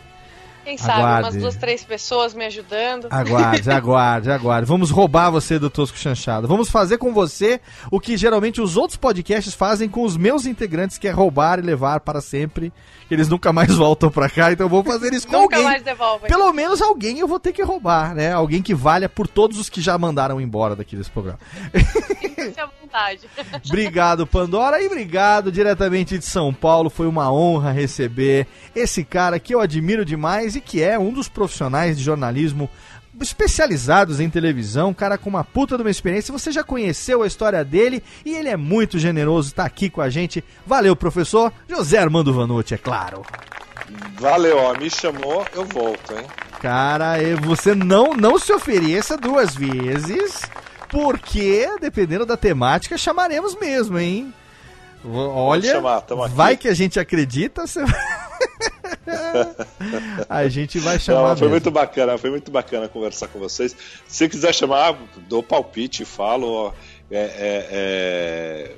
Quem 0.64 0.78
sabe, 0.78 1.00
Aguarde. 1.00 1.28
umas 1.28 1.36
duas, 1.36 1.56
três 1.56 1.82
pessoas 1.84 2.34
me 2.34 2.44
ajudando. 2.46 3.08
Aguarde, 3.10 3.68
aguarde, 3.70 4.30
aguarde. 4.30 4.66
Vamos 4.66 4.90
roubar 4.90 5.30
você 5.30 5.58
do 5.58 5.68
Tosco 5.68 5.98
Chanchado. 5.98 6.46
Vamos 6.46 6.70
fazer 6.70 6.98
com 6.98 7.12
você 7.12 7.60
o 7.90 7.98
que 7.98 8.16
geralmente 8.16 8.60
os 8.60 8.76
outros 8.76 8.96
podcasts 8.96 9.54
fazem 9.54 9.88
com 9.88 10.02
os 10.04 10.16
meus 10.16 10.46
integrantes, 10.46 10.98
que 10.98 11.08
é 11.08 11.10
roubar 11.10 11.58
e 11.58 11.62
levar 11.62 12.00
para 12.00 12.20
sempre. 12.20 12.72
Eles 13.10 13.28
nunca 13.28 13.52
mais 13.52 13.74
voltam 13.76 14.10
pra 14.10 14.30
cá, 14.30 14.52
então 14.52 14.68
vou 14.68 14.84
fazer 14.84 15.12
isso 15.12 15.26
com 15.26 15.32
Nunca 15.32 15.56
alguém. 15.56 15.64
mais 15.70 15.82
devolvem. 15.82 16.28
Pelo 16.28 16.52
menos 16.52 16.80
alguém 16.80 17.18
eu 17.18 17.26
vou 17.26 17.40
ter 17.40 17.52
que 17.52 17.62
roubar, 17.62 18.14
né? 18.14 18.32
Alguém 18.32 18.62
que 18.62 18.74
valha 18.74 19.08
por 19.08 19.26
todos 19.26 19.58
os 19.58 19.68
que 19.68 19.80
já 19.80 19.98
mandaram 19.98 20.40
embora 20.40 20.76
daqui 20.76 20.94
desse 20.96 21.10
programa. 21.10 21.38
Fique 22.46 22.60
à 22.60 22.66
vontade. 22.66 23.20
Obrigado, 23.66 24.26
Pandora, 24.26 24.82
e 24.82 24.86
obrigado 24.86 25.50
diretamente 25.50 26.18
de 26.18 26.24
São 26.24 26.52
Paulo. 26.52 26.90
Foi 26.90 27.06
uma 27.06 27.32
honra 27.32 27.70
receber 27.72 28.46
esse 28.74 29.04
cara 29.04 29.38
que 29.38 29.54
eu 29.54 29.60
admiro 29.60 30.04
demais 30.04 30.56
e 30.56 30.60
que 30.60 30.82
é 30.82 30.98
um 30.98 31.12
dos 31.12 31.28
profissionais 31.28 31.96
de 31.96 32.04
jornalismo 32.04 32.68
especializados 33.20 34.20
em 34.20 34.30
televisão, 34.30 34.90
um 34.90 34.94
cara 34.94 35.18
com 35.18 35.28
uma 35.28 35.44
puta 35.44 35.76
de 35.76 35.82
uma 35.82 35.90
experiência. 35.90 36.32
Você 36.32 36.50
já 36.50 36.64
conheceu 36.64 37.22
a 37.22 37.26
história 37.26 37.64
dele 37.64 38.02
e 38.24 38.34
ele 38.34 38.48
é 38.48 38.56
muito 38.56 38.98
generoso, 38.98 39.54
tá 39.54 39.64
aqui 39.64 39.90
com 39.90 40.00
a 40.00 40.08
gente. 40.08 40.42
Valeu, 40.66 40.96
professor 40.96 41.52
José 41.68 41.98
Armando 41.98 42.32
Vanucci, 42.32 42.74
é 42.74 42.78
claro. 42.78 43.22
Valeu, 44.18 44.58
ó. 44.58 44.74
Me 44.74 44.88
chamou, 44.88 45.44
eu 45.54 45.64
volto, 45.66 46.12
hein? 46.14 46.24
Cara, 46.60 47.20
e 47.20 47.34
você 47.34 47.74
não 47.74 48.14
não 48.14 48.38
se 48.38 48.52
ofereça 48.52 49.16
duas 49.16 49.54
vezes, 49.54 50.42
porque 50.92 51.66
dependendo 51.80 52.26
da 52.26 52.36
temática 52.36 52.96
chamaremos 52.98 53.58
mesmo, 53.58 53.98
hein? 53.98 54.32
Olha, 55.04 55.72
chamar, 55.72 56.04
vai 56.32 56.56
que 56.56 56.68
a 56.68 56.74
gente 56.74 57.00
acredita, 57.00 57.66
você... 57.66 57.80
a 60.28 60.48
gente 60.48 60.78
vai 60.78 60.98
chamar 60.98 61.30
Não, 61.30 61.36
foi 61.36 61.48
mesmo. 61.48 61.50
muito 61.50 61.70
bacana, 61.70 62.18
foi 62.18 62.30
muito 62.30 62.50
bacana 62.52 62.88
conversar 62.88 63.28
com 63.28 63.38
vocês. 63.38 63.72
Se 64.06 64.16
você 64.18 64.28
quiser 64.28 64.52
chamar, 64.54 64.96
dou 65.28 65.42
palpite, 65.42 66.04
falo. 66.04 66.46
ó, 66.46 66.72
é- 67.10 67.16
é- 67.16 67.68
é, 67.72 68.72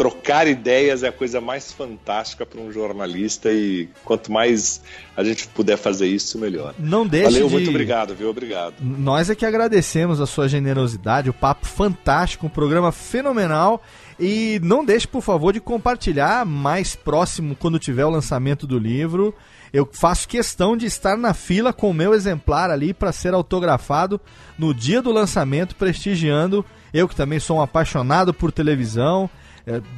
trocar 0.00 0.48
ideias 0.48 1.02
é 1.02 1.08
a 1.08 1.12
coisa 1.12 1.42
mais 1.42 1.70
fantástica 1.72 2.46
para 2.46 2.58
um 2.58 2.72
jornalista 2.72 3.52
e 3.52 3.86
quanto 4.02 4.32
mais 4.32 4.80
a 5.14 5.22
gente 5.22 5.46
puder 5.48 5.76
fazer 5.76 6.06
isso, 6.06 6.38
melhor. 6.38 6.74
Não 6.78 7.06
deixe 7.06 7.26
Valeu, 7.26 7.48
de... 7.48 7.52
muito 7.52 7.68
obrigado, 7.68 8.14
viu? 8.14 8.30
Obrigado. 8.30 8.76
Nós 8.80 9.28
é 9.28 9.34
que 9.34 9.44
agradecemos 9.44 10.18
a 10.18 10.24
sua 10.24 10.48
generosidade, 10.48 11.28
o 11.28 11.34
papo 11.34 11.66
fantástico, 11.66 12.46
um 12.46 12.48
programa 12.48 12.90
fenomenal. 12.90 13.82
E 14.18 14.58
não 14.62 14.82
deixe, 14.82 15.06
por 15.06 15.20
favor, 15.20 15.52
de 15.52 15.60
compartilhar 15.60 16.46
mais 16.46 16.96
próximo 16.96 17.54
quando 17.54 17.78
tiver 17.78 18.06
o 18.06 18.10
lançamento 18.10 18.66
do 18.66 18.78
livro. 18.78 19.34
Eu 19.70 19.86
faço 19.92 20.26
questão 20.26 20.78
de 20.78 20.86
estar 20.86 21.18
na 21.18 21.34
fila 21.34 21.74
com 21.74 21.90
o 21.90 21.94
meu 21.94 22.14
exemplar 22.14 22.70
ali 22.70 22.94
para 22.94 23.12
ser 23.12 23.34
autografado 23.34 24.18
no 24.58 24.72
dia 24.72 25.02
do 25.02 25.12
lançamento, 25.12 25.76
prestigiando. 25.76 26.64
Eu 26.90 27.06
que 27.06 27.14
também 27.14 27.38
sou 27.38 27.58
um 27.58 27.62
apaixonado 27.62 28.32
por 28.32 28.50
televisão, 28.50 29.28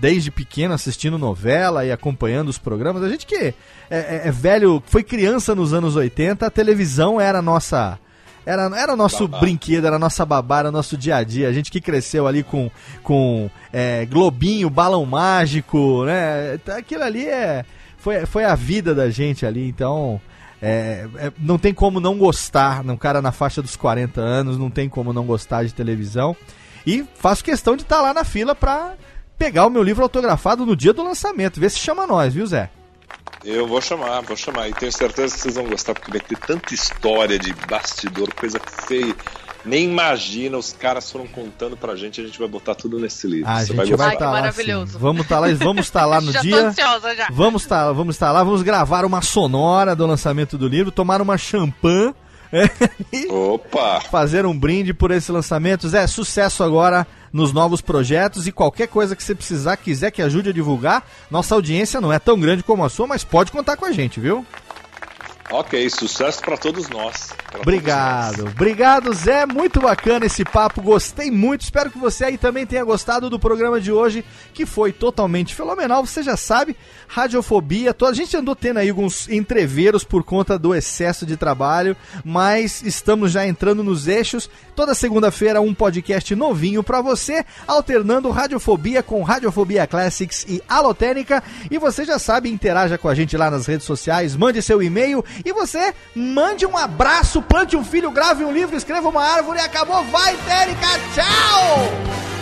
desde 0.01 0.31
pequeno 0.31 0.75
assistindo 0.75 1.19
novela 1.19 1.85
e 1.85 1.93
acompanhando 1.93 2.49
os 2.49 2.59
programas. 2.59 3.03
A 3.03 3.09
gente 3.09 3.27
que 3.27 3.37
é, 3.37 3.55
é- 3.91 4.23
é 4.25 4.31
velho, 4.33 4.83
foi 4.87 5.03
criança 5.03 5.55
nos 5.55 5.73
anos 5.73 5.97
80, 5.97 6.47
a 6.47 6.51
televisão 6.51 7.21
era 7.21 7.39
a 7.39 7.43
nossa. 7.43 7.99
Era, 8.45 8.63
era 8.77 8.93
o 8.93 8.97
nosso 8.97 9.29
Babá. 9.29 9.41
brinquedo, 9.41 9.87
era 9.87 9.95
a 9.97 9.99
nossa 10.01 10.27
babá, 10.27 10.59
era 10.61 10.73
nosso 10.73 10.97
dia 10.97 11.15
a 11.17 11.23
dia. 11.23 11.49
A 11.49 11.53
gente 11.53 11.71
que 11.71 11.81
cresceu 11.81 12.27
ali 12.27 12.43
com, 12.43 12.69
com 13.01 13.49
é, 13.73 14.05
Globinho, 14.07 14.69
Balão 14.69 15.07
Mágico, 15.07 16.05
né? 16.05 16.59
Aquilo 16.77 17.05
ali 17.05 17.25
é, 17.27 17.65
foi, 17.99 18.27
foi 18.27 18.45
a 18.45 18.57
vida 18.57 18.95
da 18.97 19.09
gente 19.11 19.47
ali, 19.47 19.69
então. 19.69 20.21
é, 20.61 21.07
é, 21.19 21.33
não 21.39 21.57
tem 21.57 21.73
como 21.73 22.01
não 22.01 22.19
gostar, 22.19 22.85
um 22.85 22.97
cara 22.97 23.23
na 23.23 23.31
faixa 23.31 23.63
dos 23.63 23.77
40 23.77 24.21
anos, 24.21 24.59
não 24.59 24.71
tem 24.71 24.89
como 24.89 25.13
não 25.13 25.25
gostar 25.25 25.65
de 25.65 25.73
televisão. 25.73 26.37
E 26.85 27.05
faço 27.15 27.45
questão 27.45 27.77
de 27.77 27.83
estar 27.83 28.01
lá 28.03 28.13
na 28.13 28.25
fila 28.25 28.57
pra 28.57 28.95
pegar 29.43 29.67
o 29.67 29.71
meu 29.71 29.83
livro 29.83 30.05
autografado 30.05 30.65
no 30.65 30.77
dia 30.77 30.93
do 30.93 31.03
lançamento. 31.03 31.59
Vê 31.59 31.69
se 31.69 31.79
chama 31.79 32.07
nós, 32.07 32.33
viu, 32.33 32.47
Zé? 32.47 32.71
Eu 33.45 33.67
vou 33.67 33.81
chamar, 33.81 34.21
vou 34.21 34.37
chamar. 34.37 34.69
E 34.69 34.73
tenho 34.73 34.93
certeza 34.93 35.35
que 35.35 35.41
vocês 35.41 35.57
vão 35.57 35.65
gostar, 35.67 35.95
porque 35.95 36.13
vai 36.13 36.21
ter 36.21 36.39
tanta 36.39 36.73
história 36.73 37.37
de 37.41 37.53
bastidor, 37.69 38.33
coisa 38.35 38.61
feia. 38.87 39.13
Nem 39.65 39.85
imagina, 39.91 40.57
os 40.57 40.73
caras 40.73 41.11
foram 41.11 41.27
contando 41.27 41.77
pra 41.77 41.97
gente, 41.97 42.21
a 42.21 42.25
gente 42.25 42.39
vai 42.39 42.47
botar 42.47 42.77
tudo 42.77 43.01
nesse 43.01 43.27
livro. 43.27 43.49
A 43.51 43.61
Você 43.61 43.67
gente 43.67 43.77
vai 43.77 43.87
vai 43.87 43.91
gostar. 43.97 44.05
Ai, 44.05 44.11
que 44.11 44.15
estar 44.17 44.27
lá. 44.27 44.33
maravilhoso. 44.33 44.93
sim. 44.93 44.99
Vamos 44.99 45.23
estar 45.23 45.39
lá, 45.41 45.49
vamos 45.55 45.87
estar 45.87 46.07
lá 46.07 46.21
no 46.23 46.33
já 46.33 46.41
tô 46.41 46.47
dia. 46.47 46.67
ansiosa 46.69 47.15
já. 47.17 47.29
Vamos 47.33 47.63
estar, 47.63 47.93
vamos 47.93 48.15
estar 48.15 48.31
lá, 48.31 48.45
vamos 48.45 48.63
gravar 48.63 49.05
uma 49.05 49.23
sonora 49.23 49.97
do 49.97 50.07
lançamento 50.07 50.57
do 50.57 50.69
livro, 50.69 50.93
tomar 50.93 51.21
uma 51.21 51.37
champanhe, 51.37 52.15
e 53.13 53.27
Opa! 53.29 54.01
fazer 54.09 54.47
um 54.47 54.57
brinde 54.57 54.95
por 54.95 55.11
esse 55.11 55.33
lançamento. 55.33 55.89
Zé, 55.89 56.07
sucesso 56.07 56.63
agora 56.63 57.07
nos 57.33 57.53
novos 57.53 57.81
projetos 57.81 58.47
e 58.47 58.53
qualquer 58.53 58.89
coisa 58.89 59.17
que 59.17 59.23
você 59.23 59.35
precisar, 59.35 59.77
quiser 59.77 60.11
que 60.11 60.23
ajude 60.23 60.51
a 60.51 60.53
divulgar, 60.53 61.07
nossa 61.31 61.55
audiência 61.55 62.01
não 62.01 62.13
é 62.13 62.19
tão 62.19 62.39
grande 62.39 62.63
como 62.63 62.85
a 62.85 62.89
sua, 62.89 63.07
mas 63.07 63.25
pode 63.25 63.51
contar 63.51 63.77
com 63.77 63.87
a 63.87 63.93
gente, 63.93 64.21
viu? 64.21 64.45
Ok, 65.53 65.91
sucesso 65.91 66.41
pra 66.41 66.57
todos 66.57 66.89
nós. 66.89 67.27
Pra 67.27 67.61
todos 67.61 67.61
Obrigado, 67.61 68.47
obrigado 68.47 69.13
Zé, 69.13 69.45
muito 69.45 69.83
bacana 69.83 70.25
esse 70.25 70.47
papo, 70.47 70.81
gostei 70.81 71.31
muito. 71.31 71.61
Espero 71.61 71.91
que 71.91 71.99
você 71.99 72.25
aí 72.25 72.39
também 72.39 72.65
tenha 72.65 72.83
gostado 72.83 73.29
do 73.29 73.39
programa 73.39 73.79
de 73.79 73.93
hoje, 73.93 74.25
que 74.55 74.65
foi 74.65 74.93
totalmente 74.93 75.55
fenomenal. 75.55 76.07
Você 76.07 76.23
já 76.23 76.39
sabe, 76.39 76.75
radiofobia, 77.07 77.95
a 78.03 78.13
gente 78.15 78.35
andou 78.35 78.57
tendo 78.57 78.79
aí 78.79 78.89
alguns 78.89 79.29
entreveros 79.29 80.05
por 80.05 80.25
conta 80.25 80.59
do 80.59 80.75
excesso 80.75 81.27
de 81.27 81.37
trabalho, 81.37 81.95
mas 82.25 82.83
estamos 82.83 83.31
já 83.31 83.47
entrando 83.47 83.85
nos 83.85 84.09
eixos. 84.09 84.49
Toda 84.75 84.95
segunda-feira 84.95 85.61
um 85.61 85.75
podcast 85.75 86.35
novinho 86.35 86.83
pra 86.83 87.03
você, 87.03 87.45
alternando 87.69 88.31
radiofobia 88.31 89.03
com 89.03 89.23
Radiofobia 89.23 89.87
Classics 89.87 90.47
e 90.49 90.63
Alotênica. 90.67 91.43
E 91.71 91.77
você 91.77 92.07
já 92.07 92.19
sabe, 92.19 92.51
interaja 92.51 92.97
com 92.97 93.09
a 93.09 93.15
gente 93.15 93.37
lá 93.37 93.51
nas 93.51 93.67
redes 93.67 93.87
sociais, 93.87 94.35
mande 94.35 94.63
seu 94.63 94.83
e-mail 94.83 95.23
e 95.45 95.53
você 95.53 95.95
mande 96.15 96.67
um 96.67 96.77
abraço, 96.77 97.43
plante 97.43 97.77
um 97.77 97.85
filho, 97.85 98.11
grave 98.11 98.45
um 98.45 98.53
livro, 98.53 98.77
escreva 98.77 99.09
uma 99.09 99.25
árvore 99.25 99.59
e 99.59 99.63
acabou. 99.63 100.03
Vai, 100.05 100.37
Térica, 100.37 100.87
tchau! 101.15 102.42